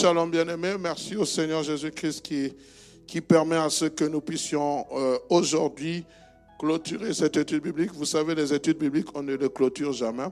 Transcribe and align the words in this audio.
shalom 0.00 0.30
bien-aimés. 0.30 0.76
Merci 0.80 1.14
au 1.14 1.26
Seigneur 1.26 1.62
Jésus-Christ 1.62 2.22
qui, 2.22 2.54
qui 3.06 3.20
permet 3.20 3.56
à 3.56 3.68
ce 3.68 3.84
que 3.84 4.04
nous 4.04 4.22
puissions 4.22 4.86
euh, 4.92 5.18
aujourd'hui 5.28 6.06
clôturer 6.58 7.12
cette 7.12 7.36
étude 7.36 7.62
biblique. 7.62 7.92
Vous 7.92 8.06
savez, 8.06 8.34
les 8.34 8.54
études 8.54 8.78
bibliques, 8.78 9.08
on 9.14 9.22
ne 9.22 9.34
les 9.34 9.50
clôture 9.50 9.92
jamais 9.92 10.28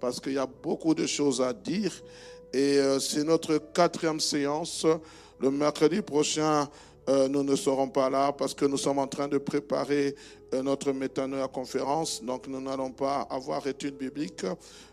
parce 0.00 0.20
qu'il 0.20 0.32
y 0.32 0.38
a 0.38 0.46
beaucoup 0.46 0.94
de 0.94 1.06
choses 1.06 1.42
à 1.42 1.52
dire. 1.52 1.92
Et 2.54 2.78
euh, 2.78 2.98
c'est 2.98 3.24
notre 3.24 3.58
quatrième 3.74 4.20
séance. 4.20 4.86
Le 5.38 5.50
mercredi 5.50 6.00
prochain, 6.00 6.66
euh, 7.08 7.28
nous 7.28 7.42
ne 7.42 7.54
serons 7.54 7.88
pas 7.88 8.08
là 8.08 8.32
parce 8.32 8.54
que 8.54 8.64
nous 8.64 8.78
sommes 8.78 8.98
en 8.98 9.06
train 9.06 9.28
de 9.28 9.36
préparer 9.36 10.14
euh, 10.54 10.62
notre 10.62 10.92
métanoïa 10.92 11.48
conférence. 11.48 12.22
Donc, 12.22 12.46
nous 12.48 12.60
n'allons 12.60 12.92
pas 12.92 13.22
avoir 13.30 13.66
étude 13.66 13.96
biblique. 13.96 14.46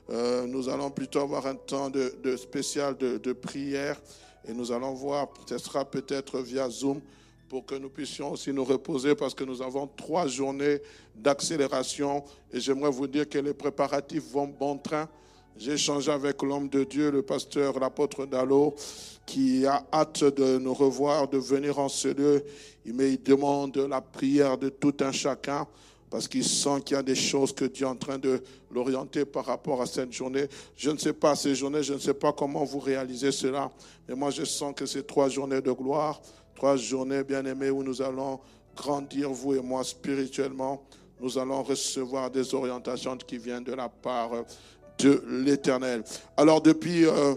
Euh, 0.09 0.45
nous 0.45 0.67
allons 0.67 0.89
plutôt 0.89 1.19
avoir 1.19 1.47
un 1.47 1.55
temps 1.55 1.89
de, 1.89 2.35
spécial 2.35 2.97
de, 2.97 3.33
prière. 3.33 3.99
Et 4.47 4.53
nous 4.53 4.71
allons 4.71 4.93
voir, 4.93 5.29
ce 5.47 5.57
sera 5.57 5.85
peut-être 5.85 6.39
via 6.39 6.69
Zoom 6.69 6.99
pour 7.47 7.65
que 7.65 7.75
nous 7.75 7.89
puissions 7.89 8.31
aussi 8.31 8.51
nous 8.51 8.65
reposer 8.65 9.15
parce 9.15 9.33
que 9.33 9.43
nous 9.43 9.61
avons 9.61 9.87
trois 9.87 10.27
journées 10.27 10.81
d'accélération. 11.15 12.23
Et 12.51 12.59
j'aimerais 12.59 12.91
vous 12.91 13.07
dire 13.07 13.29
que 13.29 13.37
les 13.37 13.53
préparatifs 13.53 14.29
vont 14.31 14.47
bon 14.47 14.77
train. 14.77 15.07
J'ai 15.57 15.73
échangé 15.73 16.11
avec 16.11 16.41
l'homme 16.41 16.69
de 16.69 16.83
Dieu, 16.83 17.11
le 17.11 17.21
pasteur, 17.21 17.79
l'apôtre 17.79 18.25
Dallot, 18.25 18.73
qui 19.25 19.65
a 19.65 19.85
hâte 19.93 20.23
de 20.23 20.57
nous 20.57 20.73
revoir, 20.73 21.27
de 21.27 21.37
venir 21.37 21.77
en 21.79 21.89
ce 21.89 22.07
lieu. 22.07 22.43
Il 22.85 22.93
me 22.93 23.15
demande 23.17 23.77
la 23.77 24.01
prière 24.01 24.57
de 24.57 24.69
tout 24.69 24.95
un 25.01 25.11
chacun 25.11 25.67
parce 26.09 26.27
qu'il 26.27 26.43
sent 26.43 26.81
qu'il 26.83 26.97
y 26.97 26.99
a 26.99 27.03
des 27.03 27.15
choses 27.15 27.53
que 27.53 27.65
Dieu 27.65 27.85
est 27.85 27.89
en 27.89 27.95
train 27.95 28.17
de 28.17 28.41
l'orienter 28.69 29.23
par 29.23 29.45
rapport 29.45 29.81
à 29.81 29.85
cette 29.85 30.11
journée. 30.11 30.47
Je 30.75 30.89
ne 30.89 30.97
sais 30.97 31.13
pas 31.13 31.35
ces 31.35 31.55
journées, 31.55 31.83
je 31.83 31.93
ne 31.93 31.99
sais 31.99 32.13
pas 32.13 32.33
comment 32.33 32.65
vous 32.65 32.79
réalisez 32.79 33.31
cela, 33.31 33.71
mais 34.09 34.15
moi 34.15 34.29
je 34.29 34.43
sens 34.43 34.73
que 34.75 34.85
c'est 34.85 35.07
trois 35.07 35.29
journées 35.29 35.61
de 35.61 35.71
gloire, 35.71 36.21
trois 36.55 36.75
journées 36.75 37.23
bien 37.23 37.45
aimées 37.45 37.69
où 37.69 37.81
nous 37.83 38.01
allons 38.01 38.39
grandir, 38.75 39.29
vous 39.29 39.55
et 39.55 39.61
moi, 39.61 39.83
spirituellement. 39.83 40.83
Nous 41.19 41.37
allons 41.37 41.61
recevoir 41.61 42.31
des 42.31 42.53
orientations 42.55 43.15
qui 43.15 43.37
viennent 43.37 43.63
de 43.63 43.73
la 43.73 43.87
part 43.87 44.31
de 44.99 45.23
l'Éternel. 45.29 46.03
Alors 46.37 46.61
depuis 46.61 47.05
euh, 47.05 47.35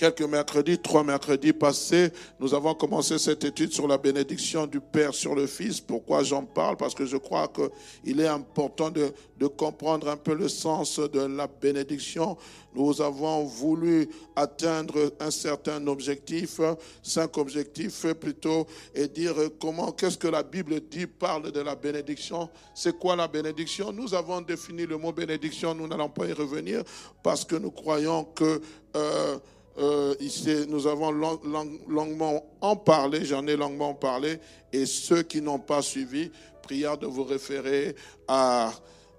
quelques 0.00 0.22
mercredis, 0.22 0.78
trois 0.78 1.04
mercredis 1.04 1.52
passés, 1.52 2.10
nous 2.38 2.54
avons 2.54 2.72
commencé 2.72 3.18
cette 3.18 3.44
étude 3.44 3.70
sur 3.70 3.86
la 3.86 3.98
bénédiction 3.98 4.66
du 4.66 4.80
Père 4.80 5.12
sur 5.12 5.34
le 5.34 5.46
Fils. 5.46 5.78
Pourquoi 5.78 6.22
j'en 6.22 6.42
parle? 6.42 6.78
Parce 6.78 6.94
que 6.94 7.04
je 7.04 7.18
crois 7.18 7.48
qu'il 7.48 8.18
est 8.18 8.26
important 8.26 8.90
de, 8.90 9.12
de, 9.38 9.46
comprendre 9.46 10.08
un 10.08 10.16
peu 10.16 10.32
le 10.32 10.48
sens 10.48 10.98
de 10.98 11.20
la 11.20 11.46
bénédiction. 11.46 12.38
Nous 12.74 13.02
avons 13.02 13.44
voulu 13.44 14.08
atteindre 14.36 15.12
un 15.20 15.30
certain 15.30 15.86
objectif, 15.86 16.62
cinq 17.02 17.36
objectifs 17.36 18.06
plutôt, 18.14 18.66
et 18.94 19.06
dire 19.06 19.34
comment, 19.60 19.92
qu'est-ce 19.92 20.16
que 20.16 20.28
la 20.28 20.42
Bible 20.42 20.80
dit, 20.80 21.06
parle 21.06 21.52
de 21.52 21.60
la 21.60 21.74
bénédiction? 21.74 22.48
C'est 22.74 22.98
quoi 22.98 23.16
la 23.16 23.28
bénédiction? 23.28 23.92
Nous 23.92 24.14
avons 24.14 24.40
défini 24.40 24.86
le 24.86 24.96
mot 24.96 25.12
bénédiction, 25.12 25.74
nous 25.74 25.86
n'allons 25.86 26.08
pas 26.08 26.24
y 26.24 26.32
revenir 26.32 26.84
parce 27.22 27.44
que 27.44 27.56
nous 27.56 27.70
croyons 27.70 28.24
que... 28.24 28.62
Euh, 28.96 29.38
euh, 29.80 30.14
ici, 30.20 30.66
nous 30.68 30.86
avons 30.86 31.10
long, 31.10 31.40
long, 31.44 31.68
longuement 31.88 32.44
en 32.60 32.76
parlé, 32.76 33.24
j'en 33.24 33.46
ai 33.46 33.56
longuement 33.56 33.94
parlé, 33.94 34.38
et 34.72 34.84
ceux 34.84 35.22
qui 35.22 35.40
n'ont 35.40 35.58
pas 35.58 35.80
suivi, 35.80 36.30
prière 36.62 36.98
de 36.98 37.06
vous 37.06 37.24
référer 37.24 37.96
à, 38.28 38.72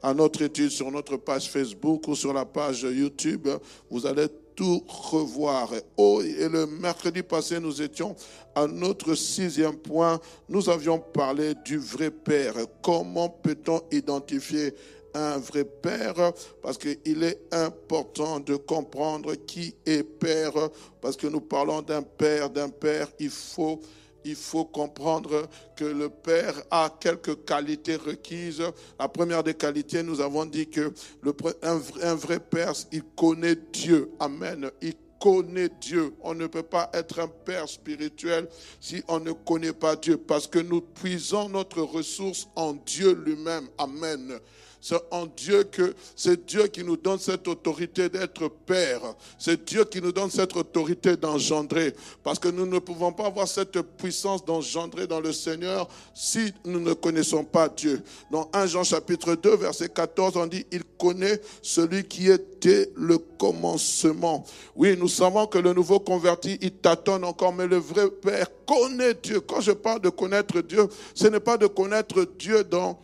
à 0.03 0.13
notre 0.13 0.43
étude 0.43 0.69
sur 0.69 0.91
notre 0.91 1.17
page 1.17 1.49
Facebook 1.49 2.07
ou 2.07 2.15
sur 2.15 2.31
la 2.31 2.45
page 2.45 2.83
YouTube. 2.83 3.47
Vous 3.89 4.05
allez 4.05 4.27
tout 4.55 4.83
revoir. 4.87 5.71
Oh, 5.97 6.21
et 6.21 6.47
le 6.47 6.67
mercredi 6.67 7.23
passé, 7.23 7.59
nous 7.59 7.81
étions 7.81 8.15
à 8.53 8.67
notre 8.67 9.15
sixième 9.15 9.77
point. 9.77 10.19
Nous 10.47 10.69
avions 10.69 10.99
parlé 10.99 11.55
du 11.65 11.77
vrai 11.77 12.11
Père. 12.11 12.53
Comment 12.81 13.29
peut-on 13.29 13.81
identifier 13.91 14.73
un 15.13 15.37
vrai 15.37 15.65
père, 15.65 16.33
parce 16.61 16.77
qu'il 16.77 17.23
est 17.23 17.41
important 17.51 18.39
de 18.39 18.55
comprendre 18.55 19.35
qui 19.35 19.75
est 19.85 20.03
père, 20.03 20.53
parce 21.01 21.17
que 21.17 21.27
nous 21.27 21.41
parlons 21.41 21.81
d'un 21.81 22.01
père, 22.01 22.49
d'un 22.49 22.69
père, 22.69 23.07
il 23.19 23.29
faut, 23.29 23.79
il 24.23 24.35
faut 24.35 24.65
comprendre 24.65 25.47
que 25.75 25.85
le 25.85 26.09
père 26.09 26.61
a 26.69 26.95
quelques 26.99 27.43
qualités 27.45 27.95
requises. 27.95 28.63
La 28.99 29.07
première 29.07 29.43
des 29.43 29.55
qualités, 29.55 30.03
nous 30.03 30.21
avons 30.21 30.45
dit 30.45 30.69
que 30.69 30.93
le, 31.21 31.33
un, 31.63 31.81
un 32.03 32.15
vrai 32.15 32.39
père, 32.39 32.73
il 32.91 33.03
connaît 33.15 33.55
Dieu. 33.73 34.11
Amen. 34.19 34.69
Il 34.81 34.93
connaît 35.19 35.69
Dieu. 35.79 36.13
On 36.21 36.33
ne 36.33 36.47
peut 36.47 36.63
pas 36.63 36.89
être 36.93 37.19
un 37.19 37.27
père 37.27 37.69
spirituel 37.69 38.47
si 38.79 39.03
on 39.07 39.19
ne 39.19 39.31
connaît 39.31 39.73
pas 39.73 39.95
Dieu, 39.95 40.17
parce 40.17 40.47
que 40.47 40.59
nous 40.59 40.81
puisons 40.81 41.47
notre 41.49 41.81
ressource 41.81 42.47
en 42.55 42.73
Dieu 42.73 43.13
lui-même. 43.13 43.69
Amen. 43.77 44.39
C'est 44.81 44.99
en 45.11 45.27
Dieu 45.27 45.63
que 45.63 45.93
c'est 46.15 46.47
Dieu 46.47 46.65
qui 46.65 46.83
nous 46.83 46.97
donne 46.97 47.19
cette 47.19 47.47
autorité 47.47 48.09
d'être 48.09 48.49
père. 48.65 49.01
C'est 49.37 49.63
Dieu 49.63 49.85
qui 49.85 50.01
nous 50.01 50.11
donne 50.11 50.31
cette 50.31 50.55
autorité 50.55 51.15
d'engendrer. 51.15 51.93
Parce 52.23 52.39
que 52.39 52.47
nous 52.47 52.65
ne 52.65 52.79
pouvons 52.79 53.13
pas 53.13 53.27
avoir 53.27 53.47
cette 53.47 53.79
puissance 53.81 54.43
d'engendrer 54.43 55.05
dans 55.05 55.19
le 55.19 55.31
Seigneur 55.33 55.87
si 56.15 56.51
nous 56.65 56.79
ne 56.79 56.93
connaissons 56.93 57.43
pas 57.43 57.69
Dieu. 57.69 58.01
Dans 58.31 58.49
1 58.53 58.65
Jean 58.65 58.83
chapitre 58.83 59.35
2, 59.35 59.55
verset 59.55 59.89
14, 59.89 60.35
on 60.37 60.47
dit, 60.47 60.65
il 60.71 60.83
connaît 60.97 61.39
celui 61.61 62.03
qui 62.03 62.29
était 62.29 62.89
le 62.95 63.19
commencement. 63.19 64.43
Oui, 64.75 64.97
nous 64.97 65.07
savons 65.07 65.45
que 65.45 65.59
le 65.59 65.73
nouveau 65.73 65.99
converti, 65.99 66.57
il 66.59 66.71
tâtonne 66.71 67.23
encore, 67.23 67.53
mais 67.53 67.67
le 67.67 67.77
vrai 67.77 68.09
Père 68.09 68.47
connaît 68.65 69.13
Dieu. 69.13 69.41
Quand 69.41 69.61
je 69.61 69.73
parle 69.73 70.01
de 70.01 70.09
connaître 70.09 70.59
Dieu, 70.61 70.87
ce 71.13 71.27
n'est 71.27 71.39
pas 71.39 71.57
de 71.57 71.67
connaître 71.67 72.25
Dieu 72.39 72.63
dans 72.63 72.99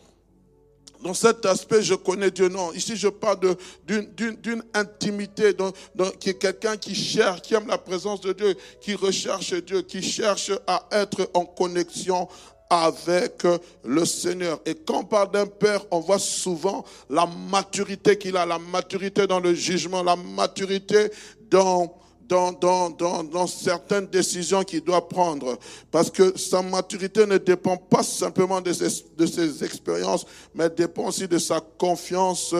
dans 1.02 1.14
cet 1.14 1.46
aspect, 1.46 1.82
je 1.82 1.94
connais 1.94 2.30
Dieu. 2.30 2.48
Non, 2.48 2.72
ici, 2.72 2.96
je 2.96 3.08
parle 3.08 3.56
d'une 3.86 4.62
intimité, 4.74 5.52
donc, 5.52 5.74
qui 6.18 6.30
est 6.30 6.38
quelqu'un 6.38 6.76
qui 6.76 6.94
cherche, 6.94 7.42
qui 7.42 7.54
aime 7.54 7.68
la 7.68 7.78
présence 7.78 8.20
de 8.20 8.32
Dieu, 8.32 8.56
qui 8.80 8.94
recherche 8.94 9.54
Dieu, 9.54 9.82
qui 9.82 10.02
cherche 10.02 10.50
à 10.66 10.86
être 10.92 11.30
en 11.34 11.44
connexion 11.44 12.28
avec 12.70 13.46
le 13.84 14.04
Seigneur. 14.04 14.60
Et 14.66 14.74
quand 14.74 14.98
on 15.00 15.04
parle 15.04 15.30
d'un 15.30 15.46
père, 15.46 15.84
on 15.90 16.00
voit 16.00 16.18
souvent 16.18 16.84
la 17.08 17.26
maturité 17.26 18.18
qu'il 18.18 18.36
a, 18.36 18.44
la 18.44 18.58
maturité 18.58 19.26
dans 19.26 19.40
le 19.40 19.54
jugement, 19.54 20.02
la 20.02 20.16
maturité 20.16 21.10
dans 21.50 21.94
dans, 22.28 22.52
dans, 22.52 22.90
dans, 22.90 23.24
dans 23.24 23.46
certaines 23.46 24.06
décisions 24.06 24.62
qu'il 24.62 24.82
doit 24.82 25.08
prendre. 25.08 25.58
Parce 25.90 26.10
que 26.10 26.36
sa 26.38 26.62
maturité 26.62 27.26
ne 27.26 27.38
dépend 27.38 27.76
pas 27.76 28.02
simplement 28.02 28.60
de 28.60 28.72
ses, 28.72 29.04
de 29.16 29.26
ses 29.26 29.64
expériences, 29.64 30.26
mais 30.54 30.68
dépend 30.68 31.06
aussi 31.08 31.26
de 31.26 31.38
sa 31.38 31.60
confiance 31.60 32.54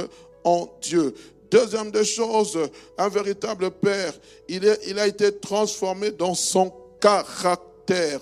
en 0.45 0.69
Dieu. 0.81 1.15
Deuxième 1.51 1.91
des 1.91 2.05
choses, 2.05 2.59
un 2.99 3.09
véritable 3.09 3.71
père, 3.71 4.13
il, 4.49 4.65
est, 4.65 4.81
il 4.87 4.99
a 4.99 5.07
été 5.07 5.33
transformé 5.39 6.11
dans 6.11 6.35
son 6.35 6.73
caractère. 7.01 8.21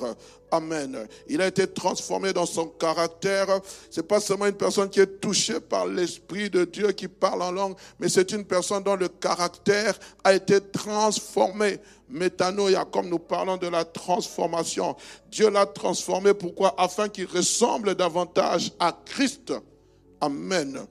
Amen. 0.50 1.06
Il 1.28 1.40
a 1.40 1.46
été 1.46 1.66
transformé 1.66 2.32
dans 2.32 2.46
son 2.46 2.66
caractère. 2.66 3.46
C'est 3.90 4.06
pas 4.06 4.20
seulement 4.20 4.46
une 4.46 4.54
personne 4.54 4.88
qui 4.88 5.00
est 5.00 5.20
touchée 5.20 5.60
par 5.60 5.87
l'Esprit 5.87 6.50
de 6.50 6.64
Dieu 6.64 6.93
qui 6.93 7.08
parle 7.08 7.43
en 7.43 7.50
langue, 7.50 7.75
mais 7.98 8.08
c'est 8.08 8.32
une 8.32 8.44
personne 8.44 8.82
dont 8.82 8.96
le 8.96 9.08
caractère 9.08 9.98
a 10.25 10.34
été 10.34 10.60
transformé. 10.60 11.81
Métanoïa, 12.08 12.84
comme 12.84 13.08
nous 13.08 13.19
parlons 13.19 13.56
de 13.56 13.66
la 13.66 13.84
transformation. 13.84 14.96
Dieu 15.31 15.50
l'a 15.50 15.66
transformé. 15.66 16.34
Pourquoi? 16.34 16.75
Afin 16.78 17.08
qu'il 17.08 17.26
ressemble 17.26 17.94
davantage 17.94 18.72
à 18.78 18.96
Christ. 19.04 19.52
Amen. 20.20 20.87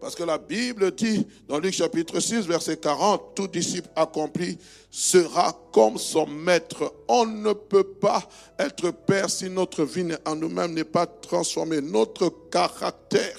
Parce 0.00 0.14
que 0.14 0.22
la 0.22 0.38
Bible 0.38 0.94
dit 0.94 1.26
dans 1.48 1.58
Luc 1.58 1.72
chapitre 1.72 2.20
6, 2.20 2.46
verset 2.46 2.76
40, 2.76 3.34
tout 3.34 3.48
disciple 3.48 3.88
accompli 3.96 4.58
sera 4.90 5.58
comme 5.72 5.98
son 5.98 6.26
maître. 6.26 6.92
On 7.08 7.26
ne 7.26 7.52
peut 7.52 7.84
pas 7.84 8.22
être 8.58 8.90
père 8.90 9.30
si 9.30 9.48
notre 9.48 9.84
vie 9.84 10.08
en 10.26 10.36
nous-mêmes 10.36 10.74
n'est 10.74 10.84
pas 10.84 11.06
transformée. 11.06 11.80
Notre 11.80 12.28
caractère. 12.50 13.38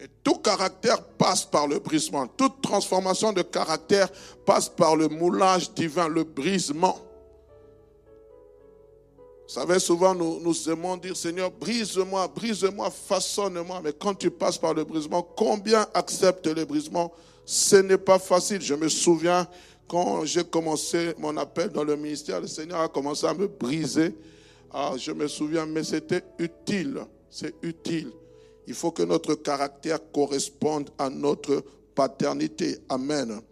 Et 0.00 0.08
tout 0.24 0.36
caractère 0.36 1.02
passe 1.02 1.44
par 1.44 1.68
le 1.68 1.78
brisement. 1.78 2.26
Toute 2.26 2.60
transformation 2.60 3.32
de 3.32 3.42
caractère 3.42 4.08
passe 4.44 4.68
par 4.68 4.96
le 4.96 5.08
moulage 5.08 5.72
divin, 5.74 6.08
le 6.08 6.24
brisement. 6.24 6.98
Vous 9.54 9.60
savez, 9.60 9.78
souvent 9.80 10.14
nous, 10.14 10.40
nous 10.40 10.70
aimons 10.70 10.96
dire, 10.96 11.14
Seigneur, 11.14 11.50
brise-moi, 11.50 12.26
brise-moi, 12.26 12.88
façonne-moi. 12.90 13.82
Mais 13.84 13.92
quand 13.92 14.14
tu 14.14 14.30
passes 14.30 14.56
par 14.56 14.72
le 14.72 14.82
brisement, 14.82 15.20
combien 15.36 15.86
acceptent 15.92 16.46
le 16.46 16.64
brisement? 16.64 17.12
Ce 17.44 17.76
n'est 17.76 17.98
pas 17.98 18.18
facile. 18.18 18.62
Je 18.62 18.72
me 18.72 18.88
souviens 18.88 19.46
quand 19.86 20.24
j'ai 20.24 20.42
commencé 20.42 21.12
mon 21.18 21.36
appel 21.36 21.68
dans 21.68 21.84
le 21.84 21.96
ministère, 21.96 22.40
le 22.40 22.46
Seigneur 22.46 22.80
a 22.80 22.88
commencé 22.88 23.26
à 23.26 23.34
me 23.34 23.46
briser. 23.46 24.16
Ah, 24.72 24.94
je 24.96 25.12
me 25.12 25.28
souviens, 25.28 25.66
mais 25.66 25.84
c'était 25.84 26.24
utile. 26.38 27.02
C'est 27.28 27.54
utile. 27.60 28.10
Il 28.66 28.72
faut 28.72 28.90
que 28.90 29.02
notre 29.02 29.34
caractère 29.34 29.98
corresponde 30.14 30.88
à 30.96 31.10
notre 31.10 31.62
paternité. 31.94 32.78
Amen. 32.88 33.42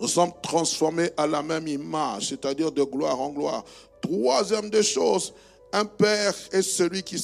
Nous 0.00 0.08
sommes 0.08 0.32
transformés 0.42 1.10
à 1.16 1.26
la 1.26 1.42
même 1.42 1.66
image, 1.66 2.28
c'est-à-dire 2.28 2.70
de 2.70 2.82
gloire 2.84 3.20
en 3.20 3.30
gloire. 3.30 3.64
Troisième 4.00 4.70
des 4.70 4.82
choses, 4.82 5.32
un 5.72 5.84
père 5.84 6.34
est 6.52 6.62
celui 6.62 7.02
qui, 7.02 7.22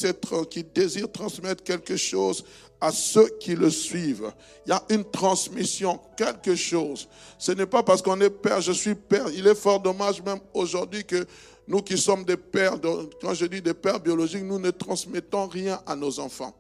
qui 0.51 0.65
désire 0.65 1.11
transmettre 1.11 1.63
quelque 1.63 1.97
chose 1.97 2.45
à 2.81 2.93
ceux 2.93 3.29
qui 3.41 3.55
le 3.55 3.71
suivent. 3.71 4.33
Il 4.67 4.71
y 4.71 4.73
a 4.73 4.83
une 4.91 5.05
transmission, 5.05 5.99
quelque 6.17 6.55
chose. 6.55 7.09
Ce 7.39 7.53
n'est 7.53 7.67
pas 7.67 7.83
parce 7.83 8.03
qu'on 8.03 8.21
est 8.21 8.31
père, 8.31 8.61
je 8.61 8.73
suis 8.73 8.95
père. 8.95 9.27
Il 9.35 9.47
est 9.47 9.55
fort 9.55 9.81
dommage 9.81 10.23
même 10.23 10.41
aujourd'hui 10.53 11.05
que 11.05 11.27
nous 11.67 11.81
qui 11.81 11.97
sommes 11.97 12.25
des 12.25 12.37
pères, 12.37 12.75
quand 13.23 13.33
je 13.33 13.47
dis 13.47 13.63
des 13.63 13.73
pères 13.73 14.01
biologiques, 14.01 14.45
nous 14.45 14.59
ne 14.59 14.71
transmettons 14.71 15.47
rien 15.47 15.81
à 15.87 15.97
nos 15.97 16.21
enfants. 16.21 16.55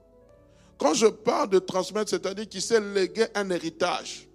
Quand 0.78 0.94
je 0.94 1.06
parle 1.06 1.50
de 1.50 1.58
transmettre, 1.58 2.10
c'est-à-dire 2.10 2.48
qu'il 2.48 2.62
s'est 2.62 2.80
légué 2.80 3.26
un 3.34 3.50
héritage 3.50 4.26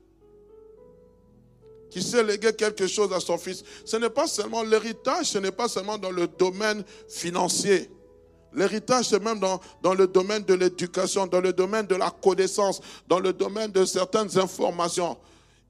qui 1.90 2.02
sait 2.02 2.24
léguer 2.24 2.54
quelque 2.54 2.88
chose 2.88 3.12
à 3.14 3.20
son 3.20 3.38
fils. 3.38 3.64
Ce 3.86 3.98
n'est 3.98 4.10
pas 4.10 4.28
seulement 4.28 4.64
l'héritage, 4.64 5.28
ce 5.28 5.38
n'est 5.38 5.52
pas 5.52 5.68
seulement 5.68 5.98
dans 5.98 6.12
le 6.12 6.28
domaine 6.28 6.84
financier. 7.08 7.90
L'héritage, 8.54 9.06
c'est 9.10 9.24
même 9.24 9.40
dans, 9.40 9.60
dans, 9.82 9.94
le 9.94 10.08
domaine 10.08 10.44
de 10.44 10.54
l'éducation, 10.54 11.28
dans 11.28 11.42
le 11.42 11.54
domaine 11.54 11.86
de 11.86 11.96
la 11.96 12.10
connaissance, 12.10 12.82
dans 13.08 13.20
le 13.20 13.32
domaine 13.32 13.72
de 13.72 13.86
certaines 13.86 14.38
informations. 14.40 15.18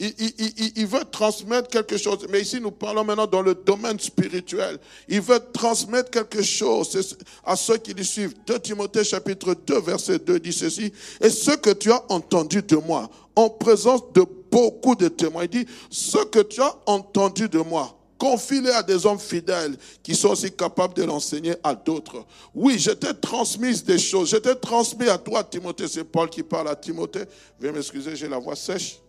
Il, 0.02 0.14
il, 0.18 0.72
il, 0.78 0.88
veut 0.88 1.04
transmettre 1.12 1.68
quelque 1.68 1.98
chose. 1.98 2.26
Mais 2.30 2.40
ici, 2.40 2.62
nous 2.62 2.72
parlons 2.72 3.04
maintenant 3.04 3.28
dans 3.28 3.42
le 3.42 3.54
domaine 3.54 4.00
spirituel. 4.00 4.80
Il 5.10 5.20
veut 5.20 5.42
transmettre 5.52 6.10
quelque 6.10 6.42
chose 6.42 7.18
à 7.44 7.58
ceux 7.58 7.76
qui 7.76 7.94
lui 7.94 8.06
suivent. 8.06 8.34
2 8.48 8.60
Timothée 8.60 9.04
chapitre 9.04 9.54
2, 9.54 9.82
verset 9.82 10.20
2 10.20 10.40
dit 10.40 10.54
ceci. 10.54 10.94
Et 11.20 11.30
ce 11.30 11.52
que 11.52 11.72
tu 11.72 11.92
as 11.92 12.02
entendu 12.08 12.62
de 12.62 12.78
moi, 12.78 13.10
en 13.36 13.50
présence 13.50 14.02
de 14.14 14.24
beaucoup 14.52 14.96
de 14.96 15.08
témoins. 15.08 15.44
Il 15.44 15.50
dit, 15.50 15.66
ce 15.90 16.18
que 16.26 16.40
tu 16.40 16.62
as 16.62 16.76
entendu 16.86 17.48
de 17.50 17.60
moi, 17.60 17.96
confie-le 18.18 18.74
à 18.76 18.84
des 18.84 19.06
hommes 19.06 19.20
fidèles 19.20 19.78
qui 20.04 20.14
sont 20.14 20.30
aussi 20.30 20.52
capables 20.52 20.94
de 20.94 21.04
l'enseigner 21.04 21.56
à 21.64 21.74
d'autres. 21.74 22.26
Oui, 22.54 22.78
je 22.78 22.92
t'ai 22.92 23.14
transmis 23.14 23.82
des 23.82 23.98
choses. 23.98 24.30
Je 24.30 24.38
t'ai 24.38 24.56
transmis 24.56 25.08
à 25.08 25.18
toi, 25.18 25.44
Timothée. 25.44 25.88
C'est 25.88 26.04
Paul 26.04 26.30
qui 26.30 26.44
parle 26.44 26.68
à 26.68 26.76
Timothée. 26.76 27.24
Veuillez 27.60 27.74
m'excuser, 27.74 28.16
j'ai 28.16 28.28
la 28.28 28.38
voix 28.38 28.56
sèche. 28.56 29.00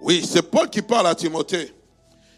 Oui, 0.00 0.24
c'est 0.24 0.42
Paul 0.42 0.70
qui 0.70 0.80
parle 0.80 1.08
à 1.08 1.14
Timothée. 1.14 1.74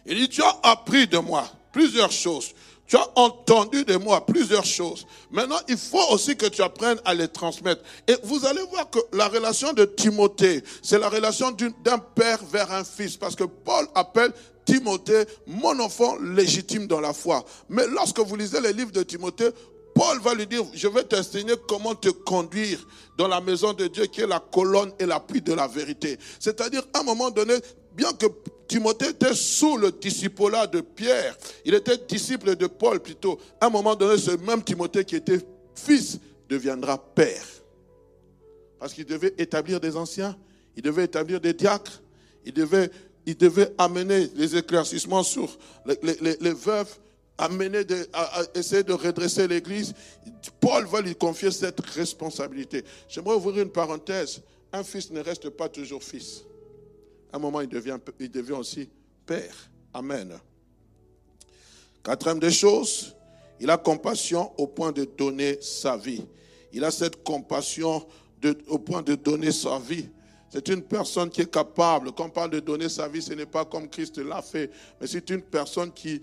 Il 0.07 0.17
dit, 0.17 0.29
tu 0.29 0.43
as 0.43 0.59
appris 0.63 1.07
de 1.07 1.19
moi 1.19 1.47
plusieurs 1.73 2.11
choses. 2.11 2.53
Tu 2.91 2.97
as 2.97 3.09
entendu 3.15 3.85
de 3.85 3.95
moi 3.95 4.27
plusieurs 4.27 4.65
choses. 4.65 5.07
Maintenant, 5.31 5.61
il 5.69 5.77
faut 5.77 6.03
aussi 6.11 6.37
que 6.37 6.47
tu 6.47 6.61
apprennes 6.61 6.99
à 7.05 7.15
les 7.15 7.29
transmettre. 7.29 7.83
Et 8.09 8.17
vous 8.25 8.45
allez 8.45 8.63
voir 8.63 8.91
que 8.91 8.99
la 9.13 9.29
relation 9.29 9.73
de 9.73 9.85
Timothée, 9.85 10.65
c'est 10.83 10.99
la 10.99 11.09
relation 11.09 11.53
d'un 11.53 11.99
père 11.99 12.41
vers 12.51 12.73
un 12.73 12.83
fils. 12.83 13.17
Parce 13.17 13.37
que 13.37 13.45
Paul 13.45 13.87
appelle 13.95 14.33
Timothée 14.65 15.25
mon 15.47 15.79
enfant 15.79 16.17
légitime 16.21 16.89
dans 16.89 17.01
la 17.01 17.13
foi. 17.13 17.45
Mais 17.69 17.87
lorsque 17.87 18.19
vous 18.19 18.35
lisez 18.35 18.61
les 18.61 18.73
livres 18.73 18.91
de 18.91 19.05
Timothée, 19.05 19.51
Paul 19.95 20.19
va 20.21 20.35
lui 20.35 20.49
dire, 20.49 20.65
je 20.75 20.89
vais 20.89 21.05
t'enseigner 21.05 21.55
comment 21.69 21.95
te 21.95 22.09
conduire 22.09 22.85
dans 23.17 23.29
la 23.29 23.41
maison 23.41 23.73
de 23.73 23.87
Dieu 23.87 24.07
qui 24.07 24.23
est 24.23 24.27
la 24.27 24.41
colonne 24.41 24.91
et 24.99 25.07
l'appui 25.07 25.41
de 25.41 25.53
la 25.53 25.69
vérité. 25.69 26.19
C'est-à-dire, 26.41 26.83
à 26.93 27.01
un 27.01 27.03
moment 27.05 27.31
donné, 27.31 27.55
bien 27.95 28.13
que 28.15 28.27
Timothée 28.71 29.09
était 29.09 29.35
sous 29.35 29.77
le 29.77 29.91
disciple-là 29.91 30.69
de 30.69 30.81
Pierre, 30.81 31.37
il 31.65 31.75
était 31.75 31.99
disciple 32.09 32.55
de 32.55 32.69
Paul 32.69 33.01
plutôt, 33.01 33.37
à 33.61 33.67
un 33.67 33.69
moment 33.69 33.97
donné, 33.97 34.17
ce 34.17 34.31
même 34.31 34.63
Timothée 34.63 35.05
qui 35.05 35.17
était 35.17 35.41
fils 35.75 36.21
deviendra 36.49 36.97
père. 36.97 37.45
Parce 38.79 38.95
qu'il 38.95 39.07
devait 39.07 39.35
établir 39.39 39.81
des 39.81 39.97
anciens, 39.97 40.37
il 40.77 40.85
devait 40.85 41.07
établir 41.07 41.41
des 41.41 41.53
diacres, 41.53 42.01
il 42.47 42.53
devait, 42.53 42.93
amener 43.77 44.31
les 44.37 44.57
éclaircissements 44.57 45.25
sur 45.25 45.59
les, 45.85 46.55
veuves, 46.55 46.97
amener 47.39 47.81
essayer 48.55 48.85
de 48.85 48.93
redresser 48.93 49.49
l'Église. 49.49 49.95
Paul 50.61 50.87
va 50.87 51.01
lui 51.01 51.17
confier 51.17 51.51
cette 51.51 51.81
responsabilité. 51.81 52.85
J'aimerais 53.09 53.35
ouvrir 53.35 53.65
une 53.65 53.73
parenthèse. 53.73 54.41
Un 54.73 54.85
fils 54.85 55.11
ne 55.11 55.19
reste 55.19 55.51
pas 55.51 55.69
toujours 55.69 56.05
fils. 56.05 56.45
À 57.33 57.37
un 57.37 57.39
moment, 57.39 57.61
il 57.61 57.69
devient, 57.69 57.99
aussi 58.53 58.89
père. 59.25 59.71
Amen. 59.95 60.39
Quatrième 62.03 62.41
des 62.41 62.51
choses, 62.51 63.15
il 63.61 63.71
a 63.71 63.77
compassion 63.77 64.53
au 64.59 64.67
point 64.67 64.93
de 64.93 65.05
donner 65.05 65.61
sa 65.61 65.97
vie. 65.97 66.25
Il 66.73 66.85
a 66.85 66.91
cette 66.91 67.23
compassion 67.23 68.07
au 68.69 68.79
point 68.79 69.03
de 69.03 69.15
donner 69.15 69.53
sa 69.53 69.79
vie. 69.79 70.09
C'est 70.49 70.69
une 70.69 70.83
personne 70.83 71.31
qui 71.31 71.43
est 71.43 71.51
capable. 71.51 72.11
Quand 72.13 72.27
on 72.27 72.31
parle 72.31 72.51
de 72.51 72.61
donner 72.61 72.89
sa 72.89 73.07
vie, 73.07 73.23
ce 73.23 73.33
n'est 73.35 73.47
pas 73.47 73.65
comme 73.65 73.89
Christ 73.89 74.19
l'a 74.19 74.43
fait, 74.43 74.71
mais 75.01 75.07
c'est 75.07 75.31
une 75.31 75.43
personne 75.43 75.93
qui 75.93 76.21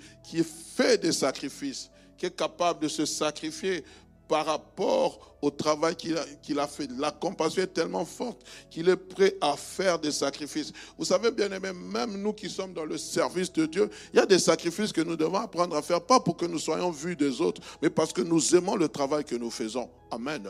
fait 0.76 0.98
des 0.98 1.14
sacrifices, 1.14 1.90
qui 2.18 2.26
est 2.26 2.36
capable 2.36 2.82
de 2.82 2.88
se 2.90 3.06
sacrifier 3.06 3.86
par 4.28 4.46
rapport 4.46 5.38
au 5.42 5.50
travail 5.52 5.96
qu'il 5.96 6.60
a, 6.60 6.68
fait. 6.68 6.90
La 6.98 7.12
compassion 7.12 7.64
est 7.64 7.74
tellement 7.74 8.06
forte 8.06 8.42
qu'il 8.70 8.90
est 8.90 8.96
prêt 8.96 9.36
à 9.40 9.56
faire 9.56 10.00
des 10.00 10.12
sacrifices. 10.12 10.74
Vous 10.98 11.06
savez, 11.06 11.32
bien 11.32 11.52
aimé, 11.52 11.72
même 11.74 12.22
nous 12.22 12.34
qui 12.34 12.50
sommes 12.50 12.74
dans 12.74 12.86
le 12.86 12.98
service 12.98 13.52
de 13.54 13.66
Dieu, 13.66 13.90
il 14.14 14.18
y 14.18 14.20
a 14.20 14.26
des 14.26 14.40
sacrifices 14.40 14.92
que 14.92 15.02
nous 15.02 15.16
devons 15.16 15.38
apprendre 15.38 15.76
à 15.76 15.82
faire, 15.82 16.02
pas 16.02 16.20
pour 16.20 16.38
que 16.38 16.46
nous 16.46 16.60
soyons 16.60 16.92
vus 16.92 17.16
des 17.16 17.42
autres, 17.42 17.62
mais 17.82 17.90
parce 17.90 18.12
que 18.12 18.22
nous 18.22 18.56
aimons 18.56 18.76
le 18.76 18.90
travail 18.90 19.24
que 19.24 19.36
nous 19.36 19.52
faisons. 19.52 19.90
Amen. 20.12 20.48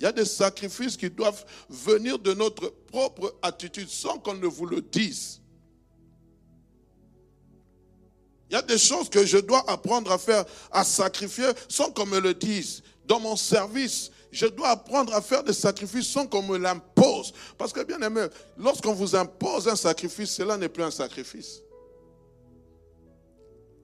Il 0.00 0.04
y 0.04 0.06
a 0.06 0.12
des 0.12 0.24
sacrifices 0.24 0.96
qui 0.96 1.10
doivent 1.10 1.44
venir 1.68 2.18
de 2.18 2.34
notre 2.34 2.70
propre 2.90 3.34
attitude 3.42 3.88
sans 3.88 4.18
qu'on 4.18 4.34
ne 4.34 4.46
vous 4.46 4.66
le 4.66 4.80
dise. 4.80 5.42
Il 8.52 8.54
y 8.54 8.58
a 8.58 8.62
des 8.62 8.76
choses 8.76 9.08
que 9.08 9.24
je 9.24 9.38
dois 9.38 9.64
apprendre 9.70 10.12
à 10.12 10.18
faire, 10.18 10.44
à 10.70 10.84
sacrifier 10.84 11.46
sans 11.68 11.90
qu'on 11.90 12.04
me 12.04 12.20
le 12.20 12.34
dise. 12.34 12.82
Dans 13.06 13.20
mon 13.20 13.36
service, 13.36 14.10
je 14.30 14.46
dois 14.46 14.70
apprendre 14.70 15.14
à 15.14 15.20
faire 15.20 15.42
des 15.42 15.52
sacrifices 15.52 16.08
sans 16.08 16.26
qu'on 16.26 16.42
me 16.42 16.56
l'impose. 16.56 17.32
Parce 17.58 17.72
que 17.72 17.82
bien 17.82 18.00
aimé, 18.00 18.26
lorsqu'on 18.56 18.94
vous 18.94 19.14
impose 19.16 19.68
un 19.68 19.76
sacrifice, 19.76 20.30
cela 20.30 20.56
n'est 20.56 20.68
plus 20.68 20.84
un 20.84 20.90
sacrifice. 20.90 21.62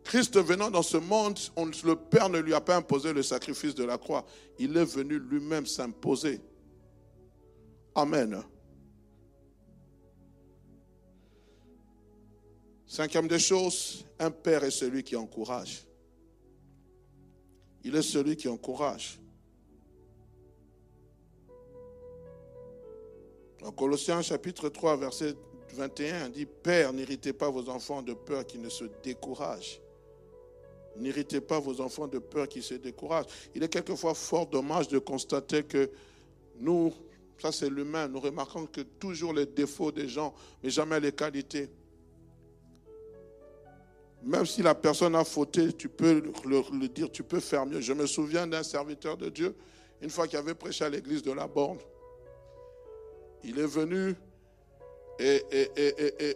Christ 0.04 0.38
venant 0.38 0.70
dans 0.70 0.82
ce 0.82 0.96
monde, 0.96 1.38
le 1.84 1.94
Père 1.94 2.30
ne 2.30 2.38
lui 2.38 2.54
a 2.54 2.60
pas 2.60 2.76
imposé 2.76 3.12
le 3.12 3.22
sacrifice 3.22 3.74
de 3.74 3.84
la 3.84 3.98
croix. 3.98 4.24
Il 4.58 4.76
est 4.76 4.84
venu 4.84 5.18
lui-même 5.18 5.66
s'imposer. 5.66 6.40
Amen. 7.94 8.42
Cinquième 12.86 13.28
des 13.28 13.38
choses, 13.38 14.06
un 14.18 14.30
père 14.30 14.64
est 14.64 14.70
celui 14.70 15.04
qui 15.04 15.14
encourage. 15.14 15.87
Il 17.88 17.96
est 17.96 18.02
celui 18.02 18.36
qui 18.36 18.48
encourage. 18.48 19.18
En 23.62 23.72
Colossiens 23.72 24.20
chapitre 24.20 24.68
3, 24.68 24.98
verset 24.98 25.34
21, 25.72 26.28
dit, 26.28 26.44
Père, 26.44 26.92
n'irritez 26.92 27.32
pas 27.32 27.48
vos 27.48 27.66
enfants 27.70 28.02
de 28.02 28.12
peur 28.12 28.46
qu'ils 28.46 28.60
ne 28.60 28.68
se 28.68 28.84
découragent. 29.02 29.80
N'irritez 30.98 31.40
pas 31.40 31.60
vos 31.60 31.80
enfants 31.80 32.06
de 32.06 32.18
peur 32.18 32.46
qu'ils 32.46 32.62
se 32.62 32.74
découragent. 32.74 33.28
Il 33.54 33.62
est 33.62 33.70
quelquefois 33.70 34.12
fort 34.12 34.46
dommage 34.46 34.88
de 34.88 34.98
constater 34.98 35.62
que 35.62 35.90
nous, 36.60 36.92
ça 37.38 37.52
c'est 37.52 37.70
l'humain, 37.70 38.06
nous 38.06 38.20
remarquons 38.20 38.66
que 38.66 38.82
toujours 38.82 39.32
les 39.32 39.46
défauts 39.46 39.92
des 39.92 40.08
gens, 40.08 40.34
mais 40.62 40.68
jamais 40.68 41.00
les 41.00 41.12
qualités. 41.12 41.70
Même 44.22 44.46
si 44.46 44.62
la 44.62 44.74
personne 44.74 45.14
a 45.14 45.24
fauté, 45.24 45.72
tu 45.72 45.88
peux 45.88 46.22
le, 46.44 46.88
dire, 46.88 47.10
tu 47.10 47.22
peux 47.22 47.40
faire 47.40 47.64
mieux. 47.64 47.80
Je 47.80 47.92
me 47.92 48.06
souviens 48.06 48.46
d'un 48.46 48.62
serviteur 48.62 49.16
de 49.16 49.28
Dieu, 49.28 49.54
une 50.02 50.10
fois 50.10 50.26
qu'il 50.26 50.38
avait 50.38 50.54
prêché 50.54 50.84
à 50.84 50.88
l'église 50.88 51.22
de 51.22 51.32
la 51.32 51.46
Borne. 51.46 51.78
Il 53.44 53.58
est 53.58 53.66
venu 53.66 54.16
et, 55.20 55.42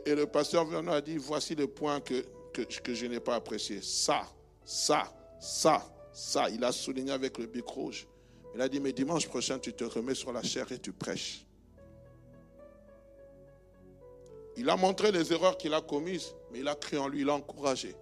le 0.07 0.25
pasteur 0.25 0.65
venant 0.65 0.93
a 0.93 1.01
dit, 1.01 1.17
voici 1.17 1.55
le 1.55 1.67
point 1.67 2.01
que, 2.01 2.25
que, 2.53 2.62
que 2.62 2.95
je 2.95 3.07
n'ai 3.07 3.21
pas 3.21 3.37
apprécié. 3.37 3.81
Ça, 3.83 4.23
ça, 4.65 5.12
ça, 5.41 5.85
ça. 6.12 6.51
Il 6.51 6.62
a 6.65 6.73
souligné 6.73 7.12
avec 7.12 7.39
le 7.39 7.47
bic 7.47 7.67
rouge. 7.67 8.07
Il 8.55 8.61
a 8.61 8.69
dit, 8.69 8.81
mais 8.81 8.93
dimanche 8.93 9.27
prochain, 9.29 9.59
tu 9.59 9.73
te 9.73 9.85
remets 9.85 10.15
sur 10.15 10.33
la 10.33 10.43
chair 10.43 10.71
et 10.71 10.79
tu 10.79 10.93
prêches. 10.93 11.47
Il 14.56 14.68
a 14.68 14.76
montré 14.76 15.11
les 15.11 15.32
erreurs 15.32 15.56
qu'il 15.56 15.73
a 15.75 15.80
commises, 15.80 16.35
mais 16.50 16.61
il 16.61 16.68
a 16.68 16.75
cru 16.75 16.99
en 16.99 17.09
lui, 17.09 17.23
il 17.23 17.30
a 17.30 17.35
encouragé. 17.35 17.94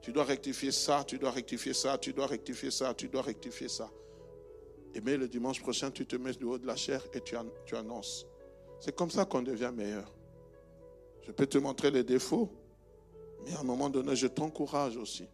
Tu 0.00 0.12
dois 0.12 0.24
rectifier 0.24 0.72
ça, 0.72 1.04
tu 1.06 1.18
dois 1.18 1.30
rectifier 1.30 1.74
ça, 1.74 1.98
tu 1.98 2.12
dois 2.12 2.26
rectifier 2.26 2.70
ça, 2.70 2.94
tu 2.94 3.08
dois 3.08 3.22
rectifier 3.22 3.68
ça. 3.68 3.90
Et 4.94 5.00
mais 5.00 5.16
le 5.16 5.28
dimanche 5.28 5.60
prochain, 5.60 5.90
tu 5.90 6.06
te 6.06 6.16
mets 6.16 6.32
du 6.32 6.44
haut 6.44 6.58
de 6.58 6.66
la 6.66 6.76
chair 6.76 7.02
et 7.12 7.20
tu, 7.20 7.36
tu 7.66 7.76
annonces. 7.76 8.26
C'est 8.80 8.94
comme 8.94 9.10
ça 9.10 9.24
qu'on 9.24 9.42
devient 9.42 9.72
meilleur. 9.74 10.12
Je 11.22 11.32
peux 11.32 11.46
te 11.46 11.58
montrer 11.58 11.90
les 11.90 12.04
défauts, 12.04 12.50
mais 13.44 13.54
à 13.54 13.60
un 13.60 13.64
moment 13.64 13.88
donné, 13.88 14.14
je 14.14 14.26
t'encourage 14.26 14.96
aussi. 14.96 15.26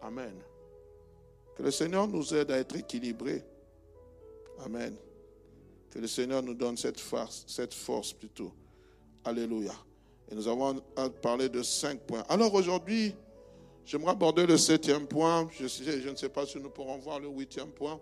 Amen. 0.00 0.34
Que 1.56 1.62
le 1.62 1.70
Seigneur 1.70 2.08
nous 2.08 2.34
aide 2.34 2.50
à 2.50 2.58
être 2.58 2.76
équilibrés 2.76 3.44
Amen. 4.64 4.96
Que 5.90 5.98
le 5.98 6.06
Seigneur 6.06 6.42
nous 6.42 6.54
donne 6.54 6.76
cette 6.76 7.00
force, 7.00 7.44
cette 7.46 7.74
force 7.74 8.12
plutôt. 8.12 8.52
Alléluia. 9.24 9.72
Et 10.30 10.34
nous 10.34 10.48
avons 10.48 10.80
parlé 11.22 11.48
de 11.48 11.62
cinq 11.62 12.00
points. 12.00 12.24
Alors 12.28 12.52
aujourd'hui, 12.54 13.14
j'aimerais 13.84 14.12
aborder 14.12 14.46
le 14.46 14.56
septième 14.56 15.06
point. 15.06 15.48
Je, 15.58 16.10
ne 16.10 16.16
sais 16.16 16.28
pas 16.28 16.46
si 16.46 16.58
nous 16.58 16.70
pourrons 16.70 16.98
voir 16.98 17.20
le 17.20 17.28
huitième 17.28 17.70
point. 17.70 18.00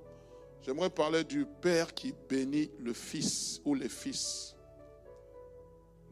J'aimerais 0.63 0.91
parler 0.91 1.25
du 1.25 1.47
Père 1.61 1.95
qui 1.95 2.15
bénit 2.29 2.71
le 2.79 2.93
Fils 2.93 3.61
ou 3.65 3.75
les 3.75 3.89
fils. 3.89 4.55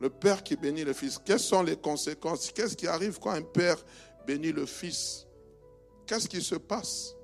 Le 0.01 0.11
Père 0.11 0.43
qui 0.43 0.57
bénit 0.57 0.85
le 0.85 0.93
Fils. 0.93 1.19
Quelles 1.25 1.41
sont 1.41 1.63
les 1.63 1.77
conséquences? 1.77 2.51
Qu'est-ce 2.53 2.77
qui 2.77 2.87
arrive 2.87 3.19
quand 3.19 3.31
un 3.31 3.43
Père 3.43 3.83
bénit 4.27 4.53
le 4.53 4.67
Fils? 4.67 5.27
Qu'est-ce 6.07 6.29
qui 6.29 6.43
se 6.43 6.55
passe? 6.55 7.15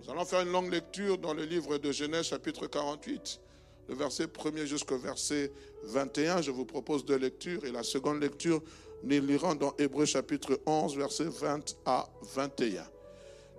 Nous 0.00 0.10
allons 0.10 0.24
faire 0.24 0.40
une 0.40 0.52
longue 0.52 0.72
lecture 0.72 1.18
dans 1.18 1.34
le 1.34 1.44
livre 1.44 1.78
de 1.78 1.92
Genèse 1.92 2.26
chapitre 2.26 2.66
48, 2.66 3.40
le 3.88 3.94
verset 3.94 4.26
1er 4.26 4.66
jusqu'au 4.66 4.98
verset 4.98 5.50
21. 5.84 6.42
Je 6.42 6.50
vous 6.50 6.64
propose 6.64 7.04
deux 7.04 7.16
lectures 7.16 7.64
et 7.64 7.72
la 7.72 7.82
seconde 7.82 8.20
lecture, 8.20 8.62
nous 9.02 9.20
lirons 9.20 9.54
dans 9.54 9.74
Hébreu 9.78 10.04
chapitre 10.04 10.60
11, 10.66 10.96
verset 10.96 11.24
20 11.24 11.76
à 11.86 12.08
21. 12.34 12.84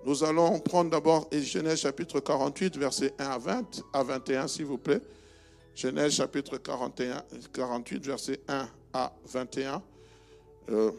Nous 0.05 0.23
allons 0.23 0.59
prendre 0.59 0.91
d'abord 0.91 1.27
Genèse 1.31 1.79
chapitre 1.79 2.19
48, 2.19 2.77
verset 2.77 3.13
1 3.17 3.25
à 3.25 3.37
20, 3.37 3.83
à 3.93 4.03
21, 4.03 4.47
s'il 4.47 4.65
vous 4.65 4.77
plaît. 4.77 5.01
Genèse 5.75 6.13
chapitre 6.13 6.57
41, 6.57 7.23
48, 7.53 8.05
verset 8.05 8.39
1 8.47 8.69
à 8.93 9.13
21. 9.25 9.81
Euh, 10.69 10.91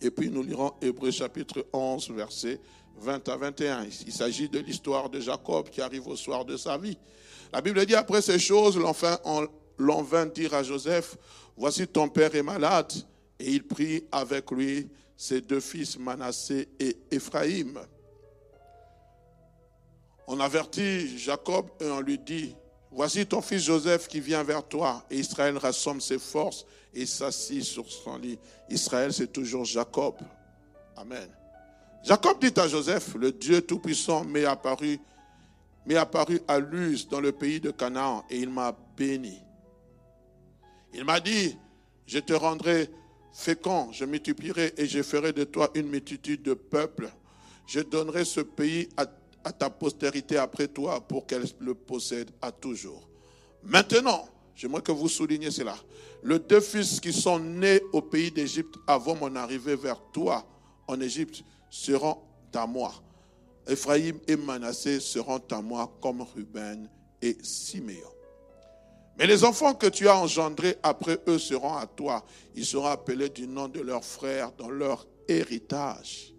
et 0.00 0.10
puis 0.10 0.28
nous 0.28 0.42
lirons 0.42 0.72
Hébreu 0.80 1.10
chapitre 1.10 1.66
11, 1.72 2.10
verset 2.10 2.60
20 2.98 3.28
à 3.28 3.36
21. 3.36 3.86
Il 4.06 4.12
s'agit 4.12 4.48
de 4.48 4.58
l'histoire 4.58 5.08
de 5.08 5.20
Jacob 5.20 5.68
qui 5.70 5.80
arrive 5.80 6.08
au 6.08 6.16
soir 6.16 6.44
de 6.44 6.56
sa 6.56 6.76
vie. 6.78 6.98
La 7.52 7.60
Bible 7.60 7.84
dit, 7.84 7.94
après 7.94 8.22
ces 8.22 8.38
choses, 8.38 8.78
l'on 9.78 10.02
vint 10.02 10.26
dire 10.26 10.54
à 10.54 10.62
Joseph, 10.62 11.16
voici 11.56 11.86
ton 11.86 12.08
père 12.08 12.34
est 12.34 12.42
malade. 12.42 12.92
Et 13.38 13.50
il 13.50 13.66
prit 13.66 14.04
avec 14.10 14.50
lui 14.50 14.88
ses 15.16 15.40
deux 15.40 15.60
fils, 15.60 15.98
Manassé 15.98 16.68
et 16.80 16.96
Éphraïm. 17.10 17.78
On 20.26 20.40
avertit 20.40 21.18
Jacob 21.18 21.66
et 21.80 21.86
on 21.86 22.00
lui 22.00 22.18
dit, 22.18 22.54
voici 22.90 23.26
ton 23.26 23.42
fils 23.42 23.64
Joseph 23.64 24.08
qui 24.08 24.20
vient 24.20 24.44
vers 24.44 24.66
toi. 24.66 25.04
Et 25.10 25.18
Israël 25.18 25.58
rassemble 25.58 26.00
ses 26.00 26.18
forces 26.18 26.64
et 26.94 27.04
s'assit 27.04 27.64
sur 27.64 27.90
son 27.90 28.16
lit. 28.16 28.38
Israël, 28.70 29.12
c'est 29.12 29.32
toujours 29.32 29.64
Jacob. 29.64 30.14
Amen. 30.96 31.28
Jacob 32.04 32.40
dit 32.40 32.58
à 32.58 32.68
Joseph, 32.68 33.14
le 33.14 33.32
Dieu 33.32 33.60
Tout-Puissant 33.60 34.24
m'est 34.24 34.44
apparu, 34.44 35.00
m'est 35.86 35.96
apparu 35.96 36.40
à 36.48 36.58
Luz 36.58 37.08
dans 37.08 37.20
le 37.20 37.32
pays 37.32 37.60
de 37.60 37.70
Canaan 37.70 38.24
et 38.30 38.38
il 38.38 38.50
m'a 38.50 38.76
béni. 38.96 39.38
Il 40.94 41.04
m'a 41.04 41.20
dit, 41.20 41.56
je 42.06 42.18
te 42.18 42.32
rendrai 42.32 42.90
fécond, 43.32 43.90
je 43.92 44.04
multiplierai 44.04 44.74
et 44.76 44.86
je 44.86 45.02
ferai 45.02 45.32
de 45.32 45.44
toi 45.44 45.70
une 45.74 45.88
multitude 45.88 46.42
de 46.42 46.54
peuples. 46.54 47.10
Je 47.66 47.80
donnerai 47.80 48.24
ce 48.24 48.40
pays 48.40 48.88
à, 48.96 49.06
ta 49.52 49.70
postérité 49.70 50.36
après 50.36 50.68
toi 50.68 51.00
pour 51.00 51.26
qu'elle 51.26 51.44
le 51.60 51.74
possède 51.74 52.30
à 52.40 52.52
toujours. 52.52 53.08
Maintenant, 53.62 54.28
j'aimerais 54.54 54.82
que 54.82 54.92
vous 54.92 55.08
souligniez 55.08 55.50
cela. 55.50 55.76
Les 56.22 56.38
deux 56.38 56.60
fils 56.60 57.00
qui 57.00 57.12
sont 57.12 57.38
nés 57.38 57.80
au 57.92 58.02
pays 58.02 58.30
d'Égypte 58.30 58.74
avant 58.86 59.16
mon 59.16 59.34
arrivée 59.34 59.76
vers 59.76 60.00
toi 60.12 60.46
en 60.86 61.00
Égypte 61.00 61.42
seront 61.70 62.18
à 62.54 62.66
moi. 62.66 62.92
Ephraïm 63.66 64.18
et 64.26 64.36
Manassé 64.36 65.00
seront 65.00 65.42
à 65.50 65.62
moi 65.62 65.92
comme 66.00 66.22
Ruben 66.22 66.88
et 67.20 67.36
Siméon. 67.42 68.12
Mais 69.18 69.26
les 69.26 69.44
enfants 69.44 69.74
que 69.74 69.86
tu 69.86 70.08
as 70.08 70.16
engendrés 70.16 70.76
après 70.82 71.18
eux 71.28 71.38
seront 71.38 71.74
à 71.74 71.86
toi. 71.86 72.24
Ils 72.54 72.66
seront 72.66 72.86
appelés 72.86 73.28
du 73.28 73.46
nom 73.46 73.68
de 73.68 73.80
leurs 73.80 74.04
frères 74.04 74.52
dans 74.52 74.70
leur 74.70 75.06
héritage. 75.28 76.34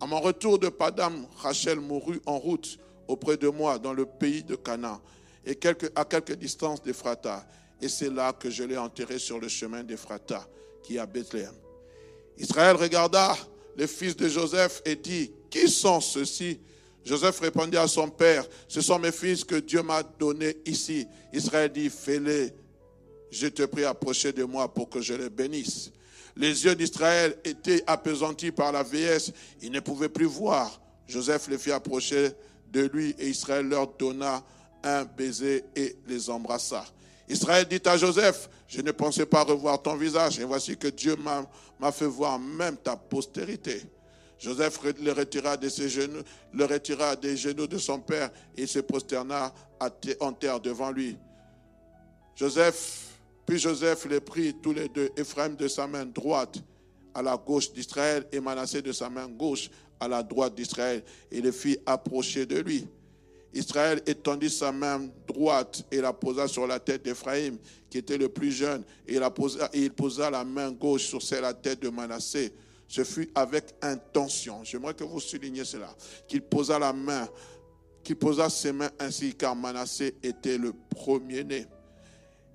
À 0.00 0.06
mon 0.06 0.20
retour 0.20 0.58
de 0.58 0.68
Padam, 0.68 1.26
Rachel 1.36 1.80
mourut 1.80 2.20
en 2.24 2.38
route 2.38 2.78
auprès 3.08 3.36
de 3.36 3.48
moi 3.48 3.78
dans 3.78 3.92
le 3.92 4.06
pays 4.06 4.44
de 4.44 4.54
Canaan 4.54 5.00
et 5.44 5.58
à 5.96 6.04
quelque 6.04 6.32
distance 6.34 6.82
d'Ephrata. 6.82 7.46
Et 7.80 7.88
c'est 7.88 8.10
là 8.10 8.32
que 8.32 8.48
je 8.48 8.62
l'ai 8.62 8.76
enterré 8.76 9.18
sur 9.18 9.40
le 9.40 9.48
chemin 9.48 9.82
d'Ephrata, 9.82 10.46
qui 10.82 10.96
est 10.96 10.98
à 10.98 11.06
Bethléem. 11.06 11.54
Israël 12.36 12.76
regarda 12.76 13.36
les 13.76 13.86
fils 13.86 14.16
de 14.16 14.28
Joseph 14.28 14.82
et 14.84 14.96
dit, 14.96 15.32
qui 15.50 15.68
sont 15.68 16.00
ceux-ci? 16.00 16.60
Joseph 17.04 17.40
répondit 17.40 17.76
à 17.76 17.88
son 17.88 18.08
père, 18.10 18.46
ce 18.66 18.80
sont 18.80 18.98
mes 18.98 19.12
fils 19.12 19.44
que 19.44 19.54
Dieu 19.54 19.82
m'a 19.82 20.02
donnés 20.02 20.58
ici. 20.66 21.06
Israël 21.32 21.72
dit, 21.72 21.88
fais-les. 21.88 22.52
Je 23.30 23.46
te 23.46 23.62
prie, 23.64 23.84
approcher 23.84 24.32
de 24.32 24.44
moi 24.44 24.72
pour 24.72 24.88
que 24.88 25.00
je 25.00 25.14
les 25.14 25.30
bénisse. 25.30 25.90
Les 26.36 26.64
yeux 26.64 26.74
d'Israël 26.74 27.36
étaient 27.44 27.82
appesantis 27.86 28.52
par 28.52 28.72
la 28.72 28.82
vieillesse. 28.82 29.32
Ils 29.62 29.72
ne 29.72 29.80
pouvaient 29.80 30.08
plus 30.08 30.26
voir. 30.26 30.80
Joseph 31.06 31.48
les 31.48 31.58
fit 31.58 31.72
approcher 31.72 32.30
de 32.70 32.82
lui 32.92 33.14
et 33.18 33.28
Israël 33.28 33.66
leur 33.66 33.88
donna 33.98 34.44
un 34.82 35.04
baiser 35.04 35.64
et 35.74 35.96
les 36.06 36.30
embrassa. 36.30 36.84
Israël 37.28 37.66
dit 37.68 37.80
à 37.86 37.96
Joseph, 37.96 38.48
je 38.68 38.80
ne 38.80 38.92
pensais 38.92 39.26
pas 39.26 39.44
revoir 39.44 39.82
ton 39.82 39.96
visage 39.96 40.38
et 40.38 40.44
voici 40.44 40.76
que 40.76 40.88
Dieu 40.88 41.16
m'a 41.16 41.92
fait 41.92 42.06
voir 42.06 42.38
même 42.38 42.76
ta 42.76 42.96
postérité. 42.96 43.82
Joseph 44.38 44.80
le 45.00 45.12
retira 45.12 45.56
de 45.56 45.68
genoux, 45.68 46.22
le 46.52 46.64
retira 46.64 47.16
des 47.16 47.36
genoux 47.36 47.66
de 47.66 47.78
son 47.78 47.98
père 47.98 48.30
et 48.56 48.66
se 48.66 48.78
prosterna 48.78 49.52
en 50.20 50.32
terre 50.32 50.60
devant 50.60 50.90
lui. 50.90 51.16
Joseph, 52.36 53.18
puis 53.44 53.58
Joseph 53.58 54.06
les 54.08 54.20
prit 54.20 54.54
tous 54.62 54.72
les 54.72 54.88
deux, 54.88 55.10
Ephraim 55.16 55.50
de 55.50 55.66
sa 55.66 55.86
main 55.88 56.06
droite 56.06 56.56
à 57.14 57.22
la 57.22 57.36
gauche 57.36 57.72
d'Israël 57.72 58.26
et 58.30 58.38
Manassé 58.38 58.80
de 58.80 58.92
sa 58.92 59.10
main 59.10 59.28
gauche 59.28 59.70
à 59.98 60.06
la 60.06 60.22
droite 60.22 60.54
d'Israël 60.54 61.02
et 61.32 61.40
les 61.40 61.50
fit 61.50 61.78
approcher 61.84 62.46
de 62.46 62.60
lui. 62.60 62.86
Israël 63.52 64.00
étendit 64.06 64.50
sa 64.50 64.70
main 64.70 65.08
droite 65.26 65.84
et 65.90 66.00
la 66.00 66.12
posa 66.12 66.46
sur 66.46 66.66
la 66.66 66.78
tête 66.78 67.02
d'Ephraim, 67.04 67.56
qui 67.90 67.98
était 67.98 68.18
le 68.18 68.28
plus 68.28 68.52
jeune, 68.52 68.84
et 69.06 69.14
il, 69.14 69.30
posa, 69.34 69.70
et 69.72 69.84
il 69.84 69.90
posa 69.90 70.30
la 70.30 70.44
main 70.44 70.70
gauche 70.70 71.18
sur 71.18 71.40
la 71.40 71.54
tête 71.54 71.80
de 71.80 71.88
Manassé 71.88 72.52
ce 72.88 73.04
fut 73.04 73.30
avec 73.34 73.74
intention. 73.82 74.64
J'aimerais 74.64 74.94
que 74.94 75.04
vous 75.04 75.20
souligniez 75.20 75.64
cela. 75.64 75.94
Qu'il 76.26 76.40
posa 76.40 76.78
la 76.78 76.92
main, 76.92 77.28
qu'il 78.02 78.16
posa 78.16 78.48
ses 78.48 78.72
mains 78.72 78.90
ainsi, 78.98 79.34
car 79.34 79.54
Manassé 79.54 80.16
était 80.22 80.56
le 80.56 80.72
premier-né. 80.72 81.66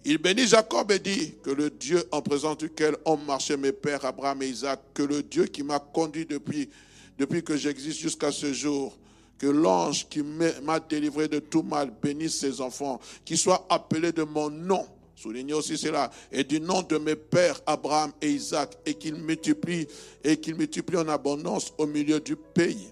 Il 0.04 0.18
bénit 0.18 0.48
Jacob 0.48 0.92
et 0.92 1.00
dit 1.00 1.36
que 1.44 1.52
le 1.52 1.70
Dieu 1.70 2.04
en 2.12 2.22
présence 2.22 2.58
duquel 2.58 2.98
ont 3.06 3.16
marché 3.16 3.56
mes 3.56 3.72
pères 3.72 4.04
Abraham 4.04 4.42
et 4.42 4.48
Isaac, 4.48 4.82
que 4.94 5.04
le 5.04 5.24
Dieu 5.24 5.46
qui 5.46 5.64
m'a 5.64 5.80
conduit 5.80 6.26
depuis, 6.26 6.70
depuis 7.18 7.44
que 7.44 7.56
j'existe 7.56 8.00
jusqu'à 8.00 8.32
ce 8.32 8.52
jour, 8.52 8.98
que 9.38 9.48
l'ange 9.48 10.10
qui 10.10 10.22
m'a 10.64 10.80
délivré 10.80 11.28
de 11.28 11.40
tout 11.40 11.64
mal 11.64 11.94
bénisse 12.02 12.40
ses 12.40 12.60
enfants, 12.60 13.00
qui 13.24 13.38
soit 13.38 13.66
appelé 13.70 14.12
de 14.12 14.24
mon 14.24 14.50
nom 14.50 14.86
Soulignez 15.24 15.54
aussi 15.54 15.78
cela. 15.78 16.12
Et 16.34 16.44
du 16.44 16.60
nom 16.60 16.82
de 16.82 16.98
mes 16.98 17.16
pères 17.16 17.62
Abraham 17.66 18.12
et 18.22 18.30
Isaac, 18.30 18.78
et 18.86 18.94
qu'il 18.94 19.16
multiplie, 19.16 19.88
et 20.22 20.36
qu'il 20.36 20.56
multiplie 20.56 20.98
en 20.98 21.08
abondance 21.08 21.74
au 21.78 21.86
milieu 21.86 22.20
du 22.20 22.36
pays. 22.36 22.92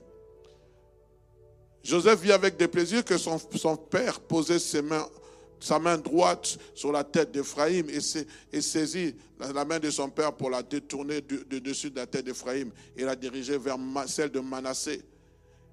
Joseph 1.84 2.22
vit 2.22 2.32
avec 2.32 2.56
des 2.56 2.70
plaisirs 2.70 3.04
que 3.04 3.18
son, 3.18 3.38
père 3.76 4.22
posait 4.22 4.60
sa 4.60 5.80
main 5.80 5.98
droite 5.98 6.58
sur 6.74 6.94
la 6.94 7.04
tête 7.04 7.34
d'Ephraïm 7.34 7.88
et, 7.90 8.62
saisit 8.62 9.16
la, 9.38 9.66
main 9.66 9.80
de 9.80 9.90
son 9.90 10.10
père 10.10 10.32
pour 10.32 10.52
la 10.52 10.64
détourner 10.64 11.20
de, 11.20 11.60
dessus 11.60 11.90
de 11.90 11.98
la 11.98 12.06
tête 12.06 12.26
d'Ephraïm 12.26 12.72
et 12.96 13.04
la 13.04 13.16
diriger 13.18 13.58
vers 13.58 13.78
celle 14.08 14.32
de 14.32 14.40
Manassé. 14.40 15.02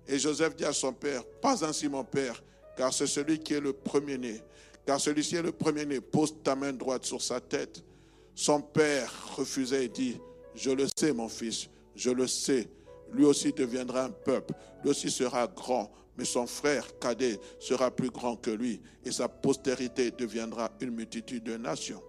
Et 0.09 0.19
Joseph 0.19 0.57
dit 0.57 0.65
à 0.65 0.73
son 0.73 0.93
père, 0.93 1.25
pas 1.41 1.65
ainsi 1.65 1.89
mon 1.89 2.03
père, 2.03 2.43
car 2.77 2.93
c'est 2.93 3.07
celui 3.07 3.39
qui 3.39 3.55
est 3.55 3.61
le 3.61 3.75
premier-né 3.75 4.41
car 4.89 4.99
celui-ci 4.99 5.37
est 5.37 5.43
le 5.43 5.53
premier-né. 5.53 6.01
Pose 6.01 6.35
ta 6.43 6.57
main 6.57 6.73
droite 6.73 7.05
sur 7.05 7.21
sa 7.21 7.43
tête. 7.43 7.85
Son 8.35 8.63
père 8.63 9.35
refusait 9.37 9.85
et 9.85 9.89
dit, 9.91 10.17
je 10.55 10.71
le 10.71 10.87
sais 10.97 11.13
mon 11.13 11.29
fils, 11.29 11.69
je 11.95 12.09
le 12.09 12.27
sais. 12.27 12.71
Lui 13.13 13.27
aussi 13.27 13.53
deviendra 13.53 14.05
un 14.05 14.11
peuple, 14.11 14.55
lui 14.83 14.89
aussi 14.89 15.11
sera 15.11 15.47
grand, 15.47 15.93
mais 16.17 16.25
son 16.25 16.47
frère 16.47 16.99
cadet 16.99 17.39
sera 17.61 17.91
plus 17.91 18.09
grand 18.09 18.37
que 18.37 18.51
lui, 18.51 18.81
et 19.05 19.13
sa 19.13 19.29
postérité 19.29 20.11
deviendra 20.11 20.71
une 20.81 20.93
multitude 20.93 21.45
de 21.45 21.59
nations. 21.59 22.03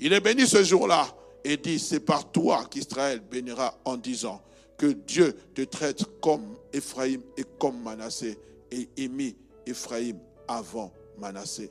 Il 0.00 0.12
est 0.12 0.20
béni 0.20 0.48
ce 0.48 0.64
jour-là 0.64 1.06
et 1.44 1.58
dit, 1.58 1.78
c'est 1.78 2.00
par 2.00 2.32
toi 2.32 2.64
qu'Israël 2.68 3.20
bénira 3.20 3.78
en 3.84 3.96
disant 3.96 4.42
que 4.76 4.86
Dieu 4.86 5.32
te 5.54 5.62
traite 5.62 6.02
comme 6.20 6.56
Ephraim 6.72 7.20
et 7.36 7.44
comme 7.60 7.80
Manassé, 7.80 8.36
et 8.72 8.88
émis 8.96 9.36
Ephraim 9.64 10.16
avant 10.48 10.92
Manassé. 11.16 11.70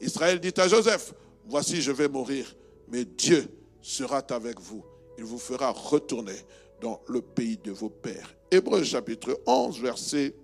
Israël 0.00 0.40
dit 0.40 0.54
à 0.56 0.68
Joseph, 0.68 1.12
voici 1.46 1.82
je 1.82 1.92
vais 1.92 2.08
mourir, 2.08 2.54
mais 2.88 3.04
Dieu 3.04 3.48
sera 3.80 4.18
avec 4.30 4.60
vous. 4.60 4.84
Il 5.16 5.24
vous 5.24 5.38
fera 5.38 5.70
retourner 5.70 6.36
dans 6.80 7.00
le 7.08 7.20
pays 7.20 7.56
de 7.56 7.72
vos 7.72 7.88
pères. 7.88 8.34
Hébreu 8.50 8.84
chapitre 8.84 9.40
11, 9.46 9.80
verset 9.80 10.34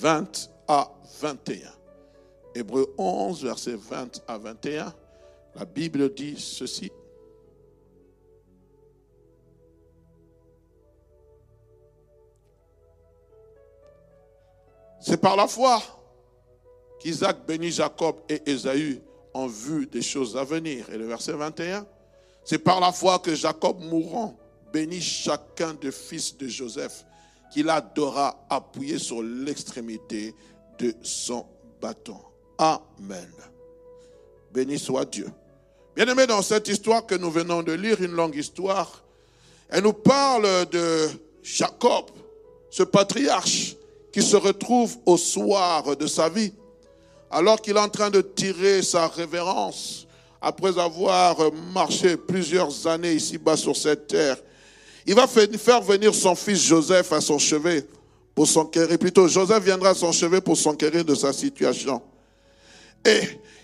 20 0.00 0.50
à 0.68 0.92
21. 1.20 1.70
Hébreu 2.54 2.94
11, 2.96 3.44
verset 3.44 3.76
20 3.76 4.22
à 4.26 4.38
21. 4.38 4.94
La 5.54 5.64
Bible 5.64 6.12
dit 6.14 6.36
ceci. 6.38 6.90
C'est 15.00 15.20
par 15.20 15.36
la 15.36 15.46
foi 15.46 15.80
qu'Isaac 17.06 17.46
bénit 17.46 17.70
Jacob 17.70 18.16
et 18.28 18.42
Ésaü 18.46 19.00
en 19.32 19.46
vue 19.46 19.86
des 19.86 20.02
choses 20.02 20.36
à 20.36 20.42
venir. 20.42 20.90
Et 20.92 20.98
le 20.98 21.06
verset 21.06 21.32
21, 21.32 21.86
c'est 22.44 22.58
par 22.58 22.80
la 22.80 22.90
foi 22.90 23.20
que 23.20 23.34
Jacob 23.34 23.80
mourant 23.80 24.36
bénit 24.72 25.00
chacun 25.00 25.74
des 25.74 25.92
fils 25.92 26.36
de 26.36 26.48
Joseph 26.48 27.04
qu'il 27.52 27.70
adora 27.70 28.44
appuyé 28.50 28.98
sur 28.98 29.22
l'extrémité 29.22 30.34
de 30.80 30.94
son 31.02 31.46
bâton. 31.80 32.18
Amen. 32.58 33.30
Béni 34.52 34.78
soit 34.78 35.04
Dieu. 35.04 35.28
Bien 35.94 36.08
aimé, 36.08 36.26
dans 36.26 36.42
cette 36.42 36.66
histoire 36.66 37.06
que 37.06 37.14
nous 37.14 37.30
venons 37.30 37.62
de 37.62 37.72
lire, 37.72 38.02
une 38.02 38.12
longue 38.12 38.34
histoire, 38.34 39.04
elle 39.68 39.84
nous 39.84 39.92
parle 39.92 40.68
de 40.70 41.08
Jacob, 41.42 42.06
ce 42.68 42.82
patriarche 42.82 43.76
qui 44.12 44.22
se 44.22 44.36
retrouve 44.36 44.96
au 45.06 45.16
soir 45.16 45.96
de 45.96 46.06
sa 46.06 46.28
vie, 46.28 46.52
alors 47.30 47.60
qu'il 47.60 47.76
est 47.76 47.80
en 47.80 47.88
train 47.88 48.10
de 48.10 48.20
tirer 48.20 48.82
sa 48.82 49.08
révérence, 49.08 50.06
après 50.40 50.78
avoir 50.78 51.36
marché 51.72 52.16
plusieurs 52.16 52.86
années 52.86 53.14
ici-bas 53.14 53.56
sur 53.56 53.76
cette 53.76 54.06
terre. 54.06 54.36
Il 55.06 55.14
va 55.14 55.26
faire 55.26 55.82
venir 55.82 56.14
son 56.14 56.34
fils 56.34 56.62
Joseph 56.62 57.12
à 57.12 57.20
son 57.20 57.38
chevet 57.38 57.86
pour 58.34 58.46
s'enquérir. 58.46 58.98
Plutôt, 58.98 59.28
Joseph 59.28 59.64
viendra 59.64 59.90
à 59.90 59.94
son 59.94 60.12
chevet 60.12 60.40
pour 60.40 60.56
s'enquérir 60.56 61.04
de 61.04 61.14
sa 61.14 61.32
situation. 61.32 62.02
Et 63.04 63.20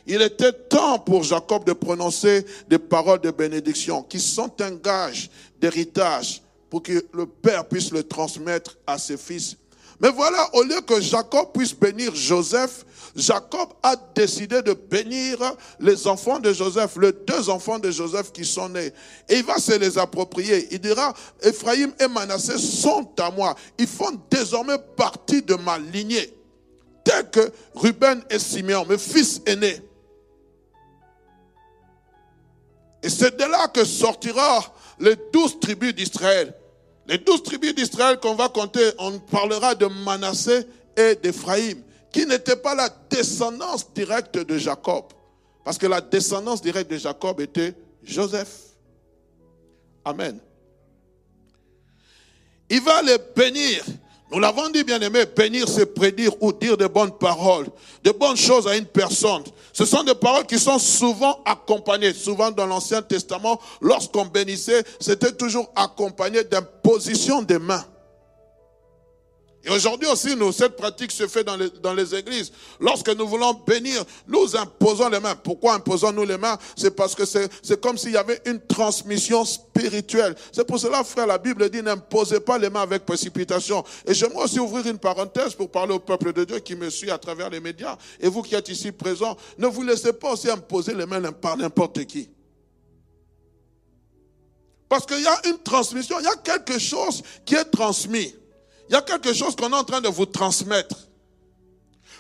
il 0.07 0.21
était 0.23 0.53
temps 0.53 0.99
pour 0.99 1.23
Jacob 1.23 1.65
de 1.65 1.73
prononcer 1.73 2.45
des 2.69 2.79
paroles 2.79 3.21
de 3.21 3.31
bénédiction 3.31 4.03
qui 4.03 4.19
sont 4.19 4.53
un 4.61 4.73
gage 4.73 5.31
d'héritage 5.61 6.43
pour 6.71 6.83
que 6.83 7.05
le 7.13 7.27
Père 7.27 7.69
puisse 7.69 7.91
le 7.91 8.03
transmettre 8.03 8.77
à 8.87 8.99
ses 8.99 9.17
fils 9.17 9.57
mais 10.03 10.11
voilà, 10.11 10.53
au 10.55 10.65
lieu 10.65 10.81
que 10.81 11.01
Jacob 11.01 11.53
puisse 11.55 11.73
bénir 11.73 12.13
Joseph, 12.13 12.85
Jacob 13.15 13.69
a 13.85 13.95
décidé 14.17 14.61
de 14.61 14.73
bénir 14.73 15.39
les 15.79 16.09
enfants 16.09 16.41
de 16.41 16.53
Joseph, 16.53 16.97
les 17.01 17.13
deux 17.13 17.49
enfants 17.49 17.79
de 17.79 17.89
Joseph 17.89 18.33
qui 18.33 18.45
sont 18.45 18.69
nés. 18.71 18.93
Et 19.29 19.37
il 19.37 19.45
va 19.45 19.59
se 19.59 19.79
les 19.79 19.99
approprier. 19.99 20.67
Il 20.73 20.81
dira, 20.81 21.15
Ephraïm 21.41 21.93
et 22.01 22.09
Manassé 22.09 22.59
sont 22.59 23.09
à 23.21 23.31
moi. 23.31 23.55
Ils 23.79 23.87
font 23.87 24.21
désormais 24.29 24.79
partie 24.97 25.41
de 25.41 25.55
ma 25.55 25.79
lignée. 25.79 26.37
Tel 27.05 27.31
que 27.31 27.53
Ruben 27.73 28.23
et 28.29 28.41
Simeon, 28.41 28.85
mes 28.85 28.99
fils 28.99 29.41
aînés. 29.47 29.81
Et 33.05 33.09
c'est 33.09 33.37
de 33.37 33.45
là 33.45 33.69
que 33.69 33.85
sortira 33.85 34.65
les 34.99 35.15
douze 35.33 35.61
tribus 35.61 35.95
d'Israël. 35.95 36.55
Les 37.07 37.19
douze 37.19 37.43
tribus 37.43 37.75
d'Israël 37.75 38.19
qu'on 38.21 38.35
va 38.35 38.49
compter, 38.49 38.91
on 38.99 39.19
parlera 39.19 39.75
de 39.75 39.87
Manassé 39.87 40.67
et 40.97 41.17
d'Éphraïm, 41.17 41.83
qui 42.13 42.27
n'étaient 42.27 42.57
pas 42.57 42.75
la 42.75 42.89
descendance 43.11 43.93
directe 43.93 44.39
de 44.39 44.59
Jacob. 44.59 45.05
Parce 45.65 45.79
que 45.79 45.87
la 45.87 46.01
descendance 46.01 46.63
directe 46.63 46.91
de 46.91 46.99
Jacob 46.99 47.41
était 47.41 47.75
Joseph. 48.03 48.57
Amen. 50.05 50.39
Il 52.69 52.81
va 52.83 53.03
les 53.03 53.19
bénir 53.37 53.85
nous 54.33 54.41
l'avons 54.41 54.71
dit, 54.71 54.83
bien 54.83 54.99
aimé, 54.99 55.27
bénir, 55.27 55.69
c'est 55.69 55.85
prédire 55.85 56.33
ou 56.43 56.55
dire 56.55 56.79
de 56.79 56.87
bonnes 56.87 57.13
paroles, 57.19 57.67
de 58.03 58.11
bonnes 58.13 58.37
choses 58.37 58.67
à 58.67 58.75
une 58.75 58.87
personne. 58.87 59.45
Ce 59.73 59.85
sont 59.85 60.05
des 60.05 60.15
paroles 60.15 60.47
qui 60.47 60.59
sont 60.59 60.79
souvent 60.79 61.41
accompagnées. 61.45 62.13
Souvent 62.13 62.51
dans 62.51 62.67
l'Ancien 62.67 63.03
Testament, 63.03 63.59
lorsqu'on 63.81 64.27
bénissait, 64.27 64.85
c'était 65.01 65.33
toujours 65.33 65.71
accompagné 65.75 66.45
d'imposition 66.45 67.43
des 67.43 67.59
mains. 67.59 67.85
Et 69.65 69.71
aujourd'hui 69.71 70.09
aussi, 70.09 70.35
nous, 70.35 70.51
cette 70.51 70.77
pratique 70.77 71.13
se 71.13 71.29
fait 71.29 71.45
dans 71.45 71.57
les, 71.57 71.71
dans 71.71 71.95
les 71.95 72.15
églises. 72.17 72.51
Lorsque 72.81 73.09
nous 73.11 73.29
voulons 73.29 73.55
bénir, 73.65 74.05
nous 74.27 74.57
imposons 74.57 75.09
les 75.09 75.21
mains. 75.21 75.37
Pourquoi 75.37 75.75
imposons-nous 75.75 76.25
les 76.25 76.37
mains? 76.37 76.59
C'est 76.77 76.97
parce 76.97 77.15
que 77.15 77.25
c'est 77.25 77.81
comme 77.81 77.97
s'il 77.97 78.11
y 78.11 78.17
avait 78.17 78.41
une 78.45 78.61
transmission 78.61 79.45
spirituelle. 79.45 80.35
C'est 80.51 80.67
pour 80.67 80.81
cela, 80.81 81.05
frère, 81.05 81.29
la 81.29 81.39
Bible 81.39 81.71
dit 81.71 81.81
n'imposez 81.81 82.41
pas 82.41 82.59
les 82.59 82.71
mains 82.71 82.83
avec 82.83 83.07
précipitation. 83.07 83.85
Et 84.05 84.15
j'aimerais 84.15 84.45
aussi 84.45 84.59
ouvrir 84.59 84.85
une 84.89 84.99
parenthèse 84.99 85.55
pour 85.55 85.71
parler 85.71 85.95
au 85.95 86.01
peuple 86.01 86.33
de 86.33 86.43
Dieu 86.43 86.59
qui 86.59 86.75
me 86.75 86.91
suit 86.91 87.13
à 87.13 87.19
travers 87.19 87.49
les 87.49 87.61
médias. 87.61 87.97
Et 88.19 88.29
vous 88.29 88.43
qui 88.43 88.57
êtes 88.57 88.69
ici 88.69 88.91
présents, 88.91 89.37
ne 89.59 89.69
vous 89.69 89.85
laissez 89.85 90.13
pas 90.13 90.33
aussi 90.33 90.51
imposer 90.51 90.93
les 90.93 91.07
mains 91.07 91.31
par 91.31 91.57
n'importe 91.57 92.05
qui. 92.07 92.29
Parce 94.89 95.07
qu'il 95.07 95.23
y 95.23 95.27
a 95.27 95.49
une 95.49 95.59
transmission, 95.59 96.19
il 96.19 96.25
y 96.25 96.29
a 96.29 96.37
quelque 96.37 96.81
chose 96.81 97.23
qui 97.45 97.55
est 97.55 97.65
transmis. 97.65 98.35
Il 98.93 98.97
y 98.97 98.99
a 98.99 99.01
quelque 99.01 99.33
chose 99.33 99.57
qu'on 99.57 99.71
est 99.73 99.75
en 99.75 99.85
train 99.85 100.03
de 100.03 100.09
vous 100.09 100.27
transmettre. 100.27 101.09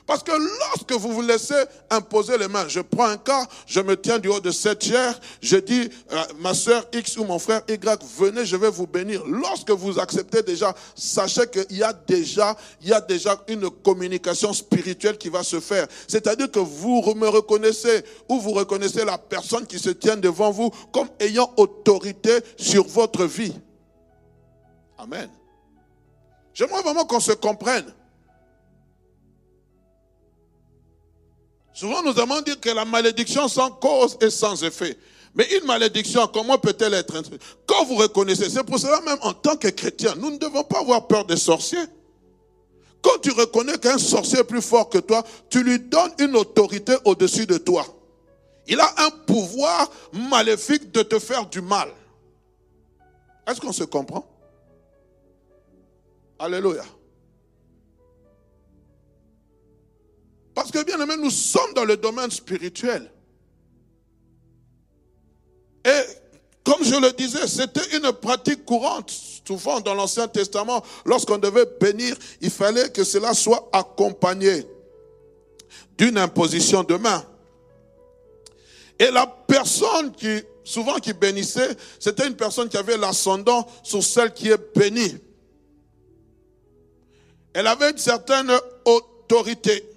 Parce 0.06 0.22
que 0.22 0.32
lorsque 0.32 0.92
vous 0.92 1.12
vous 1.12 1.20
laissez 1.20 1.62
imposer 1.90 2.38
les 2.38 2.48
mains, 2.48 2.66
je 2.66 2.80
prends 2.80 3.04
un 3.04 3.18
cas, 3.18 3.46
je 3.66 3.78
me 3.80 3.94
tiens 3.94 4.18
du 4.18 4.28
haut 4.28 4.40
de 4.40 4.50
cette 4.50 4.82
chair, 4.82 5.20
je 5.42 5.58
dis, 5.58 5.90
euh, 6.12 6.16
ma 6.40 6.54
soeur 6.54 6.86
X 6.94 7.18
ou 7.18 7.24
mon 7.24 7.38
frère 7.38 7.60
Y, 7.68 8.02
venez, 8.18 8.46
je 8.46 8.56
vais 8.56 8.70
vous 8.70 8.86
bénir. 8.86 9.22
Lorsque 9.26 9.70
vous 9.70 9.98
acceptez 10.00 10.42
déjà, 10.42 10.74
sachez 10.94 11.46
qu'il 11.46 11.76
y 11.76 11.82
a 11.82 11.92
déjà, 11.92 12.56
il 12.80 12.88
y 12.88 12.94
a 12.94 13.02
déjà 13.02 13.38
une 13.48 13.68
communication 13.68 14.54
spirituelle 14.54 15.18
qui 15.18 15.28
va 15.28 15.42
se 15.42 15.60
faire. 15.60 15.86
C'est-à-dire 16.08 16.50
que 16.50 16.58
vous 16.58 17.02
me 17.14 17.28
reconnaissez 17.28 18.02
ou 18.30 18.40
vous 18.40 18.52
reconnaissez 18.52 19.04
la 19.04 19.18
personne 19.18 19.66
qui 19.66 19.78
se 19.78 19.90
tient 19.90 20.16
devant 20.16 20.50
vous 20.50 20.70
comme 20.90 21.08
ayant 21.20 21.52
autorité 21.58 22.38
sur 22.56 22.86
votre 22.88 23.26
vie. 23.26 23.52
Amen. 24.96 25.28
J'aimerais 26.54 26.82
vraiment 26.82 27.04
qu'on 27.04 27.20
se 27.20 27.32
comprenne. 27.32 27.92
Souvent, 31.72 32.02
nous 32.02 32.18
avons 32.18 32.40
dit 32.42 32.58
que 32.58 32.70
la 32.70 32.84
malédiction 32.84 33.48
sans 33.48 33.70
cause 33.70 34.18
et 34.20 34.30
sans 34.30 34.62
effet. 34.62 34.96
Mais 35.34 35.48
une 35.56 35.64
malédiction, 35.64 36.26
comment 36.26 36.58
peut-elle 36.58 36.92
être 36.94 37.14
Quand 37.66 37.84
vous 37.86 37.96
reconnaissez, 37.96 38.50
c'est 38.50 38.64
pour 38.64 38.78
cela 38.78 39.00
même 39.00 39.18
en 39.22 39.32
tant 39.32 39.56
que 39.56 39.68
chrétien, 39.68 40.14
nous 40.16 40.30
ne 40.30 40.36
devons 40.36 40.62
pas 40.62 40.80
avoir 40.80 41.06
peur 41.06 41.24
des 41.24 41.38
sorciers. 41.38 41.86
Quand 43.00 43.18
tu 43.20 43.30
reconnais 43.32 43.78
qu'un 43.78 43.98
sorcier 43.98 44.40
est 44.40 44.44
plus 44.44 44.62
fort 44.62 44.88
que 44.88 44.98
toi, 44.98 45.24
tu 45.48 45.62
lui 45.64 45.78
donnes 45.78 46.12
une 46.18 46.36
autorité 46.36 46.94
au-dessus 47.04 47.46
de 47.46 47.56
toi. 47.56 47.84
Il 48.68 48.78
a 48.78 48.94
un 48.98 49.10
pouvoir 49.10 49.90
maléfique 50.12 50.92
de 50.92 51.02
te 51.02 51.18
faire 51.18 51.46
du 51.46 51.62
mal. 51.62 51.88
Est-ce 53.46 53.60
qu'on 53.60 53.72
se 53.72 53.84
comprend? 53.84 54.24
Alléluia. 56.42 56.82
Parce 60.56 60.72
que 60.72 60.82
bien 60.82 61.00
aimé, 61.00 61.14
nous 61.16 61.30
sommes 61.30 61.72
dans 61.72 61.84
le 61.84 61.96
domaine 61.96 62.32
spirituel. 62.32 63.08
Et 65.84 66.00
comme 66.64 66.82
je 66.82 66.96
le 66.96 67.12
disais, 67.12 67.46
c'était 67.46 67.96
une 67.96 68.10
pratique 68.10 68.64
courante. 68.64 69.08
Souvent 69.46 69.78
dans 69.78 69.94
l'Ancien 69.94 70.26
Testament, 70.26 70.82
lorsqu'on 71.04 71.38
devait 71.38 71.66
bénir, 71.80 72.16
il 72.40 72.50
fallait 72.50 72.90
que 72.90 73.04
cela 73.04 73.34
soit 73.34 73.68
accompagné 73.72 74.66
d'une 75.96 76.18
imposition 76.18 76.82
de 76.82 76.96
main. 76.96 77.24
Et 78.98 79.12
la 79.12 79.28
personne 79.28 80.10
qui, 80.10 80.42
souvent 80.64 80.96
qui 80.96 81.12
bénissait, 81.12 81.76
c'était 82.00 82.26
une 82.26 82.34
personne 82.34 82.68
qui 82.68 82.78
avait 82.78 82.96
l'ascendant 82.96 83.64
sur 83.84 84.02
celle 84.02 84.34
qui 84.34 84.48
est 84.48 84.76
bénie. 84.76 85.20
Elle 87.54 87.66
avait 87.66 87.90
une 87.90 87.98
certaine 87.98 88.50
autorité. 88.84 89.88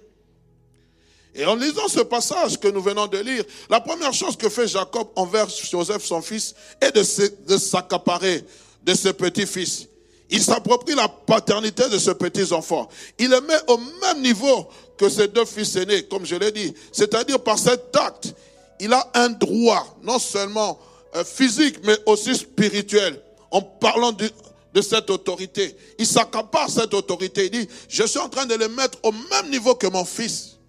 Et 1.34 1.46
en 1.46 1.56
lisant 1.56 1.88
ce 1.88 2.00
passage 2.00 2.60
que 2.60 2.70
nous 2.70 2.82
venons 2.82 3.08
de 3.08 3.18
lire, 3.18 3.44
la 3.70 3.82
première 3.82 4.14
chose 4.14 4.38
que 4.38 4.48
fait 4.48 4.68
Jacob 4.68 5.10
envers 5.16 5.50
Joseph, 5.50 6.04
son 6.04 6.22
fils, 6.22 6.56
est 6.80 6.96
de 6.96 7.58
s'accaparer 7.58 8.44
de 8.84 8.94
ce 8.94 9.10
petit-fils. 9.10 9.88
Il 10.30 10.42
s'approprie 10.42 10.96
la 10.96 11.08
paternité 11.08 11.88
de 11.90 11.98
ce 11.98 12.12
petit 12.12 12.52
enfant. 12.54 12.88
Il 13.20 13.30
le 13.30 13.42
met 13.42 13.60
au 13.68 13.78
même 13.78 14.22
niveau 14.22 14.68
que 14.98 15.10
ses 15.10 15.28
deux 15.28 15.46
fils 15.46 15.76
aînés, 15.76 16.04
comme 16.04 16.26
je 16.26 16.36
l'ai 16.36 16.52
dit. 16.52 16.74
C'est-à-dire 16.92 17.40
par 17.40 17.60
cet 17.60 17.96
acte, 17.96 18.34
il 18.80 18.92
a 18.94 19.10
un 19.14 19.30
droit, 19.30 19.98
non 20.04 20.20
seulement 20.20 20.80
euh, 21.16 21.24
physique, 21.24 21.78
mais 21.84 21.98
aussi 22.06 22.36
spirituel, 22.36 23.22
en 23.52 23.62
parlant 23.62 24.12
du, 24.12 24.30
de 24.76 24.82
cette 24.82 25.10
autorité. 25.10 25.76
Il 25.98 26.06
s'accapare 26.06 26.70
cette 26.70 26.94
autorité. 26.94 27.46
Il 27.46 27.52
dit, 27.52 27.70
je 27.88 28.04
suis 28.04 28.20
en 28.20 28.28
train 28.28 28.46
de 28.46 28.56
le 28.56 28.68
mettre 28.68 29.00
au 29.04 29.12
même 29.12 29.50
niveau 29.50 29.74
que 29.74 29.88
mon 29.88 30.04
fils. 30.04 30.60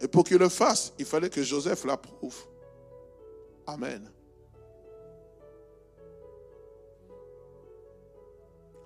Et 0.00 0.08
pour 0.08 0.24
qu'il 0.24 0.38
le 0.38 0.48
fasse, 0.48 0.94
il 0.98 1.04
fallait 1.04 1.28
que 1.28 1.42
Joseph 1.42 1.84
l'approuve. 1.84 2.34
Amen. 3.66 4.10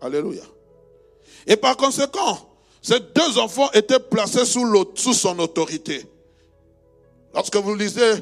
Alléluia. 0.01 0.45
Et 1.47 1.57
par 1.57 1.77
conséquent, 1.77 2.49
Ces 2.83 2.99
deux 2.99 3.39
enfants 3.39 3.71
étaient 3.73 4.01
placés 4.01 4.47
sous, 4.47 5.13
son 5.13 5.39
autorité. 5.39 6.07
Lorsque 7.35 7.57
vous 7.57 7.75
lisez 7.75 8.15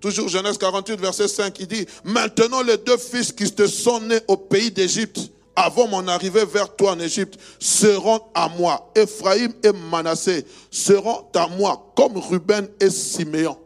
toujours 0.00 0.28
Genèse 0.28 0.56
48, 0.56 0.98
verset 0.98 1.28
5, 1.28 1.54
il 1.60 1.66
dit, 1.66 1.86
maintenant 2.02 2.62
les 2.62 2.78
deux 2.78 2.96
fils 2.96 3.30
qui 3.30 3.52
te 3.52 3.66
sont 3.66 4.00
nés 4.00 4.20
au 4.26 4.38
pays 4.38 4.70
d'Égypte, 4.70 5.30
avant 5.56 5.88
mon 5.88 6.06
arrivée 6.06 6.44
vers 6.44 6.76
toi 6.76 6.92
en 6.92 7.00
Égypte, 7.00 7.40
seront 7.58 8.20
à 8.34 8.48
moi. 8.48 8.92
Ephraïm 8.94 9.52
et 9.64 9.72
Manassé 9.72 10.44
seront 10.70 11.26
à 11.34 11.48
moi, 11.48 11.92
comme 11.96 12.18
Ruben 12.18 12.68
et 12.78 12.90
Siméon. 12.90 13.58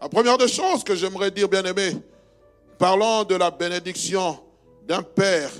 La 0.00 0.08
première 0.08 0.38
des 0.38 0.48
choses 0.48 0.82
que 0.82 0.94
j'aimerais 0.94 1.30
dire, 1.30 1.48
bien 1.48 1.64
aimé, 1.64 1.96
parlons 2.78 3.24
de 3.24 3.34
la 3.34 3.50
bénédiction 3.50 4.38
d'un 4.86 5.02
père 5.02 5.50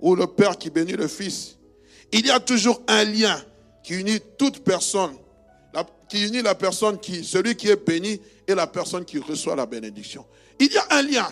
ou 0.00 0.14
le 0.14 0.26
père 0.26 0.56
qui 0.56 0.70
bénit 0.70 0.92
le 0.92 1.08
fils. 1.08 1.58
Il 2.12 2.26
y 2.26 2.30
a 2.30 2.40
toujours 2.40 2.80
un 2.88 3.04
lien 3.04 3.38
qui 3.82 3.94
unit 3.94 4.20
toute 4.38 4.64
personne, 4.64 5.14
qui 6.08 6.26
unit 6.26 6.42
la 6.42 6.54
personne 6.54 6.98
qui, 6.98 7.24
celui 7.24 7.56
qui 7.56 7.68
est 7.68 7.86
béni 7.86 8.20
et 8.46 8.54
la 8.54 8.66
personne 8.66 9.04
qui 9.04 9.18
reçoit 9.18 9.56
la 9.56 9.66
bénédiction. 9.66 10.24
Il 10.58 10.72
y 10.72 10.78
a 10.78 10.86
un 10.90 11.02
lien. 11.02 11.28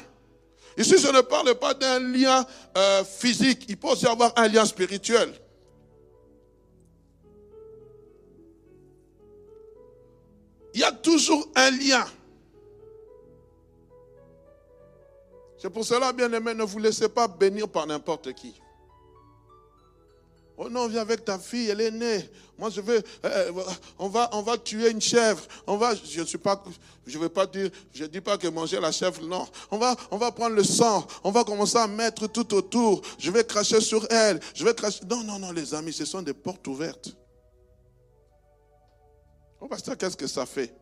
Ici, 0.80 0.96
je 0.96 1.08
ne 1.08 1.20
parle 1.20 1.54
pas 1.56 1.74
d'un 1.74 2.00
lien 2.00 2.42
euh, 2.74 3.04
physique, 3.04 3.66
il 3.68 3.76
peut 3.76 3.88
aussi 3.88 4.06
avoir 4.06 4.32
un 4.36 4.48
lien 4.48 4.64
spirituel. 4.64 5.30
Il 10.72 10.80
y 10.80 10.84
a 10.84 10.90
toujours 10.90 11.46
un 11.54 11.70
lien. 11.70 12.06
C'est 15.58 15.68
pour 15.68 15.84
cela, 15.84 16.14
bien 16.14 16.32
aimé, 16.32 16.54
ne 16.54 16.64
vous 16.64 16.78
laissez 16.78 17.10
pas 17.10 17.28
bénir 17.28 17.68
par 17.68 17.86
n'importe 17.86 18.32
qui. 18.32 18.58
Oh 20.62 20.68
non, 20.68 20.88
viens 20.88 21.00
avec 21.00 21.24
ta 21.24 21.38
fille, 21.38 21.70
elle 21.70 21.80
est 21.80 21.90
née. 21.90 22.28
Moi, 22.58 22.68
je 22.68 22.82
veux, 22.82 23.02
euh, 23.24 23.50
on 23.98 24.10
va, 24.10 24.28
on 24.34 24.42
va 24.42 24.58
tuer 24.58 24.90
une 24.90 25.00
chèvre. 25.00 25.42
On 25.66 25.80
je 26.04 26.20
ne 26.20 26.26
suis 26.26 26.36
pas, 26.36 26.62
je 27.06 27.18
veux 27.18 27.30
pas 27.30 27.46
dire, 27.46 27.70
je 27.94 28.04
dis 28.04 28.20
pas 28.20 28.36
que 28.36 28.46
manger 28.46 28.78
la 28.78 28.92
chèvre, 28.92 29.22
non. 29.22 29.48
On 29.70 29.78
va, 29.78 29.96
on 30.10 30.18
va 30.18 30.30
prendre 30.32 30.54
le 30.54 30.62
sang. 30.62 31.06
On 31.24 31.30
va 31.30 31.44
commencer 31.44 31.78
à 31.78 31.86
mettre 31.86 32.26
tout 32.26 32.52
autour. 32.52 33.00
Je 33.18 33.30
vais 33.30 33.42
cracher 33.42 33.80
sur 33.80 34.06
elle. 34.12 34.38
Je 34.54 34.62
vais 34.62 34.74
cracher. 34.74 35.00
Non, 35.08 35.24
non, 35.24 35.38
non, 35.38 35.50
les 35.50 35.72
amis, 35.72 35.94
ce 35.94 36.04
sont 36.04 36.20
des 36.20 36.34
portes 36.34 36.66
ouvertes. 36.66 37.16
Oh, 39.62 39.66
pasteur, 39.66 39.96
qu'est-ce 39.96 40.18
que 40.18 40.26
ça 40.26 40.44
fait? 40.44 40.74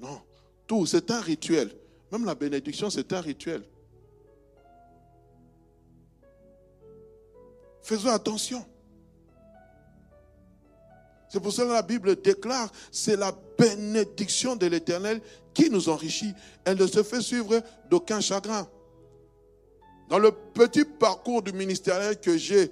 Non. 0.00 0.18
Tout, 0.66 0.86
c'est 0.86 1.10
un 1.10 1.20
rituel. 1.20 1.76
Même 2.10 2.24
la 2.24 2.34
bénédiction, 2.34 2.88
c'est 2.88 3.12
un 3.12 3.20
rituel. 3.20 3.64
Faisons 7.82 8.10
attention. 8.10 8.64
C'est 11.28 11.40
pour 11.40 11.52
cela 11.52 11.68
que 11.68 11.72
la 11.72 11.82
Bible 11.82 12.20
déclare, 12.20 12.70
c'est 12.90 13.16
la 13.16 13.32
bénédiction 13.58 14.54
de 14.54 14.66
l'Éternel 14.66 15.20
qui 15.54 15.70
nous 15.70 15.88
enrichit. 15.88 16.34
Elle 16.64 16.78
ne 16.78 16.86
se 16.86 17.02
fait 17.02 17.22
suivre 17.22 17.62
d'aucun 17.88 18.20
chagrin. 18.20 18.68
Dans 20.08 20.18
le 20.18 20.30
petit 20.30 20.84
parcours 20.84 21.42
du 21.42 21.52
ministériel 21.52 22.20
que 22.20 22.36
j'ai, 22.36 22.70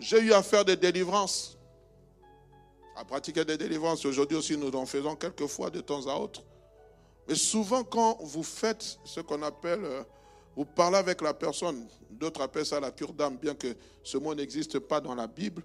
j'ai 0.00 0.20
eu 0.20 0.32
à 0.32 0.42
faire 0.42 0.64
des 0.64 0.76
délivrances, 0.76 1.58
à 2.96 3.04
pratiquer 3.04 3.44
des 3.44 3.58
délivrances. 3.58 4.04
Aujourd'hui 4.06 4.38
aussi, 4.38 4.56
nous 4.56 4.70
en 4.70 4.86
faisons 4.86 5.14
quelques 5.14 5.46
fois 5.46 5.68
de 5.68 5.82
temps 5.82 6.06
à 6.06 6.14
autre. 6.14 6.42
Mais 7.28 7.34
souvent, 7.34 7.84
quand 7.84 8.16
vous 8.22 8.42
faites 8.42 8.98
ce 9.04 9.20
qu'on 9.20 9.42
appelle, 9.42 9.84
euh, 9.84 10.02
vous 10.58 10.64
parlez 10.64 10.96
avec 10.96 11.22
la 11.22 11.32
personne, 11.32 11.86
d'autres 12.10 12.40
appellent 12.40 12.66
ça 12.66 12.80
la 12.80 12.90
cure 12.90 13.12
d'âme, 13.12 13.36
bien 13.36 13.54
que 13.54 13.76
ce 14.02 14.18
mot 14.18 14.34
n'existe 14.34 14.80
pas 14.80 15.00
dans 15.00 15.14
la 15.14 15.28
Bible. 15.28 15.62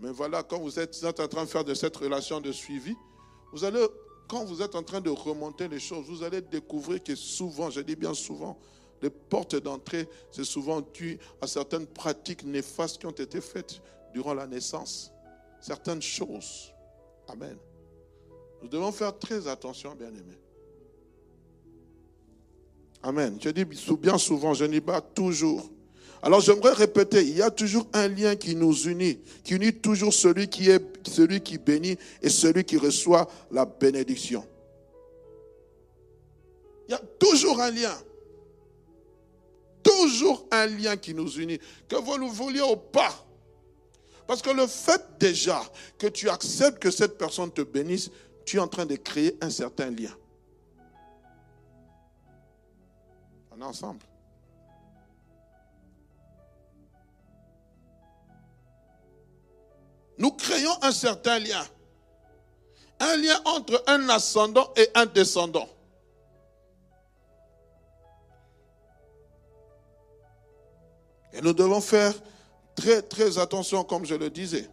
Mais 0.00 0.10
voilà, 0.10 0.42
quand 0.42 0.58
vous 0.58 0.76
êtes, 0.76 1.04
en 1.04 1.28
train 1.28 1.44
de 1.44 1.48
faire 1.48 1.62
de 1.62 1.72
cette 1.72 1.96
relation 1.96 2.40
de 2.40 2.50
suivi, 2.50 2.96
vous 3.52 3.62
allez, 3.62 3.86
quand 4.28 4.44
vous 4.44 4.60
êtes 4.60 4.74
en 4.74 4.82
train 4.82 5.00
de 5.00 5.08
remonter 5.08 5.68
les 5.68 5.78
choses, 5.78 6.06
vous 6.06 6.24
allez 6.24 6.40
découvrir 6.40 7.00
que 7.00 7.14
souvent, 7.14 7.70
je 7.70 7.80
dis 7.80 7.94
bien 7.94 8.12
souvent, 8.12 8.58
les 9.00 9.10
portes 9.10 9.54
d'entrée, 9.54 10.08
c'est 10.32 10.42
souvent 10.42 10.80
dû 10.80 11.16
à 11.40 11.46
certaines 11.46 11.86
pratiques 11.86 12.42
néfastes 12.42 12.98
qui 12.98 13.06
ont 13.06 13.12
été 13.12 13.40
faites 13.40 13.80
durant 14.12 14.34
la 14.34 14.48
naissance. 14.48 15.12
Certaines 15.60 16.02
choses. 16.02 16.72
Amen. 17.28 17.56
Nous 18.62 18.68
devons 18.68 18.90
faire 18.90 19.16
très 19.16 19.46
attention, 19.46 19.94
bien 19.94 20.08
aimés. 20.08 20.40
Amen. 23.04 23.36
Je 23.38 23.50
dis 23.50 23.66
bien 23.98 24.16
souvent, 24.16 24.54
je 24.54 24.64
n'y 24.64 24.80
pas 24.80 25.02
toujours. 25.02 25.70
Alors 26.22 26.40
j'aimerais 26.40 26.72
répéter, 26.72 27.20
il 27.20 27.36
y 27.36 27.42
a 27.42 27.50
toujours 27.50 27.86
un 27.92 28.08
lien 28.08 28.34
qui 28.34 28.56
nous 28.56 28.74
unit, 28.88 29.20
qui 29.44 29.56
unit 29.56 29.74
toujours 29.74 30.14
celui 30.14 30.48
qui 30.48 30.70
est 30.70 30.82
celui 31.06 31.42
qui 31.42 31.58
bénit 31.58 31.98
et 32.22 32.30
celui 32.30 32.64
qui 32.64 32.78
reçoit 32.78 33.30
la 33.50 33.66
bénédiction. 33.66 34.42
Il 36.88 36.92
y 36.92 36.94
a 36.94 37.02
toujours 37.18 37.60
un 37.60 37.70
lien. 37.70 37.94
Toujours 39.82 40.46
un 40.50 40.64
lien 40.64 40.96
qui 40.96 41.12
nous 41.12 41.28
unit, 41.28 41.58
que 41.86 41.96
vous 41.96 42.16
le 42.16 42.24
vouliez 42.24 42.62
ou 42.62 42.76
pas. 42.76 43.12
Parce 44.26 44.40
que 44.40 44.48
le 44.48 44.66
fait 44.66 45.02
déjà 45.20 45.62
que 45.98 46.06
tu 46.06 46.30
acceptes 46.30 46.78
que 46.78 46.90
cette 46.90 47.18
personne 47.18 47.52
te 47.52 47.60
bénisse, 47.60 48.10
tu 48.46 48.56
es 48.56 48.60
en 48.60 48.68
train 48.68 48.86
de 48.86 48.96
créer 48.96 49.36
un 49.42 49.50
certain 49.50 49.90
lien. 49.90 50.16
Ensemble. 53.62 54.04
Nous 60.18 60.30
créons 60.32 60.82
un 60.82 60.92
certain 60.92 61.38
lien. 61.38 61.64
Un 63.00 63.16
lien 63.16 63.40
entre 63.44 63.82
un 63.86 64.08
ascendant 64.08 64.72
et 64.76 64.88
un 64.94 65.06
descendant. 65.06 65.68
Et 71.32 71.40
nous 71.40 71.52
devons 71.52 71.80
faire 71.80 72.14
très, 72.76 73.02
très 73.02 73.38
attention, 73.38 73.82
comme 73.82 74.06
je 74.06 74.14
le 74.14 74.30
disais. 74.30 74.68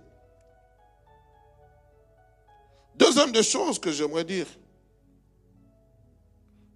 Deuxième 2.95 3.31
des 3.31 3.43
choses 3.43 3.79
que 3.79 3.91
j'aimerais 3.91 4.23
dire. 4.23 4.45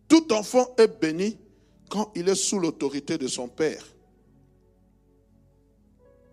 Tout 0.08 0.34
enfant 0.34 0.74
est 0.78 0.88
béni 0.88 1.38
quand 1.90 2.12
il 2.16 2.28
est 2.30 2.36
sous 2.36 2.60
l'autorité 2.60 3.18
de 3.18 3.28
son 3.28 3.48
père. 3.48 3.84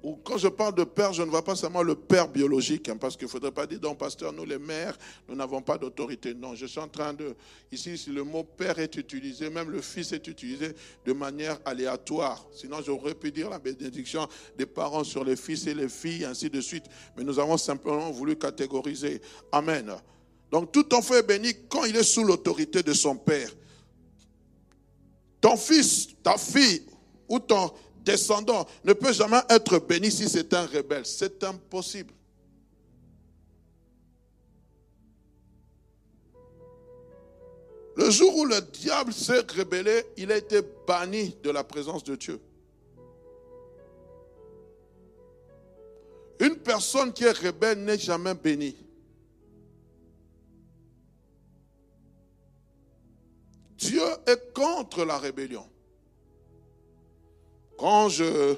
Ou 0.03 0.17
quand 0.17 0.37
je 0.37 0.49
parle 0.49 0.75
de 0.75 0.83
père, 0.83 1.13
je 1.13 1.23
ne 1.23 1.31
vois 1.31 1.45
pas 1.45 1.55
seulement 1.55 1.83
le 1.83 1.95
père 1.95 2.27
biologique, 2.27 2.89
hein, 2.89 2.97
parce 2.97 3.17
qu'il 3.17 3.27
ne 3.27 3.31
faudrait 3.31 3.53
pas 3.53 3.69
dire, 3.69 3.79
donc 3.79 3.99
pasteur, 3.99 4.33
nous 4.33 4.45
les 4.45 4.59
mères, 4.59 4.99
nous 5.29 5.37
n'avons 5.37 5.63
pas 5.63 5.79
d'autorité. 5.79 6.35
Non, 6.35 6.57
je 6.57 6.67
suis 6.67 6.81
en 6.81 6.89
train 6.89 7.13
de... 7.13 7.37
Ici, 7.71 7.97
si 7.97 8.11
le 8.11 8.25
mot 8.25 8.43
père 8.43 8.81
est 8.81 8.97
utilisé, 8.97 9.49
même 9.49 9.71
le 9.71 9.81
fils 9.81 10.13
est 10.13 10.27
utilisé 10.27 10.75
de 11.07 11.13
manière 11.13 11.61
aléatoire. 11.65 12.45
Sinon, 12.53 12.79
j'aurais 12.85 13.15
pu 13.15 13.31
dire 13.31 13.49
la 13.49 13.61
bénédiction 13.61 14.27
des 14.59 14.67
parents 14.67 15.05
sur 15.05 15.23
les 15.23 15.37
fils 15.37 15.69
et 15.69 15.75
les 15.75 15.89
filles, 15.89 16.25
ainsi 16.25 16.51
de 16.51 16.61
suite. 16.61 16.87
Mais 17.17 17.23
nous 17.23 17.39
avons 17.39 17.57
simplement 17.57 18.11
voulu 18.11 18.35
catégoriser. 18.35 19.23
Amen. 19.53 19.95
Donc 20.51 20.73
tout 20.73 20.93
enfant 20.95 21.15
est 21.15 21.27
béni 21.27 21.55
quand 21.69 21.85
il 21.85 21.95
est 21.95 22.03
sous 22.03 22.25
l'autorité 22.25 22.83
de 22.83 22.93
son 22.93 23.17
père. 23.17 23.51
Ton 25.43 25.57
fils, 25.57 26.09
ta 26.23 26.39
fille 26.39 26.87
ou 27.29 27.41
ton 27.41 27.73
descendant 28.05 28.65
ne 28.85 28.93
peut 28.93 29.13
jamais 29.13 29.41
être 29.51 29.81
béni 29.81 30.11
si 30.11 30.29
c'est 30.29 30.55
un 30.55 30.67
rebelle. 30.67 31.05
C'est 31.05 31.43
impossible. 31.43 32.15
Le 37.97 38.09
jour 38.09 38.35
où 38.37 38.45
le 38.45 38.61
diable 38.61 39.13
s'est 39.13 39.41
rebellé, 39.41 40.05
il 40.17 40.31
a 40.31 40.37
été 40.37 40.61
banni 40.87 41.37
de 41.43 41.51
la 41.51 41.65
présence 41.65 42.05
de 42.05 42.15
Dieu. 42.15 42.41
Une 46.39 46.57
personne 46.57 47.13
qui 47.13 47.25
est 47.25 47.37
rebelle 47.37 47.83
n'est 47.83 47.99
jamais 47.99 48.35
bénie. 48.35 48.77
Dieu 53.83 54.03
est 54.27 54.53
contre 54.55 55.05
la 55.05 55.19
rébellion. 55.19 55.65
Quand 57.77 58.09
je, 58.09 58.55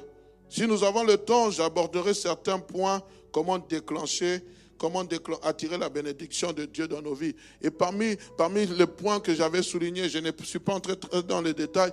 si 0.50 0.66
nous 0.66 0.84
avons 0.84 1.02
le 1.02 1.16
temps, 1.16 1.50
j'aborderai 1.50 2.12
certains 2.12 2.58
points, 2.58 3.02
comment 3.32 3.58
déclencher, 3.58 4.44
comment 4.76 5.02
attirer 5.42 5.78
la 5.78 5.88
bénédiction 5.88 6.52
de 6.52 6.66
Dieu 6.66 6.86
dans 6.86 7.00
nos 7.00 7.14
vies. 7.14 7.34
Et 7.62 7.70
parmi, 7.70 8.16
parmi 8.36 8.66
les 8.66 8.86
points 8.86 9.18
que 9.18 9.34
j'avais 9.34 9.62
soulignés, 9.62 10.10
je 10.10 10.18
ne 10.18 10.30
suis 10.42 10.58
pas 10.58 10.74
entré 10.74 10.94
dans 11.26 11.40
les 11.40 11.54
détails, 11.54 11.92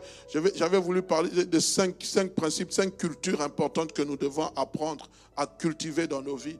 j'avais 0.55 0.79
voulu 0.79 1.01
parler 1.01 1.45
de 1.45 1.59
cinq, 1.59 1.95
cinq 2.03 2.33
principes, 2.33 2.73
cinq 2.73 2.97
cultures 2.97 3.41
importantes 3.41 3.93
que 3.93 4.01
nous 4.01 4.17
devons 4.17 4.51
apprendre 4.57 5.09
à 5.37 5.47
cultiver 5.47 6.05
dans 6.05 6.21
nos 6.21 6.35
vies. 6.35 6.59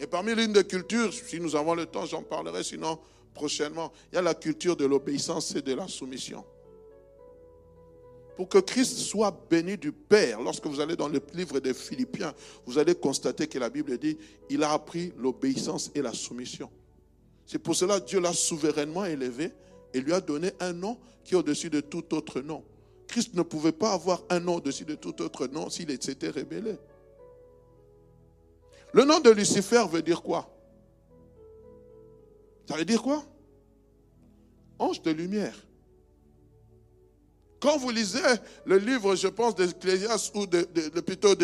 Et 0.00 0.06
parmi 0.06 0.34
l'une 0.34 0.54
des 0.54 0.64
cultures, 0.64 1.12
si 1.12 1.38
nous 1.38 1.54
avons 1.54 1.74
le 1.74 1.84
temps, 1.84 2.06
j'en 2.06 2.22
parlerai, 2.22 2.64
sinon 2.64 2.98
prochainement, 3.36 3.92
il 4.10 4.16
y 4.16 4.18
a 4.18 4.22
la 4.22 4.34
culture 4.34 4.76
de 4.76 4.84
l'obéissance 4.84 5.54
et 5.54 5.62
de 5.62 5.74
la 5.74 5.86
soumission. 5.86 6.44
pour 8.36 8.48
que 8.50 8.58
Christ 8.58 8.98
soit 8.98 9.34
béni 9.50 9.78
du 9.78 9.92
Père. 9.92 10.40
Lorsque 10.42 10.66
vous 10.66 10.78
allez 10.80 10.94
dans 10.94 11.08
le 11.08 11.20
livre 11.32 11.58
des 11.58 11.72
Philippiens, 11.72 12.34
vous 12.66 12.78
allez 12.78 12.94
constater 12.94 13.46
que 13.46 13.58
la 13.58 13.70
Bible 13.70 13.96
dit, 13.96 14.18
il 14.50 14.62
a 14.62 14.72
appris 14.72 15.12
l'obéissance 15.16 15.90
et 15.94 16.02
la 16.02 16.12
soumission. 16.12 16.70
C'est 17.46 17.58
pour 17.58 17.74
cela 17.74 17.98
que 17.98 18.06
Dieu 18.06 18.20
l'a 18.20 18.34
souverainement 18.34 19.06
élevé 19.06 19.52
et 19.94 20.00
lui 20.00 20.12
a 20.12 20.20
donné 20.20 20.52
un 20.60 20.74
nom 20.74 20.98
qui 21.24 21.32
est 21.34 21.36
au-dessus 21.36 21.70
de 21.70 21.80
tout 21.80 22.14
autre 22.14 22.42
nom. 22.42 22.62
Christ 23.08 23.34
ne 23.34 23.42
pouvait 23.42 23.72
pas 23.72 23.92
avoir 23.92 24.22
un 24.28 24.40
nom 24.40 24.56
au-dessus 24.56 24.84
de 24.84 24.96
tout 24.96 25.22
autre 25.22 25.46
nom 25.46 25.70
s'il 25.70 25.90
s'était 26.02 26.28
rébellé. 26.28 26.76
Le 28.92 29.04
nom 29.04 29.20
de 29.20 29.30
Lucifer 29.30 29.84
veut 29.90 30.02
dire 30.02 30.22
quoi? 30.22 30.50
Ça 32.68 32.76
veut 32.76 32.84
dire 32.84 33.02
quoi? 33.02 33.24
Ange 34.78 35.02
de 35.02 35.10
lumière. 35.10 35.54
Quand 37.60 37.78
vous 37.78 37.90
lisez 37.90 38.20
le 38.66 38.76
livre, 38.76 39.14
je 39.14 39.28
pense, 39.28 39.54
d'Ecclésias 39.54 40.30
ou 40.34 40.46
de, 40.46 40.62
plutôt 41.00 41.34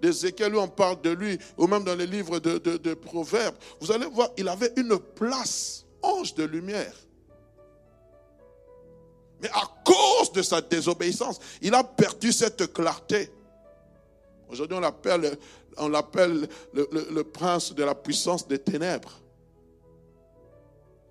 d'Ézéchiel, 0.00 0.54
où 0.54 0.60
on 0.60 0.68
parle 0.68 1.00
de 1.00 1.10
lui, 1.10 1.38
ou 1.56 1.66
même 1.66 1.82
dans 1.82 1.94
les 1.94 2.06
livres 2.06 2.38
de, 2.38 2.58
de 2.58 2.94
Proverbes, 2.94 3.56
vous 3.80 3.90
allez 3.90 4.06
voir, 4.06 4.28
il 4.36 4.48
avait 4.48 4.72
une 4.76 4.98
place, 4.98 5.86
ange 6.02 6.34
de 6.34 6.44
lumière. 6.44 6.94
Mais 9.40 9.48
à 9.48 9.62
cause 9.84 10.30
de 10.32 10.42
sa 10.42 10.60
désobéissance, 10.60 11.40
il 11.60 11.74
a 11.74 11.82
perdu 11.82 12.32
cette 12.32 12.72
clarté. 12.72 13.30
Aujourd'hui, 14.48 14.76
on 15.78 15.88
l'appelle 15.88 16.48
le, 16.74 17.22
prince 17.22 17.74
de 17.74 17.82
la 17.82 17.94
puissance 17.94 18.46
des 18.46 18.58
ténèbres. 18.58 19.21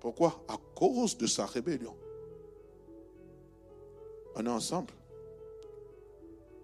Pourquoi? 0.02 0.44
À 0.48 0.56
cause 0.74 1.16
de 1.16 1.28
sa 1.28 1.46
rébellion. 1.46 1.94
On 4.34 4.44
est 4.44 4.48
ensemble. 4.48 4.92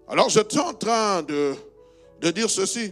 Alors 0.09 0.27
j'étais 0.27 0.59
en 0.59 0.73
train 0.73 1.23
de, 1.23 1.55
de 2.19 2.31
dire 2.31 2.49
ceci. 2.49 2.91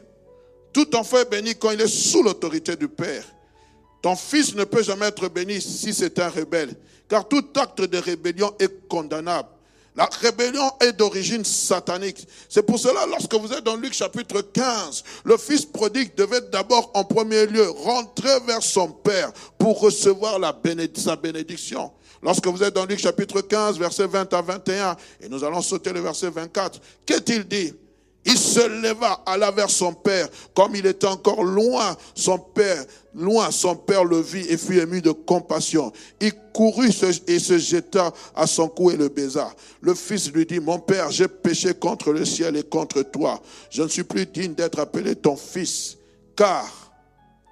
Tout 0.72 0.96
enfant 0.96 1.18
est 1.18 1.30
béni 1.30 1.54
quand 1.54 1.72
il 1.72 1.82
est 1.82 1.88
sous 1.88 2.24
l'autorité 2.24 2.78
du 2.78 2.88
Père. 2.88 3.26
Ton 4.02 4.16
fils 4.16 4.56
ne 4.56 4.64
peut 4.64 4.84
jamais 4.84 5.08
être 5.08 5.28
béni 5.28 5.60
si 5.60 5.94
c'est 5.94 6.18
un 6.18 6.30
rebelle, 6.30 6.74
car 7.10 7.28
tout 7.28 7.46
acte 7.56 7.82
de 7.82 7.98
rébellion 7.98 8.56
est 8.58 8.88
condamnable. 8.88 9.50
La 9.98 10.08
rébellion 10.22 10.72
est 10.80 10.94
d'origine 10.94 11.44
satanique. 11.44 12.28
C'est 12.48 12.62
pour 12.62 12.78
cela, 12.78 13.08
lorsque 13.08 13.34
vous 13.34 13.52
êtes 13.52 13.64
dans 13.64 13.76
Luc 13.76 13.94
chapitre 13.94 14.42
15, 14.42 15.04
le 15.26 15.38
fils 15.38 15.66
prodigue 15.66 16.14
devait 16.16 16.42
d'abord 16.52 16.92
en 16.94 17.04
premier 17.04 17.48
lieu 17.48 17.68
rentrer 17.68 18.40
vers 18.46 18.62
son 18.62 18.90
père 18.90 19.34
pour 19.58 19.80
recevoir 19.80 20.40
sa 20.96 21.16
bénédiction. 21.16 21.92
Lorsque 22.22 22.46
vous 22.46 22.62
êtes 22.62 22.76
dans 22.76 22.86
Luc 22.86 23.00
chapitre 23.00 23.42
15, 23.42 23.80
verset 23.80 24.06
20 24.06 24.32
à 24.34 24.42
21, 24.44 24.96
et 25.22 25.30
nous 25.30 25.44
allons 25.44 25.64
sauter 25.64 25.92
le 25.92 26.02
verset 26.02 26.30
24, 26.30 26.80
qu'est-il 27.04 27.48
dit? 27.48 27.74
Il 28.28 28.38
se 28.38 28.68
leva, 28.82 29.24
alla 29.26 29.52
vers 29.52 29.70
son 29.70 29.94
père. 29.94 30.28
Comme 30.54 30.76
il 30.76 30.86
était 30.86 31.08
encore 31.08 31.44
loin, 31.44 31.96
son 32.14 32.38
père, 32.38 32.84
loin, 33.16 33.50
son 33.52 33.76
père 33.76 34.04
le 34.04 34.20
vit 34.20 34.46
et 34.50 34.58
fut 34.58 34.80
ému 34.80 35.02
de 35.02 35.12
compassion. 35.12 35.94
Il 36.20 36.34
courut 36.54 36.92
et 37.28 37.40
se 37.40 37.58
jeta 37.58 38.12
à 38.36 38.46
son 38.46 38.68
cou 38.68 38.92
et 38.92 38.98
le 38.98 39.08
baisa. 39.08 39.50
Le 39.80 39.96
fils 39.96 40.30
lui 40.32 40.46
dit, 40.46 40.60
mon 40.60 40.78
père, 40.78 41.10
j'ai 41.10 41.30
péché 41.30 41.74
contre 41.74 42.12
le 42.12 42.26
ciel 42.26 42.58
et 42.58 42.64
contre 42.64 43.02
toi. 43.02 43.42
Je 43.70 43.82
ne 43.82 43.88
suis 43.88 44.04
plus 44.04 44.26
digne 44.26 44.54
d'être 44.54 44.80
appelé 44.80 45.16
ton 45.16 45.38
fils, 45.38 45.98
car 46.36 46.66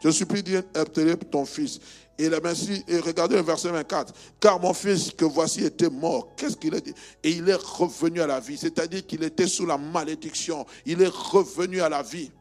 je 0.04 0.10
ne 0.10 0.14
suis 0.14 0.26
plus 0.26 0.44
digne 0.44 0.62
d'être 0.74 0.78
appelé 0.78 1.16
ton 1.16 1.46
fils. 1.46 1.80
Et, 2.18 2.26
et 2.26 3.00
regardez 3.00 3.36
le 3.36 3.42
verset 3.42 3.70
24. 3.70 4.14
Car 4.40 4.60
mon 4.60 4.74
fils 4.74 5.12
que 5.12 5.26
voici 5.26 5.66
était 5.66 5.90
mort. 5.90 6.34
Qu'est-ce 6.38 6.56
qu'il 6.56 6.74
a 6.76 6.80
dit? 6.80 6.94
Et 7.24 7.32
il 7.32 7.50
est 7.50 7.62
revenu 7.62 8.22
à 8.22 8.28
la 8.28 8.40
vie. 8.40 8.58
C'est-à-dire 8.58 9.06
qu'il 9.06 9.24
était 9.24 9.48
sous 9.48 9.66
la 9.66 9.78
malédiction. 9.78 10.66
Il 10.86 11.02
est 11.02 11.12
revenu 11.12 11.82
à 11.82 11.90
la 11.90 12.02
vie. 12.02 12.32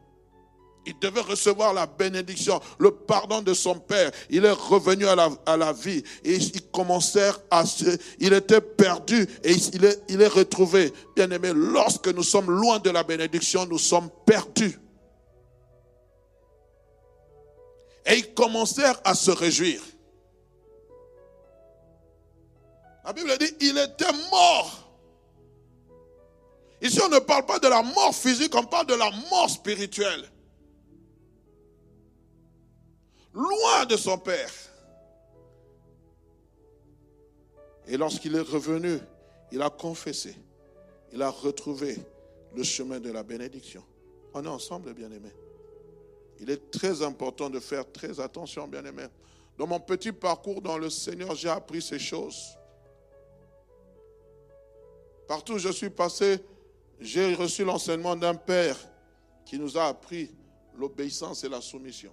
Il 0.85 0.97
devait 0.99 1.21
recevoir 1.21 1.73
la 1.73 1.87
bénédiction, 1.87 2.61
le 2.77 2.91
pardon 2.91 3.41
de 3.41 3.53
son 3.53 3.75
père. 3.75 4.11
Il 4.29 4.45
est 4.45 4.51
revenu 4.51 5.07
à 5.07 5.15
la, 5.15 5.29
à 5.45 5.57
la 5.57 5.73
vie. 5.73 6.03
Et 6.23 6.35
ils 6.35 6.61
commencèrent 6.71 7.39
à 7.49 7.65
se... 7.65 7.97
Il 8.19 8.33
était 8.33 8.61
perdu 8.61 9.27
et 9.43 9.53
il 9.73 9.85
est, 9.85 10.03
il 10.09 10.21
est 10.21 10.27
retrouvé. 10.27 10.93
Bien 11.15 11.29
aimé, 11.31 11.51
lorsque 11.55 12.07
nous 12.09 12.23
sommes 12.23 12.51
loin 12.51 12.79
de 12.79 12.91
la 12.91 13.03
bénédiction, 13.03 13.65
nous 13.65 13.79
sommes 13.79 14.09
perdus. 14.25 14.79
Et 18.05 18.17
ils 18.17 18.33
commencèrent 18.33 18.99
à 19.03 19.15
se 19.15 19.31
réjouir. 19.31 19.81
La 23.03 23.13
Bible 23.13 23.37
dit, 23.39 23.55
il 23.61 23.77
était 23.77 24.11
mort. 24.31 24.85
Ici, 26.81 26.99
on 27.03 27.09
ne 27.09 27.19
parle 27.19 27.45
pas 27.45 27.59
de 27.59 27.67
la 27.67 27.81
mort 27.81 28.13
physique, 28.13 28.53
on 28.55 28.63
parle 28.63 28.87
de 28.87 28.95
la 28.95 29.09
mort 29.29 29.49
spirituelle. 29.49 30.29
Loin 33.33 33.85
de 33.87 33.97
son 33.97 34.17
Père. 34.17 34.51
Et 37.87 37.97
lorsqu'il 37.97 38.35
est 38.35 38.41
revenu, 38.41 38.99
il 39.51 39.61
a 39.61 39.69
confessé. 39.69 40.35
Il 41.13 41.21
a 41.21 41.29
retrouvé 41.29 41.97
le 42.55 42.63
chemin 42.63 42.99
de 42.99 43.11
la 43.11 43.23
bénédiction. 43.23 43.83
On 44.33 44.43
est 44.43 44.47
ensemble, 44.47 44.93
bien-aimés. 44.93 45.33
Il 46.39 46.49
est 46.49 46.71
très 46.71 47.01
important 47.01 47.49
de 47.49 47.59
faire 47.59 47.89
très 47.91 48.19
attention, 48.19 48.67
bien-aimés. 48.67 49.07
Dans 49.57 49.67
mon 49.67 49.79
petit 49.79 50.11
parcours 50.11 50.61
dans 50.61 50.77
le 50.77 50.89
Seigneur, 50.89 51.33
j'ai 51.35 51.49
appris 51.49 51.81
ces 51.81 51.99
choses. 51.99 52.57
Partout 55.27 55.53
où 55.53 55.57
je 55.57 55.71
suis 55.71 55.89
passé, 55.89 56.39
j'ai 56.99 57.33
reçu 57.33 57.63
l'enseignement 57.63 58.15
d'un 58.15 58.35
père 58.35 58.77
qui 59.45 59.57
nous 59.57 59.77
a 59.77 59.85
appris 59.85 60.31
l'obéissance 60.77 61.43
et 61.43 61.49
la 61.49 61.61
soumission. 61.61 62.11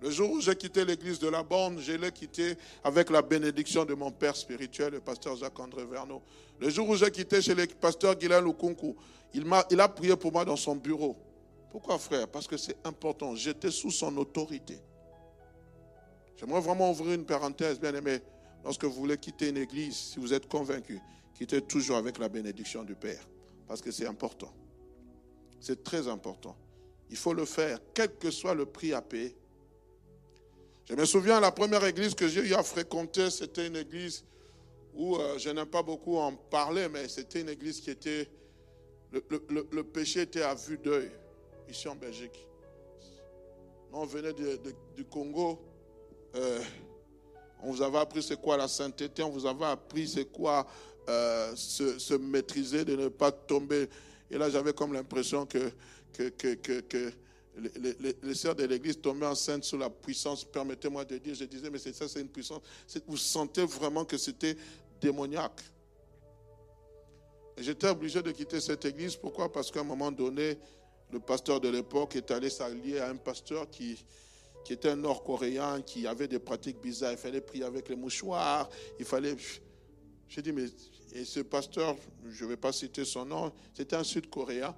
Le 0.00 0.10
jour 0.10 0.32
où 0.32 0.40
j'ai 0.40 0.56
quitté 0.56 0.84
l'église 0.84 1.20
de 1.20 1.28
la 1.28 1.44
bande, 1.44 1.78
je 1.78 1.92
l'ai 1.92 2.10
quitté 2.10 2.56
avec 2.82 3.08
la 3.08 3.22
bénédiction 3.22 3.84
de 3.84 3.94
mon 3.94 4.10
père 4.10 4.34
spirituel, 4.34 4.94
le 4.94 5.00
pasteur 5.00 5.36
Jacques-André 5.36 5.84
Verneau. 5.84 6.22
Le 6.58 6.68
jour 6.70 6.88
où 6.88 6.96
j'ai 6.96 7.10
quitté 7.10 7.40
chez 7.40 7.54
le 7.54 7.66
pasteur 7.66 8.16
Guylain 8.16 8.40
Lukunku, 8.40 8.96
il, 9.32 9.44
il 9.70 9.80
a 9.80 9.88
prié 9.88 10.16
pour 10.16 10.32
moi 10.32 10.44
dans 10.44 10.56
son 10.56 10.74
bureau. 10.74 11.16
Pourquoi, 11.72 11.98
frère? 11.98 12.28
Parce 12.28 12.46
que 12.46 12.58
c'est 12.58 12.76
important. 12.84 13.34
J'étais 13.34 13.70
sous 13.70 13.90
son 13.90 14.14
autorité. 14.18 14.78
J'aimerais 16.36 16.60
vraiment 16.60 16.90
ouvrir 16.90 17.14
une 17.14 17.24
parenthèse, 17.24 17.80
bien 17.80 17.94
aimé. 17.94 18.20
Lorsque 18.62 18.84
vous 18.84 18.92
voulez 18.92 19.16
quitter 19.16 19.48
une 19.48 19.56
église, 19.56 19.96
si 19.96 20.20
vous 20.20 20.34
êtes 20.34 20.46
convaincu, 20.48 21.00
quittez 21.34 21.62
toujours 21.62 21.96
avec 21.96 22.18
la 22.18 22.28
bénédiction 22.28 22.82
du 22.82 22.94
Père. 22.94 23.26
Parce 23.66 23.80
que 23.80 23.90
c'est 23.90 24.06
important. 24.06 24.52
C'est 25.60 25.82
très 25.82 26.08
important. 26.08 26.54
Il 27.08 27.16
faut 27.16 27.32
le 27.32 27.46
faire, 27.46 27.78
quel 27.94 28.14
que 28.18 28.30
soit 28.30 28.54
le 28.54 28.66
prix 28.66 28.92
à 28.92 29.00
payer. 29.00 29.34
Je 30.84 30.94
me 30.94 31.06
souviens, 31.06 31.40
la 31.40 31.52
première 31.52 31.84
église 31.86 32.14
que 32.14 32.28
j'ai 32.28 32.46
eu 32.46 32.52
à 32.52 32.62
fréquenter, 32.62 33.30
c'était 33.30 33.66
une 33.66 33.76
église 33.76 34.26
où 34.92 35.16
euh, 35.16 35.38
je 35.38 35.48
n'aime 35.48 35.64
pas 35.64 35.82
beaucoup 35.82 36.18
en 36.18 36.34
parler, 36.34 36.86
mais 36.90 37.08
c'était 37.08 37.40
une 37.40 37.48
église 37.48 37.80
qui 37.80 37.90
était. 37.90 38.28
le 39.10 39.82
péché 39.84 40.22
était 40.22 40.42
à 40.42 40.54
vue 40.54 40.76
d'œil 40.76 41.10
en 41.86 41.94
Belgique. 41.94 42.46
on 43.92 44.04
venait 44.04 44.32
du 44.94 45.04
Congo. 45.04 45.58
Euh, 46.34 46.60
on 47.62 47.72
vous 47.72 47.82
avait 47.82 47.98
appris 47.98 48.22
c'est 48.22 48.40
quoi 48.40 48.56
la 48.56 48.68
sainteté, 48.68 49.22
on 49.22 49.30
vous 49.30 49.46
avait 49.46 49.64
appris 49.64 50.08
c'est 50.08 50.26
quoi 50.26 50.66
euh, 51.08 51.54
se, 51.56 52.14
maîtriser, 52.14 52.84
de 52.84 52.96
ne 52.96 53.08
pas 53.08 53.32
tomber. 53.32 53.88
Et 54.30 54.36
là, 54.36 54.50
j'avais 54.50 54.72
comme 54.72 54.92
l'impression 54.92 55.46
que, 55.46 55.70
les, 56.18 58.14
les, 58.22 58.34
sœurs 58.34 58.54
de 58.54 58.64
l'Église 58.64 59.00
tombaient 59.00 59.26
enceintes 59.26 59.64
sous 59.64 59.78
la 59.78 59.90
puissance, 59.90 60.44
permettez-moi 60.44 61.04
de 61.04 61.18
dire, 61.18 61.34
je 61.34 61.44
disais, 61.44 61.70
mais 61.70 61.78
c'est 61.78 61.94
ça, 61.94 62.08
c'est 62.08 62.20
une 62.20 62.28
puissance. 62.28 62.60
Vous 63.06 63.16
sentez 63.16 63.64
vraiment 63.64 64.04
que 64.04 64.16
c'était 64.16 64.56
démoniaque. 65.00 65.60
J'étais 67.58 67.88
obligé 67.88 68.22
de 68.22 68.30
quitter 68.30 68.60
cette 68.60 68.84
église. 68.84 69.16
Pourquoi? 69.16 69.52
Parce 69.52 69.70
qu'à 69.70 69.80
un 69.80 69.84
moment 69.84 70.10
donné, 70.10 70.58
le 71.12 71.20
pasteur 71.20 71.60
de 71.60 71.68
l'époque 71.68 72.16
est 72.16 72.30
allé 72.30 72.48
s'allier 72.48 72.98
à 72.98 73.10
un 73.10 73.16
pasteur 73.16 73.68
qui, 73.70 74.02
qui 74.64 74.72
était 74.72 74.88
un 74.88 74.96
nord-coréen, 74.96 75.82
qui 75.82 76.06
avait 76.06 76.28
des 76.28 76.38
pratiques 76.38 76.80
bizarres. 76.80 77.12
Il 77.12 77.18
fallait 77.18 77.40
prier 77.40 77.64
avec 77.64 77.88
les 77.88 77.96
mouchoirs. 77.96 78.68
Il 78.98 79.04
fallait. 79.04 79.36
J'ai 80.28 80.40
dit, 80.40 80.52
mais 80.52 80.66
ce 81.24 81.40
pasteur, 81.40 81.96
je 82.30 82.44
ne 82.44 82.50
vais 82.50 82.56
pas 82.56 82.72
citer 82.72 83.04
son 83.04 83.26
nom, 83.26 83.52
c'était 83.74 83.96
un 83.96 84.04
sud-coréen. 84.04 84.74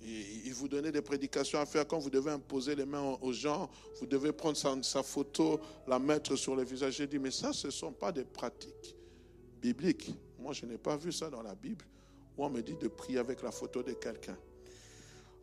Il 0.00 0.52
vous 0.54 0.68
donnait 0.68 0.92
des 0.92 1.02
prédications 1.02 1.58
à 1.58 1.66
faire 1.66 1.88
quand 1.88 1.98
vous 1.98 2.10
devez 2.10 2.30
imposer 2.30 2.76
les 2.76 2.84
mains 2.84 3.18
aux 3.20 3.32
gens, 3.32 3.68
vous 3.98 4.06
devez 4.06 4.30
prendre 4.30 4.56
sa, 4.56 4.80
sa 4.82 5.02
photo, 5.02 5.58
la 5.88 5.98
mettre 5.98 6.36
sur 6.36 6.54
le 6.54 6.62
visage. 6.62 6.98
J'ai 6.98 7.08
dit, 7.08 7.18
mais 7.18 7.32
ça, 7.32 7.52
ce 7.52 7.66
ne 7.66 7.72
sont 7.72 7.92
pas 7.92 8.12
des 8.12 8.24
pratiques 8.24 8.94
bibliques. 9.60 10.14
Moi, 10.38 10.52
je 10.52 10.64
n'ai 10.66 10.78
pas 10.78 10.96
vu 10.96 11.10
ça 11.10 11.28
dans 11.28 11.42
la 11.42 11.56
Bible 11.56 11.84
où 12.36 12.44
on 12.44 12.50
me 12.50 12.62
dit 12.62 12.76
de 12.76 12.86
prier 12.86 13.18
avec 13.18 13.42
la 13.42 13.50
photo 13.50 13.82
de 13.82 13.94
quelqu'un. 13.94 14.36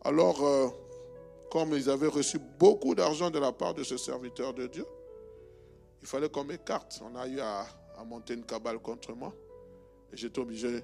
Alors, 0.05 0.43
euh, 0.43 0.67
comme 1.49 1.73
ils 1.73 1.89
avaient 1.89 2.07
reçu 2.07 2.37
beaucoup 2.37 2.93
d'argent 2.93 3.29
de 3.29 3.39
la 3.39 3.53
part 3.53 3.73
de 3.73 3.83
ce 3.83 3.95
serviteur 3.95 4.53
de 4.53 4.67
Dieu, 4.67 4.85
il 6.01 6.07
fallait 6.07 6.27
qu'on 6.27 6.43
m'écarte. 6.43 7.01
On 7.03 7.15
a 7.15 7.27
eu 7.27 7.39
à, 7.39 7.65
monter 8.05 8.33
une 8.33 8.43
cabale 8.43 8.79
contre 8.79 9.13
moi. 9.13 9.33
Et 10.11 10.17
j'étais 10.17 10.39
obligé 10.39 10.83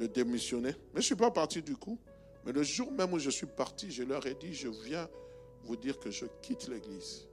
de 0.00 0.06
démissionner. 0.06 0.70
Mais 0.70 0.94
je 0.94 0.98
ne 0.98 1.02
suis 1.02 1.14
pas 1.14 1.30
parti 1.30 1.62
du 1.62 1.76
coup. 1.76 1.98
Mais 2.44 2.50
le 2.50 2.64
jour 2.64 2.90
même 2.90 3.12
où 3.12 3.18
je 3.20 3.30
suis 3.30 3.46
parti, 3.46 3.92
je 3.92 4.02
leur 4.02 4.26
ai 4.26 4.34
dit, 4.34 4.52
je 4.52 4.68
viens 4.68 5.08
vous 5.62 5.76
dire 5.76 6.00
que 6.00 6.10
je 6.10 6.26
quitte 6.40 6.66
l'église. 6.66 7.28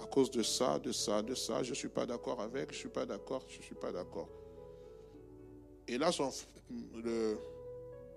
À 0.00 0.06
cause 0.06 0.30
de 0.30 0.44
ça, 0.44 0.78
de 0.78 0.92
ça, 0.92 1.22
de 1.22 1.34
ça, 1.34 1.64
je 1.64 1.70
ne 1.70 1.74
suis 1.74 1.88
pas 1.88 2.06
d'accord 2.06 2.40
avec, 2.40 2.70
je 2.70 2.76
ne 2.76 2.80
suis 2.80 2.88
pas 2.88 3.04
d'accord, 3.04 3.42
je 3.48 3.58
ne 3.58 3.62
suis 3.62 3.74
pas 3.74 3.90
d'accord. 3.90 4.28
Et 5.88 5.98
là, 5.98 6.10
le, 6.94 7.36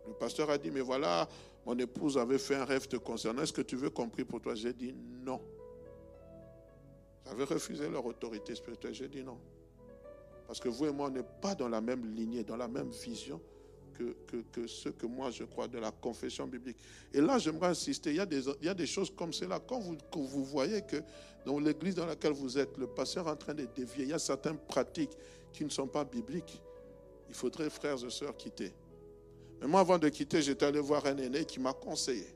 le 0.08 0.14
pasteur 0.20 0.52
a 0.52 0.60
dit, 0.60 0.70
mais 0.70 0.82
voilà, 0.82 1.28
mon 1.66 1.78
épouse 1.80 2.18
avait 2.18 2.38
fait 2.38 2.56
un 2.56 2.66
rêve 2.66 2.88
te 2.88 2.98
concernant, 2.98 3.42
est-ce 3.42 3.54
que 3.54 3.62
tu 3.62 3.76
veux 3.76 3.90
compris 3.90 4.24
pour 4.24 4.40
toi? 4.40 4.54
J'ai 4.54 4.74
dit 4.74 4.94
non. 5.24 5.42
J'avais 7.26 7.44
refusé 7.44 7.90
leur 7.90 8.06
autorité 8.06 8.54
spirituelle, 8.54 8.94
j'ai 8.94 9.08
dit 9.08 9.24
non. 9.24 9.40
Parce 10.46 10.60
que 10.60 10.70
vous 10.70 10.86
et 10.86 10.92
moi, 10.92 11.08
on 11.08 11.12
n'est 11.12 11.24
pas 11.42 11.56
dans 11.56 11.68
la 11.68 11.82
même 11.82 12.06
lignée, 12.14 12.44
dans 12.44 12.56
la 12.56 12.68
même 12.68 12.92
vision 12.92 13.42
que, 13.96 14.16
que, 14.52 14.68
ce 14.68 14.90
que 14.90 15.06
moi 15.08 15.32
je 15.32 15.44
crois 15.44 15.68
de 15.68 15.80
la 15.80 15.92
confession 15.92 16.46
biblique. 16.46 16.78
Et 17.14 17.22
là, 17.22 17.40
j'aimerais 17.40 17.70
insister, 17.70 18.12
il 18.12 18.18
y, 18.18 18.20
a 18.70 18.74
des, 18.74 18.86
choses 18.86 19.10
comme 19.16 19.34
cela. 19.34 19.60
Quand 19.60 19.80
vous, 19.80 19.98
vous 20.14 20.46
voyez 20.46 20.82
que 20.82 20.98
dans 21.46 21.60
l'église 21.60 21.96
dans 21.96 22.06
laquelle 22.06 22.34
vous 22.34 22.58
êtes, 22.58 22.78
le 22.78 22.88
pasteur 22.88 23.28
est 23.28 23.32
en 23.32 23.36
train 23.36 23.54
de 23.54 23.66
dévier, 23.66 24.04
il 24.04 24.10
y 24.10 24.14
a 24.14 24.20
certaines 24.20 24.58
pratiques 24.58 25.18
qui 25.52 25.64
ne 25.64 25.70
sont 25.70 25.88
pas 25.88 26.04
bibliques, 26.04 26.62
il 27.30 27.34
faudrait, 27.34 27.70
frères 27.70 28.04
et 28.04 28.10
sœurs, 28.10 28.36
quitter. 28.36 28.74
Mais 29.62 29.68
moi, 29.68 29.82
avant 29.82 29.98
de 29.98 30.10
quitter, 30.10 30.42
j'étais 30.42 30.66
allé 30.66 30.80
voir 30.80 31.06
un 31.06 31.18
aîné 31.18 31.46
qui 31.46 31.60
m'a 31.60 31.74
conseillé. 31.74 32.28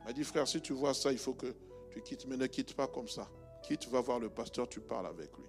Il 0.00 0.06
m'a 0.06 0.12
dit, 0.12 0.24
frère, 0.24 0.46
si 0.46 0.60
tu 0.60 0.72
vois 0.72 0.94
ça, 0.94 1.12
il 1.12 1.18
faut 1.18 1.34
que 1.34 1.54
tu 1.90 2.02
quittes, 2.02 2.26
mais 2.26 2.36
ne 2.36 2.46
quitte 2.46 2.74
pas 2.74 2.86
comme 2.86 3.08
ça. 3.08 3.28
Quitte, 3.62 3.88
va 3.88 4.00
voir 4.00 4.18
le 4.18 4.28
pasteur, 4.28 4.68
tu 4.68 4.80
parles 4.80 5.06
avec 5.06 5.30
lui. 5.36 5.44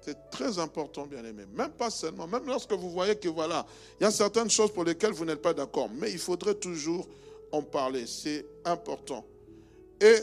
C'est 0.00 0.30
très 0.30 0.58
important, 0.58 1.06
bien 1.06 1.24
aimé. 1.24 1.44
Même 1.52 1.72
pas 1.72 1.90
seulement, 1.90 2.26
même 2.26 2.46
lorsque 2.46 2.72
vous 2.72 2.90
voyez 2.90 3.16
que 3.16 3.28
voilà, 3.28 3.66
il 3.98 4.04
y 4.04 4.06
a 4.06 4.10
certaines 4.10 4.50
choses 4.50 4.72
pour 4.72 4.84
lesquelles 4.84 5.12
vous 5.12 5.24
n'êtes 5.24 5.42
pas 5.42 5.52
d'accord, 5.52 5.90
mais 5.94 6.10
il 6.10 6.18
faudrait 6.18 6.54
toujours 6.54 7.06
en 7.52 7.62
parler. 7.62 8.06
C'est 8.06 8.46
important. 8.64 9.26
Et 10.00 10.16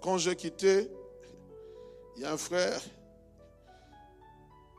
quand 0.00 0.18
j'ai 0.18 0.34
quitté, 0.34 0.90
il 2.16 2.22
y 2.22 2.24
a 2.24 2.32
un 2.32 2.36
frère 2.36 2.80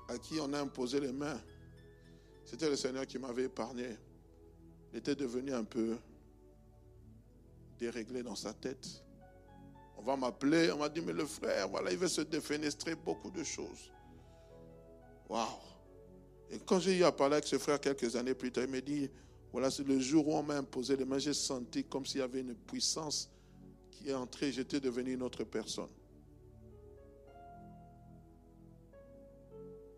à 0.10 0.18
qui 0.18 0.40
on 0.42 0.52
a 0.54 0.60
imposé 0.60 1.00
les 1.00 1.12
mains. 1.12 1.40
C'était 2.48 2.70
le 2.70 2.78
Seigneur 2.78 3.06
qui 3.06 3.20
m'avait 3.20 3.44
épargné. 3.44 3.98
Il 4.94 5.00
était 5.00 5.16
devenu 5.16 5.54
un 5.54 5.66
peu 5.66 5.98
déréglé 7.78 8.24
dans 8.24 8.36
sa 8.36 8.54
tête. 8.54 9.04
On 9.98 10.02
va 10.02 10.16
m'appeler, 10.16 10.72
on 10.72 10.78
m'a 10.78 10.88
dit, 10.88 11.02
mais 11.02 11.12
le 11.12 11.26
frère, 11.26 11.68
voilà, 11.68 11.92
il 11.92 11.98
veut 11.98 12.08
se 12.08 12.22
défenestrer 12.22 12.96
beaucoup 12.96 13.30
de 13.32 13.44
choses. 13.44 13.92
Waouh! 15.28 15.46
Et 16.50 16.60
quand 16.60 16.80
j'ai 16.80 16.98
eu 16.98 17.04
à 17.04 17.12
parler 17.12 17.34
avec 17.34 17.48
ce 17.48 17.58
frère 17.58 17.82
quelques 17.82 18.16
années 18.16 18.34
plus 18.34 18.50
tard, 18.50 18.64
il 18.64 18.72
m'a 18.72 18.80
dit, 18.80 19.12
voilà, 19.52 19.70
c'est 19.70 19.86
le 19.86 20.00
jour 20.00 20.26
où 20.30 20.34
on 20.34 20.44
m'a 20.44 20.56
imposé 20.56 20.96
les 20.96 21.04
mains, 21.04 21.20
j'ai 21.20 21.34
senti 21.34 21.84
comme 21.84 22.06
s'il 22.06 22.22
y 22.22 22.24
avait 22.24 22.40
une 22.40 22.56
puissance 22.56 23.30
qui 23.92 24.08
est 24.08 24.14
entrée, 24.14 24.54
j'étais 24.54 24.80
devenu 24.80 25.16
une 25.16 25.24
autre 25.24 25.44
personne. 25.44 25.90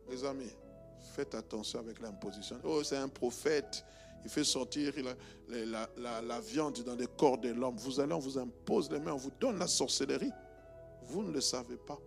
Mes 0.10 0.24
amis, 0.24 0.52
faites 1.20 1.36
attention 1.36 1.80
avec 1.80 2.00
l'imposition. 2.00 2.58
Oh, 2.64 2.82
c'est 2.82 2.96
un 2.96 3.10
prophète, 3.10 3.84
il 4.24 4.30
fait 4.30 4.46
sortir 4.46 4.94
la, 5.50 6.40
viande 6.40 6.80
dans 6.84 6.96
les 6.96 7.08
corps 7.08 7.38
de 7.38 7.50
l'homme. 7.50 7.76
Vous 7.76 8.00
allez, 8.00 8.14
on 8.14 8.20
vous 8.20 8.38
impose 8.38 8.90
les 8.90 9.00
mains, 9.00 9.12
on 9.14 9.18
vous 9.18 9.32
donne 9.38 9.60
la 9.60 9.68
sorcellerie. 9.68 10.32
Vous 11.04 11.22
ne 11.22 11.32
le 11.32 11.42
savez 11.42 11.76
pas. 11.76 12.00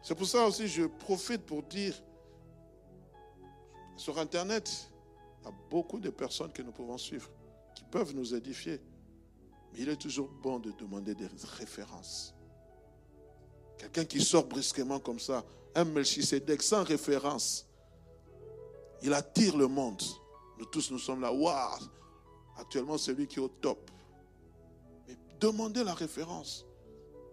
C'est 0.00 0.14
pour 0.14 0.26
ça 0.26 0.46
aussi 0.46 0.68
je 0.68 0.84
profite 0.84 1.42
pour 1.42 1.64
dire, 1.64 1.94
sur 3.96 4.16
Internet, 4.18 4.70
il 5.40 5.46
y 5.46 5.48
a 5.48 5.54
beaucoup 5.70 5.98
de 5.98 6.10
personnes 6.10 6.52
que 6.52 6.62
nous 6.62 6.72
pouvons 6.72 6.98
suivre, 6.98 7.28
qui 7.74 7.82
peuvent 7.82 8.14
nous 8.14 8.32
édifier. 8.32 8.80
Mais 9.72 9.80
il 9.80 9.88
est 9.88 9.96
toujours 9.96 10.28
bon 10.28 10.60
de 10.60 10.70
demander 10.70 11.16
des 11.16 11.28
références. 11.58 12.34
Quelqu'un 13.78 14.04
qui 14.04 14.22
sort 14.22 14.44
brusquement 14.44 15.00
comme 15.00 15.18
ça, 15.18 15.44
un 15.74 15.84
Melchisedec 15.84 16.62
sans 16.62 16.84
référence, 16.84 17.66
il 19.02 19.12
attire 19.12 19.56
le 19.56 19.66
monde. 19.66 20.02
Nous 20.58 20.66
tous, 20.66 20.90
nous 20.90 20.98
sommes 20.98 21.20
là. 21.20 21.32
Waouh 21.32 21.78
Actuellement, 22.56 22.96
c'est 22.96 23.12
lui 23.12 23.26
qui 23.26 23.36
est 23.36 23.42
au 23.42 23.48
top. 23.48 23.90
Mais 25.08 25.16
demandez 25.40 25.82
la 25.82 25.94
référence. 25.94 26.64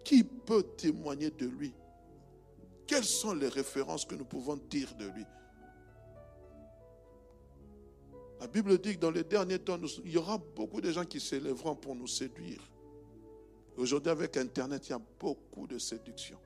Qui 0.03 0.23
peut 0.23 0.63
témoigner 0.77 1.29
de 1.29 1.45
lui? 1.45 1.73
Quelles 2.87 3.05
sont 3.05 3.33
les 3.33 3.47
références 3.47 4.03
que 4.03 4.15
nous 4.15 4.25
pouvons 4.25 4.57
dire 4.57 4.93
de 4.95 5.05
lui? 5.05 5.25
La 8.39 8.47
Bible 8.47 8.79
dit 8.79 8.95
que 8.95 8.99
dans 8.99 9.11
les 9.11 9.23
derniers 9.23 9.59
temps, 9.59 9.79
il 10.03 10.11
y 10.11 10.17
aura 10.17 10.39
beaucoup 10.39 10.81
de 10.81 10.91
gens 10.91 11.05
qui 11.05 11.19
s'élèveront 11.19 11.75
pour 11.75 11.95
nous 11.95 12.07
séduire. 12.07 12.70
Aujourd'hui, 13.77 14.11
avec 14.11 14.37
Internet, 14.37 14.87
il 14.87 14.91
y 14.91 14.93
a 14.93 15.01
beaucoup 15.19 15.67
de 15.67 15.77
séduction. 15.77 16.37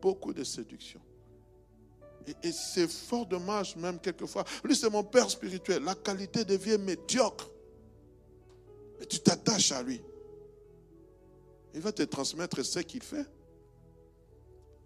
Beaucoup 0.00 0.32
de 0.32 0.42
séduction. 0.42 1.00
Et, 2.42 2.52
c'est 2.52 2.88
fort 2.88 3.26
dommage 3.26 3.76
même 3.76 3.98
quelquefois. 3.98 4.44
Lui, 4.64 4.76
c'est 4.76 4.90
mon 4.90 5.04
père 5.04 5.28
spirituel. 5.30 5.82
La 5.82 5.94
qualité 5.94 6.44
devient 6.44 6.78
médiocre. 6.78 7.50
Mais 8.98 9.06
tu 9.06 9.18
t'attaches 9.20 9.72
à 9.72 9.82
lui. 9.82 10.00
Il 11.74 11.80
va 11.80 11.92
te 11.92 12.02
transmettre 12.02 12.64
ce 12.64 12.80
qu'il 12.80 13.02
fait. 13.02 13.26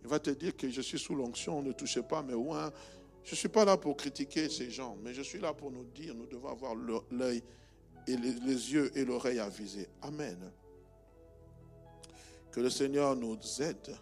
Il 0.03 0.09
va 0.09 0.19
te 0.19 0.31
dire 0.31 0.57
que 0.57 0.71
je 0.71 0.81
suis 0.81 0.99
sous 0.99 1.14
l'onction, 1.14 1.62
ne 1.62 1.73
touchez 1.73 2.03
pas 2.03 2.23
mes 2.23 2.35
ouins. 2.35 2.73
Je 3.25 3.33
ne 3.33 3.37
suis 3.37 3.49
pas 3.49 3.64
là 3.64 3.77
pour 3.77 3.97
critiquer 3.97 4.49
ces 4.49 4.71
gens, 4.71 4.97
mais 5.03 5.12
je 5.12 5.23
suis 5.23 5.40
là 5.40 5.53
pour 5.53 5.73
nous 5.73 5.83
dire, 5.83 6.14
nous 6.14 6.27
devons 6.27 6.49
avoir 6.49 6.75
l'œil 7.11 7.42
et 8.07 8.16
les 8.16 8.73
yeux 8.73 8.97
et 8.97 9.05
l'oreille 9.05 9.40
avisés. 9.40 9.88
Amen. 10.03 10.53
Que 12.57 12.63
le 12.63 12.71
Seigneur 12.71 13.15
nous 13.15 13.38
aide 13.61 13.94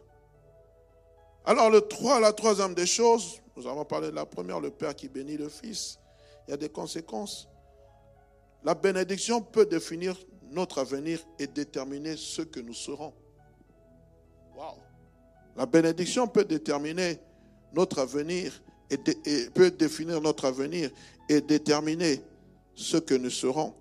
alors 1.47 1.69
le 1.69 1.83
3, 1.83 2.21
la 2.21 2.33
troisième 2.33 2.73
des 2.73 2.87
choses, 2.87 3.43
nous 3.55 3.67
avons 3.67 3.85
parlé 3.85 4.11
de 4.11 4.15
la 4.15 4.25
première, 4.25 4.61
le 4.61 4.71
Père 4.71 4.95
qui 4.95 5.09
bénit 5.09 5.37
le 5.37 5.51
Fils. 5.51 5.99
Il 6.47 6.53
y 6.53 6.55
a 6.55 6.57
des 6.57 6.71
conséquences. 6.71 7.49
La 8.63 8.75
bénédiction 8.75 9.43
peut 9.43 9.67
définir 9.67 10.17
notre 10.51 10.79
avenir 10.79 11.21
et 11.39 11.47
déterminer 11.47 12.17
ce 12.17 12.41
que 12.41 12.61
nous 12.61 12.73
serons. 12.73 13.13
Wow. 14.57 14.79
La 15.55 15.67
bénédiction 15.67 16.27
peut 16.27 16.45
déterminer 16.45 17.19
notre 17.75 17.99
avenir 17.99 18.63
et, 18.89 18.97
peut 19.51 19.71
définir 19.71 20.23
notre 20.23 20.47
avenir 20.47 20.91
et 21.29 21.43
déterminer 21.43 22.23
ce 22.75 22.97
que 22.97 23.15
nous 23.15 23.29
serons. 23.29 23.75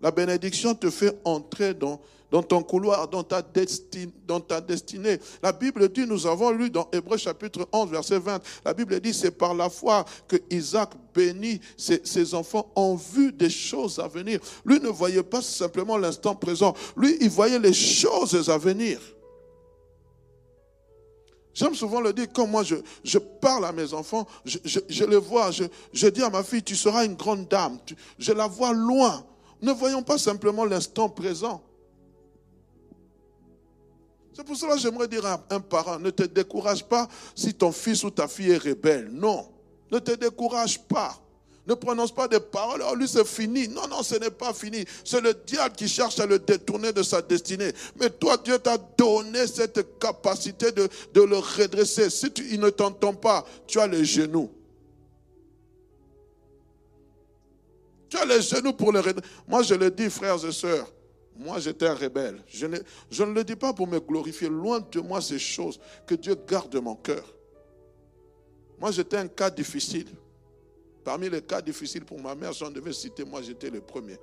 La 0.00 0.10
bénédiction 0.10 0.74
te 0.74 0.88
fait 0.88 1.14
entrer 1.24 1.74
dans 1.74 2.00
dans 2.30 2.42
ton 2.42 2.62
couloir, 2.62 3.08
dans 3.08 3.22
ta, 3.22 3.42
destinée. 3.42 5.18
La 5.42 5.52
Bible 5.52 5.88
dit, 5.88 6.06
nous 6.06 6.26
avons 6.26 6.50
lu 6.50 6.70
dans 6.70 6.88
Hébreu 6.92 7.16
chapitre 7.16 7.68
11, 7.72 7.90
verset 7.90 8.18
20, 8.18 8.42
la 8.64 8.74
Bible 8.74 8.98
dit, 9.00 9.14
c'est 9.14 9.30
par 9.30 9.54
la 9.54 9.70
foi 9.70 10.04
que 10.26 10.36
Isaac 10.50 10.90
bénit 11.14 11.60
ses, 11.76 12.34
enfants 12.34 12.70
en 12.74 12.94
vue 12.94 13.32
des 13.32 13.50
choses 13.50 13.98
à 13.98 14.08
venir. 14.08 14.40
Lui 14.64 14.80
ne 14.80 14.88
voyait 14.88 15.22
pas 15.22 15.42
simplement 15.42 15.96
l'instant 15.96 16.34
présent, 16.34 16.74
lui, 16.96 17.16
il 17.20 17.30
voyait 17.30 17.58
les 17.58 17.72
choses 17.72 18.48
à 18.50 18.58
venir. 18.58 19.00
J'aime 21.54 21.74
souvent 21.74 22.02
le 22.02 22.12
dire, 22.12 22.26
quand 22.34 22.46
moi 22.46 22.62
je, 22.64 23.18
parle 23.18 23.64
à 23.64 23.72
mes 23.72 23.94
enfants, 23.94 24.26
je, 24.44 25.04
les 25.04 25.16
vois, 25.16 25.50
je, 25.50 26.08
dis 26.08 26.22
à 26.22 26.28
ma 26.28 26.42
fille, 26.42 26.62
tu 26.62 26.76
seras 26.76 27.06
une 27.06 27.14
grande 27.14 27.48
dame, 27.48 27.78
je 28.18 28.32
la 28.32 28.46
vois 28.46 28.74
loin. 28.74 29.24
Ne 29.62 29.72
voyons 29.72 30.02
pas 30.02 30.18
simplement 30.18 30.66
l'instant 30.66 31.08
présent. 31.08 31.62
C'est 34.36 34.44
pour 34.44 34.54
cela 34.54 34.74
que 34.74 34.80
j'aimerais 34.80 35.08
dire 35.08 35.24
à 35.24 35.42
un 35.48 35.60
parent, 35.60 35.98
ne 35.98 36.10
te 36.10 36.24
décourage 36.24 36.84
pas 36.84 37.08
si 37.34 37.54
ton 37.54 37.72
fils 37.72 38.04
ou 38.04 38.10
ta 38.10 38.28
fille 38.28 38.50
est 38.50 38.58
rebelle. 38.58 39.08
Non, 39.10 39.48
ne 39.90 39.98
te 39.98 40.10
décourage 40.12 40.78
pas. 40.82 41.18
Ne 41.66 41.72
prononce 41.72 42.12
pas 42.12 42.28
des 42.28 42.38
paroles, 42.38 42.84
oh 42.86 42.94
lui 42.94 43.08
c'est 43.08 43.26
fini. 43.26 43.66
Non, 43.66 43.88
non, 43.88 44.02
ce 44.02 44.16
n'est 44.16 44.30
pas 44.30 44.52
fini. 44.52 44.84
C'est 45.04 45.22
le 45.22 45.32
diable 45.32 45.74
qui 45.74 45.88
cherche 45.88 46.20
à 46.20 46.26
le 46.26 46.38
détourner 46.38 46.92
de 46.92 47.02
sa 47.02 47.22
destinée. 47.22 47.72
Mais 47.98 48.10
toi, 48.10 48.36
Dieu 48.36 48.58
t'a 48.58 48.76
donné 48.76 49.46
cette 49.46 49.98
capacité 49.98 50.70
de, 50.70 50.86
le 51.14 51.38
redresser. 51.38 52.10
Si 52.10 52.26
il 52.50 52.60
ne 52.60 52.68
t'entend 52.68 53.14
pas, 53.14 53.42
tu 53.66 53.80
as 53.80 53.86
les 53.86 54.04
genoux. 54.04 54.50
Tu 58.10 58.18
as 58.18 58.26
les 58.26 58.42
genoux 58.42 58.74
pour 58.74 58.92
le 58.92 59.00
redresser. 59.00 59.26
Moi, 59.48 59.62
je 59.62 59.74
le 59.74 59.90
dis, 59.90 60.10
frères 60.10 60.44
et 60.44 60.52
sœurs, 60.52 60.92
moi, 61.38 61.58
j'étais 61.58 61.86
un 61.86 61.94
rebelle. 61.94 62.42
Je 62.48 62.66
ne, 62.66 63.32
le 63.32 63.44
dis 63.44 63.56
pas 63.56 63.72
pour 63.72 63.86
me 63.86 64.00
glorifier. 64.00 64.48
Loin 64.48 64.80
de 64.80 65.00
moi 65.00 65.20
ces 65.20 65.38
choses. 65.38 65.78
Que 66.06 66.14
Dieu 66.14 66.36
garde 66.46 66.74
mon 66.76 66.96
cœur. 66.96 67.24
Moi, 68.78 68.90
j'étais 68.90 69.16
un 69.16 69.28
cas 69.28 69.50
difficile. 69.50 70.08
Parmi 71.04 71.28
les 71.28 71.42
cas 71.42 71.62
difficiles 71.62 72.04
pour 72.04 72.20
ma 72.20 72.34
mère, 72.34 72.52
j'en 72.52 72.70
devais 72.70 72.92
citer, 72.92 73.24
moi, 73.24 73.40
j'étais 73.42 73.70
le 73.70 73.80
premier. 73.80 74.18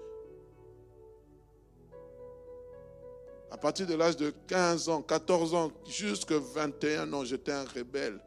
À 3.50 3.58
partir 3.58 3.86
de 3.88 3.94
l'âge 3.94 4.18
de 4.18 4.34
15 4.48 4.90
ans, 4.90 5.02
14 5.02 5.54
ans, 5.54 5.72
jusqu'à 5.88 6.40
21 6.40 7.14
ans, 7.14 7.24
j'étais 7.24 7.52
un 7.52 7.66
rebelle. 7.66 8.20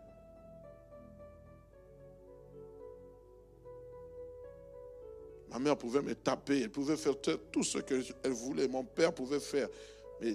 Ma 5.56 5.62
mère 5.62 5.76
pouvait 5.78 6.02
me 6.02 6.14
taper, 6.14 6.60
elle 6.60 6.70
pouvait 6.70 6.98
faire 6.98 7.14
tout 7.50 7.64
ce 7.64 7.78
qu'elle 7.78 8.04
voulait. 8.26 8.68
Mon 8.68 8.84
père 8.84 9.10
pouvait 9.14 9.40
faire. 9.40 9.68
Mais 10.20 10.34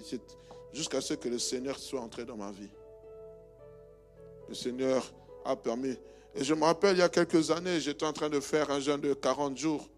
jusqu'à 0.72 1.00
ce 1.00 1.14
que 1.14 1.28
le 1.28 1.38
Seigneur 1.38 1.78
soit 1.78 2.00
entré 2.00 2.24
dans 2.24 2.36
ma 2.36 2.50
vie. 2.50 2.70
Le 4.48 4.54
Seigneur 4.56 5.14
a 5.44 5.54
permis. 5.54 5.96
Et 6.34 6.42
je 6.42 6.52
me 6.54 6.64
rappelle, 6.64 6.96
il 6.96 6.98
y 6.98 7.02
a 7.02 7.08
quelques 7.08 7.52
années, 7.52 7.78
j'étais 7.78 8.04
en 8.04 8.12
train 8.12 8.28
de 8.28 8.40
faire 8.40 8.68
un 8.72 8.80
jeûne 8.80 9.00
de 9.00 9.14
40 9.14 9.56
jours, 9.56 9.88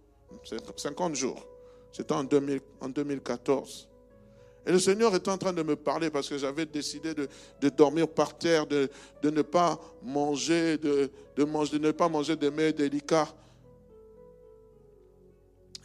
50 0.77 1.15
jours. 1.15 1.43
C'était 1.91 2.13
en, 2.13 2.25
2014. 2.25 3.89
Et 4.67 4.73
le 4.73 4.79
Seigneur 4.79 5.15
était 5.15 5.31
en 5.31 5.39
train 5.39 5.55
de 5.55 5.63
me 5.63 5.75
parler 5.75 6.11
parce 6.11 6.29
que 6.29 6.37
j'avais 6.37 6.67
décidé 6.67 7.15
de, 7.15 7.29
dormir 7.71 8.09
par 8.09 8.37
terre, 8.37 8.67
de, 8.67 8.91
ne 9.23 9.41
pas 9.41 9.81
manger, 10.03 10.77
de, 10.77 11.11
manger, 11.47 11.79
de 11.79 11.87
ne 11.87 11.93
pas 11.93 12.11
manger 12.11 12.37
des 12.37 12.51
mets 12.51 12.75
délicats. 12.75 13.35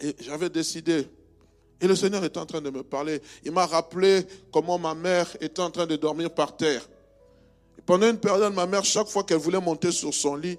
Et 0.02 0.16
j'avais 0.20 0.50
décidé. 0.50 1.08
Et 1.82 1.88
le 1.88 1.96
Seigneur 1.96 2.24
était 2.24 2.40
en 2.40 2.46
train 2.46 2.62
de 2.62 2.70
me 2.70 2.84
parler. 2.84 3.22
Il 3.44 3.52
m'a 3.52 3.66
rappelé 3.66 4.26
comment 4.52 4.78
ma 4.78 4.94
mère 4.94 5.28
était 5.40 5.62
en 5.62 5.72
train 5.72 5.86
de 5.86 5.96
dormir 5.96 6.34
par 6.34 6.56
terre. 6.58 6.88
pendant 7.86 8.10
une 8.10 8.20
période, 8.20 8.54
ma 8.54 8.66
mère, 8.66 8.84
chaque 8.84 9.08
fois 9.08 9.24
qu'elle 9.24 9.38
voulait 9.38 9.62
monter 9.62 9.92
sur 9.92 10.14
son 10.14 10.36
lit, 10.36 10.58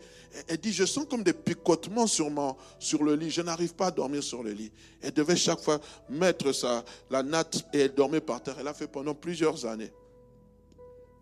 elle 0.49 0.59
dit, 0.59 0.72
je 0.72 0.84
sens 0.84 1.07
comme 1.11 1.22
des 1.22 1.32
picotements 1.32 2.07
sur, 2.07 2.30
sur 2.78 3.03
le 3.03 3.14
lit. 3.14 3.30
Je 3.30 3.43
n'arrive 3.43 3.74
pas 3.74 3.86
à 3.86 3.91
dormir 3.91 4.22
sur 4.22 4.43
le 4.43 4.53
lit. 4.53 4.72
Elle 5.03 5.12
devait 5.12 5.36
chaque 5.36 5.61
fois 5.61 5.78
mettre 6.09 6.53
sa, 6.53 6.84
la 7.11 7.22
natte 7.22 7.66
et 7.72 7.80
elle 7.80 7.95
dormait 7.95 8.20
par 8.20 8.43
terre. 8.43 8.57
Elle 8.59 8.68
a 8.68 8.74
fait 8.74 8.86
pendant 8.86 9.14
plusieurs 9.14 9.66
années. 9.66 9.93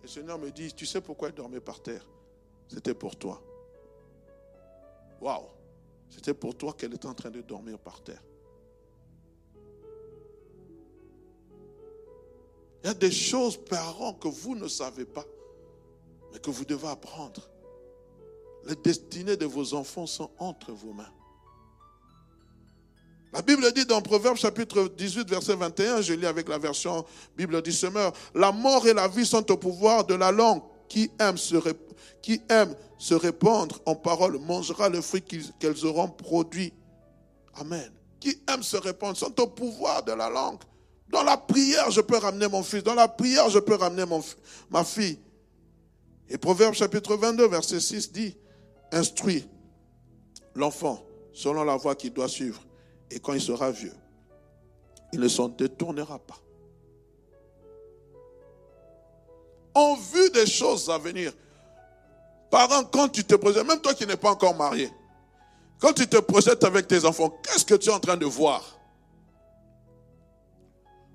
Le 0.03 0.09
Seigneur 0.09 0.39
me 0.39 0.51
dit, 0.51 0.73
tu 0.73 0.87
sais 0.87 1.01
pourquoi 1.01 1.29
elle 1.29 1.35
dormait 1.35 1.61
par 1.61 1.81
terre? 1.81 2.07
C'était 2.69 2.95
pour 2.95 3.17
toi. 3.17 3.43
Waouh 5.21 5.58
c'était 6.11 6.35
pour 6.35 6.57
toi 6.57 6.73
qu'elle 6.73 6.95
était 6.95 7.07
en 7.07 7.15
train 7.15 7.31
de 7.31 7.41
dormir 7.41 7.79
par 7.79 8.03
terre. 8.03 8.23
Il 12.83 12.87
y 12.87 12.91
a 12.91 12.95
des 12.95 13.11
choses, 13.11 13.57
parents, 13.57 14.15
que 14.15 14.29
vous 14.29 14.55
ne 14.55 14.69
savez 14.69 15.05
pas, 15.05 15.25
mais 16.33 16.39
que 16.39 16.51
vous 16.51 16.65
devez 16.65 16.89
apprendre. 16.89 17.49
Les 18.67 18.77
destinées 18.77 19.37
de 19.37 19.47
vos 19.47 19.75
enfants 19.75 20.07
sont 20.07 20.31
entre 20.39 20.73
vos 20.73 20.93
mains. 20.93 21.13
La 23.33 23.43
Bible 23.43 23.71
dit 23.73 23.85
dans 23.85 24.01
Proverbe 24.01 24.37
chapitre 24.37 24.89
18, 24.97 25.29
verset 25.29 25.55
21, 25.55 26.01
je 26.01 26.15
lis 26.15 26.27
avec 26.27 26.49
la 26.49 26.57
version 26.57 27.05
Bible 27.37 27.61
du 27.61 27.73
Semeur, 27.73 28.13
la 28.35 28.53
mort 28.53 28.87
et 28.87 28.95
la 28.95 29.07
vie 29.07 29.27
sont 29.27 29.51
au 29.51 29.57
pouvoir 29.57 30.07
de 30.07 30.15
la 30.15 30.33
langue. 30.33 30.63
Qui 30.89 31.11
aime 31.19 31.37
se, 31.37 33.15
répandre 33.15 33.81
en 33.87 33.95
parole 33.95 34.39
mangera 34.39 34.89
le 34.89 35.01
fruit 35.01 35.23
qu'elles 35.23 35.87
auront 35.87 36.09
produit. 36.09 36.73
Amen. 37.55 37.93
Qui 38.21 38.41
aime 38.53 38.63
se 38.63 38.77
répandre 38.77 39.17
sont 39.17 39.41
au 39.41 39.47
pouvoir 39.47 40.03
de 40.03 40.13
la 40.13 40.29
langue. 40.29 40.61
Dans 41.09 41.23
la 41.23 41.37
prière, 41.37 41.91
je 41.91 42.01
peux 42.01 42.19
ramener 42.19 42.49
mon 42.49 42.63
fils. 42.63 42.83
Dans 42.83 42.95
la 42.95 43.09
prière, 43.09 43.49
je 43.49 43.59
peux 43.59 43.75
ramener 43.75 44.05
ma 44.71 44.85
fille. 44.85 45.19
Et 46.29 46.37
Proverbe 46.37 46.75
chapitre 46.75 47.17
22, 47.17 47.49
verset 47.49 47.81
6 47.81 48.13
dit, 48.13 48.37
instruis 48.93 49.49
l'enfant 50.55 51.03
selon 51.33 51.65
la 51.65 51.77
voie 51.77 51.95
qu'il 51.95 52.13
doit 52.13 52.29
suivre. 52.29 52.63
Et 53.11 53.19
quand 53.21 53.33
il 53.33 53.41
sera 53.41 53.71
vieux, 53.71 53.95
il 55.13 55.21
ne 55.21 55.29
s'en 55.29 55.49
détournera 55.49 56.19
pas. 56.19 56.39
En 59.79 59.95
vue 59.95 60.29
des 60.31 60.45
choses 60.45 60.91
à 60.91 60.99
venir, 60.99 61.33
Parents, 62.51 62.83
quand 62.83 63.09
tu 63.09 63.23
te 63.23 63.37
projettes, 63.37 63.65
même 63.65 63.81
toi 63.81 63.95
qui 63.95 64.07
n'es 64.07 64.17
pas 64.17 64.33
encore 64.33 64.57
marié, 64.57 64.91
quand 65.79 65.93
tu 65.93 66.09
te 66.09 66.17
projettes 66.17 66.65
avec 66.65 66.89
tes 66.89 67.05
enfants, 67.05 67.31
qu'est-ce 67.45 67.65
que 67.65 67.77
tu 67.77 67.89
es 67.89 67.93
en 67.93 68.01
train 68.01 68.17
de 68.17 68.27
voir? 68.27 68.77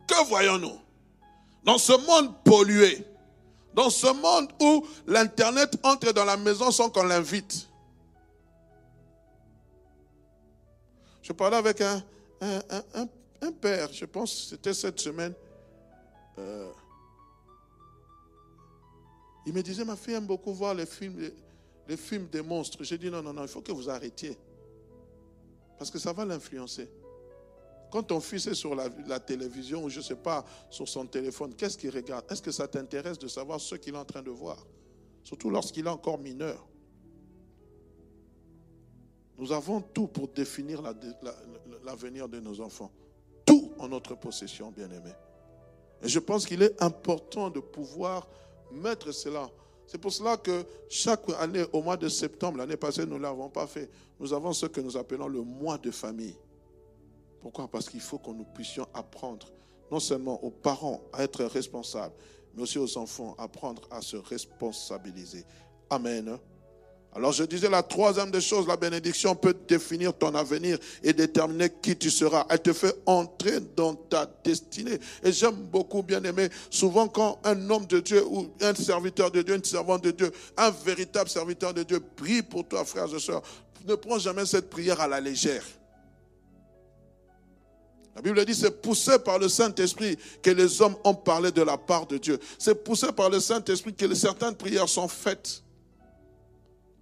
Que 0.08 0.26
voyons-nous? 0.28 0.80
Dans 1.66 1.78
ce 1.78 1.92
monde 2.08 2.34
pollué, 2.46 3.06
dans 3.74 3.90
ce 3.90 4.08
monde 4.08 4.48
où 4.62 4.88
l'Internet 5.08 5.78
entre 5.84 6.14
dans 6.14 6.24
la 6.24 6.38
maison 6.38 6.72
sans 6.72 6.90
qu'on 6.90 7.04
l'invite. 7.04 7.68
Je 11.22 11.34
parlais 11.34 11.58
avec 11.58 11.82
un, 11.82 12.02
un, 12.42 13.52
père, 13.60 13.92
je 13.92 14.06
pense 14.06 14.34
que 14.34 14.40
c'était 14.52 14.74
cette 14.74 15.02
semaine. 15.02 15.34
Euh, 16.38 16.72
il 19.46 19.54
me 19.54 19.62
disait, 19.62 19.84
ma 19.84 19.96
fille 19.96 20.14
aime 20.14 20.26
beaucoup 20.26 20.54
voir 20.54 20.74
les 20.74 20.86
films, 20.86 21.32
les, 21.88 21.98
films 21.98 22.28
des 22.28 22.42
monstres. 22.42 22.84
J'ai 22.84 22.98
dit, 22.98 23.10
non, 23.10 23.22
non, 23.22 23.34
non, 23.34 23.42
il 23.44 23.48
faut 23.48 23.62
que 23.62 23.72
vous 23.72 23.90
arrêtiez. 23.90 24.38
Parce 25.78 25.92
que 25.92 26.00
ça 26.00 26.14
va 26.14 26.24
l'influencer. 26.26 26.90
Quand 27.92 28.04
ton 28.04 28.20
fils 28.22 28.48
est 28.48 28.56
sur 28.56 28.74
la, 28.74 29.20
télévision 29.20 29.84
ou 29.84 29.90
je 29.90 30.00
ne 30.00 30.04
sais 30.04 30.16
pas, 30.16 30.46
sur 30.70 30.88
son 30.88 31.06
téléphone, 31.06 31.54
qu'est-ce 31.54 31.78
qu'il 31.78 31.92
regarde? 31.92 32.26
Est-ce 32.32 32.42
que 32.42 32.52
ça 32.52 32.68
t'intéresse 32.68 33.20
de 33.20 33.28
savoir 33.28 33.60
ce 33.60 33.76
qu'il 33.76 33.94
est 33.94 33.98
en 33.98 34.06
train 34.06 34.24
de 34.24 34.32
voir? 34.32 34.66
Surtout 35.24 35.50
lorsqu'il 35.50 35.86
est 35.86 35.90
encore 35.90 36.18
mineur. 36.18 36.66
Nous 39.38 39.52
avons 39.52 39.82
tout 39.82 40.08
pour 40.08 40.28
définir 40.30 40.82
l'avenir 41.84 42.30
de 42.30 42.40
nos 42.40 42.62
enfants. 42.62 42.92
Tout 43.46 43.72
en 43.78 43.90
notre 43.90 44.16
possession, 44.16 44.72
bien-aimés. 44.72 45.14
Et 46.02 46.08
je 46.08 46.20
pense 46.20 46.46
qu'il 46.46 46.62
est 46.62 46.82
important 46.82 47.50
de 47.50 47.60
pouvoir 47.60 48.28
mettre 48.74 49.12
cela. 49.12 49.50
C'est 49.86 49.98
pour 49.98 50.12
cela 50.12 50.38
que 50.38 50.66
chaque 50.90 51.22
année, 51.40 51.66
au 51.74 51.82
mois 51.82 51.98
de 51.98 52.10
septembre, 52.10 52.58
l'année 52.58 52.78
passée, 52.78 53.06
nous 53.06 53.18
ne 53.18 53.22
l'avons 53.22 53.50
pas 53.50 53.68
fait. 53.68 53.90
Nous 54.20 54.34
avons 54.34 54.54
ce 54.54 54.66
que 54.66 54.82
nous 54.82 54.98
appelons 54.98 55.28
le 55.28 55.42
mois 55.42 55.78
de 55.78 55.92
famille. 55.92 56.36
Pourquoi? 57.42 57.68
Parce 57.68 57.90
qu'il 57.90 58.00
faut 58.00 58.18
que 58.18 58.32
nous 58.32 58.46
puissions 58.46 58.88
apprendre, 58.94 59.52
non 59.92 60.00
seulement 60.00 60.44
aux 60.44 60.50
parents 60.52 61.02
à 61.12 61.24
être 61.24 61.44
responsables, 61.44 62.16
mais 62.56 62.64
aussi 62.64 62.80
aux 62.80 62.98
enfants 62.98 63.36
à 63.38 63.44
apprendre 63.44 63.82
à 63.92 64.02
se 64.02 64.16
responsabiliser. 64.16 65.44
Amen. 65.90 66.38
Alors 67.16 67.32
je 67.32 67.44
disais 67.44 67.70
la 67.70 67.84
troisième 67.84 68.32
des 68.32 68.42
choses, 68.42 68.68
la 68.68 68.76
bénédiction 68.76 69.36
peut 69.36 69.56
définir 69.68 70.14
ton 70.18 70.34
avenir 70.34 70.80
et 71.04 71.14
déterminer 71.14 71.70
qui 71.82 71.96
tu 71.96 72.10
seras. 72.10 72.46
Elle 72.50 72.62
te 72.62 72.74
fait 72.74 72.96
entrer 73.06 73.60
dans 73.76 73.94
ta 73.94 74.28
destinée. 74.44 75.00
Et 75.24 75.32
j'aime 75.32 75.56
beaucoup, 75.56 76.02
bien 76.02 76.24
aimé, 76.24 76.50
souvent 76.72 77.08
quand 77.08 77.40
un 77.44 77.70
homme 77.70 77.86
de 77.86 78.00
Dieu 78.00 78.26
ou 78.26 78.52
un 78.62 78.74
serviteur 78.74 79.30
de 79.30 79.44
Dieu, 79.44 79.56
une 79.56 79.64
servante 79.64 80.04
de 80.04 80.12
Dieu, 80.12 80.32
un 80.58 80.72
véritable 80.72 81.30
serviteur 81.30 81.74
de 81.74 81.84
Dieu 81.84 82.00
prie 82.00 82.42
pour 82.42 82.68
toi, 82.68 82.84
frères 82.84 83.14
et 83.14 83.20
sœurs, 83.20 83.44
ne 83.86 83.94
prends 83.94 84.18
jamais 84.18 84.46
cette 84.46 84.70
prière 84.70 85.00
à 85.00 85.08
la 85.08 85.22
légère. 85.22 85.64
La 88.16 88.22
Bible 88.22 88.44
dit, 88.46 88.56
c'est 88.56 88.82
poussé 88.82 89.18
par 89.20 89.40
le 89.40 89.50
Saint-Esprit 89.50 90.18
que 90.42 90.52
les 90.52 90.82
hommes 90.82 90.96
ont 91.04 91.16
parlé 91.16 91.52
de 91.52 91.62
la 91.62 91.78
part 91.78 92.06
de 92.06 92.18
Dieu. 92.18 92.40
C'est 92.60 92.84
poussé 92.84 93.12
par 93.12 93.30
le 93.30 93.40
Saint-Esprit 93.40 93.94
que 93.94 94.14
certaines 94.14 94.56
prières 94.56 94.90
sont 94.90 95.08
faites. 95.08 95.64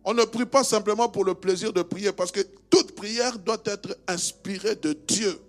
On 0.03 0.13
ne 0.13 0.23
prie 0.23 0.45
pas 0.45 0.63
simplement 0.63 1.09
pour 1.09 1.23
le 1.23 1.35
plaisir 1.35 1.71
de 1.73 1.81
prier, 1.81 2.11
parce 2.11 2.31
que 2.31 2.41
toute 2.69 2.95
prière 2.95 3.37
doit 3.37 3.61
être 3.65 3.95
inspirée 4.07 4.75
de 4.75 4.93
Dieu. 4.93 5.39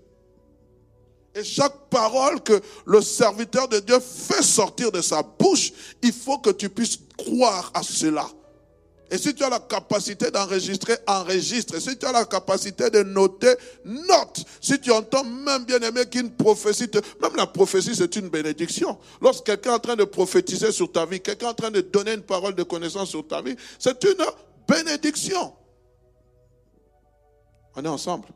Et 1.35 1.45
chaque 1.45 1.89
parole 1.89 2.43
que 2.43 2.61
le 2.85 3.01
serviteur 3.01 3.67
de 3.67 3.79
Dieu 3.79 3.99
fait 4.01 4.43
sortir 4.43 4.93
de 4.93 5.01
sa 5.01 5.23
bouche, 5.23 5.73
il 6.03 6.13
faut 6.13 6.39
que 6.39 6.51
tu 6.51 6.69
puisses 6.69 6.99
croire 7.17 7.71
à 7.73 7.83
cela. 7.83 8.29
Et 9.13 9.19
si 9.19 9.35
tu 9.35 9.45
as 9.45 9.51
la 9.51 9.61
capacité 9.61 10.31
d'enregistrer, 10.31 10.97
enregistre. 11.07 11.79
Si 11.79 11.99
tu 11.99 12.07
as 12.07 12.13
la 12.13 12.25
capacité 12.25 12.89
de 12.89 13.03
noter, 13.03 13.55
note. 13.85 14.43
Si 14.59 14.81
tu 14.81 14.91
entends 14.91 15.23
même 15.23 15.67
bien 15.67 15.81
aimé 15.81 16.07
qu'une 16.11 16.31
prophétie, 16.31 16.89
même 17.21 17.37
la 17.37 17.47
prophétie 17.47 17.95
c'est 17.95 18.17
une 18.17 18.31
bénédiction. 18.31 18.99
Lorsque 19.21 19.45
quelqu'un 19.45 19.73
est 19.73 19.75
en 19.75 19.79
train 19.81 19.97
de 19.97 20.05
prophétiser 20.05 20.73
sur 20.73 20.91
ta 20.91 21.05
vie, 21.05 21.21
quelqu'un 21.21 21.49
est 21.49 21.51
en 21.51 21.55
train 21.55 21.71
de 21.71 21.83
donner 21.83 22.15
une 22.15 22.23
parole 22.23 22.55
de 22.55 22.63
connaissance 22.63 23.11
sur 23.11 23.29
ta 23.29 23.43
vie, 23.43 23.55
c'est 23.79 24.03
une 24.03 24.25
bénédiction. 24.67 25.53
On 27.77 27.85
est 27.85 27.89
ensemble. 27.89 28.29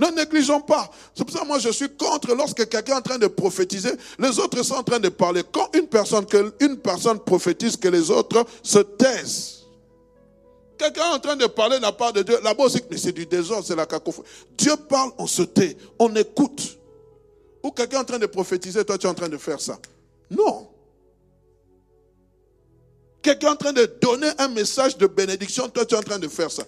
Ne 0.00 0.08
négligeons 0.08 0.60
pas. 0.60 0.90
C'est 1.14 1.24
pour 1.24 1.32
ça 1.32 1.42
que 1.42 1.46
moi 1.46 1.60
je 1.60 1.70
suis 1.70 1.90
contre 1.90 2.34
lorsque 2.34 2.68
quelqu'un 2.68 2.94
est 2.94 2.98
en 2.98 3.02
train 3.02 3.18
de 3.18 3.28
prophétiser, 3.28 3.92
les 4.18 4.40
autres 4.40 4.60
sont 4.64 4.74
en 4.74 4.82
train 4.82 4.98
de 4.98 5.08
parler. 5.08 5.42
Quand 5.52 5.70
une 5.76 5.86
personne, 5.86 6.26
une 6.58 6.78
personne 6.78 7.20
prophétise, 7.20 7.76
que 7.76 7.88
les 7.88 8.10
autres 8.10 8.44
se 8.64 8.80
taisent. 8.80 9.57
Quelqu'un 10.78 11.10
est 11.10 11.14
en 11.14 11.18
train 11.18 11.36
de 11.36 11.46
parler 11.46 11.78
de 11.78 11.82
la 11.82 11.92
part 11.92 12.12
de 12.12 12.22
Dieu. 12.22 12.38
Là-bas 12.42 12.64
mais 12.90 12.96
c'est 12.96 13.12
du 13.12 13.26
désordre, 13.26 13.66
c'est 13.66 13.76
la 13.76 13.86
cacophonie. 13.86 14.28
Dieu 14.56 14.76
parle, 14.88 15.10
on 15.18 15.26
se 15.26 15.42
tait, 15.42 15.76
on 15.98 16.14
écoute. 16.14 16.78
Ou 17.62 17.72
quelqu'un 17.72 17.98
est 17.98 18.00
en 18.00 18.04
train 18.04 18.18
de 18.18 18.26
prophétiser, 18.26 18.84
toi 18.84 18.96
tu 18.96 19.06
es 19.06 19.10
en 19.10 19.14
train 19.14 19.28
de 19.28 19.36
faire 19.36 19.60
ça. 19.60 19.78
Non. 20.30 20.68
Quelqu'un 23.20 23.48
est 23.48 23.50
en 23.50 23.56
train 23.56 23.72
de 23.72 23.84
donner 24.00 24.30
un 24.38 24.48
message 24.48 24.96
de 24.96 25.06
bénédiction, 25.06 25.68
toi 25.68 25.84
tu 25.84 25.94
es 25.94 25.98
en 25.98 26.02
train 26.02 26.18
de 26.18 26.28
faire 26.28 26.50
ça. 26.50 26.62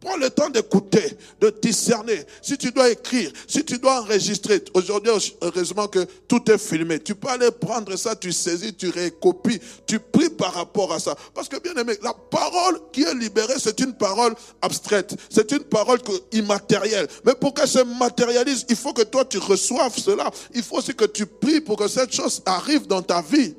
Prends 0.00 0.16
le 0.16 0.30
temps 0.30 0.48
d'écouter, 0.48 1.18
de 1.40 1.54
discerner. 1.60 2.24
Si 2.40 2.56
tu 2.56 2.72
dois 2.72 2.88
écrire, 2.90 3.30
si 3.46 3.62
tu 3.64 3.76
dois 3.76 4.00
enregistrer. 4.00 4.64
Aujourd'hui, 4.72 5.12
heureusement 5.42 5.88
que 5.88 6.06
tout 6.26 6.50
est 6.50 6.56
filmé. 6.56 7.00
Tu 7.00 7.14
peux 7.14 7.28
aller 7.28 7.50
prendre 7.50 7.94
ça, 7.96 8.16
tu 8.16 8.32
saisis, 8.32 8.72
tu 8.72 8.88
récopies, 8.88 9.60
tu 9.86 9.98
pries 10.00 10.30
par 10.30 10.54
rapport 10.54 10.90
à 10.94 10.98
ça. 10.98 11.14
Parce 11.34 11.50
que 11.50 11.60
bien 11.60 11.74
aimé, 11.74 11.98
la 12.02 12.14
parole 12.14 12.80
qui 12.92 13.02
est 13.02 13.14
libérée, 13.14 13.58
c'est 13.58 13.78
une 13.80 13.92
parole 13.92 14.34
abstraite. 14.62 15.14
C'est 15.28 15.52
une 15.52 15.64
parole 15.64 15.98
immatérielle. 16.32 17.06
Mais 17.26 17.34
pour 17.34 17.52
qu'elle 17.52 17.68
se 17.68 17.84
matérialise, 17.98 18.64
il 18.70 18.76
faut 18.76 18.94
que 18.94 19.02
toi 19.02 19.26
tu 19.26 19.36
reçoives 19.36 19.98
cela. 19.98 20.30
Il 20.54 20.62
faut 20.62 20.78
aussi 20.78 20.94
que 20.94 21.04
tu 21.04 21.26
pries 21.26 21.60
pour 21.60 21.76
que 21.76 21.88
cette 21.88 22.12
chose 22.12 22.40
arrive 22.46 22.86
dans 22.86 23.02
ta 23.02 23.20
vie. 23.20 23.54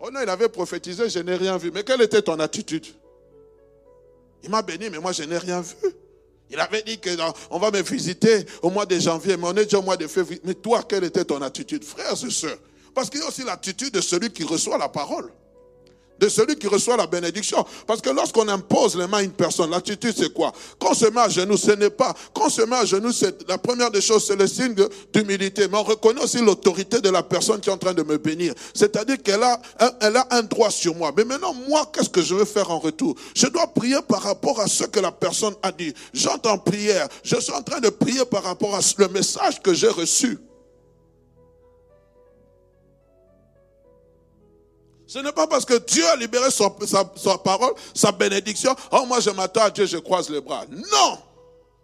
Oh 0.00 0.10
non, 0.10 0.20
il 0.22 0.28
avait 0.28 0.48
prophétisé, 0.48 1.08
je 1.08 1.20
n'ai 1.20 1.36
rien 1.36 1.56
vu. 1.56 1.70
Mais 1.72 1.84
quelle 1.84 2.02
était 2.02 2.22
ton 2.22 2.40
attitude? 2.40 2.86
Il 4.42 4.50
m'a 4.50 4.62
béni, 4.62 4.90
mais 4.90 4.98
moi, 4.98 5.12
je 5.12 5.22
n'ai 5.22 5.38
rien 5.38 5.60
vu. 5.60 5.74
Il 6.50 6.58
avait 6.58 6.82
dit 6.82 6.98
que 6.98 7.10
on 7.50 7.58
va 7.58 7.70
me 7.70 7.80
visiter 7.80 8.44
au 8.62 8.70
mois 8.70 8.84
de 8.86 8.98
janvier, 8.98 9.36
mais 9.36 9.46
on 9.46 9.56
est 9.56 9.64
déjà 9.64 9.78
au 9.78 9.82
mois 9.82 9.96
de 9.96 10.06
février. 10.06 10.40
Mais 10.44 10.54
toi, 10.54 10.82
quelle 10.82 11.04
était 11.04 11.24
ton 11.24 11.40
attitude, 11.42 11.84
frères 11.84 12.12
et 12.12 12.30
sœurs 12.30 12.58
Parce 12.94 13.08
qu'il 13.08 13.20
y 13.20 13.22
a 13.22 13.28
aussi 13.28 13.44
l'attitude 13.44 13.94
de 13.94 14.00
celui 14.00 14.30
qui 14.30 14.42
reçoit 14.42 14.76
la 14.76 14.88
parole 14.88 15.32
de 16.20 16.28
celui 16.28 16.56
qui 16.56 16.66
reçoit 16.66 16.96
la 16.96 17.06
bénédiction. 17.06 17.64
Parce 17.86 18.00
que 18.00 18.10
lorsqu'on 18.10 18.46
impose 18.48 18.96
les 18.96 19.06
mains 19.06 19.18
à 19.18 19.22
une 19.22 19.32
personne, 19.32 19.70
l'attitude 19.70 20.14
c'est 20.16 20.32
quoi? 20.32 20.52
Quand 20.78 20.90
on 20.90 20.94
se 20.94 21.06
met 21.06 21.20
à 21.20 21.28
genoux, 21.28 21.56
ce 21.56 21.72
n'est 21.72 21.90
pas. 21.90 22.14
Quand 22.34 22.46
on 22.46 22.50
se 22.50 22.62
met 22.62 22.76
à 22.76 22.84
genoux, 22.84 23.12
c'est 23.12 23.48
la 23.48 23.58
première 23.58 23.90
des 23.90 24.00
choses, 24.00 24.24
c'est 24.26 24.36
le 24.36 24.46
signe 24.46 24.74
d'humilité. 25.12 25.66
Mais 25.68 25.78
on 25.78 25.82
reconnaît 25.82 26.22
aussi 26.22 26.38
l'autorité 26.38 27.00
de 27.00 27.08
la 27.08 27.22
personne 27.22 27.60
qui 27.60 27.70
est 27.70 27.72
en 27.72 27.78
train 27.78 27.94
de 27.94 28.02
me 28.02 28.18
bénir. 28.18 28.54
C'est-à-dire 28.74 29.22
qu'elle 29.22 29.42
a, 29.42 29.60
elle 30.00 30.16
a 30.16 30.26
un 30.30 30.42
droit 30.42 30.70
sur 30.70 30.94
moi. 30.94 31.12
Mais 31.16 31.24
maintenant, 31.24 31.54
moi, 31.68 31.90
qu'est-ce 31.92 32.10
que 32.10 32.22
je 32.22 32.34
veux 32.34 32.44
faire 32.44 32.70
en 32.70 32.78
retour? 32.78 33.14
Je 33.34 33.46
dois 33.46 33.66
prier 33.66 33.98
par 34.06 34.22
rapport 34.22 34.60
à 34.60 34.68
ce 34.68 34.84
que 34.84 35.00
la 35.00 35.12
personne 35.12 35.54
a 35.62 35.72
dit. 35.72 35.94
J'entends 36.12 36.58
prière. 36.58 37.08
Je 37.24 37.36
suis 37.40 37.52
en 37.52 37.62
train 37.62 37.80
de 37.80 37.88
prier 37.88 38.24
par 38.26 38.42
rapport 38.42 38.74
à 38.74 38.80
le 38.98 39.08
message 39.08 39.60
que 39.62 39.72
j'ai 39.72 39.88
reçu. 39.88 40.38
Ce 45.12 45.18
n'est 45.18 45.32
pas 45.32 45.48
parce 45.48 45.64
que 45.64 45.76
Dieu 45.76 46.06
a 46.06 46.14
libéré 46.14 46.52
sa, 46.52 46.70
parole, 47.38 47.72
sa 47.92 48.12
bénédiction. 48.12 48.72
Oh, 48.92 49.04
moi 49.08 49.18
je 49.18 49.30
m'attends 49.30 49.62
à 49.62 49.70
Dieu, 49.70 49.84
je 49.84 49.96
croise 49.96 50.30
les 50.30 50.40
bras. 50.40 50.64
Non! 50.70 51.18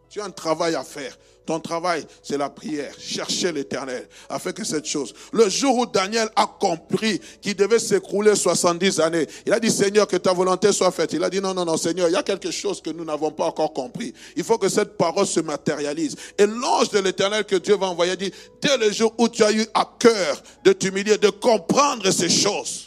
Tu 0.08 0.20
as 0.20 0.26
un 0.26 0.30
travail 0.30 0.76
à 0.76 0.84
faire. 0.84 1.18
Ton 1.44 1.58
travail, 1.58 2.06
c'est 2.22 2.38
la 2.38 2.48
prière. 2.48 2.94
Chercher 3.00 3.50
l'éternel 3.50 4.08
afin 4.28 4.52
que 4.52 4.62
cette 4.62 4.86
chose. 4.86 5.12
Le 5.32 5.48
jour 5.48 5.76
où 5.76 5.86
Daniel 5.86 6.28
a 6.36 6.46
compris 6.46 7.20
qu'il 7.42 7.56
devait 7.56 7.80
s'écrouler 7.80 8.36
70 8.36 9.00
années, 9.00 9.26
il 9.44 9.52
a 9.52 9.58
dit 9.58 9.72
Seigneur, 9.72 10.06
que 10.06 10.18
ta 10.18 10.32
volonté 10.32 10.70
soit 10.70 10.92
faite. 10.92 11.12
Il 11.12 11.24
a 11.24 11.28
dit 11.28 11.40
non, 11.40 11.52
non, 11.52 11.64
non, 11.64 11.76
Seigneur, 11.76 12.08
il 12.08 12.12
y 12.12 12.16
a 12.16 12.22
quelque 12.22 12.52
chose 12.52 12.80
que 12.80 12.90
nous 12.90 13.04
n'avons 13.04 13.32
pas 13.32 13.46
encore 13.46 13.72
compris. 13.72 14.14
Il 14.36 14.44
faut 14.44 14.58
que 14.58 14.68
cette 14.68 14.96
parole 14.96 15.26
se 15.26 15.40
matérialise. 15.40 16.14
Et 16.38 16.46
l'ange 16.46 16.90
de 16.90 17.00
l'éternel 17.00 17.44
que 17.44 17.56
Dieu 17.56 17.76
va 17.76 17.88
envoyer 17.88 18.14
dit, 18.16 18.32
dès 18.62 18.76
le 18.76 18.92
jour 18.92 19.12
où 19.18 19.28
tu 19.28 19.42
as 19.42 19.50
eu 19.50 19.66
à 19.74 19.84
cœur 19.98 20.40
de 20.62 20.72
t'humilier, 20.72 21.18
de 21.18 21.30
comprendre 21.30 22.08
ces 22.12 22.28
choses, 22.28 22.85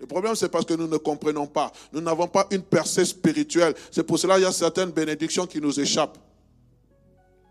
le 0.00 0.06
problème, 0.06 0.36
c'est 0.36 0.48
parce 0.48 0.64
que 0.64 0.74
nous 0.74 0.86
ne 0.86 0.96
comprenons 0.96 1.46
pas. 1.46 1.72
Nous 1.92 2.00
n'avons 2.00 2.28
pas 2.28 2.46
une 2.50 2.62
percée 2.62 3.04
spirituelle. 3.04 3.74
C'est 3.90 4.04
pour 4.04 4.18
cela 4.18 4.34
qu'il 4.34 4.44
y 4.44 4.46
a 4.46 4.52
certaines 4.52 4.90
bénédictions 4.90 5.46
qui 5.46 5.60
nous 5.60 5.78
échappent. 5.80 6.18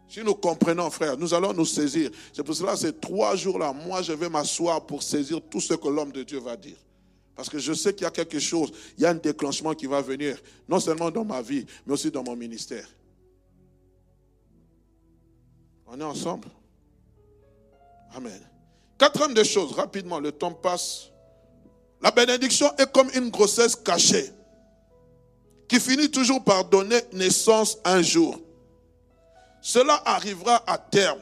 Si 0.08 0.24
nous 0.24 0.36
comprenons, 0.36 0.90
frère, 0.90 1.18
nous 1.18 1.34
allons 1.34 1.52
nous 1.52 1.66
saisir. 1.66 2.10
C'est 2.32 2.44
pour 2.44 2.56
cela, 2.56 2.78
ces 2.78 2.94
trois 2.94 3.36
jours-là, 3.36 3.74
moi, 3.74 4.02
je 4.02 4.14
vais 4.14 4.30
m'asseoir 4.30 4.86
pour 4.86 5.04
saisir 5.04 5.42
tout 5.50 5.60
ce 5.60 5.74
que 5.74 5.90
l'homme 5.90 6.14
de 6.14 6.24
Dieu 6.24 6.40
va 6.40 6.56
dire. 6.56 6.78
Parce 7.36 7.50
que 7.50 7.60
je 7.60 7.74
sais 7.74 7.94
qu'il 7.94 8.04
y 8.04 8.08
a 8.08 8.12
quelque 8.12 8.40
chose, 8.40 8.72
il 8.98 9.04
y 9.04 9.06
a 9.06 9.10
un 9.10 9.16
déclenchement 9.16 9.74
qui 9.74 9.86
va 9.86 10.02
venir, 10.02 10.42
non 10.70 10.80
seulement 10.80 11.12
dans 11.12 11.26
ma 11.26 11.42
vie, 11.42 11.66
mais 11.86 11.94
aussi 11.94 12.10
dans 12.10 12.24
mon 12.24 12.36
ministère. 12.38 12.88
On 15.86 16.00
est 16.00 16.04
ensemble? 16.04 16.48
Amen. 18.16 18.42
Quatrième 18.98 19.44
choses, 19.44 19.74
rapidement, 19.74 20.20
le 20.20 20.32
temps 20.32 20.54
passe. 20.54 21.12
La 22.02 22.12
bénédiction 22.12 22.72
est 22.78 22.92
comme 22.92 23.10
une 23.16 23.30
grossesse 23.30 23.76
cachée 23.76 24.32
qui 25.68 25.80
finit 25.80 26.10
toujours 26.10 26.44
par 26.44 26.66
donner 26.66 27.00
naissance 27.14 27.78
un 27.84 28.02
jour. 28.02 28.40
Cela 29.62 30.02
arrivera 30.06 30.64
à 30.66 30.78
terme, 30.78 31.20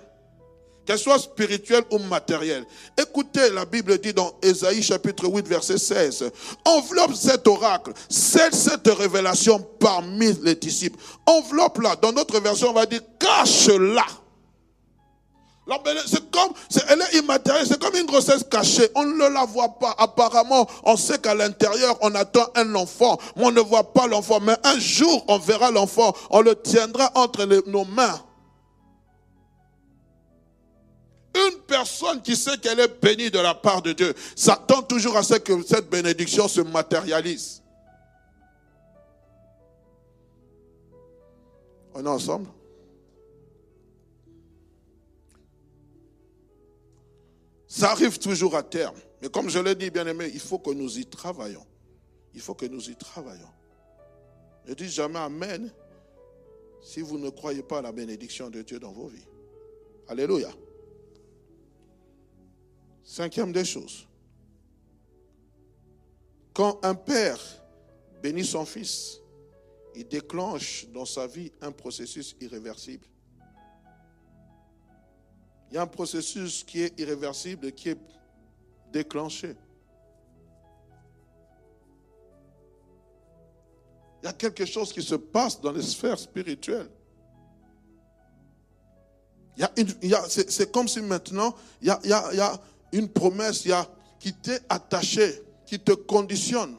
qu'elle 0.85 0.99
soit 0.99 1.17
spirituelle 1.17 1.83
ou 1.89 1.97
matérielle. 1.97 2.65
Écoutez, 2.99 3.49
la 3.49 3.65
Bible 3.65 3.97
dit 3.97 4.13
dans 4.13 4.37
Ésaïe 4.41 4.83
chapitre 4.83 5.27
8 5.27 5.47
verset 5.47 5.79
16, 5.79 6.31
enveloppe 6.63 7.15
cet 7.15 7.47
oracle, 7.47 7.93
celle 8.07 8.53
cette 8.53 8.87
révélation 8.87 9.59
parmi 9.79 10.33
les 10.43 10.55
disciples. 10.55 10.99
Enveloppe-la. 11.25 11.95
Dans 11.95 12.11
notre 12.11 12.39
version, 12.39 12.69
on 12.69 12.73
va 12.73 12.85
dire 12.85 13.01
cache-la. 13.17 14.05
C'est 16.05 16.29
comme, 16.29 16.53
elle 16.89 17.01
est 17.01 17.19
immatérielle, 17.19 17.65
c'est 17.65 17.81
comme 17.81 17.95
une 17.95 18.05
grossesse 18.05 18.43
cachée. 18.43 18.87
On 18.93 19.03
ne 19.03 19.27
la 19.27 19.45
voit 19.45 19.79
pas. 19.79 19.95
Apparemment, 19.97 20.67
on 20.83 20.95
sait 20.95 21.17
qu'à 21.17 21.33
l'intérieur, 21.33 21.97
on 22.01 22.13
attend 22.13 22.47
un 22.55 22.75
enfant, 22.75 23.17
mais 23.35 23.45
on 23.45 23.51
ne 23.51 23.61
voit 23.61 23.91
pas 23.91 24.05
l'enfant. 24.05 24.39
Mais 24.39 24.55
un 24.63 24.77
jour, 24.77 25.25
on 25.27 25.39
verra 25.39 25.71
l'enfant. 25.71 26.13
On 26.29 26.41
le 26.41 26.55
tiendra 26.55 27.11
entre 27.15 27.45
nos 27.45 27.85
mains. 27.85 28.21
Une 31.35 31.59
personne 31.67 32.21
qui 32.21 32.35
sait 32.35 32.57
qu'elle 32.59 32.79
est 32.79 33.01
bénie 33.01 33.31
de 33.31 33.39
la 33.39 33.55
part 33.55 33.81
de 33.81 33.91
Dieu 33.91 34.13
s'attend 34.35 34.83
toujours 34.83 35.17
à 35.17 35.23
ce 35.23 35.33
que 35.33 35.63
cette 35.63 35.89
bénédiction 35.89 36.47
se 36.47 36.61
matérialise. 36.61 37.61
On 41.95 42.05
est 42.05 42.09
ensemble? 42.09 42.47
Ça 47.75 47.91
arrive 47.91 48.17
toujours 48.19 48.55
à 48.55 48.63
terme. 48.63 48.95
Mais 49.21 49.27
comme 49.27 49.49
je 49.49 49.59
l'ai 49.59 49.75
dit, 49.75 49.89
bien 49.89 50.07
aimé, 50.07 50.31
il 50.33 50.39
faut 50.39 50.59
que 50.59 50.69
nous 50.71 50.97
y 50.97 51.05
travaillons. 51.05 51.65
Il 52.33 52.39
faut 52.39 52.53
que 52.53 52.65
nous 52.65 52.89
y 52.89 52.95
travaillons. 52.95 53.51
Ne 54.65 54.73
dites 54.73 54.91
jamais 54.91 55.19
Amen 55.19 55.69
si 56.81 57.01
vous 57.01 57.17
ne 57.17 57.29
croyez 57.29 57.63
pas 57.63 57.79
à 57.79 57.81
la 57.81 57.91
bénédiction 57.91 58.49
de 58.49 58.61
Dieu 58.61 58.79
dans 58.79 58.93
vos 58.93 59.07
vies. 59.07 59.27
Alléluia. 60.07 60.53
Cinquième 63.03 63.51
des 63.51 63.65
choses. 63.65 64.07
Quand 66.53 66.79
un 66.81 66.95
père 66.95 67.41
bénit 68.23 68.45
son 68.45 68.63
fils, 68.63 69.19
il 69.95 70.07
déclenche 70.07 70.87
dans 70.93 71.05
sa 71.05 71.27
vie 71.27 71.51
un 71.59 71.73
processus 71.73 72.37
irréversible. 72.39 73.05
Il 75.69 75.75
y 75.75 75.77
a 75.77 75.81
un 75.81 75.87
processus 75.87 76.63
qui 76.63 76.81
est 76.81 76.99
irréversible, 76.99 77.71
qui 77.71 77.89
est 77.89 77.97
déclenché. 78.91 79.55
Il 84.21 84.25
y 84.25 84.29
a 84.29 84.33
quelque 84.33 84.65
chose 84.65 84.91
qui 84.91 85.03
se 85.03 85.15
passe 85.15 85.59
dans 85.61 85.71
les 85.71 85.83
sphères 85.83 86.17
spirituelles. 86.17 86.89
c'est, 90.27 90.71
comme 90.71 90.87
si 90.87 91.01
maintenant, 91.01 91.55
il 91.81 91.87
y 91.87 91.91
a, 91.91 91.99
il 92.03 92.37
y 92.37 92.41
a 92.41 92.59
une 92.91 93.09
promesse 93.09 93.65
il 93.65 93.69
y 93.69 93.73
a, 93.73 93.87
qui 94.19 94.33
t'est 94.33 94.61
attachée, 94.69 95.43
qui 95.65 95.79
te 95.79 95.91
conditionne. 95.91 96.75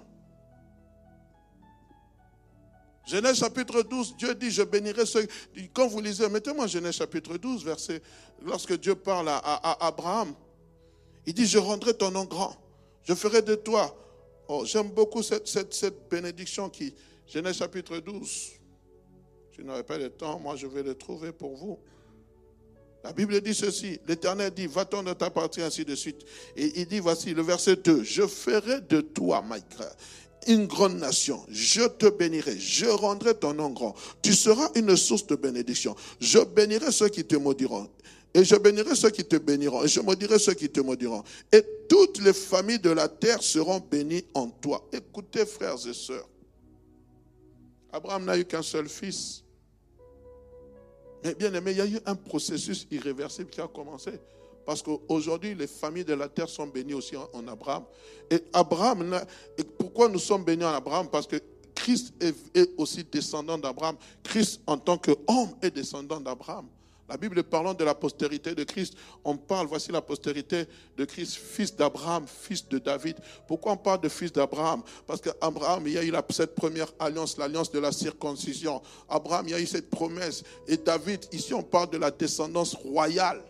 Genèse 3.07 3.38
chapitre 3.38 3.82
12, 3.82 4.16
Dieu 4.16 4.34
dit, 4.34 4.50
je 4.50 4.64
bénirai 4.64 5.07
ceux... 5.07 5.26
Quand 5.72 5.86
vous 5.86 6.00
lisez, 6.00 6.28
mettez-moi 6.28 6.66
Genèse 6.66 6.96
chapitre 6.96 7.38
12, 7.38 7.64
verset... 7.64 8.02
Lorsque 8.42 8.78
Dieu 8.78 8.96
parle 8.96 9.28
à, 9.28 9.86
Abraham, 9.86 10.34
il 11.24 11.32
dit, 11.32 11.46
je 11.46 11.59
rendrai 11.59 11.94
ton 11.94 12.11
nom 12.11 12.24
grand. 12.24 12.57
Je 13.04 13.14
ferai 13.14 13.42
de 13.42 13.54
toi... 13.54 13.96
Oh, 14.48 14.64
j'aime 14.64 14.90
beaucoup 14.90 15.22
cette, 15.22 15.46
cette, 15.46 16.09
bénédiction 16.11 16.68
qui... 16.68 16.94
Genèse 17.28 17.59
chapitre 17.59 17.98
12. 17.98 18.52
Je 19.52 19.62
n'aurai 19.62 19.84
pas 19.84 19.98
le 19.98 20.11
temps, 20.11 20.38
moi 20.38 20.57
je 20.57 20.66
vais 20.66 20.82
le 20.82 20.94
trouver 20.94 21.32
pour 21.32 21.57
vous. 21.57 21.78
La 23.04 23.12
Bible 23.12 23.40
dit 23.40 23.54
ceci, 23.54 24.00
l'Éternel 24.09 24.50
dit, 24.50 24.66
va-t'en 24.66 25.04
de 25.04 25.12
ta 25.12 25.30
partie, 25.30 25.62
ainsi 25.62 25.84
de 25.84 25.94
suite. 25.94 26.24
Et 26.57 26.80
il 26.80 26.86
dit, 26.86 26.98
voici 26.98 27.34
le 27.34 27.42
verset 27.42 27.76
2, 27.76 28.02
je 28.02 28.26
ferai 28.26 28.80
de 28.80 29.00
toi, 29.00 29.42
Michael, 29.42 29.92
une 30.47 30.66
grande 30.66 30.99
nation. 30.99 31.44
Je 31.49 31.86
te 31.86 32.07
bénirai. 32.07 32.59
Je 32.59 32.86
rendrai 32.86 33.34
ton 33.34 33.55
nom 33.55 33.70
grand. 33.70 33.94
Tu 34.22 34.34
seras 34.34 34.70
une 34.74 34.97
source 34.97 35.26
de 35.26 35.36
bénédiction. 35.36 35.94
Je 36.20 36.38
bénirai 36.38 36.92
ceux 36.92 37.09
qui 37.09 37.24
te 37.24 37.36
maudiront. 37.36 37.88
Et 38.34 38.44
je 38.44 38.55
bénirai 38.57 38.94
ceux 38.94 39.11
qui 39.11 39.24
te 39.24 39.36
béniront. 39.36 39.84
Et 39.84 39.88
je 39.88 40.01
maudirai 40.01 40.38
ceux 40.38 40.55
qui 40.55 40.68
te 40.68 40.80
maudiront. 40.80 41.24
Et 41.53 41.62
toutes 41.88 42.18
les 42.18 42.32
familles 42.32 42.78
de 42.78 42.90
la 42.90 43.09
terre 43.09 43.42
seront 43.42 43.80
bénies 43.80 44.24
en 44.34 44.49
toi. 44.49 44.86
Écoutez, 44.92 45.47
frères 45.47 45.86
et 45.86 45.94
sœurs. 45.94 46.28
Abraham 47.92 48.24
n'a 48.24 48.36
eu 48.36 48.44
qu'un 48.44 48.62
seul 48.62 48.88
fils. 48.88 49.42
Mais 51.24 51.34
bien 51.34 51.53
aimé, 51.55 51.70
il 51.70 51.76
y 51.78 51.80
a 51.80 51.86
eu 51.86 51.99
un 52.05 52.14
processus 52.14 52.86
irréversible 52.90 53.49
qui 53.51 53.61
a 53.61 53.68
commencé. 53.68 54.12
Parce 54.67 54.83
qu'aujourd'hui, 54.83 55.55
les 55.55 55.69
familles 55.69 56.05
de 56.05 56.14
la 56.14 56.29
terre 56.29 56.49
sont 56.49 56.67
bénies 56.67 56.95
aussi 56.95 57.14
en, 57.17 57.47
Abraham. 57.47 57.85
Et 58.29 58.43
Abraham, 58.53 59.19
pourquoi 59.79 60.09
nous 60.09 60.19
sommes 60.19 60.43
bénis 60.43 60.64
en 60.64 60.75
Abraham? 60.75 61.09
Parce 61.09 61.29
que 61.29 61.37
Christ 61.73 62.12
est, 62.21 62.71
aussi 62.77 63.05
descendant 63.05 63.57
d'Abraham. 63.57 63.97
Christ, 64.25 64.61
en 64.67 64.77
tant 64.77 64.99
qu'homme, 64.99 65.55
est 65.62 65.71
descendant 65.71 66.19
d'Abraham. 66.19 66.67
La 67.09 67.17
Bible 67.17 67.45
parlant 67.45 67.75
de 67.75 67.85
la 67.85 67.95
postérité 67.95 68.57
de 68.57 68.64
Christ, 68.64 68.95
on 69.23 69.37
parle, 69.37 69.69
voici 69.69 69.93
la 69.93 70.03
postérité 70.03 70.64
de 70.97 71.05
Christ, 71.05 71.37
fils 71.37 71.77
d'Abraham, 71.77 72.27
fils 72.27 72.69
de 72.69 72.79
David. 72.79 73.17
Pourquoi 73.47 73.73
on 73.73 73.77
parle 73.77 74.01
de 74.01 74.09
fils 74.09 74.33
d'Abraham? 74.33 74.83
Parce 75.07 75.21
qu'Abraham, 75.21 75.87
il 75.87 75.93
y 75.93 75.99
a 75.99 76.03
eu 76.03 76.12
cette 76.31 76.57
première 76.57 76.93
alliance, 76.99 77.39
l'alliance 77.39 77.71
de 77.71 77.79
la 77.79 77.93
circoncision. 77.93 78.83
Abraham, 79.09 79.47
il 79.47 79.51
y 79.53 79.55
a 79.55 79.61
eu 79.61 79.67
cette 79.67 79.89
promesse. 79.89 80.43
Et 80.67 80.77
David, 80.77 81.25
ici 81.31 81.55
on 81.55 81.62
parle 81.62 81.91
de 81.91 81.99
la 81.99 82.11
descendance 82.11 82.75
royale. 82.75 83.41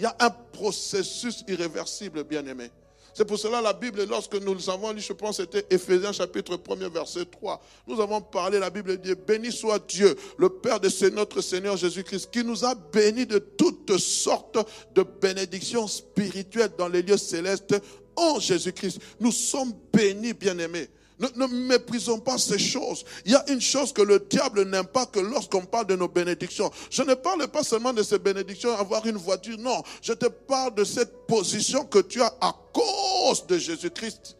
Il 0.00 0.04
y 0.04 0.06
a 0.06 0.16
un 0.18 0.30
processus 0.30 1.44
irréversible, 1.46 2.24
bien-aimé. 2.24 2.70
C'est 3.12 3.26
pour 3.26 3.38
cela 3.38 3.60
la 3.60 3.74
Bible, 3.74 4.02
lorsque 4.08 4.34
nous 4.34 4.70
avons 4.70 4.92
lu, 4.92 5.00
je 5.02 5.12
pense 5.12 5.36
c'était 5.36 5.66
Éphésiens 5.68 6.10
chapitre 6.10 6.58
1 6.66 6.88
verset 6.88 7.26
3, 7.26 7.62
nous 7.86 8.00
avons 8.00 8.22
parlé, 8.22 8.58
la 8.58 8.70
Bible 8.70 8.96
dit, 8.96 9.14
béni 9.14 9.52
soit 9.52 9.78
Dieu, 9.86 10.16
le 10.38 10.48
Père 10.48 10.80
de 10.80 11.08
notre 11.10 11.42
Seigneur 11.42 11.76
Jésus-Christ, 11.76 12.30
qui 12.32 12.42
nous 12.42 12.64
a 12.64 12.74
bénis 12.74 13.26
de 13.26 13.40
toutes 13.40 13.98
sortes 13.98 14.56
de 14.94 15.02
bénédictions 15.02 15.86
spirituelles 15.86 16.72
dans 16.78 16.88
les 16.88 17.02
lieux 17.02 17.18
célestes 17.18 17.76
en 18.16 18.40
Jésus-Christ. 18.40 19.00
Nous 19.20 19.32
sommes 19.32 19.74
bénis, 19.92 20.32
bien-aimés. 20.32 20.88
Ne, 21.20 21.46
méprisons 21.46 22.18
pas 22.18 22.38
ces 22.38 22.58
choses. 22.58 23.04
Il 23.26 23.32
y 23.32 23.34
a 23.34 23.44
une 23.50 23.60
chose 23.60 23.92
que 23.92 24.00
le 24.00 24.20
diable 24.20 24.64
n'aime 24.64 24.86
pas 24.86 25.04
que 25.04 25.20
lorsqu'on 25.20 25.66
parle 25.66 25.86
de 25.86 25.96
nos 25.96 26.08
bénédictions. 26.08 26.70
Je 26.90 27.02
ne 27.02 27.12
parle 27.12 27.46
pas 27.48 27.62
seulement 27.62 27.92
de 27.92 28.02
ces 28.02 28.18
bénédictions, 28.18 28.74
avoir 28.76 29.04
une 29.06 29.18
voiture. 29.18 29.58
Non, 29.58 29.82
je 30.00 30.14
te 30.14 30.26
parle 30.26 30.74
de 30.74 30.84
cette 30.84 31.26
position 31.26 31.84
que 31.84 31.98
tu 31.98 32.22
as 32.22 32.34
à 32.40 32.54
cause 32.72 33.46
de 33.46 33.58
Jésus-Christ. 33.58 34.38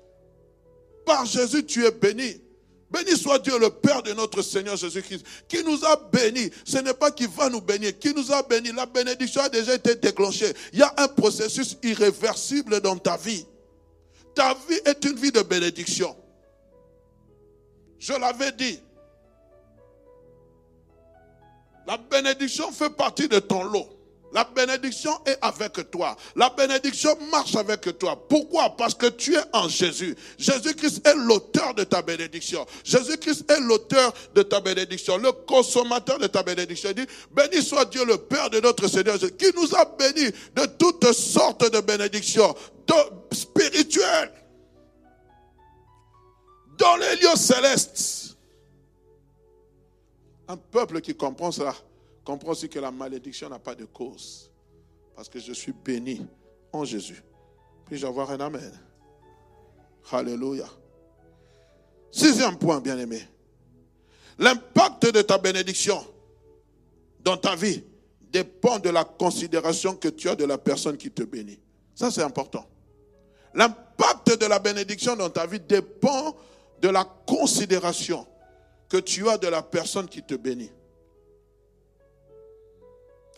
Par 1.04 1.26
Jésus, 1.26 1.66
tu 1.66 1.84
es 1.84 1.90
béni. 1.90 2.40
Béni 2.90 3.16
soit 3.16 3.38
Dieu, 3.38 3.58
le 3.58 3.70
Père 3.70 4.02
de 4.02 4.12
notre 4.14 4.42
Seigneur 4.42 4.76
Jésus-Christ, 4.76 5.24
qui 5.48 5.62
nous 5.62 5.84
a 5.84 5.96
bénis. 6.10 6.50
Ce 6.64 6.78
n'est 6.78 6.94
pas 6.94 7.10
qui 7.10 7.26
va 7.26 7.50
nous 7.50 7.60
bénir, 7.60 7.98
qui 7.98 8.14
nous 8.14 8.32
a 8.32 8.42
bénis. 8.42 8.72
La 8.72 8.86
bénédiction 8.86 9.42
a 9.42 9.48
déjà 9.48 9.74
été 9.74 9.94
déclenchée. 9.96 10.52
Il 10.72 10.78
y 10.78 10.82
a 10.82 10.92
un 10.96 11.08
processus 11.08 11.76
irréversible 11.82 12.80
dans 12.80 12.96
ta 12.96 13.16
vie. 13.18 13.44
Ta 14.34 14.54
vie 14.68 14.80
est 14.86 15.04
une 15.04 15.16
vie 15.16 15.30
de 15.30 15.42
bénédiction. 15.42 16.16
Je 18.00 18.14
l'avais 18.14 18.50
dit. 18.52 18.80
La 21.86 21.98
bénédiction 21.98 22.72
fait 22.72 22.90
partie 22.90 23.28
de 23.28 23.38
ton 23.38 23.62
lot. 23.62 23.86
La 24.32 24.44
bénédiction 24.44 25.10
est 25.26 25.36
avec 25.42 25.90
toi. 25.90 26.16
La 26.36 26.50
bénédiction 26.50 27.10
marche 27.32 27.56
avec 27.56 27.98
toi. 27.98 28.16
Pourquoi? 28.28 28.76
Parce 28.76 28.94
que 28.94 29.06
tu 29.06 29.34
es 29.34 29.42
en 29.52 29.68
Jésus. 29.68 30.16
Jésus-Christ 30.38 31.06
est 31.06 31.14
l'auteur 31.14 31.74
de 31.74 31.82
ta 31.82 32.00
bénédiction. 32.00 32.64
Jésus-Christ 32.84 33.50
est 33.50 33.60
l'auteur 33.60 34.14
de 34.34 34.42
ta 34.42 34.60
bénédiction, 34.60 35.18
le 35.18 35.32
consommateur 35.32 36.18
de 36.18 36.28
ta 36.28 36.44
bénédiction. 36.44 36.90
Il 36.90 37.04
dit, 37.04 37.12
béni 37.32 37.62
soit 37.62 37.86
Dieu 37.86 38.04
le 38.04 38.18
Père 38.18 38.50
de 38.50 38.60
notre 38.60 38.86
Seigneur 38.86 39.18
qui 39.18 39.50
nous 39.56 39.74
a 39.74 39.84
bénis 39.84 40.30
de 40.54 40.66
toutes 40.78 41.12
sortes 41.12 41.70
de 41.70 41.80
bénédictions 41.80 42.54
spirituelles 43.32 44.32
dans 46.80 46.96
les 46.96 47.16
lieux 47.16 47.36
célestes. 47.36 48.36
Un 50.48 50.56
peuple 50.56 51.00
qui 51.00 51.14
comprend 51.14 51.52
cela 51.52 51.74
comprend 52.24 52.52
aussi 52.52 52.68
que 52.68 52.78
la 52.78 52.90
malédiction 52.90 53.48
n'a 53.48 53.58
pas 53.58 53.74
de 53.74 53.84
cause. 53.84 54.50
Parce 55.14 55.28
que 55.28 55.38
je 55.38 55.52
suis 55.52 55.72
béni 55.72 56.26
en 56.72 56.84
Jésus. 56.84 57.22
Puis-je 57.86 58.06
avoir 58.06 58.30
un 58.30 58.40
Amen? 58.40 58.72
Alléluia. 60.10 60.68
Sixième 62.10 62.56
point, 62.56 62.80
bien-aimé. 62.80 63.22
L'impact 64.38 65.12
de 65.12 65.22
ta 65.22 65.38
bénédiction 65.38 66.04
dans 67.20 67.36
ta 67.36 67.54
vie 67.54 67.84
dépend 68.32 68.78
de 68.78 68.88
la 68.88 69.04
considération 69.04 69.94
que 69.94 70.08
tu 70.08 70.28
as 70.28 70.34
de 70.34 70.44
la 70.44 70.56
personne 70.56 70.96
qui 70.96 71.10
te 71.10 71.22
bénit. 71.22 71.60
Ça, 71.94 72.10
c'est 72.10 72.22
important. 72.22 72.66
L'impact 73.54 74.40
de 74.40 74.46
la 74.46 74.58
bénédiction 74.58 75.16
dans 75.16 75.30
ta 75.30 75.46
vie 75.46 75.60
dépend 75.60 76.34
de 76.80 76.88
la 76.88 77.04
considération 77.26 78.26
que 78.88 78.96
tu 78.96 79.28
as 79.28 79.38
de 79.38 79.48
la 79.48 79.62
personne 79.62 80.08
qui 80.08 80.22
te 80.22 80.34
bénit. 80.34 80.72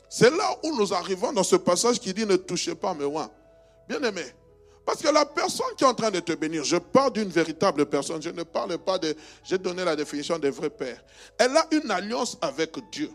C'est 0.09 0.31
là 0.31 0.57
où 0.63 0.77
nous 0.77 0.93
arrivons 0.93 1.33
dans 1.33 1.43
ce 1.43 1.57
passage 1.57 1.99
qui 1.99 2.13
dit 2.13 2.27
ne 2.27 2.37
touchez 2.37 2.75
pas 2.75 2.95
mes 2.95 3.05
oins. 3.05 3.31
Bien 3.89 4.03
aimé, 4.03 4.25
parce 4.85 5.01
que 5.01 5.09
la 5.09 5.25
personne 5.25 5.75
qui 5.77 5.85
est 5.85 5.87
en 5.87 5.95
train 5.95 6.11
de 6.11 6.21
te 6.21 6.33
bénir, 6.33 6.65
je 6.65 6.77
parle 6.77 7.13
d'une 7.13 7.29
véritable 7.29 7.87
personne, 7.87 8.21
je 8.21 8.31
ne 8.31 8.43
parle 8.43 8.79
pas 8.79 8.99
de, 8.99 9.15
j'ai 9.45 9.59
donné 9.59 9.85
la 9.85 9.97
définition 9.97 10.39
des 10.39 10.51
vrais 10.51 10.71
pères. 10.71 11.03
Elle 11.39 11.57
a 11.57 11.67
une 11.71 11.91
alliance 11.91 12.37
avec 12.41 12.77
Dieu. 12.91 13.11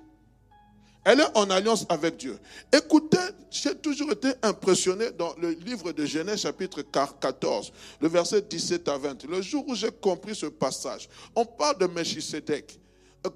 Elle 1.10 1.22
est 1.22 1.38
en 1.38 1.50
alliance 1.50 1.86
avec 1.88 2.18
Dieu. 2.18 2.38
Écoutez, 2.70 3.18
j'ai 3.50 3.74
toujours 3.76 4.12
été 4.12 4.34
impressionné 4.44 5.10
dans 5.12 5.34
le 5.38 5.52
livre 5.52 5.94
de 5.94 6.06
Genèse 6.06 6.42
chapitre 6.42 6.82
14, 6.82 7.72
le 8.02 8.10
verset 8.10 8.42
17 8.42 8.90
à 8.90 8.98
20. 8.98 9.24
Le 9.24 9.42
jour 9.42 9.64
où 9.70 9.74
j'ai 9.74 9.90
compris 9.90 10.36
ce 10.36 10.48
passage, 10.48 11.08
on 11.34 11.46
parle 11.46 11.78
de 11.78 11.88
Melchisedec. 11.88 12.78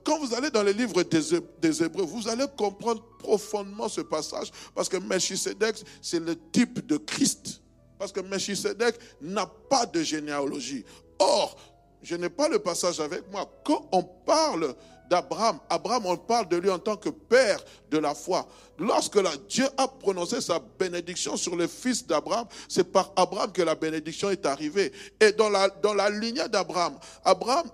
Quand 0.03 0.19
vous 0.19 0.33
allez 0.33 0.49
dans 0.49 0.63
le 0.63 0.71
livre 0.73 1.01
des 1.03 1.83
Hébreux, 1.83 2.03
vous 2.03 2.27
allez 2.27 2.43
comprendre 2.57 3.01
profondément 3.17 3.87
ce 3.87 4.01
passage 4.01 4.51
parce 4.75 4.89
que 4.89 4.97
Melchisedec, 4.97 5.81
c'est 6.01 6.19
le 6.19 6.35
type 6.51 6.85
de 6.85 6.97
Christ. 6.97 7.61
Parce 7.97 8.11
que 8.11 8.19
Melchisedec 8.19 8.95
n'a 9.21 9.45
pas 9.45 9.85
de 9.85 10.03
généalogie. 10.03 10.83
Or, 11.19 11.55
je 12.01 12.17
n'ai 12.17 12.29
pas 12.29 12.49
le 12.49 12.59
passage 12.59 12.99
avec 12.99 13.31
moi. 13.31 13.49
Quand 13.63 13.87
on 13.93 14.03
parle 14.03 14.75
d'Abraham. 15.11 15.59
Abraham, 15.69 16.05
on 16.05 16.15
parle 16.15 16.47
de 16.47 16.55
lui 16.55 16.69
en 16.69 16.79
tant 16.79 16.95
que 16.95 17.09
père 17.09 17.59
de 17.91 17.97
la 17.97 18.15
foi. 18.15 18.47
Lorsque 18.79 19.19
Dieu 19.49 19.65
a 19.77 19.85
prononcé 19.87 20.39
sa 20.39 20.59
bénédiction 20.79 21.35
sur 21.35 21.57
le 21.57 21.67
fils 21.67 22.07
d'Abraham, 22.07 22.47
c'est 22.69 22.85
par 22.89 23.11
Abraham 23.17 23.51
que 23.51 23.61
la 23.61 23.75
bénédiction 23.75 24.29
est 24.29 24.45
arrivée. 24.45 24.93
Et 25.19 25.33
dans 25.33 25.49
la, 25.49 25.67
dans 25.67 25.93
lignée 26.07 26.47
d'Abraham, 26.47 26.97
Abraham, 27.25 27.69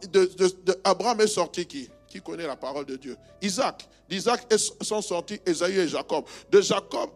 Abraham 0.84 1.22
est 1.22 1.28
sorti 1.28 1.68
qui? 1.68 1.90
Qui 2.08 2.22
connaît 2.22 2.48
la 2.48 2.56
parole 2.56 2.86
de 2.86 2.96
Dieu 2.96 3.18
Isaac. 3.42 3.88
D'Isaac 4.10 4.48
sont 4.82 5.02
sortis 5.02 5.40
Esaü 5.46 5.80
et 5.80 5.88
Jacob. 5.88 6.26
De 6.50 6.62
Jacob 6.62 7.10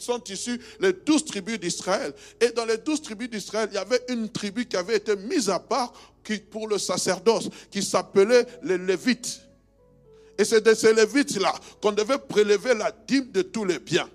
sont 0.00 0.22
issus 0.24 0.60
les 0.80 0.92
douze 0.92 1.24
tribus 1.24 1.60
d'Israël. 1.60 2.14
Et 2.40 2.50
dans 2.50 2.64
les 2.64 2.78
douze 2.78 3.02
tribus 3.02 3.28
d'Israël, 3.28 3.68
il 3.70 3.74
y 3.74 3.78
avait 3.78 4.02
une 4.08 4.30
tribu 4.30 4.66
qui 4.66 4.76
avait 4.76 4.96
été 4.96 5.14
mise 5.16 5.50
à 5.50 5.58
part 5.58 5.92
pour 6.50 6.68
le 6.68 6.78
sacerdoce, 6.78 7.50
qui 7.70 7.82
s'appelait 7.82 8.46
les 8.62 8.78
Lévites. 8.78 9.42
Et 10.38 10.44
c'est 10.44 10.62
de 10.62 10.74
ces 10.74 10.94
Lévites-là 10.94 11.52
qu'on 11.82 11.92
devait 11.92 12.18
prélever 12.18 12.74
la 12.74 12.90
dîme 13.06 13.30
de 13.30 13.42
tous 13.42 13.64
les 13.64 13.78
biens. 13.78 14.08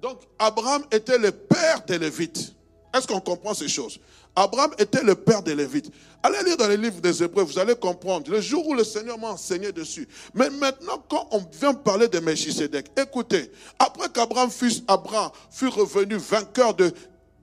Donc 0.00 0.18
Abraham 0.38 0.84
était 0.90 1.18
le 1.18 1.30
père 1.30 1.84
des 1.84 1.98
Lévites. 1.98 2.54
Est-ce 2.94 3.06
qu'on 3.06 3.20
comprend 3.20 3.54
ces 3.54 3.68
choses? 3.68 4.00
Abraham 4.34 4.72
était 4.78 5.02
le 5.02 5.14
père 5.14 5.42
des 5.42 5.54
Lévites. 5.54 5.90
Allez 6.22 6.42
lire 6.44 6.56
dans 6.56 6.68
les 6.68 6.76
livres 6.76 7.00
des 7.00 7.22
Hébreux, 7.22 7.42
vous 7.42 7.58
allez 7.58 7.74
comprendre. 7.74 8.30
Le 8.30 8.40
jour 8.40 8.66
où 8.66 8.74
le 8.74 8.84
Seigneur 8.84 9.18
m'a 9.18 9.28
enseigné 9.28 9.72
dessus. 9.72 10.08
Mais 10.34 10.48
maintenant, 10.48 11.04
quand 11.08 11.28
on 11.32 11.42
vient 11.60 11.74
parler 11.74 12.08
de 12.08 12.18
Melchisedec, 12.18 12.86
écoutez, 12.96 13.50
après 13.78 14.08
qu'Abraham 14.08 14.50
fut, 14.50 14.72
Abraham 14.88 15.30
fut 15.50 15.68
revenu 15.68 16.16
vainqueur 16.16 16.74
de 16.74 16.92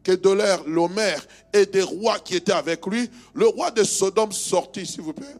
Kédoler, 0.03 0.55
l'Omer 0.65 1.17
et 1.53 1.65
des 1.65 1.83
rois 1.83 2.19
qui 2.19 2.35
étaient 2.35 2.53
avec 2.53 2.85
lui, 2.87 3.09
le 3.33 3.47
roi 3.47 3.69
de 3.69 3.83
Sodome 3.83 4.31
sortit, 4.31 4.85
s'il 4.85 5.01
vous 5.01 5.13
plaît. 5.13 5.35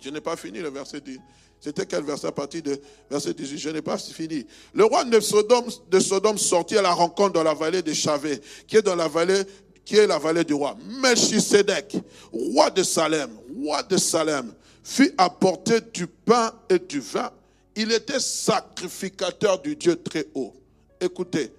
Je 0.00 0.10
n'ai 0.10 0.20
pas 0.20 0.36
fini 0.36 0.58
le 0.58 0.68
verset 0.68 1.00
10. 1.00 1.18
C'était 1.62 1.86
quel 1.86 2.02
verset 2.02 2.26
à 2.26 2.32
partir 2.32 2.60
de 2.60 2.80
verset 3.08 3.32
18 3.34 3.56
Je 3.56 3.68
n'ai 3.68 3.82
pas 3.82 3.96
fini. 3.96 4.44
Le 4.74 4.84
roi 4.84 5.04
de 5.04 5.20
Sodome, 5.20 5.66
de 5.88 6.00
Sodome 6.00 6.36
sortit 6.36 6.76
à 6.76 6.82
la 6.82 6.92
rencontre 6.92 7.34
dans 7.34 7.44
la 7.44 7.54
vallée 7.54 7.82
de 7.82 7.92
Chavé, 7.92 8.40
qui 8.66 8.78
est 8.78 8.82
dans 8.82 8.96
la 8.96 9.06
vallée, 9.06 9.42
qui 9.84 9.96
est 9.96 10.06
la 10.06 10.18
vallée 10.18 10.44
du 10.44 10.54
roi. 10.54 10.76
Melchisedec, 11.00 11.96
roi 12.32 12.70
de 12.70 12.82
Salem, 12.82 13.30
roi 13.62 13.82
de 13.82 13.96
Salem, 13.96 14.52
fit 14.82 15.12
apporter 15.18 15.80
du 15.92 16.06
pain 16.06 16.52
et 16.68 16.78
du 16.78 17.00
vin. 17.00 17.30
Il 17.74 17.92
était 17.92 18.20
sacrificateur 18.20 19.60
du 19.60 19.76
Dieu 19.76 19.96
très 19.96 20.26
haut. 20.34 20.54
Écoutez, 21.00 21.52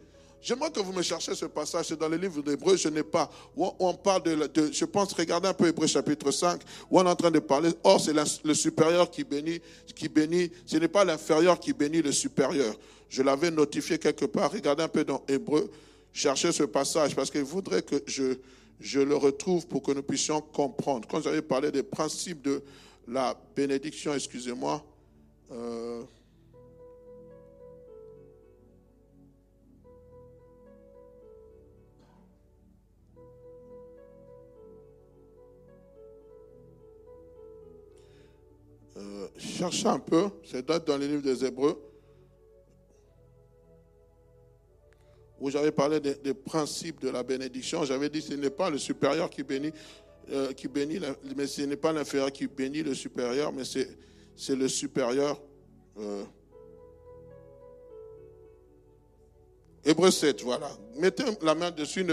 J'aimerais 0.43 0.71
que 0.71 0.81
vous 0.81 0.91
me 0.91 1.01
cherchiez 1.01 1.33
ce 1.35 1.45
passage, 1.45 1.85
c'est 1.87 1.97
dans 1.97 2.09
le 2.09 2.17
livre 2.17 2.41
d'Hébreu, 2.41 2.75
je 2.75 2.89
n'ai 2.89 3.01
pas, 3.01 3.31
on 3.55 3.93
parle 3.93 4.23
de, 4.23 4.69
je 4.73 4.83
pense, 4.83 5.13
regardez 5.13 5.47
un 5.47 5.53
peu 5.53 5.67
Hébreu 5.69 5.87
chapitre 5.87 6.31
5, 6.31 6.59
où 6.91 6.99
on 6.99 7.05
est 7.05 7.09
en 7.09 7.15
train 7.15 7.31
de 7.31 7.39
parler, 7.39 7.69
or 7.81 8.01
c'est 8.01 8.13
le 8.43 8.53
supérieur 8.53 9.09
qui 9.09 9.23
bénit, 9.23 9.61
qui 9.95 10.09
bénit, 10.09 10.51
ce 10.65 10.75
n'est 10.75 10.89
pas 10.89 11.05
l'inférieur 11.05 11.57
qui 11.57 11.71
bénit 11.71 12.01
le 12.01 12.11
supérieur. 12.11 12.75
Je 13.07 13.23
l'avais 13.23 13.51
notifié 13.51 13.97
quelque 13.97 14.25
part, 14.25 14.51
regardez 14.51 14.83
un 14.83 14.89
peu 14.89 15.05
dans 15.05 15.23
Hébreu, 15.29 15.71
chercher 16.13 16.51
ce 16.51 16.63
passage 16.63 17.15
parce 17.15 17.31
qu'il 17.31 17.43
voudrait 17.43 17.81
que 17.81 17.95
je, 18.05 18.99
le 18.99 19.15
retrouve 19.15 19.67
pour 19.67 19.81
que 19.81 19.91
nous 19.91 20.03
puissions 20.03 20.39
comprendre. 20.41 21.07
Quand 21.09 21.21
j'avais 21.21 21.41
parlé 21.41 21.71
des 21.71 21.83
principes 21.83 22.41
de 22.43 22.61
la 23.07 23.35
bénédiction, 23.55 24.13
excusez-moi, 24.13 24.83
euh, 25.51 26.03
euh, 38.97 39.27
cherchez 39.37 39.87
un 39.87 39.99
peu, 39.99 40.29
c'est 40.45 40.65
dans 40.65 40.97
les 40.97 41.07
livres 41.07 41.23
des 41.23 41.43
Hébreux, 41.43 41.92
où 45.43 45.49
j'avais 45.49 45.73
parlé 45.73 45.99
des, 45.99 46.33
principes 46.33 47.01
de 47.01 47.09
la 47.09 47.21
bénédiction. 47.21 47.83
J'avais 47.83 48.09
dit 48.09 48.21
ce 48.21 48.33
n'est 48.33 48.49
pas 48.49 48.69
le 48.69 48.77
supérieur 48.77 49.29
qui 49.29 49.43
bénit, 49.43 49.73
euh, 50.31 50.53
qui 50.53 50.69
bénit 50.69 51.01
mais 51.35 51.47
ce 51.47 51.63
n'est 51.63 51.75
pas 51.75 51.91
l'inférieur 51.91 52.31
qui 52.31 52.47
bénit 52.47 52.81
le 52.81 52.95
supérieur, 52.95 53.51
mais 53.51 53.63
c'est 53.65 54.55
le 54.55 54.69
supérieur. 54.69 55.41
Euh, 55.99 56.23
Hébreu 59.83 60.11
7, 60.11 60.43
voilà. 60.43 60.71
Mettez 60.95 61.25
la 61.41 61.55
main 61.55 61.71
dessus, 61.71 62.05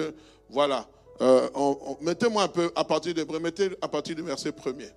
voilà. 0.48 0.90
Euh, 1.20 1.48
mettez-moi 2.00 2.42
un 2.42 2.48
peu 2.48 2.72
à 2.74 2.82
partir 2.82 3.14
de 3.14 3.22
mettez 3.38 3.70
à 3.80 3.86
partir 3.86 4.16
du 4.16 4.22
verset 4.22 4.50
1er. 4.50 4.90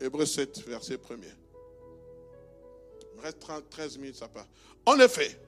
Hébreu 0.00 0.24
7, 0.24 0.66
verset 0.66 0.94
1er. 0.94 1.34
Il 3.12 3.18
me 3.18 3.22
reste 3.22 3.46
13 3.68 3.98
minutes, 3.98 4.16
ça 4.16 4.28
part. 4.28 4.46
En 4.86 4.98
effet, 4.98 5.38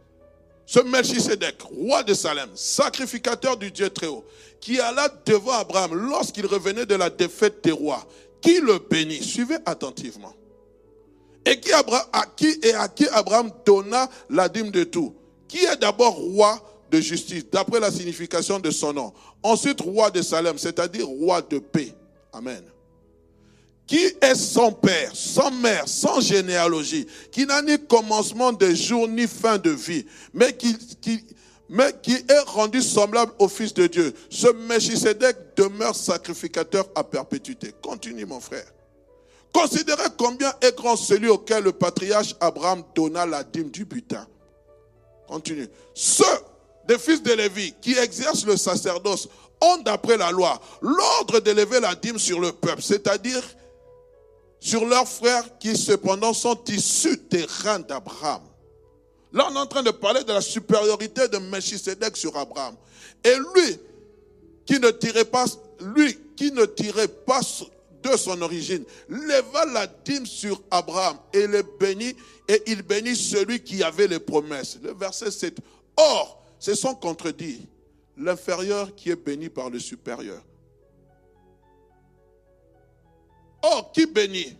ce 0.66 0.80
Melchisedec, 0.80 1.62
roi 1.62 2.02
de 2.02 2.14
Salem, 2.14 2.48
sacrificateur 2.54 3.56
du 3.56 3.70
Dieu 3.70 3.90
très 3.90 4.06
haut, 4.06 4.24
qui 4.60 4.80
alla 4.80 5.08
devant 5.26 5.52
Abraham 5.52 5.94
lorsqu'il 5.94 6.46
revenait 6.46 6.86
de 6.86 6.94
la 6.94 7.10
défaite 7.10 7.62
des 7.62 7.72
rois, 7.72 8.06
qui 8.40 8.60
le 8.60 8.78
bénit, 8.78 9.22
suivez 9.22 9.56
attentivement, 9.66 10.34
et 11.44 11.60
qui, 11.60 11.72
à 11.72 11.82
qui, 12.36 12.58
et 12.62 12.74
à 12.74 12.88
qui 12.88 13.06
Abraham 13.08 13.50
donna 13.66 14.08
la 14.30 14.48
dîme 14.48 14.70
de 14.70 14.84
tout, 14.84 15.14
qui 15.48 15.58
est 15.58 15.76
d'abord 15.76 16.14
roi 16.14 16.62
de 16.90 17.00
justice, 17.00 17.44
d'après 17.50 17.80
la 17.80 17.90
signification 17.90 18.58
de 18.58 18.70
son 18.70 18.92
nom? 18.92 19.12
Ensuite, 19.42 19.80
roi 19.80 20.10
de 20.10 20.22
Salem, 20.22 20.56
c'est-à-dire 20.56 21.06
roi 21.06 21.42
de 21.42 21.58
paix. 21.58 21.94
Amen. 22.32 22.62
Qui 23.86 23.98
est 24.20 24.34
son 24.34 24.72
père, 24.72 25.10
sans 25.14 25.50
mère, 25.50 25.86
sans 25.86 26.20
généalogie, 26.20 27.06
qui 27.30 27.44
n'a 27.44 27.60
ni 27.60 27.78
commencement 27.78 28.52
de 28.52 28.72
jour 28.74 29.06
ni 29.08 29.26
fin 29.26 29.58
de 29.58 29.70
vie, 29.70 30.06
mais 30.32 30.56
qui, 30.56 30.74
mais 31.68 31.92
qui 32.02 32.14
est 32.14 32.40
rendu 32.46 32.80
semblable 32.80 33.32
au 33.38 33.48
Fils 33.48 33.74
de 33.74 33.86
Dieu. 33.86 34.14
Ce 34.30 34.46
Melchisedec 34.68 35.36
demeure 35.56 35.94
sacrificateur 35.94 36.86
à 36.94 37.04
perpétuité. 37.04 37.74
Continue, 37.82 38.24
mon 38.24 38.40
frère. 38.40 38.66
Considérez 39.52 40.08
combien 40.16 40.52
est 40.62 40.76
grand 40.76 40.96
celui 40.96 41.28
auquel 41.28 41.64
le 41.64 41.72
patriarche 41.72 42.34
Abraham 42.40 42.82
donna 42.94 43.24
la 43.24 43.44
dîme 43.44 43.70
du 43.70 43.84
butin. 43.84 44.26
Continue. 45.28 45.68
Ceux 45.94 46.24
des 46.88 46.98
fils 46.98 47.22
de 47.22 47.32
Lévi 47.32 47.72
qui 47.80 47.96
exercent 47.96 48.46
le 48.46 48.56
sacerdoce 48.56 49.28
ont, 49.60 49.78
d'après 49.78 50.16
la 50.16 50.30
loi, 50.30 50.60
l'ordre 50.82 51.40
d'élever 51.40 51.80
la 51.80 51.94
dîme 51.94 52.18
sur 52.18 52.40
le 52.40 52.52
peuple, 52.52 52.82
c'est-à-dire 52.82 53.42
sur 54.64 54.86
leurs 54.86 55.06
frères 55.06 55.58
qui 55.58 55.76
cependant 55.76 56.32
sont 56.32 56.58
issus 56.68 57.20
des 57.28 57.44
reins 57.44 57.80
d'Abraham. 57.80 58.40
Là, 59.30 59.48
on 59.50 59.54
est 59.54 59.58
en 59.58 59.66
train 59.66 59.82
de 59.82 59.90
parler 59.90 60.24
de 60.24 60.32
la 60.32 60.40
supériorité 60.40 61.28
de 61.28 61.36
Melchisedec 61.36 62.16
sur 62.16 62.34
Abraham. 62.34 62.74
Et 63.22 63.34
lui, 63.54 63.78
qui 64.64 64.80
ne 64.80 64.88
tirait 64.88 65.26
pas, 65.26 65.44
lui 65.94 66.18
qui 66.34 66.50
ne 66.50 66.64
tirait 66.64 67.08
pas 67.08 67.40
de 68.02 68.16
son 68.16 68.40
origine, 68.40 68.84
leva 69.10 69.66
la 69.66 69.86
dîme 69.86 70.24
sur 70.24 70.62
Abraham 70.70 71.18
et 71.34 71.46
le 71.46 71.62
bénit, 71.78 72.16
et 72.48 72.62
il 72.66 72.80
bénit 72.80 73.16
celui 73.16 73.60
qui 73.60 73.82
avait 73.82 74.06
les 74.06 74.18
promesses. 74.18 74.78
Le 74.82 74.94
verset 74.94 75.30
7. 75.30 75.58
Or, 75.98 76.42
c'est 76.58 76.74
son 76.74 76.94
contredit. 76.94 77.68
L'inférieur 78.16 78.94
qui 78.94 79.10
est 79.10 79.16
béni 79.16 79.50
par 79.50 79.68
le 79.68 79.78
supérieur. 79.78 80.42
Or, 83.64 83.92
qui 83.92 84.04
bénit? 84.04 84.56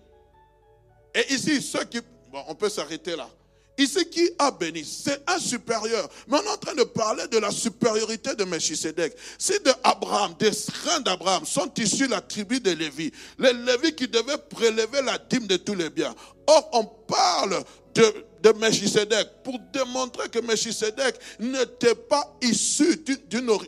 Et 1.14 1.34
ici, 1.34 1.60
ceux 1.60 1.84
qui... 1.84 2.00
Bon, 2.32 2.42
on 2.48 2.54
peut 2.54 2.70
s'arrêter 2.70 3.14
là. 3.14 3.28
Ici, 3.76 4.08
qui 4.08 4.30
a 4.38 4.50
béni? 4.50 4.82
C'est 4.82 5.22
un 5.26 5.38
supérieur. 5.38 6.08
Mais 6.26 6.38
on 6.38 6.42
est 6.42 6.48
en 6.48 6.56
train 6.56 6.74
de 6.74 6.84
parler 6.84 7.26
de 7.28 7.38
la 7.38 7.50
supériorité 7.50 8.34
de 8.34 8.44
Melchisedec. 8.44 9.14
C'est 9.38 9.62
de 9.62 9.72
Abraham, 9.82 10.34
des 10.38 10.50
reins 10.84 11.00
d'Abraham, 11.00 11.44
sont 11.44 11.70
issus 11.76 12.06
la 12.06 12.22
tribu 12.22 12.60
de 12.60 12.70
Lévi. 12.70 13.12
Les 13.38 13.52
Lévi 13.52 13.94
qui 13.94 14.08
devaient 14.08 14.38
prélever 14.38 15.02
la 15.02 15.18
dîme 15.18 15.46
de 15.48 15.56
tous 15.58 15.74
les 15.74 15.90
biens. 15.90 16.14
Or, 16.46 16.70
on 16.72 16.84
parle 16.84 17.62
de, 17.94 18.24
de 18.42 19.42
pour 19.42 19.58
démontrer 19.72 20.30
que 20.30 20.38
Melchisedec 20.38 21.16
n'était 21.40 21.94
pas 21.94 22.36
issu, 22.40 23.04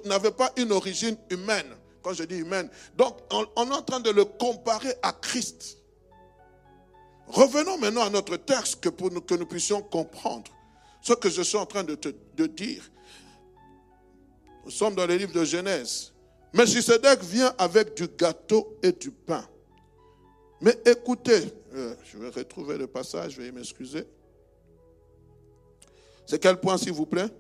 n'avait 0.06 0.30
pas 0.30 0.50
une 0.56 0.72
origine 0.72 1.16
humaine. 1.28 1.76
Quand 2.06 2.12
je 2.12 2.22
dis 2.22 2.36
humaine. 2.36 2.70
Donc, 2.96 3.16
on 3.32 3.68
est 3.68 3.74
en 3.74 3.82
train 3.82 3.98
de 3.98 4.10
le 4.10 4.24
comparer 4.24 4.94
à 5.02 5.12
Christ. 5.12 5.78
Revenons 7.26 7.78
maintenant 7.78 8.04
à 8.04 8.10
notre 8.10 8.36
texte 8.36 8.78
que 8.78 8.88
pour 8.90 9.10
que 9.26 9.34
nous 9.34 9.44
puissions 9.44 9.82
comprendre 9.82 10.48
ce 11.02 11.14
que 11.14 11.28
je 11.28 11.42
suis 11.42 11.58
en 11.58 11.66
train 11.66 11.82
de 11.82 11.96
te 11.96 12.42
dire. 12.44 12.88
Nous 14.64 14.70
sommes 14.70 14.94
dans 14.94 15.04
le 15.04 15.16
livre 15.16 15.32
de 15.32 15.44
Genèse. 15.44 16.12
Melchisedec 16.52 17.24
vient 17.24 17.52
avec 17.58 17.96
du 17.96 18.06
gâteau 18.06 18.78
et 18.84 18.92
du 18.92 19.10
pain. 19.10 19.44
Mais 20.60 20.78
écoutez, 20.86 21.52
euh, 21.74 21.96
je 22.04 22.18
vais 22.18 22.28
retrouver 22.28 22.78
le 22.78 22.86
passage, 22.86 23.36
veuillez 23.36 23.50
m'excuser. 23.50 24.06
C'est 26.24 26.38
quel 26.38 26.60
point, 26.60 26.78
s'il 26.78 26.92
vous 26.92 27.06
plaît? 27.06 27.30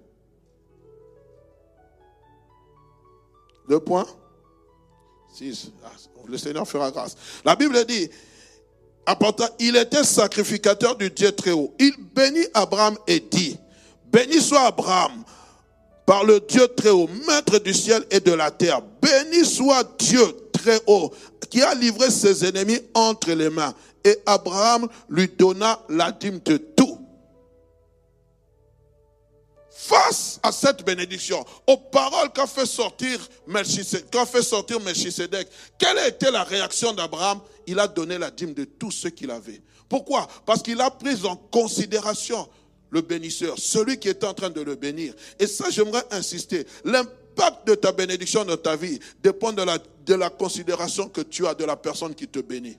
Le 3.68 3.78
point 3.78 4.04
6. 5.36 5.70
Ah, 5.84 5.90
le 6.26 6.38
Seigneur 6.38 6.66
fera 6.66 6.90
grâce. 6.90 7.14
La 7.44 7.54
Bible 7.54 7.84
dit, 7.84 8.08
il 9.58 9.76
était 9.76 10.02
sacrificateur 10.02 10.96
du 10.96 11.10
Dieu 11.10 11.30
très 11.32 11.50
haut. 11.50 11.74
Il 11.78 11.92
bénit 12.14 12.46
Abraham 12.54 12.96
et 13.06 13.20
dit, 13.20 13.58
béni 14.10 14.40
soit 14.40 14.62
Abraham 14.62 15.24
par 16.06 16.24
le 16.24 16.40
Dieu 16.40 16.66
très 16.68 16.88
haut, 16.88 17.08
maître 17.28 17.58
du 17.58 17.74
ciel 17.74 18.04
et 18.10 18.20
de 18.20 18.32
la 18.32 18.50
terre. 18.50 18.80
Béni 19.02 19.44
soit 19.44 19.84
Dieu 19.98 20.24
très 20.52 20.80
haut, 20.86 21.12
qui 21.50 21.60
a 21.60 21.74
livré 21.74 22.10
ses 22.10 22.46
ennemis 22.46 22.80
entre 22.94 23.32
les 23.32 23.50
mains. 23.50 23.74
Et 24.04 24.16
Abraham 24.24 24.88
lui 25.10 25.28
donna 25.28 25.80
la 25.90 26.12
dîme 26.12 26.40
de 26.46 26.56
Face 29.78 30.40
à 30.42 30.52
cette 30.52 30.84
bénédiction, 30.84 31.44
aux 31.66 31.76
paroles 31.76 32.32
qu'a 32.32 32.46
fait 32.46 32.64
sortir 32.64 33.20
qu'a 34.10 34.24
fait 34.24 34.42
sortir 34.42 34.80
Melchisedec, 34.80 35.48
quelle 35.78 35.98
a 35.98 36.08
été 36.08 36.30
la 36.30 36.44
réaction 36.44 36.94
d'Abraham? 36.94 37.40
Il 37.66 37.78
a 37.78 37.86
donné 37.86 38.16
la 38.16 38.30
dîme 38.30 38.54
de 38.54 38.64
tout 38.64 38.90
ce 38.90 39.08
qu'il 39.08 39.30
avait. 39.30 39.60
Pourquoi? 39.86 40.26
Parce 40.46 40.62
qu'il 40.62 40.80
a 40.80 40.90
pris 40.90 41.26
en 41.26 41.36
considération 41.36 42.48
le 42.90 43.02
bénisseur, 43.02 43.56
celui 43.58 43.98
qui 43.98 44.08
est 44.08 44.24
en 44.24 44.32
train 44.32 44.48
de 44.48 44.62
le 44.62 44.76
bénir. 44.76 45.12
Et 45.38 45.46
ça, 45.46 45.68
j'aimerais 45.68 46.04
insister. 46.10 46.66
L'impact 46.84 47.66
de 47.66 47.74
ta 47.74 47.92
bénédiction 47.92 48.46
dans 48.46 48.56
ta 48.56 48.76
vie 48.76 48.98
dépend 49.22 49.52
de 49.52 49.62
la, 49.62 49.76
de 50.06 50.14
la 50.14 50.30
considération 50.30 51.08
que 51.10 51.20
tu 51.20 51.46
as 51.46 51.54
de 51.54 51.64
la 51.64 51.76
personne 51.76 52.14
qui 52.14 52.26
te 52.26 52.38
bénit. 52.38 52.78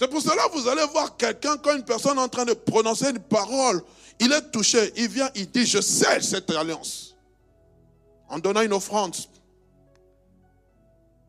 C'est 0.00 0.08
pour 0.08 0.22
cela 0.22 0.48
que 0.48 0.58
vous 0.58 0.66
allez 0.66 0.86
voir 0.86 1.14
quelqu'un, 1.18 1.58
quand 1.58 1.76
une 1.76 1.84
personne 1.84 2.16
est 2.16 2.22
en 2.22 2.28
train 2.28 2.46
de 2.46 2.54
prononcer 2.54 3.10
une 3.10 3.18
parole, 3.18 3.82
il 4.18 4.32
est 4.32 4.50
touché, 4.50 4.94
il 4.96 5.08
vient, 5.08 5.28
il 5.34 5.50
dit, 5.50 5.66
je 5.66 5.78
scelle 5.82 6.24
cette 6.24 6.50
alliance. 6.52 7.14
En 8.30 8.38
donnant 8.38 8.62
une 8.62 8.72
offrande 8.72 9.14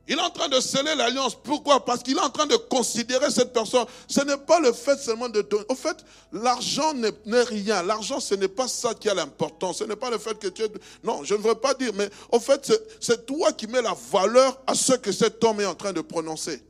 il 0.08 0.18
est 0.18 0.22
en 0.22 0.30
train 0.30 0.48
de 0.48 0.60
sceller 0.60 0.96
l'alliance. 0.96 1.36
Pourquoi? 1.42 1.86
Parce 1.86 2.02
qu'il 2.02 2.18
est 2.18 2.22
en 2.22 2.30
train 2.30 2.46
de 2.46 2.56
considérer 2.56 3.30
cette 3.30 3.54
personne. 3.54 3.86
Ce 4.08 4.20
n'est 4.22 4.38
pas 4.38 4.60
le 4.60 4.74
fait 4.74 4.98
seulement 4.98 5.30
de 5.30 5.42
donner. 5.42 5.64
Au 5.70 5.76
fait, 5.76 6.04
l'argent 6.34 6.94
n'est 6.94 7.44
rien. 7.44 7.84
L'argent, 7.84 8.20
ce 8.20 8.36
n'est 8.36 8.50
pas 8.50 8.68
ça 8.68 8.94
qui 8.94 9.10
a 9.10 9.14
l'importance. 9.14 9.78
Ce 9.78 9.84
n'est 9.86 9.96
pas 9.96 10.10
le 10.10 10.18
fait 10.18 10.38
que 10.38 10.48
tu 10.48 10.64
es... 10.64 10.72
Non, 11.04 11.24
je 11.24 11.34
ne 11.34 11.40
veux 11.40 11.56
pas 11.56 11.74
dire, 11.76 11.92
mais 11.96 12.10
au 12.30 12.40
fait, 12.40 12.74
c'est 13.00 13.26
toi 13.26 13.54
qui 13.54 13.68
mets 13.68 13.82
la 13.82 13.96
valeur 14.12 14.60
à 14.68 14.76
ce 14.76 14.94
que 14.94 15.14
cet 15.14 15.42
homme 15.44 15.62
est 15.62 15.66
en 15.66 15.76
train 15.76 15.94
de 15.94 16.02
prononcer. 16.02 16.62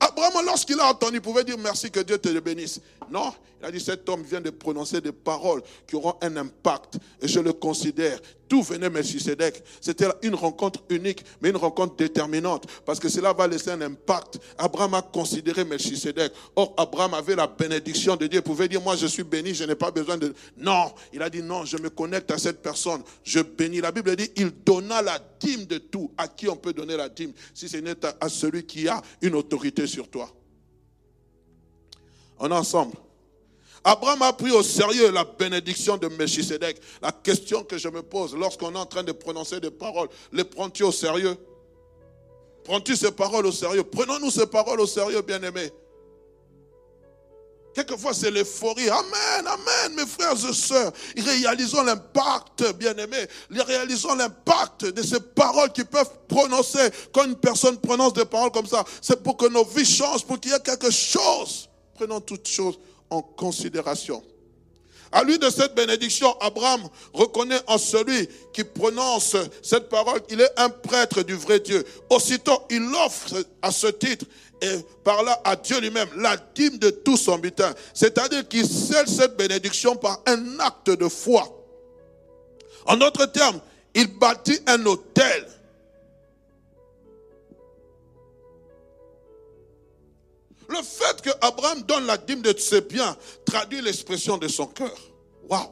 Abraham, 0.00 0.44
lorsqu'il 0.46 0.80
a 0.80 0.86
entendu, 0.86 1.20
pouvait 1.20 1.44
dire 1.44 1.58
merci 1.58 1.90
que 1.90 2.00
Dieu 2.00 2.18
te 2.18 2.28
bénisse. 2.40 2.80
Non, 3.10 3.32
il 3.60 3.66
a 3.66 3.70
dit 3.70 3.80
cet 3.80 4.08
homme 4.08 4.22
vient 4.22 4.40
de 4.40 4.50
prononcer 4.50 5.00
des 5.00 5.12
paroles 5.12 5.62
qui 5.86 5.96
auront 5.96 6.14
un 6.22 6.36
impact. 6.36 6.98
Et 7.20 7.28
je 7.28 7.40
le 7.40 7.52
considère 7.52 8.18
tout 8.50 8.62
venait 8.62 8.90
Melchisedec. 8.90 9.62
C'était 9.80 10.08
une 10.22 10.34
rencontre 10.34 10.80
unique, 10.90 11.24
mais 11.40 11.50
une 11.50 11.56
rencontre 11.56 11.94
déterminante, 11.94 12.66
parce 12.84 12.98
que 12.98 13.08
cela 13.08 13.32
va 13.32 13.46
laisser 13.46 13.70
un 13.70 13.80
impact. 13.80 14.40
Abraham 14.58 14.94
a 14.94 15.02
considéré 15.02 15.64
Melchisedec. 15.64 16.32
Or, 16.56 16.74
Abraham 16.76 17.14
avait 17.14 17.36
la 17.36 17.46
bénédiction 17.46 18.16
de 18.16 18.26
Dieu. 18.26 18.40
Il 18.40 18.42
pouvait 18.42 18.66
dire, 18.66 18.82
moi 18.82 18.96
je 18.96 19.06
suis 19.06 19.22
béni, 19.22 19.54
je 19.54 19.62
n'ai 19.62 19.76
pas 19.76 19.92
besoin 19.92 20.18
de... 20.18 20.34
Non, 20.56 20.92
il 21.12 21.22
a 21.22 21.30
dit, 21.30 21.42
non, 21.42 21.64
je 21.64 21.76
me 21.76 21.90
connecte 21.90 22.32
à 22.32 22.38
cette 22.38 22.60
personne, 22.60 23.02
je 23.22 23.38
bénis. 23.38 23.80
La 23.80 23.92
Bible 23.92 24.16
dit, 24.16 24.30
il 24.34 24.50
donna 24.50 25.00
la 25.00 25.20
dîme 25.38 25.66
de 25.66 25.78
tout. 25.78 26.10
À 26.18 26.26
qui 26.26 26.48
on 26.48 26.56
peut 26.56 26.72
donner 26.72 26.96
la 26.96 27.08
dîme 27.08 27.32
si 27.54 27.68
ce 27.68 27.76
n'est 27.76 27.94
à 28.20 28.28
celui 28.28 28.66
qui 28.66 28.88
a 28.88 29.00
une 29.22 29.36
autorité 29.36 29.86
sur 29.86 30.08
toi? 30.08 30.28
On 32.40 32.50
est 32.50 32.54
ensemble. 32.54 32.96
Abraham 33.82 34.22
a 34.22 34.32
pris 34.32 34.50
au 34.50 34.62
sérieux 34.62 35.10
la 35.10 35.24
bénédiction 35.24 35.96
de 35.96 36.08
Melchisedec. 36.08 36.80
La 37.00 37.12
question 37.12 37.64
que 37.64 37.78
je 37.78 37.88
me 37.88 38.02
pose 38.02 38.34
lorsqu'on 38.34 38.74
est 38.74 38.78
en 38.78 38.86
train 38.86 39.02
de 39.02 39.12
prononcer 39.12 39.58
des 39.60 39.70
paroles, 39.70 40.08
les 40.32 40.44
prends-tu 40.44 40.82
au 40.82 40.92
sérieux? 40.92 41.36
Prends-tu 42.64 42.94
ces 42.94 43.10
paroles 43.10 43.46
au 43.46 43.52
sérieux? 43.52 43.84
Prenons-nous 43.84 44.30
ces 44.30 44.46
paroles 44.46 44.80
au 44.80 44.86
sérieux, 44.86 45.22
bien-aimés. 45.22 45.72
Quelquefois, 47.74 48.12
c'est 48.12 48.30
l'euphorie. 48.30 48.90
Amen, 48.90 49.46
amen, 49.46 49.94
mes 49.96 50.06
frères 50.06 50.32
et 50.32 50.52
sœurs. 50.52 50.92
Réalisons 51.16 51.82
l'impact, 51.82 52.74
bien-aimés. 52.74 53.26
Réalisons 53.50 54.14
l'impact 54.14 54.86
de 54.86 55.02
ces 55.02 55.20
paroles 55.20 55.72
qui 55.72 55.84
peuvent 55.84 56.10
prononcer. 56.28 56.90
Quand 57.12 57.24
une 57.24 57.36
personne 57.36 57.78
prononce 57.78 58.12
des 58.12 58.26
paroles 58.26 58.50
comme 58.50 58.66
ça, 58.66 58.84
c'est 59.00 59.22
pour 59.22 59.36
que 59.38 59.46
nos 59.46 59.64
vies 59.64 59.86
changent, 59.86 60.26
pour 60.26 60.38
qu'il 60.38 60.50
y 60.50 60.54
ait 60.54 60.60
quelque 60.60 60.90
chose. 60.90 61.70
Prenons 61.94 62.20
toutes 62.20 62.48
choses 62.48 62.78
en 63.10 63.22
considération. 63.22 64.22
À 65.12 65.24
lui 65.24 65.38
de 65.38 65.50
cette 65.50 65.74
bénédiction, 65.74 66.38
Abraham 66.40 66.82
reconnaît 67.12 67.60
en 67.66 67.78
celui 67.78 68.28
qui 68.52 68.62
prononce 68.62 69.36
cette 69.60 69.88
parole 69.88 70.22
qu'il 70.22 70.40
est 70.40 70.52
un 70.56 70.68
prêtre 70.68 71.22
du 71.22 71.34
vrai 71.34 71.58
Dieu. 71.58 71.84
Aussitôt, 72.08 72.62
il 72.70 72.82
offre 72.94 73.44
à 73.60 73.72
ce 73.72 73.88
titre 73.88 74.24
et 74.62 74.76
par 75.02 75.22
là 75.24 75.40
à 75.44 75.56
Dieu 75.56 75.80
lui-même 75.80 76.08
la 76.16 76.36
dîme 76.54 76.78
de 76.78 76.90
tout 76.90 77.16
son 77.16 77.38
butin. 77.38 77.74
C'est-à-dire 77.92 78.46
qu'il 78.46 78.68
scelle 78.68 79.08
cette 79.08 79.36
bénédiction 79.36 79.96
par 79.96 80.20
un 80.26 80.60
acte 80.60 80.90
de 80.90 81.08
foi. 81.08 81.48
En 82.86 82.96
d'autres 82.96 83.26
termes, 83.26 83.60
il 83.94 84.06
bâtit 84.06 84.60
un 84.66 84.84
hôtel. 84.86 85.46
Le 90.68 90.82
fait 90.82 91.20
que 91.22 91.30
Abraham 91.40 91.82
donne 91.82 92.06
la 92.06 92.16
dîme 92.16 92.42
de 92.42 92.56
ses 92.56 92.80
biens 92.80 93.16
traduit 93.44 93.80
l'expression 93.80 94.38
de 94.38 94.48
son 94.48 94.66
cœur. 94.66 94.96
Waouh! 95.48 95.68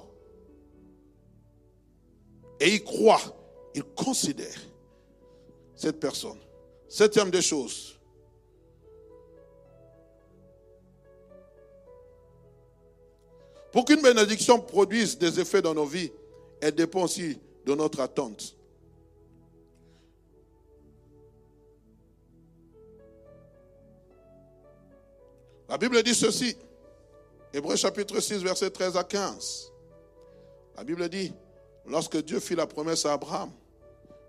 Et 2.61 2.75
il 2.75 2.85
croit, 2.85 3.21
il 3.75 3.85
considère 3.85 4.59
cette 5.77 6.01
personne. 6.01 6.39
Septième 6.89 7.31
des 7.31 7.43
choses, 7.43 7.99
Pour 13.73 13.85
qu'une 13.85 14.03
bénédiction 14.03 14.61
produise 14.61 15.19
des 15.19 15.39
effets 15.39 15.63
dans 15.63 15.75
nos 15.75 15.85
vies, 15.85 16.11
elle 16.61 16.75
dépend 16.75 17.03
aussi 17.05 17.39
de 17.67 17.75
notre 17.75 18.01
attente. 18.01 18.57
La 25.69 25.77
Bible 25.77 26.03
dit 26.03 26.15
ceci. 26.15 26.57
Hébreu 27.53 27.77
chapitre 27.77 28.21
6, 28.21 28.39
verset 28.39 28.71
13 28.71 28.97
à 28.97 29.05
15. 29.05 29.73
La 30.77 30.85
Bible 30.85 31.09
dit, 31.09 31.33
lorsque 31.87 32.23
Dieu 32.25 32.41
fit 32.41 32.55
la 32.55 32.67
promesse 32.67 33.05
à 33.05 33.13
Abraham, 33.13 33.51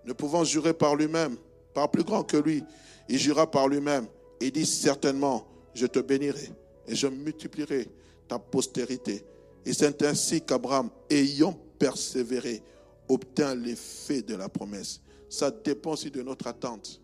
ne 0.04 0.12
pouvant 0.12 0.44
jurer 0.44 0.74
par 0.74 0.96
lui-même, 0.96 1.36
par 1.72 1.90
plus 1.90 2.04
grand 2.04 2.24
que 2.24 2.36
lui, 2.36 2.62
il 3.08 3.18
jura 3.18 3.50
par 3.50 3.68
lui-même 3.68 4.06
et 4.40 4.50
dit 4.50 4.66
certainement, 4.66 5.46
je 5.74 5.86
te 5.86 5.98
bénirai 5.98 6.50
et 6.86 6.94
je 6.94 7.06
multiplierai 7.06 7.88
ta 8.28 8.38
postérité. 8.38 9.24
Et 9.64 9.72
c'est 9.72 10.02
ainsi 10.02 10.42
qu'Abraham, 10.42 10.90
ayant 11.08 11.52
persévéré, 11.78 12.62
obtint 13.08 13.54
l'effet 13.54 14.22
de 14.22 14.34
la 14.34 14.48
promesse. 14.48 15.00
Ça 15.28 15.50
dépend 15.50 15.92
aussi 15.92 16.10
de 16.10 16.22
notre 16.22 16.46
attente. 16.46 17.00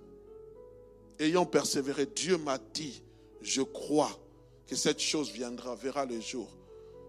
Ayant 1.19 1.47
persévéré, 1.47 2.07
Dieu 2.07 2.37
m'a 2.37 2.59
dit, 2.75 3.03
je 3.41 3.63
crois 3.63 4.11
que 4.67 4.77
cette 4.77 5.01
chose 5.01 5.31
viendra, 5.31 5.75
verra 5.75 6.05
le 6.05 6.21
jour. 6.21 6.49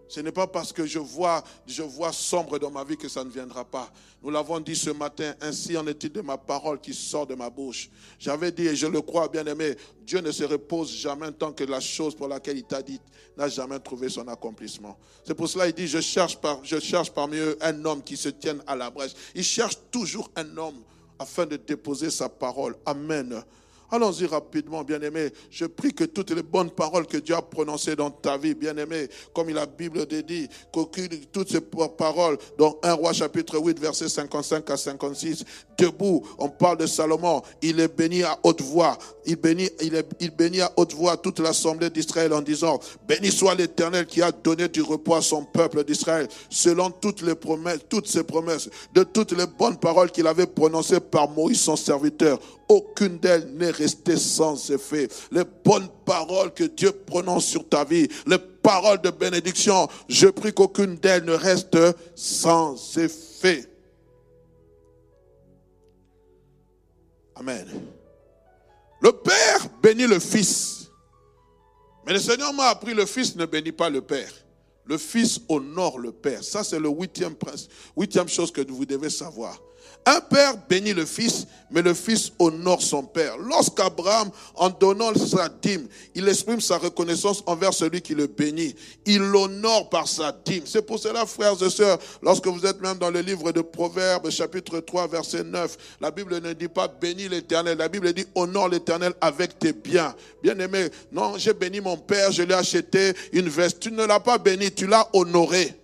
Ce 0.07 0.21
n'est 0.21 0.31
pas 0.31 0.47
parce 0.47 0.71
que 0.71 0.85
je 0.85 0.99
vois, 0.99 1.43
je 1.65 1.83
vois 1.83 2.13
sombre 2.13 2.57
dans 2.59 2.71
ma 2.71 2.83
vie 2.83 2.95
que 2.95 3.09
ça 3.09 3.23
ne 3.23 3.29
viendra 3.29 3.65
pas. 3.65 3.91
Nous 4.23 4.29
l'avons 4.29 4.59
dit 4.59 4.75
ce 4.75 4.89
matin, 4.89 5.35
ainsi 5.41 5.75
en 5.75 5.85
est-il 5.85 6.11
de 6.11 6.21
ma 6.21 6.37
parole 6.37 6.79
qui 6.79 6.93
sort 6.93 7.27
de 7.27 7.35
ma 7.35 7.49
bouche. 7.49 7.89
J'avais 8.17 8.51
dit, 8.51 8.67
et 8.67 8.75
je 8.75 8.87
le 8.87 9.01
crois 9.01 9.27
bien 9.27 9.45
aimé, 9.45 9.75
Dieu 10.01 10.21
ne 10.21 10.31
se 10.31 10.45
repose 10.45 10.91
jamais 10.91 11.31
tant 11.33 11.51
que 11.51 11.65
la 11.65 11.81
chose 11.81 12.15
pour 12.15 12.29
laquelle 12.29 12.57
il 12.57 12.63
t'a 12.63 12.81
dit 12.81 13.01
n'a 13.35 13.49
jamais 13.49 13.79
trouvé 13.79 14.09
son 14.09 14.27
accomplissement. 14.29 14.97
C'est 15.25 15.35
pour 15.35 15.49
cela 15.49 15.65
qu'il 15.65 15.75
dit, 15.75 15.87
je 15.87 15.99
cherche, 15.99 16.37
je 16.63 16.79
cherche 16.79 17.11
parmi 17.11 17.37
eux 17.37 17.57
un 17.61 17.85
homme 17.85 18.01
qui 18.01 18.15
se 18.15 18.29
tienne 18.29 18.63
à 18.65 18.75
la 18.75 18.89
brèche. 18.89 19.11
Il 19.35 19.43
cherche 19.43 19.77
toujours 19.91 20.31
un 20.35 20.57
homme 20.57 20.81
afin 21.19 21.45
de 21.45 21.57
déposer 21.57 22.09
sa 22.09 22.29
parole. 22.29 22.75
Amen. 22.85 23.43
Allons-y 23.89 24.25
rapidement, 24.25 24.83
bien-aimé. 24.83 25.29
Je 25.49 25.65
prie 25.65 25.93
que 25.93 26.03
toutes 26.03 26.31
les 26.31 26.43
bonnes 26.43 26.71
paroles 26.71 27.07
que 27.07 27.17
Dieu 27.17 27.35
a 27.35 27.41
prononcées 27.41 27.95
dans 27.95 28.11
ta 28.11 28.37
vie, 28.37 28.53
bien-aimé, 28.53 29.07
comme 29.33 29.49
la 29.49 29.65
Bible 29.65 30.05
dit, 30.05 30.49
qu'aucune, 30.73 31.07
toutes 31.31 31.49
ces 31.49 31.61
paroles, 31.61 32.37
dans 32.57 32.77
1 32.83 32.93
roi 32.93 33.13
chapitre 33.13 33.57
8, 33.57 33.79
verset 33.79 34.09
55 34.09 34.69
à 34.69 34.75
56, 34.75 35.45
debout, 35.77 36.21
on 36.37 36.49
parle 36.49 36.79
de 36.79 36.85
Salomon, 36.85 37.41
il 37.61 37.79
est 37.79 37.87
béni 37.87 38.23
à 38.23 38.37
haute 38.43 38.61
voix, 38.61 38.97
il 39.25 39.37
bénit, 39.37 39.69
il, 39.81 39.95
est, 39.95 40.07
il 40.19 40.31
bénit 40.31 40.61
à 40.61 40.71
haute 40.75 40.93
voix 40.93 41.15
toute 41.15 41.39
l'assemblée 41.39 41.89
d'Israël 41.89 42.33
en 42.33 42.41
disant, 42.41 42.79
béni 43.07 43.31
soit 43.31 43.55
l'Éternel 43.55 44.05
qui 44.05 44.21
a 44.21 44.33
donné 44.33 44.67
du 44.67 44.81
repos 44.81 45.15
à 45.15 45.21
son 45.21 45.45
peuple 45.45 45.85
d'Israël, 45.85 46.27
selon 46.49 46.89
toutes 46.91 47.21
les 47.21 47.35
promesses, 47.35 47.79
toutes 47.87 48.07
ses 48.07 48.23
promesses, 48.23 48.69
de 48.93 49.03
toutes 49.03 49.31
les 49.31 49.47
bonnes 49.47 49.77
paroles 49.77 50.11
qu'il 50.11 50.27
avait 50.27 50.47
prononcées 50.47 50.99
par 50.99 51.29
Moïse 51.29 51.61
son 51.61 51.77
serviteur 51.77 52.37
aucune 52.69 53.17
d'elles 53.19 53.47
n'est 53.53 53.71
restée 53.71 54.17
sans 54.17 54.69
effet. 54.71 55.07
Les 55.31 55.43
bonnes 55.63 55.89
paroles 56.05 56.53
que 56.53 56.65
Dieu 56.65 56.91
prononce 56.91 57.45
sur 57.45 57.67
ta 57.67 57.83
vie, 57.83 58.07
les 58.25 58.37
paroles 58.37 59.01
de 59.01 59.09
bénédiction, 59.09 59.87
je 60.09 60.27
prie 60.27 60.53
qu'aucune 60.53 60.95
d'elles 60.95 61.23
ne 61.23 61.33
reste 61.33 61.77
sans 62.15 62.97
effet. 62.97 63.65
Amen. 67.35 67.67
Le 69.01 69.11
Père 69.11 69.67
bénit 69.81 70.07
le 70.07 70.19
Fils. 70.19 70.89
Mais 72.05 72.13
le 72.13 72.19
Seigneur 72.19 72.53
m'a 72.53 72.69
appris, 72.69 72.93
le 72.93 73.05
Fils 73.05 73.35
ne 73.35 73.45
bénit 73.45 73.71
pas 73.71 73.89
le 73.89 74.01
Père. 74.01 74.31
Le 74.85 74.97
Fils 74.97 75.39
honore 75.49 75.99
le 75.99 76.11
Père. 76.11 76.43
Ça, 76.43 76.63
c'est 76.63 76.79
le 76.79 76.89
huitième, 76.89 77.35
huitième 77.95 78.27
chose 78.27 78.51
que 78.51 78.61
vous 78.61 78.85
devez 78.85 79.09
savoir. 79.09 79.61
Un 80.09 80.21
père 80.21 80.53
bénit 80.69 80.93
le 80.93 81.05
fils, 81.05 81.45
mais 81.69 81.81
le 81.81 81.93
fils 81.93 82.31
honore 82.39 82.81
son 82.81 83.03
père. 83.03 83.37
Lorsqu'Abraham, 83.39 84.29
en 84.55 84.69
donnant 84.69 85.13
sa 85.13 85.49
dîme, 85.49 85.85
il 86.15 86.25
exprime 86.29 86.61
sa 86.61 86.77
reconnaissance 86.77 87.43
envers 87.45 87.73
celui 87.73 88.01
qui 88.01 88.15
le 88.15 88.27
bénit. 88.27 88.73
Il 89.05 89.19
l'honore 89.19 89.89
par 89.89 90.07
sa 90.07 90.31
dîme. 90.31 90.63
C'est 90.65 90.81
pour 90.81 90.97
cela, 90.97 91.25
frères 91.25 91.61
et 91.61 91.69
sœurs, 91.69 91.99
lorsque 92.21 92.47
vous 92.47 92.65
êtes 92.65 92.79
même 92.79 92.97
dans 92.97 93.09
le 93.09 93.19
livre 93.19 93.51
de 93.51 93.59
Proverbes, 93.59 94.29
chapitre 94.29 94.79
3, 94.79 95.07
verset 95.07 95.43
9, 95.43 95.97
la 95.99 96.09
Bible 96.09 96.39
ne 96.39 96.53
dit 96.53 96.69
pas 96.69 96.87
bénis 96.87 97.27
l'éternel. 97.27 97.77
La 97.77 97.89
Bible 97.89 98.13
dit 98.13 98.27
honore 98.33 98.69
l'éternel 98.69 99.11
avec 99.19 99.59
tes 99.59 99.73
biens. 99.73 100.15
Bien 100.41 100.57
aimé, 100.57 100.87
non, 101.11 101.37
j'ai 101.37 101.51
béni 101.51 101.81
mon 101.81 101.97
père, 101.97 102.31
je 102.31 102.43
lui 102.43 102.53
ai 102.53 102.55
acheté 102.55 103.11
une 103.33 103.49
veste. 103.49 103.81
Tu 103.81 103.91
ne 103.91 104.05
l'as 104.05 104.21
pas 104.21 104.37
béni, 104.37 104.71
tu 104.71 104.87
l'as 104.87 105.09
honoré. 105.11 105.77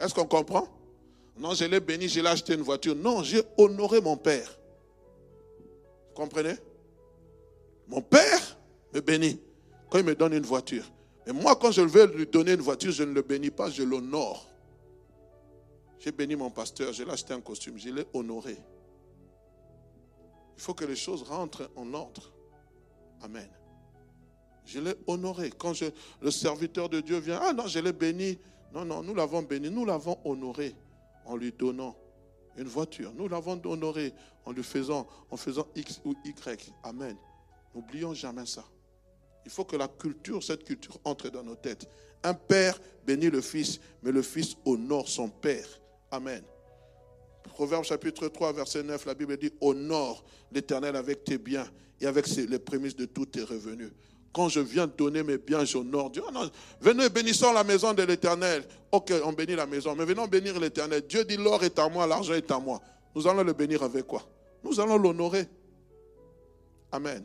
Est-ce 0.00 0.12
qu'on 0.12 0.26
comprend? 0.26 0.66
Non, 1.36 1.52
je 1.52 1.64
l'ai 1.64 1.80
béni, 1.80 2.08
je 2.08 2.20
l'ai 2.20 2.28
acheté 2.28 2.54
une 2.54 2.62
voiture. 2.62 2.94
Non, 2.94 3.22
j'ai 3.22 3.42
honoré 3.58 4.00
mon 4.00 4.16
père. 4.16 4.58
Vous 6.08 6.14
comprenez? 6.14 6.54
Mon 7.88 8.00
père 8.00 8.56
me 8.92 9.00
bénit 9.00 9.40
quand 9.90 9.98
il 9.98 10.04
me 10.04 10.14
donne 10.14 10.32
une 10.32 10.44
voiture. 10.44 10.84
Et 11.26 11.32
moi, 11.32 11.56
quand 11.56 11.72
je 11.72 11.80
veux 11.80 12.06
lui 12.06 12.26
donner 12.26 12.52
une 12.52 12.60
voiture, 12.60 12.92
je 12.92 13.02
ne 13.02 13.12
le 13.12 13.22
bénis 13.22 13.50
pas, 13.50 13.68
je 13.68 13.82
l'honore. 13.82 14.46
J'ai 15.98 16.12
béni 16.12 16.36
mon 16.36 16.50
pasteur, 16.50 16.92
je 16.92 17.02
l'ai 17.02 17.10
acheté 17.10 17.32
un 17.32 17.40
costume, 17.40 17.78
je 17.78 17.88
l'ai 17.88 18.06
honoré. 18.12 18.56
Il 20.56 20.62
faut 20.62 20.74
que 20.74 20.84
les 20.84 20.96
choses 20.96 21.22
rentrent 21.22 21.70
en 21.74 21.92
ordre. 21.94 22.30
Amen. 23.22 23.48
Je 24.66 24.78
l'ai 24.78 24.94
honoré. 25.06 25.50
Quand 25.50 25.72
le 26.20 26.30
serviteur 26.30 26.88
de 26.88 27.00
Dieu 27.00 27.18
vient, 27.18 27.40
ah 27.42 27.52
non, 27.52 27.66
je 27.66 27.80
l'ai 27.80 27.92
béni. 27.92 28.38
Non, 28.72 28.84
non, 28.84 29.02
nous 29.02 29.14
l'avons 29.14 29.42
béni, 29.42 29.70
nous 29.70 29.84
l'avons 29.84 30.18
honoré 30.24 30.74
en 31.24 31.36
lui 31.36 31.52
donnant 31.52 31.96
une 32.56 32.68
voiture. 32.68 33.12
Nous 33.14 33.28
l'avons 33.28 33.60
honoré 33.64 34.12
en 34.44 34.52
lui 34.52 34.62
faisant, 34.62 35.06
en 35.30 35.36
faisant 35.36 35.66
X 35.74 36.00
ou 36.04 36.14
Y. 36.24 36.72
Amen. 36.82 37.16
N'oublions 37.74 38.14
jamais 38.14 38.46
ça. 38.46 38.64
Il 39.44 39.50
faut 39.50 39.64
que 39.64 39.76
la 39.76 39.88
culture, 39.88 40.42
cette 40.42 40.64
culture 40.64 40.98
entre 41.04 41.28
dans 41.28 41.42
nos 41.42 41.56
têtes. 41.56 41.88
Un 42.22 42.34
père 42.34 42.80
bénit 43.06 43.30
le 43.30 43.40
fils, 43.40 43.80
mais 44.02 44.12
le 44.12 44.22
fils 44.22 44.56
honore 44.64 45.08
son 45.08 45.28
père. 45.28 45.66
Amen. 46.10 46.42
Proverbe 47.42 47.84
chapitre 47.84 48.28
3, 48.28 48.52
verset 48.54 48.82
9, 48.82 49.04
la 49.04 49.14
Bible 49.14 49.36
dit, 49.36 49.52
honore 49.60 50.24
l'éternel 50.50 50.96
avec 50.96 51.24
tes 51.24 51.36
biens 51.36 51.68
et 52.00 52.06
avec 52.06 52.26
les 52.28 52.58
prémices 52.58 52.96
de 52.96 53.04
tous 53.04 53.26
tes 53.26 53.42
revenus. 53.42 53.90
Quand 54.34 54.48
je 54.48 54.58
viens 54.58 54.88
donner 54.88 55.22
mes 55.22 55.38
biens, 55.38 55.64
j'honore 55.64 56.10
Dieu. 56.10 56.22
non, 56.32 56.50
venez, 56.80 57.08
bénissons 57.08 57.52
la 57.52 57.62
maison 57.62 57.94
de 57.94 58.02
l'éternel. 58.02 58.64
Ok, 58.90 59.12
on 59.24 59.32
bénit 59.32 59.54
la 59.54 59.64
maison, 59.64 59.94
mais 59.94 60.04
venons 60.04 60.26
bénir 60.26 60.58
l'éternel. 60.58 61.04
Dieu 61.08 61.24
dit 61.24 61.36
l'or 61.36 61.62
est 61.62 61.78
à 61.78 61.88
moi, 61.88 62.04
l'argent 62.04 62.34
est 62.34 62.50
à 62.50 62.58
moi. 62.58 62.80
Nous 63.14 63.28
allons 63.28 63.44
le 63.44 63.52
bénir 63.52 63.84
avec 63.84 64.08
quoi? 64.08 64.22
Nous 64.64 64.80
allons 64.80 64.98
l'honorer. 64.98 65.46
Amen. 66.90 67.24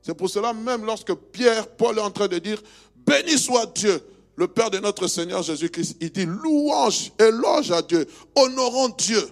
C'est 0.00 0.14
pour 0.14 0.30
cela, 0.30 0.52
même 0.52 0.84
lorsque 0.84 1.12
Pierre, 1.12 1.66
Paul 1.66 1.98
est 1.98 2.02
en 2.02 2.10
train 2.12 2.28
de 2.28 2.38
dire, 2.38 2.62
béni 2.96 3.36
soit 3.36 3.66
Dieu, 3.74 4.00
le 4.36 4.46
Père 4.46 4.70
de 4.70 4.78
notre 4.78 5.08
Seigneur 5.08 5.42
Jésus-Christ, 5.42 5.96
il 6.00 6.12
dit 6.12 6.26
louange, 6.26 7.12
éloge 7.18 7.72
à 7.72 7.82
Dieu, 7.82 8.06
honorons 8.36 8.90
Dieu. 8.90 9.28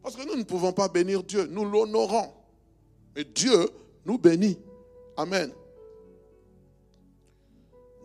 Parce 0.00 0.14
que 0.14 0.24
nous 0.28 0.36
ne 0.36 0.44
pouvons 0.44 0.72
pas 0.72 0.86
bénir 0.86 1.24
Dieu, 1.24 1.48
nous 1.50 1.64
l'honorons. 1.64 2.32
Mais 3.16 3.24
Dieu 3.24 3.68
nous 4.04 4.18
bénit. 4.18 4.56
Amen. 5.16 5.52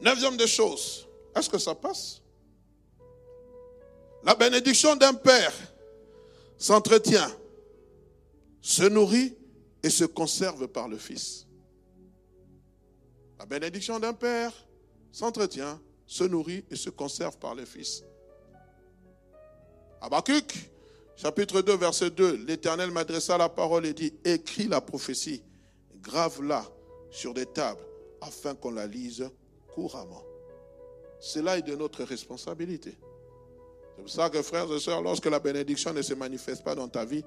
Neuvième 0.01 0.37
des 0.37 0.47
choses. 0.47 1.07
Est-ce 1.35 1.49
que 1.49 1.57
ça 1.57 1.75
passe? 1.75 2.21
La 4.23 4.35
bénédiction 4.35 4.95
d'un 4.95 5.13
père 5.13 5.53
s'entretient, 6.57 7.29
se 8.61 8.83
nourrit 8.83 9.35
et 9.83 9.89
se 9.89 10.05
conserve 10.05 10.67
par 10.67 10.87
le 10.87 10.97
Fils. 10.97 11.47
La 13.39 13.45
bénédiction 13.45 13.99
d'un 13.99 14.13
père 14.13 14.53
s'entretient, 15.11 15.79
se 16.05 16.23
nourrit 16.23 16.63
et 16.69 16.75
se 16.75 16.89
conserve 16.89 17.37
par 17.37 17.55
le 17.55 17.65
Fils. 17.65 18.03
Habakkuk, 20.01 20.53
chapitre 21.15 21.61
2, 21.61 21.75
verset 21.77 22.11
2, 22.11 22.45
l'Éternel 22.45 22.91
m'adressa 22.91 23.37
la 23.37 23.49
parole 23.49 23.85
et 23.85 23.93
dit, 23.93 24.13
écris 24.23 24.67
la 24.67 24.81
prophétie, 24.81 25.43
grave-la 25.95 26.63
sur 27.11 27.33
des 27.33 27.45
tables, 27.45 27.83
afin 28.21 28.55
qu'on 28.55 28.71
la 28.71 28.87
lise 28.87 29.29
couramment. 29.73 30.23
Cela 31.19 31.57
est 31.57 31.61
de 31.61 31.75
notre 31.75 32.03
responsabilité. 32.03 32.97
C'est 33.95 34.01
pour 34.01 34.09
ça 34.09 34.29
que, 34.29 34.41
frères 34.41 34.71
et 34.71 34.79
sœurs, 34.79 35.01
lorsque 35.01 35.27
la 35.27 35.39
bénédiction 35.39 35.93
ne 35.93 36.01
se 36.01 36.13
manifeste 36.13 36.63
pas 36.63 36.73
dans 36.73 36.87
ta 36.87 37.05
vie, 37.05 37.23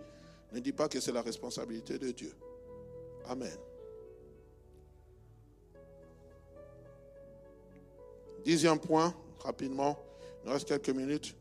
ne 0.53 0.59
dis 0.59 0.73
pas 0.73 0.89
que 0.89 0.99
c'est 0.99 1.13
la 1.13 1.23
responsabilité 1.23 1.99
de 1.99 2.11
Dieu. 2.11 2.33
Amen. 3.27 3.57
Dixième 8.45 8.79
point, 8.79 9.15
rapidement, 9.41 9.99
il 10.45 10.51
reste 10.51 10.69
quelques 10.69 10.91
minutes. 10.91 11.35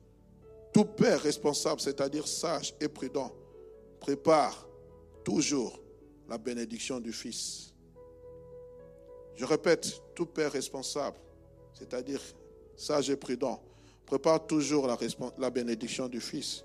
Tout 0.73 0.85
père 0.85 1.21
responsable, 1.21 1.81
c'est-à-dire 1.81 2.27
sage 2.27 2.73
et 2.79 2.87
prudent, 2.87 3.31
prépare 3.99 4.67
toujours 5.23 5.79
la 6.29 6.37
bénédiction 6.37 6.99
du 6.99 7.11
Fils. 7.11 7.72
Je 9.35 9.45
répète, 9.45 10.01
tout 10.15 10.25
père 10.25 10.51
responsable, 10.51 11.17
c'est-à-dire 11.73 12.21
sage 12.75 13.09
et 13.09 13.15
prudent, 13.15 13.61
prépare 14.05 14.45
toujours 14.45 14.87
la, 15.37 15.49
bénédiction 15.49 16.07
du 16.07 16.21
Fils. 16.21 16.63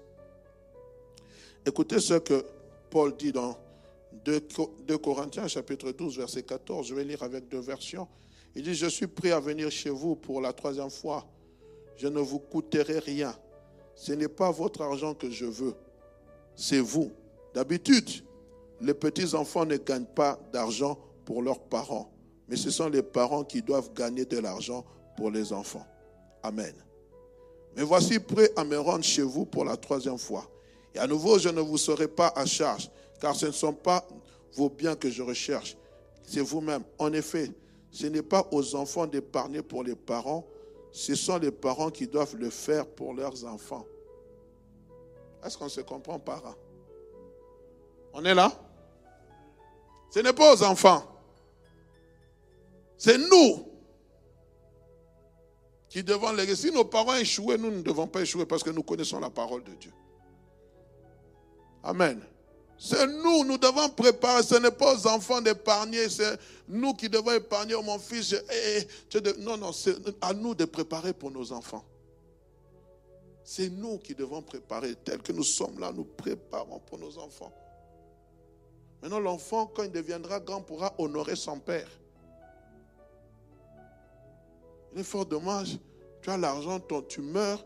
Écoutez 1.65 2.01
ce 2.01 2.15
que 2.15 2.45
Paul 2.91 3.17
dit 3.17 3.33
dans 3.33 3.59
2, 4.25 4.41
2 4.87 4.99
Corinthiens 4.99 5.49
chapitre 5.49 5.93
12, 5.93 6.19
verset 6.19 6.43
14. 6.43 6.87
Je 6.87 6.95
vais 6.95 7.05
lire 7.05 7.23
avec 7.23 7.49
deux 7.49 7.61
versions. 7.61 8.09
Il 8.55 8.63
dit, 8.63 8.75
je 8.75 8.87
suis 8.87 9.07
prêt 9.07 9.31
à 9.31 9.41
venir 9.41 9.71
chez 9.71 9.91
vous 9.91 10.17
pour 10.17 10.41
la 10.41 10.53
troisième 10.53 10.91
fois. 10.91 11.27
Je 11.97 12.09
ne 12.09 12.21
vous 12.21 12.39
coûterai 12.39 12.99
rien 12.99 13.35
ce 13.99 14.13
n'est 14.13 14.29
pas 14.29 14.53
votre 14.53 14.83
argent 14.83 15.13
que 15.13 15.29
je 15.29 15.45
veux, 15.45 15.75
c'est 16.55 16.79
vous. 16.79 17.11
D'habitude, 17.53 18.09
les 18.81 18.95
petits-enfants 18.95 19.67
ne 19.67 19.77
gagnent 19.77 20.05
pas 20.05 20.39
d'argent 20.53 20.97
pour 21.25 21.43
leurs 21.43 21.59
parents, 21.59 22.09
mais 22.49 22.57
ce 22.57 22.71
sont 22.71 22.89
les 22.89 23.03
parents 23.03 23.45
qui 23.45 23.63
doivent 23.63 23.93
gagner 23.93 24.25
de 24.25 24.39
l'argent 24.39 24.85
pour 25.17 25.31
les 25.31 25.53
enfants. 25.53 25.87
Amen. 26.43 26.75
Mais 27.77 27.83
voici 27.83 28.19
prêt 28.19 28.51
à 28.57 28.65
me 28.65 28.79
rendre 28.79 29.05
chez 29.05 29.23
vous 29.23 29.45
pour 29.45 29.65
la 29.65 29.77
troisième 29.77 30.19
fois. 30.19 30.49
Et 30.95 30.99
à 30.99 31.07
nouveau, 31.07 31.39
je 31.39 31.49
ne 31.49 31.61
vous 31.61 31.77
serai 31.79 32.09
pas 32.09 32.33
à 32.35 32.47
charge, 32.47 32.91
car 33.21 33.37
ce 33.37 33.47
ne 33.47 33.53
sont 33.53 33.75
pas 33.75 34.07
vos 34.55 34.69
biens 34.71 34.97
que 34.97 35.11
je 35.11 35.23
recherche, 35.23 35.77
c'est 36.23 36.41
vous-même. 36.41 36.83
En 36.99 37.13
effet, 37.13 37.53
ce 37.91 38.07
n'est 38.07 38.23
pas 38.23 38.47
aux 38.51 38.75
enfants 38.75 39.07
d'épargner 39.07 39.63
pour 39.63 39.85
les 39.85 39.95
parents, 39.95 40.47
ce 40.91 41.15
sont 41.15 41.39
les 41.39 41.51
parents 41.51 41.91
qui 41.91 42.07
doivent 42.07 42.37
le 42.37 42.51
faire 42.51 42.87
pour 42.87 43.13
leurs 43.15 43.45
enfants. 43.45 43.85
Est-ce 45.45 45.57
qu'on 45.57 45.69
se 45.69 45.83
comprend 45.83 46.19
par 46.19 46.43
là 46.43 46.55
On 48.13 48.25
est 48.25 48.35
là? 48.35 48.51
Ce 50.11 50.21
n'est 50.21 50.33
pas 50.33 50.55
aux 50.55 50.63
enfants. 50.63 51.05
C'est 52.99 53.17
nous 53.17 53.65
qui 55.89 56.03
devons 56.03 56.33
les... 56.33 56.55
Si 56.57 56.71
nos 56.73 56.85
parents 56.85 57.15
échouent, 57.15 57.57
nous 57.57 57.71
ne 57.71 57.81
devons 57.81 58.09
pas 58.09 58.23
échouer 58.23 58.45
parce 58.45 58.63
que 58.63 58.71
nous 58.71 58.83
connaissons 58.83 59.21
la 59.21 59.31
parole 59.31 59.63
de 59.63 59.73
Dieu. 59.75 59.93
Amen. 61.85 62.21
C'est 62.77 63.07
nous, 63.07 63.45
nous 63.45 63.57
devons 63.57 63.89
préparer. 63.89 64.43
Ce 64.43 64.57
n'est 64.57 64.73
pas 64.73 64.95
aux 64.95 65.07
enfants 65.07 65.41
d'épargner, 65.41 66.09
c'est 66.09 66.39
nous 66.69 66.93
qui 66.93 67.09
devons 67.09 67.33
épargner. 67.33 67.75
Oh, 67.75 67.83
mon 67.83 67.99
fils, 67.99 68.33
eh, 68.33 68.87
eh, 69.15 69.21
non, 69.39 69.57
non, 69.57 69.73
c'est 69.73 69.97
à 70.21 70.35
nous 70.35 70.55
de 70.55 70.65
préparer 70.65 71.13
pour 71.13 71.31
nos 71.31 71.53
enfants. 71.53 71.85
C'est 73.43 73.71
nous 73.71 73.99
qui 73.99 74.15
devons 74.15 74.43
préparer. 74.43 74.95
Tel 74.97 75.23
que 75.23 75.33
nous 75.33 75.45
sommes 75.45 75.79
là, 75.79 75.91
nous 75.93 76.05
préparons 76.05 76.81
pour 76.81 76.99
nos 76.99 77.17
enfants. 77.19 77.53
Maintenant, 79.01 79.21
l'enfant, 79.21 79.67
quand 79.67 79.85
il 79.85 79.93
deviendra 79.93 80.39
grand, 80.41 80.61
pourra 80.61 80.95
honorer 80.99 81.37
son 81.37 81.59
père. 81.59 81.89
Fort 85.03 85.27
dommage. 85.27 85.79
Tu 86.23 86.31
as 86.31 86.37
l'argent, 86.37 86.81
tu 87.09 87.21
meurs. 87.21 87.65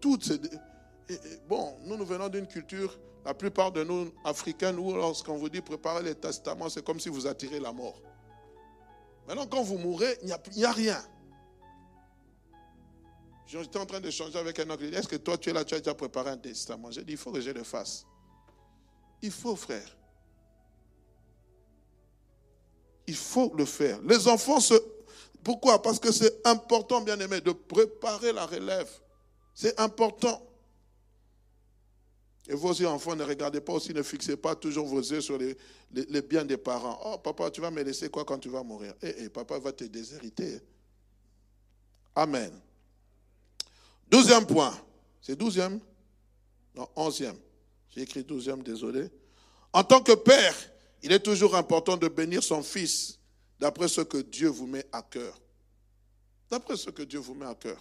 Toutes 0.00 0.24
ces. 0.24 0.40
bon, 1.48 1.76
nous, 1.84 1.96
nous 1.96 2.04
venons 2.04 2.28
d'une 2.28 2.46
culture 2.46 2.98
la 3.26 3.34
plupart 3.34 3.72
de 3.72 3.82
nous, 3.82 4.12
Africains, 4.24 4.70
nous, 4.70 4.94
lorsqu'on 4.94 5.36
vous 5.36 5.48
dit 5.48 5.60
préparer 5.60 6.00
les 6.04 6.14
testaments, 6.14 6.68
c'est 6.68 6.84
comme 6.84 7.00
si 7.00 7.08
vous 7.08 7.26
attirez 7.26 7.58
la 7.58 7.72
mort. 7.72 8.00
Maintenant, 9.26 9.48
quand 9.48 9.64
vous 9.64 9.78
mourrez, 9.78 10.16
il 10.22 10.26
n'y 10.54 10.64
a, 10.64 10.70
rien. 10.70 11.04
J'étais 13.48 13.80
en 13.80 13.84
train 13.84 13.98
d'échanger 13.98 14.38
avec 14.38 14.60
un 14.60 14.70
oncle. 14.70 14.84
Est-ce 14.94 15.08
que 15.08 15.16
toi, 15.16 15.36
tu 15.36 15.50
es 15.50 15.52
là, 15.52 15.64
tu 15.64 15.74
as 15.74 15.78
déjà 15.78 15.92
préparé 15.92 16.30
un 16.30 16.36
testament? 16.36 16.92
J'ai 16.92 17.02
dit, 17.02 17.14
il 17.14 17.18
faut 17.18 17.32
que 17.32 17.40
je 17.40 17.50
le 17.50 17.64
fasse. 17.64 18.06
Il 19.20 19.32
faut, 19.32 19.56
frère. 19.56 19.96
Il 23.08 23.16
faut 23.16 23.52
le 23.56 23.64
faire. 23.64 24.00
Les 24.02 24.28
enfants 24.28 24.60
se... 24.60 24.74
Pourquoi? 25.46 25.80
Parce 25.80 26.00
que 26.00 26.10
c'est 26.10 26.44
important, 26.44 27.02
bien 27.02 27.20
aimé, 27.20 27.40
de 27.40 27.52
préparer 27.52 28.32
la 28.32 28.46
relève. 28.46 28.90
C'est 29.54 29.78
important. 29.78 30.44
Et 32.48 32.54
vos 32.56 32.72
yeux, 32.72 32.88
enfants, 32.88 33.14
ne 33.14 33.22
regardez 33.22 33.60
pas 33.60 33.74
aussi, 33.74 33.94
ne 33.94 34.02
fixez 34.02 34.36
pas 34.36 34.56
toujours 34.56 34.88
vos 34.88 34.98
yeux 34.98 35.20
sur 35.20 35.38
les, 35.38 35.56
biens 36.22 36.44
des 36.44 36.56
parents. 36.56 36.98
Oh, 37.04 37.18
papa, 37.18 37.48
tu 37.52 37.60
vas 37.60 37.70
me 37.70 37.80
laisser 37.84 38.08
quoi 38.08 38.24
quand 38.24 38.40
tu 38.40 38.48
vas 38.48 38.64
mourir? 38.64 38.92
Eh, 39.00 39.14
eh 39.18 39.28
papa 39.28 39.60
va 39.60 39.70
te 39.70 39.84
déshériter. 39.84 40.60
Amen. 42.16 42.50
Douzième 44.10 44.46
point. 44.46 44.76
C'est 45.22 45.36
douzième? 45.36 45.78
Non, 46.74 46.88
onzième. 46.96 47.36
J'ai 47.90 48.00
écrit 48.00 48.24
douzième, 48.24 48.64
désolé. 48.64 49.08
En 49.72 49.84
tant 49.84 50.02
que 50.02 50.16
père, 50.16 50.56
il 51.04 51.12
est 51.12 51.20
toujours 51.20 51.54
important 51.54 51.96
de 51.96 52.08
bénir 52.08 52.42
son 52.42 52.64
fils 52.64 53.15
d'après 53.58 53.88
ce 53.88 54.00
que 54.00 54.18
Dieu 54.18 54.48
vous 54.48 54.66
met 54.66 54.86
à 54.92 55.02
cœur. 55.02 55.40
D'après 56.50 56.76
ce 56.76 56.90
que 56.90 57.02
Dieu 57.02 57.18
vous 57.18 57.34
met 57.34 57.46
à 57.46 57.54
cœur. 57.54 57.80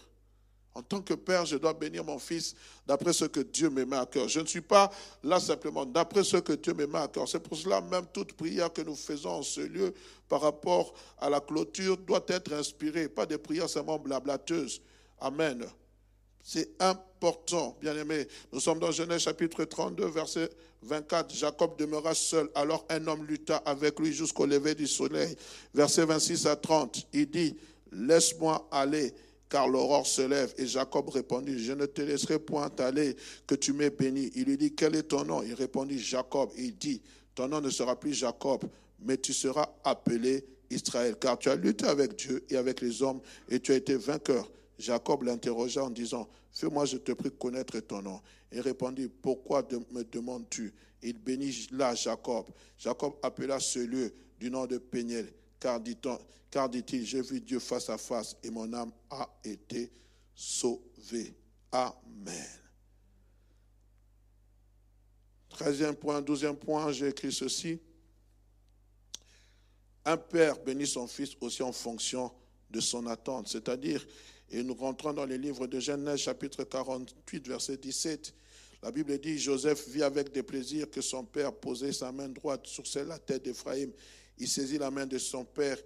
En 0.74 0.82
tant 0.82 1.02
que 1.02 1.14
père, 1.14 1.46
je 1.46 1.56
dois 1.56 1.74
bénir 1.74 2.04
mon 2.04 2.20
fils 2.20 2.54
d'après 2.86 3.14
ce 3.14 3.24
que 3.24 3.40
Dieu 3.40 3.70
me 3.70 3.86
met 3.86 3.96
à 3.96 4.06
cœur. 4.06 4.28
Je 4.28 4.42
ne 4.42 4.46
suis 4.46 4.62
pas 4.62 4.92
là 5.24 5.40
simplement 5.40 5.86
d'après 5.86 6.24
ce 6.26 6.36
que 6.36 6.52
Dieu 6.52 6.74
me 6.74 6.86
met 6.86 7.00
à 7.00 7.08
cœur. 7.08 7.30
C'est 7.30 7.40
pour 7.40 7.58
cela 7.58 7.80
même 7.80 8.06
toute 8.12 8.34
prière 8.34 8.72
que 8.74 8.82
nous 8.82 8.96
faisons 8.96 9.30
en 9.30 9.42
ce 9.42 9.62
lieu 9.62 9.94
par 10.28 10.42
rapport 10.42 10.94
à 11.18 11.30
la 11.30 11.40
clôture 11.40 11.98
doit 11.98 12.26
être 12.28 12.52
inspirée, 12.52 13.08
pas 13.08 13.26
des 13.26 13.38
prières 13.38 13.70
seulement 13.70 13.98
blablateuses. 13.98 14.82
Amen. 15.22 15.66
C'est 16.48 16.70
important, 16.80 17.76
bien 17.82 17.98
aimé. 17.98 18.28
Nous 18.54 18.60
sommes 18.60 18.78
dans 18.78 18.92
Genèse 18.92 19.24
chapitre 19.24 19.66
32, 19.66 20.06
verset 20.06 20.48
24. 20.84 21.34
Jacob 21.34 21.76
demeura 21.76 22.14
seul. 22.14 22.48
Alors 22.54 22.86
un 22.88 23.08
homme 23.08 23.26
lutta 23.26 23.58
avec 23.66 24.00
lui 24.00 24.14
jusqu'au 24.14 24.46
lever 24.46 24.76
du 24.76 24.86
soleil. 24.86 25.36
Verset 25.74 26.06
26 26.06 26.46
à 26.46 26.56
30. 26.56 27.08
Il 27.14 27.32
dit, 27.32 27.58
laisse-moi 27.92 28.68
aller 28.72 29.12
car 29.50 29.68
l'aurore 29.68 30.06
se 30.06 30.22
lève. 30.22 30.54
Et 30.60 30.68
Jacob 30.68 31.10
répondit, 31.10 31.58
je 31.64 31.74
ne 31.74 31.88
te 31.88 32.04
laisserai 32.04 32.38
point 32.38 32.70
aller 32.78 33.16
que 33.48 33.56
tu 33.56 33.74
m'aies 33.74 33.90
béni. 33.90 34.30
Il 34.36 34.44
lui 34.44 34.58
dit, 34.58 34.76
quel 34.76 34.94
est 34.94 35.02
ton 35.02 35.26
nom? 35.26 35.42
Il 35.42 35.56
répondit, 35.56 35.98
Jacob. 35.98 36.52
Il 36.60 36.78
dit, 36.78 37.02
ton 37.34 37.48
nom 37.48 37.60
ne 37.60 37.72
sera 37.72 38.00
plus 38.00 38.14
Jacob, 38.14 38.66
mais 39.00 39.18
tu 39.18 39.34
seras 39.34 39.68
appelé 39.84 40.46
Israël, 40.70 41.16
car 41.20 41.40
tu 41.40 41.50
as 41.50 41.56
lutté 41.56 41.88
avec 41.88 42.16
Dieu 42.16 42.46
et 42.52 42.56
avec 42.56 42.82
les 42.82 43.02
hommes, 43.02 43.22
et 43.50 43.60
tu 43.60 43.72
as 43.72 43.78
été 43.78 43.96
vainqueur. 43.96 44.48
Jacob 44.78 45.24
l'interrogea 45.24 45.84
en 45.84 45.90
disant, 45.90 46.28
fais-moi, 46.52 46.86
je 46.86 46.98
te 46.98 47.12
prie, 47.12 47.32
connaître 47.32 47.80
ton 47.80 48.02
nom. 48.02 48.22
Il 48.52 48.62
répondit, 48.62 49.08
pourquoi 49.08 49.68
me 49.92 50.04
demandes-tu? 50.04 50.74
Il 51.02 51.18
bénit 51.20 51.68
là 51.72 51.96
Jacob. 51.96 52.48
Jacob 52.78 53.16
appela 53.22 53.60
ce 53.60 53.80
lieu 53.80 54.14
du 54.40 54.50
nom 54.50 54.66
de 54.66 54.78
Péniel 54.78 55.32
car 55.60 56.70
dit-il, 56.70 57.06
j'ai 57.06 57.22
vu 57.22 57.42
Dieu 57.42 57.60
face 57.60 57.90
à 57.90 57.98
face 57.98 58.36
et 58.44 58.50
mon 58.50 58.72
âme 58.74 58.92
a 59.10 59.28
été 59.44 59.92
sauvée. 60.34 61.34
Amen. 61.72 62.50
Treizième 65.50 65.96
point, 65.96 66.22
douzième 66.22 66.56
point, 66.56 66.92
j'ai 66.92 67.08
écrit 67.08 67.32
ceci. 67.32 67.80
Un 70.04 70.18
père 70.18 70.60
bénit 70.60 70.86
son 70.86 71.08
fils 71.08 71.36
aussi 71.42 71.64
en 71.64 71.72
fonction 71.72 72.32
de 72.70 72.80
son 72.80 73.08
attente. 73.08 73.48
C'est-à-dire, 73.48 74.06
et 74.56 74.64
nous 74.64 74.74
rentrons 74.74 75.12
dans 75.12 75.26
les 75.26 75.38
livres 75.38 75.68
de 75.68 75.82
Genèse 75.82 76.20
chapitre 76.20 76.64
48, 76.64 77.46
verset 77.46 77.76
17, 77.76 78.34
La 78.84 78.90
Bible 78.90 79.20
dit, 79.20 79.38
Joseph 79.38 79.90
vit 79.90 80.02
avec 80.02 80.32
des 80.32 80.44
plaisirs 80.44 80.90
que 80.90 81.02
son 81.02 81.26
père 81.26 81.52
posait 81.54 81.92
sa 81.92 82.14
main 82.14 82.30
droite 82.30 82.66
sur 82.66 82.86
la 83.06 83.20
tête 83.20 83.44
d'Éphraïm. 83.44 83.92
Il 84.38 84.48
saisit 84.48 84.78
la 84.78 84.90
main 84.90 85.06
de 85.06 85.18
son 85.18 85.44
père 85.44 85.78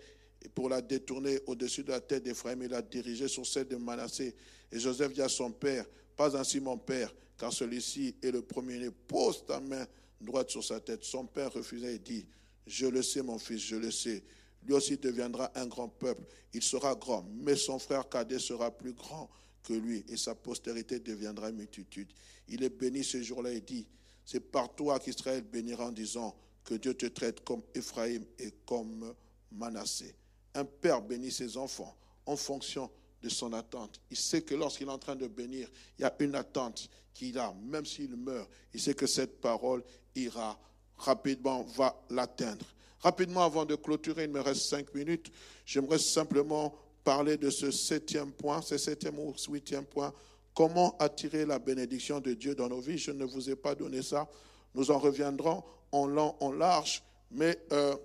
pour 0.54 0.70
la 0.70 0.84
détourner 0.84 1.40
au-dessus 1.48 1.84
de 1.84 1.90
la 1.90 2.00
tête 2.00 2.22
d'Éphraïm 2.22 2.62
et 2.62 2.68
la 2.68 2.84
diriger 2.84 3.28
sur 3.28 3.44
celle 3.44 3.68
de 3.68 3.76
Manassé. 3.76 4.36
Et 4.72 4.80
Joseph 4.80 5.14
dit 5.14 5.24
à 5.24 5.30
son 5.30 5.52
père, 5.52 5.86
pas 6.16 6.38
ainsi 6.38 6.60
mon 6.60 6.78
père, 6.78 7.12
car 7.40 7.52
celui-ci 7.52 8.18
est 8.22 8.32
le 8.32 8.44
premier-né. 8.44 8.92
Pose 9.08 9.46
ta 9.48 9.60
main 9.60 9.88
droite 10.22 10.52
sur 10.52 10.64
sa 10.64 10.80
tête. 10.80 11.04
Son 11.04 11.26
père 11.26 11.52
refusait 11.52 11.96
et 11.96 12.00
dit, 12.00 12.24
je 12.68 12.86
le 12.86 13.02
sais 13.02 13.24
mon 13.24 13.40
fils, 13.40 13.62
je 13.62 13.78
le 13.78 13.90
sais. 13.90 14.24
Lui 14.64 14.74
aussi 14.74 14.98
deviendra 14.98 15.52
un 15.56 15.68
grand 15.68 15.88
peuple. 15.88 16.24
Il 16.54 16.64
sera 16.64 16.96
grand, 16.96 17.26
mais 17.42 17.56
son 17.56 17.80
frère 17.80 18.08
cadet 18.10 18.40
sera 18.40 18.72
plus 18.72 18.94
grand 18.94 19.30
que 19.64 19.74
lui 19.74 20.04
et 20.10 20.18
sa 20.18 20.36
postérité 20.36 21.00
deviendra 21.00 21.52
multitude. 21.52 22.12
Il 22.48 22.64
est 22.64 22.70
béni 22.70 23.04
ce 23.04 23.22
jour-là 23.22 23.52
et 23.52 23.62
dit, 23.62 23.86
c'est 24.26 24.40
par 24.40 24.74
toi 24.76 25.00
qu'Israël 25.00 25.44
bénira 25.44 25.88
en 25.88 25.92
disant 25.92 26.36
que 26.64 26.76
Dieu 26.76 26.94
te 26.94 27.06
traite 27.08 27.44
comme 27.44 27.62
Éphraïm 27.74 28.24
et 28.38 28.52
comme 28.66 29.14
Manassé. 29.52 30.16
Un 30.54 30.66
père 30.66 31.02
bénit 31.02 31.32
ses 31.32 31.58
enfants 31.58 31.96
en 32.26 32.36
fonction 32.36 32.90
de 33.22 33.30
son 33.30 33.54
attente. 33.54 34.00
Il 34.12 34.18
sait 34.18 34.42
que 34.42 34.56
lorsqu'il 34.56 34.88
est 34.88 34.92
en 34.92 34.98
train 34.98 35.16
de 35.16 35.28
bénir, 35.28 35.70
il 35.98 36.04
y 36.04 36.06
a 36.06 36.16
une 36.20 36.36
attente 36.36 36.90
qu'il 37.14 37.38
a, 37.38 37.54
même 37.64 37.86
s'il 37.86 38.16
meurt. 38.16 38.50
Il 38.74 38.80
sait 38.80 38.94
que 38.94 39.08
cette 39.08 39.42
parole 39.42 39.84
ira 40.16 40.60
rapidement, 40.98 41.64
va 41.64 42.00
l'atteindre. 42.10 42.66
Rapidement, 43.02 43.44
avant 43.44 43.66
de 43.66 43.76
clôturer, 43.76 44.26
il 44.26 44.32
me 44.32 44.42
reste 44.42 44.64
cinq 44.64 44.94
minutes, 44.94 45.32
j'aimerais 45.66 46.00
simplement 46.00 46.76
parler 47.04 47.38
de 47.38 47.50
ce 47.50 47.72
septième 47.72 48.32
point, 48.32 48.62
ce 48.62 48.78
septième 48.78 49.18
ou 49.20 49.34
huitième 49.50 49.86
point, 49.86 50.14
comment 50.54 50.98
attirer 51.00 51.46
la 51.46 51.60
bénédiction 51.60 52.20
de 52.20 52.34
Dieu 52.34 52.56
dans 52.56 52.68
nos 52.68 52.82
vies? 52.82 52.98
Je 52.98 53.12
ne 53.12 53.24
vous 53.24 53.50
ai 53.50 53.56
pas 53.56 53.74
donné 53.74 54.02
ça. 54.02 54.28
Nous 54.76 54.92
en 54.92 55.00
reviendrons 55.00 55.64
en 55.92 56.06
long, 56.06 56.36
en 56.40 56.52
large, 56.52 57.02
mais 57.32 57.58
euh, 57.72 57.96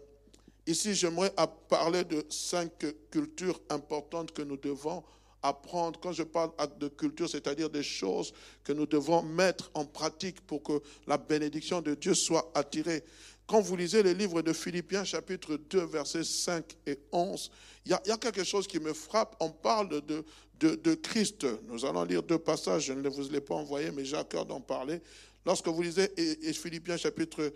Ici, 0.66 0.94
j'aimerais 0.94 1.30
parler 1.68 2.04
de 2.04 2.24
cinq 2.30 2.86
cultures 3.10 3.60
importantes 3.68 4.32
que 4.32 4.40
nous 4.40 4.56
devons 4.56 5.04
apprendre. 5.42 6.00
Quand 6.00 6.12
je 6.12 6.22
parle 6.22 6.52
de 6.78 6.88
culture, 6.88 7.28
c'est-à-dire 7.28 7.68
des 7.68 7.82
choses 7.82 8.32
que 8.62 8.72
nous 8.72 8.86
devons 8.86 9.22
mettre 9.22 9.70
en 9.74 9.84
pratique 9.84 10.40
pour 10.40 10.62
que 10.62 10.80
la 11.06 11.18
bénédiction 11.18 11.82
de 11.82 11.94
Dieu 11.94 12.14
soit 12.14 12.50
attirée. 12.54 13.04
Quand 13.46 13.60
vous 13.60 13.76
lisez 13.76 14.02
le 14.02 14.12
livre 14.12 14.40
de 14.40 14.52
Philippiens, 14.52 15.04
chapitre 15.04 15.56
2, 15.68 15.84
versets 15.84 16.24
5 16.24 16.64
et 16.86 16.98
11, 17.12 17.50
il 17.84 17.90
y, 17.90 18.10
a, 18.10 18.16
quelque 18.16 18.42
chose 18.42 18.66
qui 18.66 18.80
me 18.80 18.94
frappe. 18.94 19.36
On 19.40 19.50
parle 19.50 20.00
de, 20.00 20.24
de, 20.58 20.94
Christ. 20.94 21.46
Nous 21.66 21.84
allons 21.84 22.04
lire 22.04 22.22
deux 22.22 22.38
passages. 22.38 22.84
Je 22.86 22.94
ne 22.94 23.06
vous 23.08 23.28
les 23.28 23.42
pas 23.42 23.54
envoyés, 23.54 23.90
mais 23.90 24.04
j'ai 24.04 24.16
à 24.16 24.24
cœur 24.24 24.46
d'en 24.46 24.62
parler. 24.62 25.02
Lorsque 25.44 25.68
vous 25.68 25.82
lisez 25.82 26.10
Philippiens, 26.54 26.96
chapitre 26.96 27.52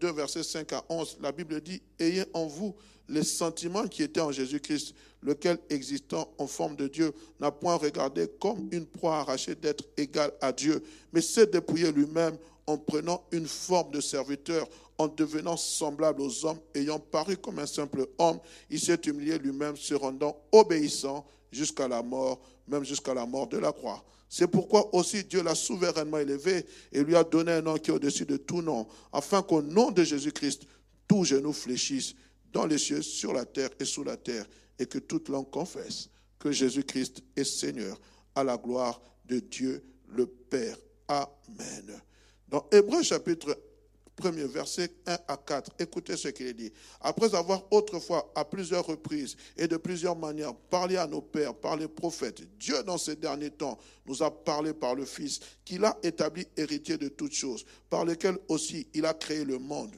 2, 0.00 0.12
versets 0.12 0.42
5 0.42 0.72
à 0.72 0.84
11, 0.88 1.18
la 1.20 1.30
Bible 1.30 1.60
dit, 1.60 1.80
Ayez 2.00 2.24
en 2.34 2.46
vous 2.46 2.74
les 3.08 3.22
sentiments 3.22 3.86
qui 3.86 4.02
étaient 4.02 4.20
en 4.20 4.32
Jésus-Christ, 4.32 4.94
lequel, 5.22 5.58
existant 5.70 6.32
en 6.38 6.48
forme 6.48 6.74
de 6.74 6.88
Dieu, 6.88 7.12
n'a 7.38 7.52
point 7.52 7.76
regardé 7.76 8.26
comme 8.40 8.68
une 8.72 8.86
proie 8.86 9.18
arrachée 9.18 9.54
d'être 9.54 9.84
égal 9.96 10.32
à 10.40 10.52
Dieu, 10.52 10.82
mais 11.12 11.20
s'est 11.20 11.46
dépouillé 11.46 11.92
lui-même 11.92 12.36
en 12.66 12.78
prenant 12.78 13.24
une 13.32 13.46
forme 13.46 13.90
de 13.92 14.00
serviteur, 14.00 14.68
en 15.02 15.08
devenant 15.08 15.56
semblable 15.56 16.22
aux 16.22 16.46
hommes, 16.46 16.60
ayant 16.74 17.00
paru 17.00 17.36
comme 17.36 17.58
un 17.58 17.66
simple 17.66 18.06
homme, 18.18 18.38
il 18.70 18.80
s'est 18.80 19.00
humilié 19.06 19.36
lui-même, 19.38 19.76
se 19.76 19.94
rendant 19.94 20.36
obéissant 20.52 21.26
jusqu'à 21.50 21.88
la 21.88 22.02
mort, 22.02 22.40
même 22.68 22.84
jusqu'à 22.84 23.12
la 23.12 23.26
mort 23.26 23.48
de 23.48 23.58
la 23.58 23.72
croix. 23.72 24.04
C'est 24.28 24.46
pourquoi 24.46 24.94
aussi 24.94 25.24
Dieu 25.24 25.42
l'a 25.42 25.54
souverainement 25.54 26.18
élevé 26.18 26.64
et 26.92 27.02
lui 27.02 27.16
a 27.16 27.24
donné 27.24 27.52
un 27.52 27.62
nom 27.62 27.76
qui 27.76 27.90
est 27.90 27.94
au-dessus 27.94 28.24
de 28.24 28.36
tout 28.36 28.62
nom, 28.62 28.86
afin 29.12 29.42
qu'au 29.42 29.60
nom 29.60 29.90
de 29.90 30.04
Jésus-Christ, 30.04 30.62
tous 31.08 31.24
genoux 31.24 31.52
fléchissent 31.52 32.14
dans 32.52 32.66
les 32.66 32.78
cieux, 32.78 33.02
sur 33.02 33.32
la 33.32 33.44
terre 33.44 33.70
et 33.80 33.84
sous 33.84 34.04
la 34.04 34.16
terre, 34.16 34.46
et 34.78 34.86
que 34.86 34.98
toute 34.98 35.28
langue 35.28 35.50
confesse 35.50 36.08
que 36.38 36.52
Jésus-Christ 36.52 37.22
est 37.36 37.44
Seigneur, 37.44 37.98
à 38.34 38.44
la 38.44 38.56
gloire 38.56 39.00
de 39.24 39.40
Dieu 39.40 39.82
le 40.08 40.26
Père. 40.26 40.76
Amen. 41.08 42.00
Dans 42.48 42.64
chapitre 43.02 43.58
premier 44.16 44.44
verset 44.44 44.90
1 45.06 45.18
à 45.28 45.36
4. 45.36 45.70
Écoutez 45.78 46.16
ce 46.16 46.28
qu'il 46.28 46.52
dit. 46.54 46.72
Après 47.00 47.34
avoir 47.34 47.64
autrefois, 47.72 48.32
à 48.34 48.44
plusieurs 48.44 48.86
reprises 48.86 49.36
et 49.56 49.66
de 49.66 49.76
plusieurs 49.76 50.16
manières, 50.16 50.54
parlé 50.54 50.96
à 50.96 51.06
nos 51.06 51.20
pères 51.20 51.54
par 51.54 51.76
les 51.76 51.88
prophètes, 51.88 52.42
Dieu, 52.58 52.82
dans 52.82 52.98
ces 52.98 53.16
derniers 53.16 53.50
temps, 53.50 53.78
nous 54.06 54.22
a 54.22 54.30
parlé 54.30 54.72
par 54.72 54.94
le 54.94 55.04
Fils, 55.04 55.40
qu'il 55.64 55.84
a 55.84 55.96
établi 56.02 56.46
héritier 56.56 56.98
de 56.98 57.08
toutes 57.08 57.34
choses, 57.34 57.64
par 57.88 58.04
lequel 58.04 58.38
aussi 58.48 58.86
il 58.94 59.06
a 59.06 59.14
créé 59.14 59.44
le 59.44 59.58
monde 59.58 59.94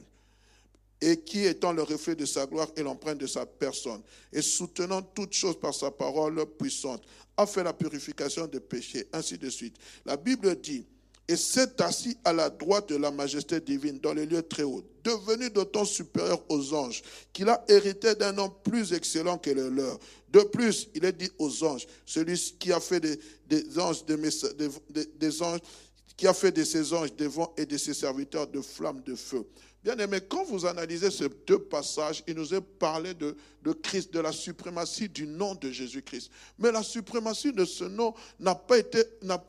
et 1.01 1.19
qui 1.19 1.45
étant 1.45 1.73
le 1.73 1.83
reflet 1.83 2.15
de 2.15 2.25
sa 2.25 2.45
gloire 2.45 2.69
et 2.75 2.81
l'empreinte 2.81 3.17
de 3.17 3.27
sa 3.27 3.45
personne, 3.45 4.01
et 4.31 4.41
soutenant 4.41 5.01
toutes 5.01 5.33
choses 5.33 5.59
par 5.59 5.73
sa 5.73 5.91
parole 5.91 6.43
puissante, 6.57 7.03
a 7.37 7.45
fait 7.45 7.63
la 7.63 7.73
purification 7.73 8.47
des 8.47 8.61
péchés, 8.61 9.07
ainsi 9.11 9.37
de 9.37 9.49
suite. 9.49 9.75
La 10.05 10.15
Bible 10.17 10.59
dit, 10.59 10.85
et 11.27 11.35
s'est 11.35 11.81
assis 11.81 12.17
à 12.23 12.33
la 12.33 12.49
droite 12.49 12.89
de 12.89 12.97
la 12.97 13.09
majesté 13.09 13.59
divine 13.59 13.99
dans 13.99 14.13
les 14.13 14.25
lieux 14.25 14.43
très 14.43 14.63
hauts, 14.63 14.83
devenu 15.03 15.49
d'autant 15.49 15.85
supérieur 15.85 16.43
aux 16.49 16.73
anges 16.73 17.01
qu'il 17.33 17.49
a 17.49 17.63
hérité 17.67 18.13
d'un 18.15 18.31
nom 18.31 18.49
plus 18.63 18.93
excellent 18.93 19.37
que 19.37 19.49
le 19.49 19.69
leur. 19.69 19.99
De 20.31 20.41
plus, 20.41 20.89
il 20.93 21.05
est 21.05 21.13
dit 21.13 21.31
aux 21.39 21.63
anges, 21.63 21.87
celui 22.05 22.37
qui 22.59 22.71
a 22.71 22.79
fait 22.79 22.99
des, 22.99 23.79
anges, 23.79 24.05
des, 24.05 25.41
anges, 25.41 25.59
qui 26.15 26.27
a 26.27 26.33
fait 26.33 26.51
de 26.51 26.63
ses 26.63 26.93
anges 26.93 27.13
des 27.15 27.27
vents 27.27 27.53
et 27.57 27.65
de 27.65 27.77
ses 27.77 27.93
serviteurs 27.93 28.47
de 28.47 28.61
flammes 28.61 29.01
de 29.01 29.15
feu. 29.15 29.45
Bien 29.85 29.99
aimé, 29.99 30.17
quand 30.27 30.43
vous 30.45 30.65
analysez 30.65 31.11
ces 31.11 31.29
deux 31.45 31.59
passages, 31.59 32.23
il 32.25 32.33
nous 32.33 32.55
est 32.55 32.59
parlé 32.59 33.13
de, 33.13 33.37
de 33.61 33.71
Christ, 33.71 34.11
de 34.11 34.19
la 34.19 34.31
suprématie 34.31 35.07
du 35.07 35.27
nom 35.27 35.53
de 35.53 35.69
Jésus-Christ. 35.69 36.31
Mais 36.57 36.71
la 36.71 36.81
suprématie 36.81 37.53
de 37.53 37.65
ce 37.65 37.83
nom 37.83 38.15
n'a 38.39 38.55
pas 38.55 38.79
été, 38.79 39.03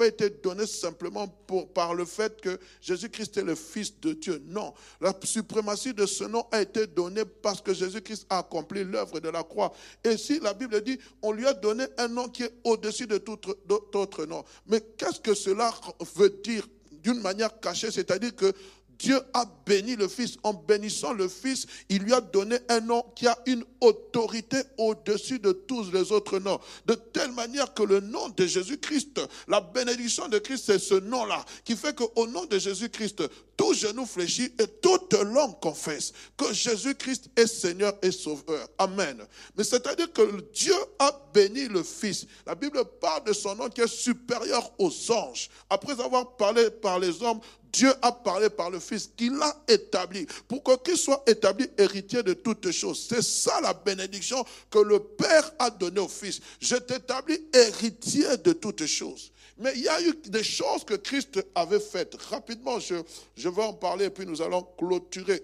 été 0.04 0.28
donnée 0.28 0.66
simplement 0.66 1.26
par 1.72 1.94
le 1.94 2.04
fait 2.04 2.38
que 2.42 2.60
Jésus-Christ 2.82 3.38
est 3.38 3.44
le 3.44 3.54
Fils 3.54 3.98
de 3.98 4.12
Dieu. 4.12 4.42
Non, 4.44 4.74
la 5.00 5.14
suprématie 5.22 5.94
de 5.94 6.04
ce 6.04 6.24
nom 6.24 6.44
a 6.52 6.60
été 6.60 6.86
donnée 6.86 7.24
parce 7.24 7.62
que 7.62 7.72
Jésus-Christ 7.72 8.26
a 8.28 8.40
accompli 8.40 8.84
l'œuvre 8.84 9.20
de 9.20 9.30
la 9.30 9.42
croix. 9.42 9.72
Et 10.04 10.18
si 10.18 10.38
la 10.40 10.52
Bible 10.52 10.82
dit, 10.82 10.98
on 11.22 11.32
lui 11.32 11.46
a 11.46 11.54
donné 11.54 11.86
un 11.96 12.08
nom 12.08 12.28
qui 12.28 12.42
est 12.42 12.52
au-dessus 12.62 13.06
de 13.06 13.16
tout 13.16 13.38
autre 13.94 14.26
nom. 14.26 14.44
Mais 14.66 14.82
qu'est-ce 14.98 15.18
que 15.18 15.32
cela 15.32 15.72
veut 16.14 16.28
dire 16.44 16.68
d'une 16.90 17.20
manière 17.20 17.58
cachée, 17.60 17.90
c'est-à-dire 17.90 18.34
que 18.34 18.52
Dieu 18.98 19.20
a 19.34 19.44
béni 19.66 19.96
le 19.96 20.08
Fils. 20.08 20.36
En 20.42 20.54
bénissant 20.54 21.12
le 21.12 21.28
Fils, 21.28 21.66
il 21.88 22.02
lui 22.02 22.12
a 22.12 22.20
donné 22.20 22.58
un 22.68 22.80
nom 22.80 23.04
qui 23.14 23.26
a 23.26 23.38
une 23.46 23.64
autorité 23.80 24.58
au-dessus 24.78 25.38
de 25.38 25.52
tous 25.52 25.90
les 25.92 26.12
autres 26.12 26.38
noms. 26.38 26.60
De 26.86 26.94
telle 26.94 27.32
manière 27.32 27.72
que 27.74 27.82
le 27.82 28.00
nom 28.00 28.28
de 28.30 28.46
Jésus-Christ, 28.46 29.20
la 29.48 29.60
bénédiction 29.60 30.28
de 30.28 30.38
Christ, 30.38 30.64
c'est 30.66 30.78
ce 30.78 30.94
nom-là, 30.94 31.44
qui 31.64 31.76
fait 31.76 31.94
qu'au 31.94 32.26
nom 32.26 32.44
de 32.46 32.58
Jésus-Christ, 32.58 33.22
tout 33.56 33.72
genou 33.74 34.04
fléchit 34.04 34.52
et 34.58 34.66
toute 34.66 35.14
langue 35.14 35.58
confesse 35.60 36.12
que 36.36 36.52
Jésus-Christ 36.52 37.30
est 37.36 37.46
Seigneur 37.46 37.94
et 38.02 38.10
Sauveur. 38.10 38.68
Amen. 38.78 39.24
Mais 39.56 39.64
c'est-à-dire 39.64 40.12
que 40.12 40.40
Dieu 40.52 40.74
a 40.98 41.10
béni 41.32 41.66
le 41.68 41.82
Fils. 41.82 42.26
La 42.46 42.54
Bible 42.54 42.82
parle 43.00 43.24
de 43.24 43.32
son 43.32 43.54
nom 43.54 43.68
qui 43.68 43.80
est 43.80 43.86
supérieur 43.86 44.70
aux 44.78 44.92
anges. 45.10 45.48
Après 45.70 45.98
avoir 46.00 46.36
parlé 46.36 46.70
par 46.70 46.98
les 46.98 47.22
hommes, 47.22 47.40
Dieu 47.72 47.92
a 48.00 48.12
parlé 48.12 48.48
par 48.48 48.70
le 48.70 48.78
Fils 48.80 49.10
qu'il 49.16 49.34
a 49.42 49.54
établi 49.68 50.26
pour 50.48 50.62
qu'il 50.82 50.96
soit 50.96 51.22
établi 51.26 51.66
héritier 51.76 52.22
de 52.22 52.32
toutes 52.32 52.70
choses. 52.70 53.06
C'est 53.08 53.22
ça 53.22 53.60
la 53.60 53.74
bénédiction 53.74 54.44
que 54.70 54.78
le 54.78 54.98
Père 54.98 55.52
a 55.58 55.70
donnée 55.70 56.00
au 56.00 56.08
Fils. 56.08 56.40
Je 56.60 56.76
t'établis 56.76 57.40
héritier 57.52 58.36
de 58.38 58.52
toutes 58.52 58.86
choses. 58.86 59.30
Mais 59.58 59.72
il 59.74 59.82
y 59.82 59.88
a 59.88 60.00
eu 60.02 60.14
des 60.26 60.44
choses 60.44 60.84
que 60.84 60.94
Christ 60.94 61.42
avait 61.54 61.80
faites. 61.80 62.14
Rapidement, 62.30 62.78
je, 62.78 63.48
vais 63.48 63.62
en 63.62 63.72
parler 63.72 64.06
et 64.06 64.10
puis 64.10 64.26
nous 64.26 64.42
allons 64.42 64.62
clôturer. 64.76 65.42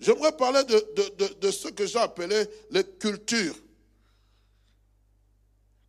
J'aimerais 0.00 0.36
parler 0.36 0.62
de 0.64 1.50
ce 1.50 1.68
que 1.68 1.86
j'ai 1.86 1.98
appelé 1.98 2.44
les 2.70 2.84
cultures. 2.84 3.54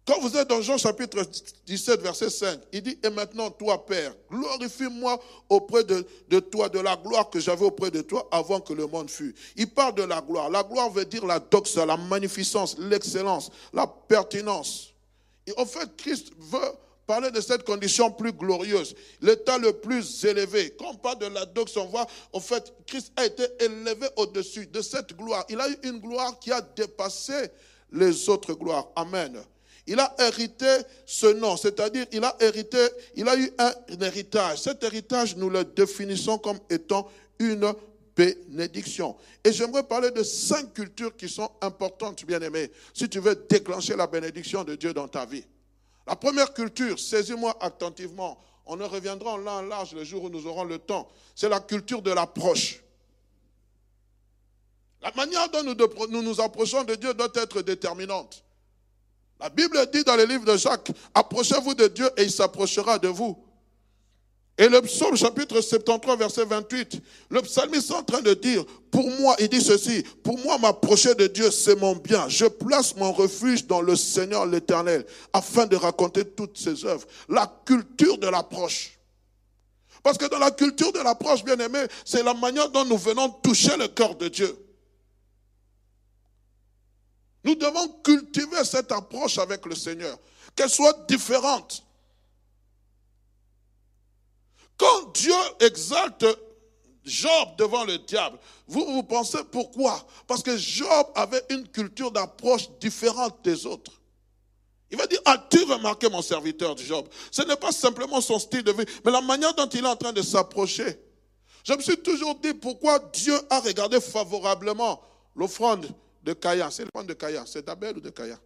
Quand 0.05 0.19
vous 0.19 0.35
êtes 0.35 0.49
dans 0.49 0.61
Jean 0.61 0.77
chapitre 0.77 1.21
17, 1.65 2.01
verset 2.01 2.29
5, 2.29 2.59
il 2.73 2.81
dit, 2.81 2.99
et 3.01 3.09
maintenant 3.09 3.49
toi, 3.49 3.85
Père, 3.85 4.13
glorifie-moi 4.29 5.17
auprès 5.47 5.85
de, 5.85 6.05
de, 6.27 6.39
toi, 6.41 6.67
de 6.67 6.79
la 6.79 6.97
gloire 6.97 7.29
que 7.29 7.39
j'avais 7.39 7.65
auprès 7.65 7.89
de 7.89 8.01
toi 8.01 8.27
avant 8.29 8.59
que 8.59 8.73
le 8.73 8.85
monde 8.85 9.09
fût. 9.09 9.33
Il 9.55 9.69
parle 9.69 9.95
de 9.95 10.03
la 10.03 10.19
gloire. 10.19 10.49
La 10.49 10.63
gloire 10.63 10.89
veut 10.89 11.05
dire 11.05 11.25
la 11.25 11.39
doxa, 11.39 11.85
la 11.85 11.95
magnificence, 11.95 12.77
l'excellence, 12.79 13.49
la 13.71 13.87
pertinence. 13.87 14.92
En 15.57 15.65
fait, 15.65 15.95
Christ 15.97 16.31
veut 16.37 16.71
parler 17.05 17.31
de 17.31 17.41
cette 17.41 17.63
condition 17.63 18.11
plus 18.11 18.31
glorieuse, 18.31 18.95
l'état 19.21 19.57
le 19.57 19.73
plus 19.73 20.23
élevé. 20.23 20.73
Quand 20.79 20.91
on 20.91 20.95
parle 20.95 21.19
de 21.19 21.25
la 21.27 21.45
doxa, 21.45 21.81
on 21.81 21.85
voit, 21.85 22.07
en 22.31 22.39
fait, 22.39 22.73
Christ 22.87 23.11
a 23.15 23.25
été 23.25 23.43
élevé 23.59 24.07
au-dessus 24.15 24.67
de 24.67 24.81
cette 24.81 25.15
gloire. 25.15 25.45
Il 25.49 25.59
a 25.59 25.69
eu 25.69 25.77
une 25.83 25.99
gloire 25.99 26.39
qui 26.39 26.51
a 26.51 26.61
dépassé 26.61 27.49
les 27.91 28.29
autres 28.29 28.53
gloires. 28.53 28.87
Amen. 28.95 29.41
il 29.85 29.99
a 29.99 30.15
hérité 30.19 30.77
ce 31.05 31.27
nom, 31.27 31.57
c'est-à-dire 31.57 32.05
il 32.11 32.23
a 32.23 32.35
hérité, 32.39 32.79
il 33.15 33.27
a 33.27 33.35
eu 33.35 33.51
un, 33.57 33.73
héritage. 34.01 34.61
Cet 34.61 34.83
héritage, 34.83 35.35
nous 35.35 35.49
le 35.49 35.65
définissons 35.65 36.37
comme 36.37 36.59
étant 36.69 37.09
une 37.39 37.73
bénédiction. 38.15 39.15
Et 39.43 39.51
j'aimerais 39.51 39.83
parler 39.83 40.11
de 40.11 40.23
cinq 40.23 40.73
cultures 40.73 41.15
qui 41.15 41.29
sont 41.29 41.49
importantes, 41.61 42.23
bien 42.25 42.41
aimés, 42.41 42.71
si 42.93 43.09
tu 43.09 43.19
veux 43.19 43.35
déclencher 43.49 43.95
la 43.95 44.07
bénédiction 44.07 44.63
de 44.63 44.75
Dieu 44.75 44.93
dans 44.93 45.07
ta 45.07 45.25
vie. 45.25 45.43
La 46.05 46.15
première 46.15 46.53
culture, 46.53 46.99
saisis-moi 46.99 47.57
attentivement, 47.61 48.37
on 48.65 48.79
en 48.79 48.87
reviendra 48.87 49.33
en 49.33 49.45
en 49.45 49.61
large 49.61 49.93
le 49.93 50.03
jour 50.03 50.23
où 50.23 50.29
nous 50.29 50.47
aurons 50.47 50.63
le 50.63 50.79
temps, 50.79 51.07
c'est 51.35 51.49
la 51.49 51.59
culture 51.59 52.01
de 52.01 52.11
l'approche. 52.11 52.81
La 55.01 55.11
manière 55.15 55.49
dont 55.49 55.63
nous 55.63 56.21
nous 56.21 56.41
approchons 56.41 56.83
de 56.83 56.95
Dieu 56.95 57.13
doit 57.13 57.31
être 57.35 57.61
déterminante. 57.61 58.43
La 59.39 59.49
Bible 59.49 59.77
dit 59.91 60.03
dans 60.05 60.15
le 60.15 60.23
livre 60.23 60.45
de 60.45 60.55
Jacques, 60.55 60.91
approchez-vous 61.13 61.73
de 61.73 61.87
Dieu 61.87 62.09
et 62.15 62.23
il 62.23 62.31
s'approchera 62.31 62.97
de 62.97 63.09
vous. 63.09 63.37
Et 64.57 64.69
le 64.69 64.81
psaume 64.81 65.17
chapitre 65.17 65.61
73, 65.61 66.17
verset 66.17 66.45
28, 66.45 67.01
le 67.31 67.41
psalmiste 67.41 67.89
est 67.89 67.93
en 67.93 68.03
train 68.03 68.21
de 68.21 68.35
dire, 68.35 68.63
pour 68.91 69.09
moi, 69.19 69.35
il 69.39 69.49
dit 69.49 69.61
ceci, 69.61 70.03
pour 70.23 70.37
moi 70.39 70.59
m'approcher 70.59 71.15
de 71.15 71.25
Dieu, 71.25 71.49
c'est 71.49 71.75
mon 71.75 71.95
bien. 71.95 72.29
Je 72.29 72.45
place 72.45 72.95
mon 72.95 73.11
refuge 73.11 73.65
dans 73.65 73.81
le 73.81 73.95
Seigneur 73.95 74.45
l'Éternel, 74.45 75.07
afin 75.33 75.65
de 75.65 75.75
raconter 75.75 76.23
toutes 76.23 76.57
ses 76.57 76.85
œuvres. 76.85 77.07
La 77.29 77.51
culture 77.65 78.19
de 78.19 78.27
l'approche. 78.27 78.99
Parce 80.03 80.19
que 80.19 80.25
dans 80.25 80.37
la 80.37 80.51
culture 80.51 80.91
de 80.91 80.99
l'approche, 80.99 81.43
bien 81.43 81.57
aimé, 81.57 81.79
c'est 82.05 82.21
la 82.21 82.35
manière 82.35 82.69
dont 82.69 82.85
nous 82.85 82.97
venons 82.97 83.29
toucher 83.29 83.75
le 83.77 83.87
cœur 83.87 84.15
de 84.15 84.27
Dieu. 84.27 84.55
Nous 87.43 87.55
devons 87.55 87.87
cultiver 88.03 88.63
cette 88.63 88.91
approche 88.91 89.39
avec 89.39 89.65
le 89.65 89.73
Seigneur, 89.73 90.15
qu'elle 90.55 90.69
soit 90.69 91.05
différente. 91.07 91.83
Quand 94.83 95.13
Dieu 95.13 95.33
exalte 95.61 96.25
Job 97.05 97.49
devant 97.57 97.85
le 97.85 97.97
diable, 97.99 98.37
vous 98.67 98.85
vous 98.85 99.03
pensez 99.03 99.37
pourquoi? 99.49 100.05
Parce 100.27 100.43
que 100.43 100.57
Job 100.57 101.07
avait 101.15 101.43
une 101.49 101.65
culture 101.69 102.11
d'approche 102.11 102.69
différente 102.81 103.41
des 103.43 103.65
autres. 103.65 103.93
Il 104.91 104.97
va 104.97 105.07
dire, 105.07 105.21
as-tu 105.23 105.63
remarqué 105.63 106.09
mon 106.09 106.21
serviteur 106.21 106.77
Job? 106.77 107.07
Ce 107.31 107.41
n'est 107.43 107.55
pas 107.55 107.71
simplement 107.71 108.19
son 108.19 108.39
style 108.39 108.63
de 108.63 108.73
vie, 108.73 108.83
mais 109.05 109.11
la 109.11 109.21
manière 109.21 109.53
dont 109.53 109.67
il 109.67 109.85
est 109.85 109.87
en 109.87 109.95
train 109.95 110.11
de 110.11 110.21
s'approcher. 110.21 110.99
Je 111.63 111.73
me 111.73 111.81
suis 111.81 111.97
toujours 111.97 112.35
dit 112.35 112.53
pourquoi 112.53 112.99
Dieu 112.99 113.39
a 113.49 113.61
regardé 113.61 114.01
favorablement 114.01 115.01
l'offrande 115.33 115.87
de 116.23 116.33
Caïn. 116.33 116.69
C'est 116.71 116.83
l'offrande 116.83 117.07
de 117.07 117.13
Caïn. 117.13 117.45
C'est 117.47 117.65
d'Abel 117.65 117.97
ou 117.97 118.01
de 118.01 118.09
Caïn? 118.09 118.37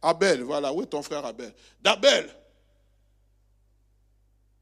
Abel, 0.00 0.42
voilà. 0.42 0.72
Où 0.72 0.82
est 0.82 0.86
ton 0.86 1.02
frère 1.02 1.26
Abel? 1.26 1.52
D'Abel. 1.82 2.32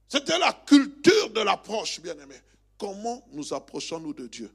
C'était 0.08 0.38
la 0.38 0.52
culture 0.52 1.30
de 1.30 1.40
l'approche, 1.40 2.00
bien-aimé. 2.00 2.36
Comment 2.78 3.26
nous 3.32 3.52
approchons-nous 3.52 4.12
de 4.14 4.26
Dieu? 4.26 4.50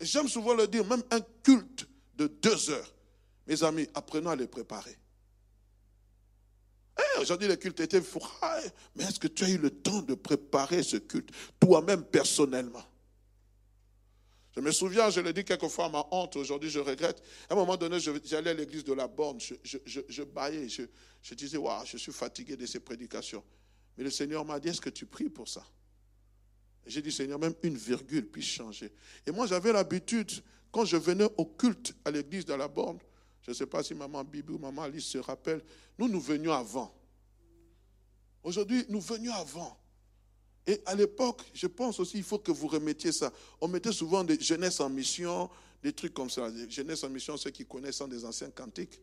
J'aime 0.00 0.28
souvent 0.28 0.54
le 0.54 0.66
dire, 0.66 0.84
même 0.84 1.02
un 1.10 1.20
culte 1.42 1.86
de 2.16 2.26
deux 2.26 2.70
heures. 2.70 2.94
Mes 3.46 3.62
amis, 3.62 3.88
apprenons 3.94 4.30
à 4.30 4.36
les 4.36 4.46
préparer. 4.46 4.96
Eh, 6.98 7.20
aujourd'hui, 7.20 7.48
le 7.48 7.56
culte 7.56 7.80
était 7.80 8.00
fou. 8.00 8.20
Mais 8.94 9.04
est-ce 9.04 9.18
que 9.18 9.28
tu 9.28 9.44
as 9.44 9.50
eu 9.50 9.58
le 9.58 9.70
temps 9.70 10.02
de 10.02 10.14
préparer 10.14 10.82
ce 10.82 10.96
culte, 10.96 11.30
toi-même 11.58 12.04
personnellement? 12.04 12.84
Je 14.54 14.60
me 14.60 14.72
souviens, 14.72 15.10
je 15.10 15.20
l'ai 15.20 15.32
dit 15.32 15.44
quelquefois 15.44 15.86
à 15.86 15.88
ma 15.88 16.06
honte, 16.10 16.34
aujourd'hui 16.36 16.70
je 16.70 16.80
regrette. 16.80 17.22
À 17.48 17.52
un 17.52 17.56
moment 17.56 17.76
donné, 17.76 17.98
j'allais 18.00 18.50
à 18.50 18.54
l'église 18.54 18.82
de 18.82 18.92
la 18.92 19.06
Borne, 19.06 19.40
je, 19.40 19.54
je, 19.62 20.00
je, 20.08 20.22
baillais, 20.24 20.68
je, 20.68 21.34
disais, 21.34 21.56
waouh, 21.56 21.86
je 21.86 21.96
suis 21.96 22.12
fatigué 22.12 22.56
de 22.56 22.66
ces 22.66 22.80
prédications. 22.80 23.44
Mais 23.96 24.04
le 24.04 24.10
Seigneur 24.10 24.44
m'a 24.44 24.58
dit, 24.58 24.68
est-ce 24.68 24.80
que 24.80 24.90
tu 24.90 25.06
pries 25.06 25.28
pour 25.28 25.48
ça? 25.48 25.64
J'ai 26.84 27.00
dit, 27.00 27.12
Seigneur, 27.12 27.38
même 27.38 27.54
une 27.62 27.76
virgule 27.76 28.26
puisse 28.26 28.46
changer. 28.46 28.92
Et 29.24 29.30
moi, 29.30 29.46
j'avais 29.46 29.72
l'habitude, 29.72 30.30
quand 30.72 30.84
je 30.84 30.96
venais 30.96 31.28
au 31.36 31.44
culte 31.44 31.94
à 32.04 32.10
l'église 32.10 32.44
de 32.44 32.54
la 32.54 32.66
Borne, 32.66 32.98
je 33.42 33.50
ne 33.50 33.54
sais 33.54 33.66
pas 33.66 33.84
si 33.84 33.94
maman 33.94 34.24
Bibi 34.24 34.52
ou 34.52 34.58
maman 34.58 34.82
Alice 34.82 35.06
se 35.06 35.18
rappellent, 35.18 35.62
nous, 35.98 36.08
nous 36.08 36.20
venions 36.20 36.52
avant. 36.52 36.92
Aujourd'hui, 38.42 38.84
nous 38.88 39.00
venions 39.00 39.34
avant. 39.34 39.78
Et 40.70 40.80
à 40.86 40.94
l'époque, 40.94 41.42
je 41.52 41.66
pense 41.66 41.98
aussi, 41.98 42.18
il 42.18 42.22
faut 42.22 42.38
que 42.38 42.52
vous 42.52 42.68
remettiez 42.68 43.10
ça. 43.10 43.32
On 43.60 43.66
mettait 43.66 43.90
souvent 43.90 44.22
des 44.22 44.38
jeunesses 44.38 44.78
en 44.78 44.88
mission, 44.88 45.50
des 45.82 45.92
trucs 45.92 46.14
comme 46.14 46.30
ça. 46.30 46.48
Jeunesse 46.68 47.02
en 47.02 47.08
mission, 47.08 47.36
ceux 47.36 47.50
qui 47.50 47.66
connaissent 47.66 48.00
des 48.02 48.24
anciens 48.24 48.50
cantiques. 48.50 49.00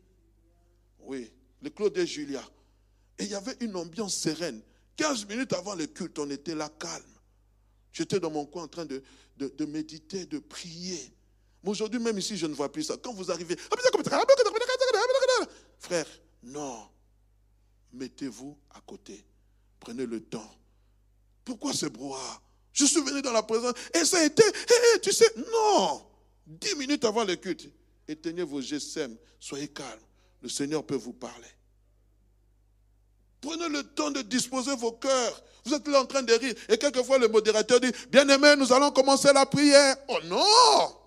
Oui, 1.01 1.29
le 1.61 1.69
Claude 1.69 1.97
et 1.97 2.07
Julia. 2.07 2.41
Et 3.19 3.25
il 3.25 3.31
y 3.31 3.35
avait 3.35 3.57
une 3.59 3.75
ambiance 3.75 4.15
sereine. 4.15 4.61
15 4.95 5.27
minutes 5.27 5.51
avant 5.51 5.75
le 5.75 5.87
culte, 5.87 6.17
on 6.19 6.29
était 6.29 6.55
là 6.55 6.69
calme. 6.79 7.03
J'étais 7.91 8.21
dans 8.21 8.31
mon 8.31 8.45
coin 8.45 8.63
en 8.63 8.67
train 8.69 8.85
de, 8.85 9.03
de, 9.35 9.65
méditer, 9.65 10.25
de 10.25 10.39
prier. 10.39 11.13
Mais 11.65 11.71
aujourd'hui, 11.71 11.99
même 11.99 12.17
ici, 12.17 12.37
je 12.37 12.45
ne 12.45 12.53
vois 12.53 12.71
plus 12.71 12.83
ça. 12.83 12.95
Quand 12.95 13.11
vous 13.11 13.29
arrivez, 13.29 13.57
frère, 15.79 16.07
non. 16.43 16.87
Mettez-vous 17.91 18.57
à 18.69 18.79
côté. 18.79 19.25
Prenez 19.81 20.05
le 20.05 20.21
temps 20.21 20.57
pourquoi 21.47 21.71
ce 21.71 21.85
brouhaha? 21.85 22.41
Je 22.73 22.83
suis 22.83 23.01
venu 23.01 23.21
dans 23.21 23.31
la 23.31 23.41
présence 23.41 23.73
et 23.93 24.03
ça 24.03 24.19
a 24.19 24.25
été, 24.25 24.43
tu 25.01 25.13
sais, 25.13 25.33
non. 25.53 26.05
Dix 26.45 26.75
minutes 26.75 27.05
avant 27.05 27.23
le 27.23 27.37
culte, 27.37 27.69
éteignez 28.05 28.43
vos 28.43 28.61
GSM, 28.61 29.15
soyez 29.39 29.69
calme. 29.69 30.01
Le 30.41 30.49
Seigneur 30.49 30.85
peut 30.85 30.95
vous 30.95 31.13
parler. 31.13 31.47
Prenez 33.39 33.69
le 33.69 33.83
temps 33.83 34.11
de 34.11 34.21
disposer 34.21 34.75
vos 34.75 34.91
cœurs. 34.91 35.43
Vous 35.65 35.73
êtes 35.73 35.87
là 35.87 36.01
en 36.01 36.05
train 36.05 36.21
de 36.21 36.33
rire. 36.33 36.53
Et 36.69 36.77
quelquefois, 36.77 37.17
le 37.17 37.29
modérateur 37.29 37.79
dit, 37.79 37.91
bien-aimé, 38.09 38.55
nous 38.57 38.71
allons 38.73 38.91
commencer 38.91 39.31
la 39.33 39.45
prière. 39.45 39.95
Oh 40.09 40.19
non 40.25 40.97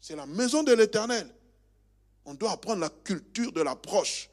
C'est 0.00 0.16
la 0.16 0.26
maison 0.26 0.62
de 0.62 0.72
l'éternel. 0.72 1.28
On 2.24 2.34
doit 2.34 2.52
apprendre 2.52 2.80
la 2.80 2.88
culture 2.88 3.52
de 3.52 3.62
l'approche. 3.62 4.30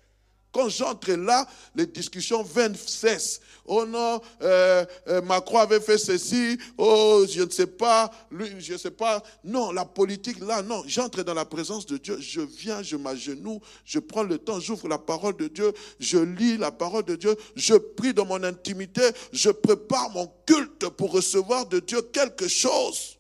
Quand 0.56 0.70
j'entre 0.70 1.12
là, 1.12 1.46
les 1.76 1.86
discussions 1.86 2.42
viennent 2.42 2.78
cessent. 2.78 3.42
Oh 3.66 3.86
non, 3.86 4.22
euh, 4.42 4.86
euh, 5.10 5.22
Macron 5.22 5.58
avait 5.58 5.82
fait 5.82 5.98
ceci. 5.98 6.58
Oh, 6.78 7.26
je 7.30 7.44
ne 7.44 7.50
sais 7.50 7.68
pas. 7.68 8.10
Lui, 8.32 8.48
je 8.60 8.72
ne 8.72 8.78
sais 8.78 8.92
pas. 8.92 9.22
Non, 9.44 9.74
la 9.74 9.84
politique, 9.84 10.40
là, 10.40 10.62
non. 10.62 10.82
J'entre 10.88 11.24
dans 11.24 11.34
la 11.34 11.44
présence 11.44 11.86
de 11.86 11.98
Dieu. 11.98 12.22
Je 12.22 12.40
viens, 12.40 12.82
je 12.82 12.96
m'agenouille, 12.96 13.60
je 13.84 14.00
prends 14.00 14.24
le 14.24 14.38
temps, 14.38 14.62
j'ouvre 14.62 14.88
la 14.88 14.98
parole 14.98 15.36
de 15.36 15.50
Dieu, 15.50 15.74
je 16.00 16.20
lis 16.20 16.56
la 16.56 16.72
parole 16.72 17.04
de 17.04 17.18
Dieu, 17.18 17.36
je 17.58 17.74
prie 17.74 18.14
dans 18.14 18.26
mon 18.26 18.42
intimité, 18.42 19.02
je 19.34 19.50
prépare 19.50 20.10
mon 20.12 20.32
culte 20.46 20.88
pour 20.88 21.12
recevoir 21.12 21.66
de 21.66 21.82
Dieu 21.82 22.02
quelque 22.02 22.48
chose. 22.48 23.18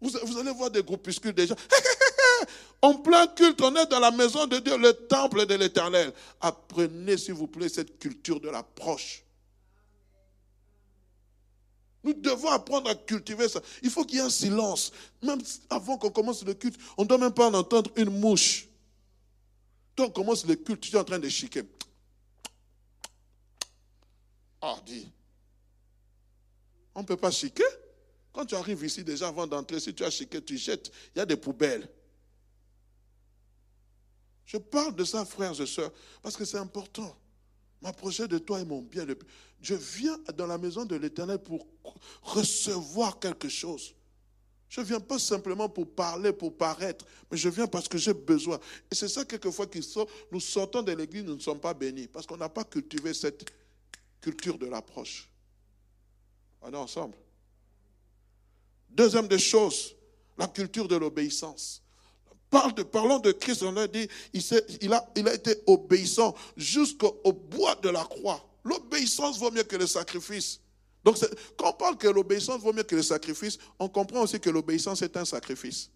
Vous, 0.00 0.10
vous 0.24 0.38
allez 0.38 0.50
voir 0.50 0.72
des 0.72 0.82
groupuscules 0.82 1.34
déjà. 1.34 1.54
En 2.82 2.94
plein 2.94 3.26
culte, 3.26 3.60
on 3.60 3.74
est 3.76 3.86
dans 3.86 4.00
la 4.00 4.10
maison 4.10 4.46
de 4.46 4.58
Dieu, 4.58 4.76
le 4.78 4.92
temple 4.92 5.46
de 5.46 5.54
l'éternel. 5.54 6.12
Apprenez, 6.40 7.18
s'il 7.18 7.34
vous 7.34 7.46
plaît, 7.46 7.68
cette 7.68 7.98
culture 7.98 8.40
de 8.40 8.48
l'approche. 8.48 9.24
Nous 12.02 12.14
devons 12.14 12.48
apprendre 12.48 12.88
à 12.88 12.94
cultiver 12.94 13.48
ça. 13.48 13.60
Il 13.82 13.90
faut 13.90 14.04
qu'il 14.04 14.18
y 14.18 14.20
ait 14.20 14.24
un 14.24 14.30
silence. 14.30 14.92
Même 15.22 15.40
avant 15.68 15.98
qu'on 15.98 16.10
commence 16.10 16.42
le 16.44 16.54
culte, 16.54 16.80
on 16.96 17.02
ne 17.02 17.08
doit 17.08 17.18
même 17.18 17.32
pas 17.32 17.48
en 17.48 17.54
entendre 17.54 17.90
une 17.96 18.10
mouche. 18.10 18.68
Quand 19.96 20.06
on 20.06 20.10
commence 20.10 20.46
le 20.46 20.54
culte, 20.54 20.80
tu 20.80 20.96
es 20.96 20.98
en 20.98 21.04
train 21.04 21.18
de 21.18 21.28
chiquer. 21.28 21.62
Ah. 24.62 24.76
On 26.94 27.00
ne 27.02 27.06
peut 27.06 27.16
pas 27.16 27.30
chiquer. 27.30 27.64
Quand 28.32 28.46
tu 28.46 28.54
arrives 28.54 28.84
ici, 28.84 29.04
déjà 29.04 29.28
avant 29.28 29.46
d'entrer, 29.46 29.80
si 29.80 29.94
tu 29.94 30.04
as 30.04 30.10
chiqué, 30.10 30.42
tu 30.42 30.56
jettes. 30.56 30.90
Il 31.14 31.18
y 31.18 31.22
a 31.22 31.26
des 31.26 31.36
poubelles. 31.36 31.88
Je 34.50 34.56
parle 34.56 34.96
de 34.96 35.04
ça, 35.04 35.24
frères 35.24 35.60
et 35.60 35.66
sœurs, 35.66 35.92
parce 36.22 36.36
que 36.36 36.44
c'est 36.44 36.58
important. 36.58 37.16
M'approcher 37.82 38.26
de 38.26 38.36
toi 38.36 38.58
est 38.58 38.64
mon 38.64 38.82
bien. 38.82 39.06
Je 39.62 39.76
viens 39.76 40.18
dans 40.34 40.48
la 40.48 40.58
maison 40.58 40.84
de 40.84 40.96
l'Éternel 40.96 41.38
pour 41.38 41.68
recevoir 42.20 43.20
quelque 43.20 43.48
chose. 43.48 43.94
Je 44.68 44.80
ne 44.80 44.86
viens 44.86 44.98
pas 44.98 45.20
simplement 45.20 45.68
pour 45.68 45.88
parler, 45.94 46.32
pour 46.32 46.56
paraître, 46.56 47.04
mais 47.30 47.36
je 47.36 47.48
viens 47.48 47.68
parce 47.68 47.86
que 47.86 47.96
j'ai 47.96 48.12
besoin. 48.12 48.58
Et 48.90 48.96
c'est 48.96 49.06
ça 49.06 49.24
quelquefois 49.24 49.68
qui 49.68 49.84
sort. 49.84 50.08
Nous 50.32 50.40
sortons 50.40 50.82
de 50.82 50.90
l'église, 50.90 51.22
nous 51.22 51.36
ne 51.36 51.40
sommes 51.40 51.60
pas 51.60 51.72
bénis, 51.72 52.08
parce 52.08 52.26
qu'on 52.26 52.36
n'a 52.36 52.48
pas 52.48 52.64
cultivé 52.64 53.14
cette 53.14 53.48
culture 54.20 54.58
de 54.58 54.66
l'approche. 54.66 55.30
On 56.60 56.72
est 56.72 56.76
ensemble. 56.76 57.16
Deuxième 58.88 59.28
des 59.28 59.38
choses, 59.38 59.94
la 60.36 60.48
culture 60.48 60.88
de 60.88 60.96
l'obéissance 60.96 61.84
parle 62.50 62.74
de, 63.22 63.32
Christ, 63.32 63.62
on 63.62 63.72
leur 63.72 63.88
dit, 63.88 64.08
il, 64.32 64.92
a, 64.92 65.08
il 65.16 65.28
a 65.28 65.34
été 65.34 65.62
obéissant 65.66 66.34
jusqu'au 66.56 67.32
bois 67.32 67.76
de 67.76 67.88
la 67.88 68.04
croix. 68.04 68.44
L'obéissance 68.64 69.38
vaut 69.38 69.50
mieux 69.50 69.62
que 69.62 69.76
le 69.76 69.86
sacrifice. 69.86 70.60
Donc, 71.04 71.16
quand 71.56 71.70
on 71.70 71.72
parle 71.72 71.96
que 71.96 72.08
l'obéissance 72.08 72.60
vaut 72.60 72.72
mieux 72.72 72.82
que 72.82 72.96
le 72.96 73.02
sacrifice, 73.02 73.58
on 73.78 73.88
comprend 73.88 74.22
aussi 74.22 74.38
que 74.38 74.50
l'obéissance 74.50 75.00
est 75.02 75.16
un 75.16 75.24
sacrifice. 75.24 75.90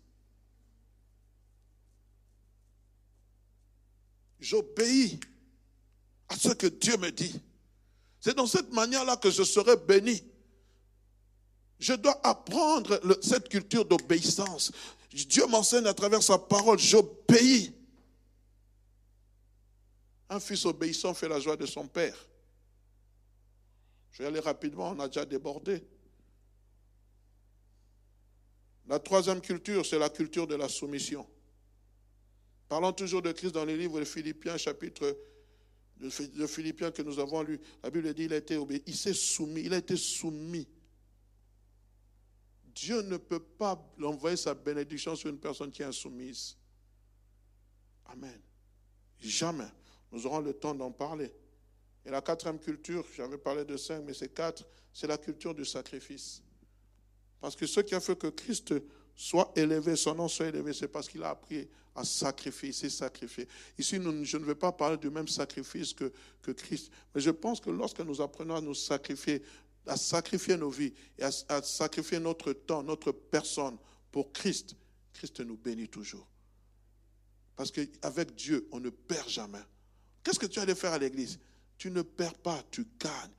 J'obéis 4.41 5.21
à 6.29 6.37
ce 6.37 6.51
que 6.51 6.67
Dieu 6.67 6.97
me 6.97 7.11
dit. 7.11 7.41
C'est 8.21 8.37
dans 8.37 8.47
cette 8.47 8.73
manière-là 8.73 9.17
que 9.17 9.31
je 9.31 9.43
serai 9.43 9.77
béni. 9.77 10.23
Je 11.79 11.93
dois 11.95 12.19
apprendre 12.27 12.99
cette 13.23 13.49
culture 13.49 13.85
d'obéissance. 13.85 14.73
Dieu 15.13 15.47
m'enseigne 15.47 15.87
à 15.87 15.95
travers 15.95 16.23
sa 16.23 16.39
parole, 16.39 16.79
j'obéis. 16.79 17.75
Un 20.29 20.41
fils 20.41 20.65
obéissant 20.65 21.15
fait 21.15 21.29
la 21.29 21.39
joie 21.39 21.57
de 21.57 21.67
son 21.67 21.87
père. 21.87 22.17
Je 24.13 24.23
vais 24.23 24.29
aller 24.29 24.41
rapidement, 24.41 24.91
on 24.91 25.01
a 25.01 25.09
déjà 25.09 25.25
débordé. 25.25 25.85
La 28.87 28.99
troisième 28.99 29.41
culture, 29.41 29.85
c'est 29.85 29.99
la 29.99 30.11
culture 30.11 30.47
de 30.47 30.55
la 30.55 30.69
soumission. 30.69 31.27
Parlons 32.69 32.93
toujours 32.93 33.23
de 33.23 33.33
Christ 33.33 33.53
dans 33.53 33.65
les 33.65 33.77
livres 33.77 33.99
de 34.01 34.05
Philippiens, 34.05 34.57
chapitre 34.57 35.17
de 35.97 36.47
Philippiens 36.47 36.91
que 36.91 37.03
nous 37.03 37.19
avons 37.19 37.43
lu. 37.43 37.61
La 37.83 37.91
Bible 37.91 38.13
dit 38.15 38.25
il 38.25 38.33
a 38.33 38.37
été 38.37 38.57
obéi, 38.57 38.83
il 38.87 38.97
s'est 38.97 39.15
soumis, 39.15 39.63
il 39.63 39.75
a 39.75 39.79
été 39.79 39.97
soumis. 39.97 40.69
Dieu 42.75 43.03
ne 43.03 43.17
peut 43.17 43.41
pas 43.41 43.81
envoyer 44.03 44.37
sa 44.37 44.55
bénédiction 44.55 45.15
sur 45.15 45.31
une 45.31 45.39
personne 45.39 45.71
qui 45.71 45.83
est 45.83 45.87
insoumise. 45.87 46.57
Amen. 48.07 48.41
Jamais. 49.21 49.69
Nous 50.11 50.27
aurons 50.27 50.41
le 50.41 50.53
temps 50.53 50.75
d'en 50.75 50.91
parler. 50.91 51.33
Et 52.05 52.11
la 52.11 52.21
quatrième 52.21 52.59
culture, 52.59 53.05
j'avais 53.17 53.39
parlé 53.39 53.65
de 53.65 53.77
cinq, 53.77 54.03
mais 54.05 54.13
c'est 54.13 54.35
quatre, 54.35 54.65
c'est 54.93 55.07
la 55.07 55.17
culture 55.17 55.55
du 55.55 55.65
sacrifice. 55.65 56.43
Parce 57.41 57.57
que 57.57 57.67
ce 57.67 57.81
qui 57.81 57.95
a 57.95 58.01
fait 58.01 58.17
que 58.17 58.27
Christ 58.29 58.75
soit 59.15 59.53
élevé, 59.57 59.97
son 59.97 60.15
nom 60.15 60.29
soit 60.29 60.47
élevé, 60.47 60.73
c'est 60.73 60.89
parce 60.89 61.09
qu'il 61.09 61.23
a 61.23 61.31
appris 61.31 61.69
à 61.95 62.05
sacrifier, 62.05 62.73
s'est 62.73 62.91
sacrifié. 62.91 63.47
Ici, 63.79 64.01
je 64.25 64.37
ne 64.37 64.45
vais 64.45 64.55
pas 64.55 64.73
parler 64.73 64.97
du 64.97 65.11
même 65.11 65.29
sacrifice 65.29 65.95
que 65.95 66.51
Christ, 66.53 66.91
mais 67.15 67.21
je 67.21 67.31
pense 67.31 67.61
que 67.61 67.71
lorsque 67.71 68.01
nous 68.01 68.21
apprenons 68.21 68.57
à 68.57 68.61
nous 68.61 68.75
sacrifier, 68.75 69.43
à 69.87 69.97
sacrifier 69.97 70.57
nos 70.57 70.71
vies 70.71 70.93
et 71.19 71.25
à, 71.25 71.63
sacrifier 71.63 72.19
notre 72.19 72.53
temps, 72.53 72.83
notre 72.83 73.13
personne 73.13 73.77
pour 74.11 74.33
Christ, 74.33 74.77
Christ 75.13 75.41
nous 75.41 75.57
bénit 75.57 75.89
toujours. 75.89 76.27
Parce 77.57 77.71
qu'avec 77.71 78.35
Dieu, 78.35 78.69
on 78.73 78.81
ne 78.81 78.91
perd 78.91 79.29
jamais. 79.29 79.63
Qu'est-ce 80.23 80.39
que 80.39 80.47
tu 80.47 80.59
allais 80.59 80.75
faire 80.75 80.93
à 80.93 80.99
l'église? 80.99 81.39
Tu 81.79 81.91
ne 81.91 82.03
perds 82.03 82.39
pas, 82.39 82.63
tu 82.71 82.87
gagnes. 82.99 83.31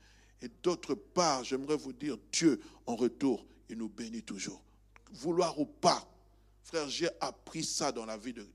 Et 0.42 0.50
d'autre 0.62 0.94
part, 0.94 1.44
j'aimerais 1.44 1.78
vous 1.78 1.94
dire, 1.94 2.18
Dieu, 2.32 2.60
en 2.86 2.96
retour, 2.96 3.46
il 3.70 3.78
nous 3.78 3.90
bénit 3.90 4.24
toujours. 4.24 4.62
Vouloir 5.12 5.60
ou 5.60 5.66
pas, 5.66 6.08
frère, 6.64 6.90
j'ai 6.90 7.10
appris 7.20 7.64
ça 7.64 7.92
dans 7.92 8.06
la 8.06 8.18
vie 8.18 8.34
de. 8.34 8.48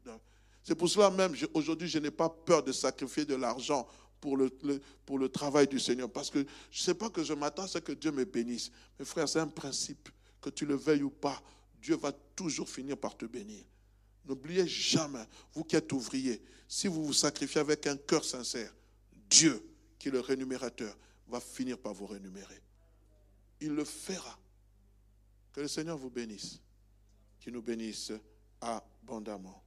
C'est 0.62 0.74
pour 0.74 0.88
cela 0.88 1.10
même, 1.10 1.34
aujourd'hui, 1.54 1.88
je 1.88 1.98
n'ai 1.98 2.10
pas 2.10 2.28
peur 2.28 2.62
de 2.62 2.72
sacrifier 2.72 3.24
de 3.24 3.34
l'argent 3.34 3.86
pour 4.20 4.36
le, 4.36 5.28
travail 5.28 5.66
du 5.66 5.78
Seigneur. 5.78 6.10
Parce 6.10 6.30
que 6.30 6.38
je 6.70 6.80
ne 6.80 6.84
sais 6.84 6.94
pas 6.94 7.10
que 7.10 7.24
je 7.24 7.32
m'attends 7.32 7.64
à 7.64 7.68
ce 7.68 7.78
que 7.78 7.92
Dieu 7.92 8.12
me 8.12 8.24
bénisse. 8.24 8.70
Mais 8.98 9.04
frère, 9.04 9.28
c'est 9.28 9.40
un 9.40 9.48
principe. 9.48 10.08
Que 10.40 10.50
tu 10.50 10.64
le 10.66 10.74
veuilles 10.74 11.02
ou 11.02 11.10
pas, 11.10 11.42
Dieu 11.82 11.96
va 11.96 12.12
toujours 12.12 12.68
finir 12.68 12.96
par 12.96 13.16
te 13.16 13.26
bénir. 13.26 13.64
N'oubliez 14.26 14.66
jamais, 14.66 15.24
vous 15.54 15.64
qui 15.64 15.76
êtes 15.76 15.92
ouvrier, 15.92 16.42
si 16.68 16.86
vous 16.86 17.04
vous 17.04 17.12
sacrifiez 17.12 17.60
avec 17.60 17.86
un 17.86 17.96
cœur 17.96 18.24
sincère, 18.24 18.72
Dieu, 19.28 19.62
qui 19.98 20.08
est 20.08 20.12
le 20.12 20.20
rémunérateur, 20.20 20.96
va 21.28 21.40
finir 21.40 21.78
par 21.78 21.94
vous 21.94 22.06
rémunérer. 22.06 22.60
Il 23.60 23.70
le 23.70 23.84
fera. 23.84 24.38
Que 25.52 25.60
le 25.62 25.68
Seigneur 25.68 25.98
vous 25.98 26.10
bénisse, 26.10 26.60
qu'il 27.40 27.52
nous 27.52 27.62
bénisse 27.62 28.12
abondamment. 28.60 29.64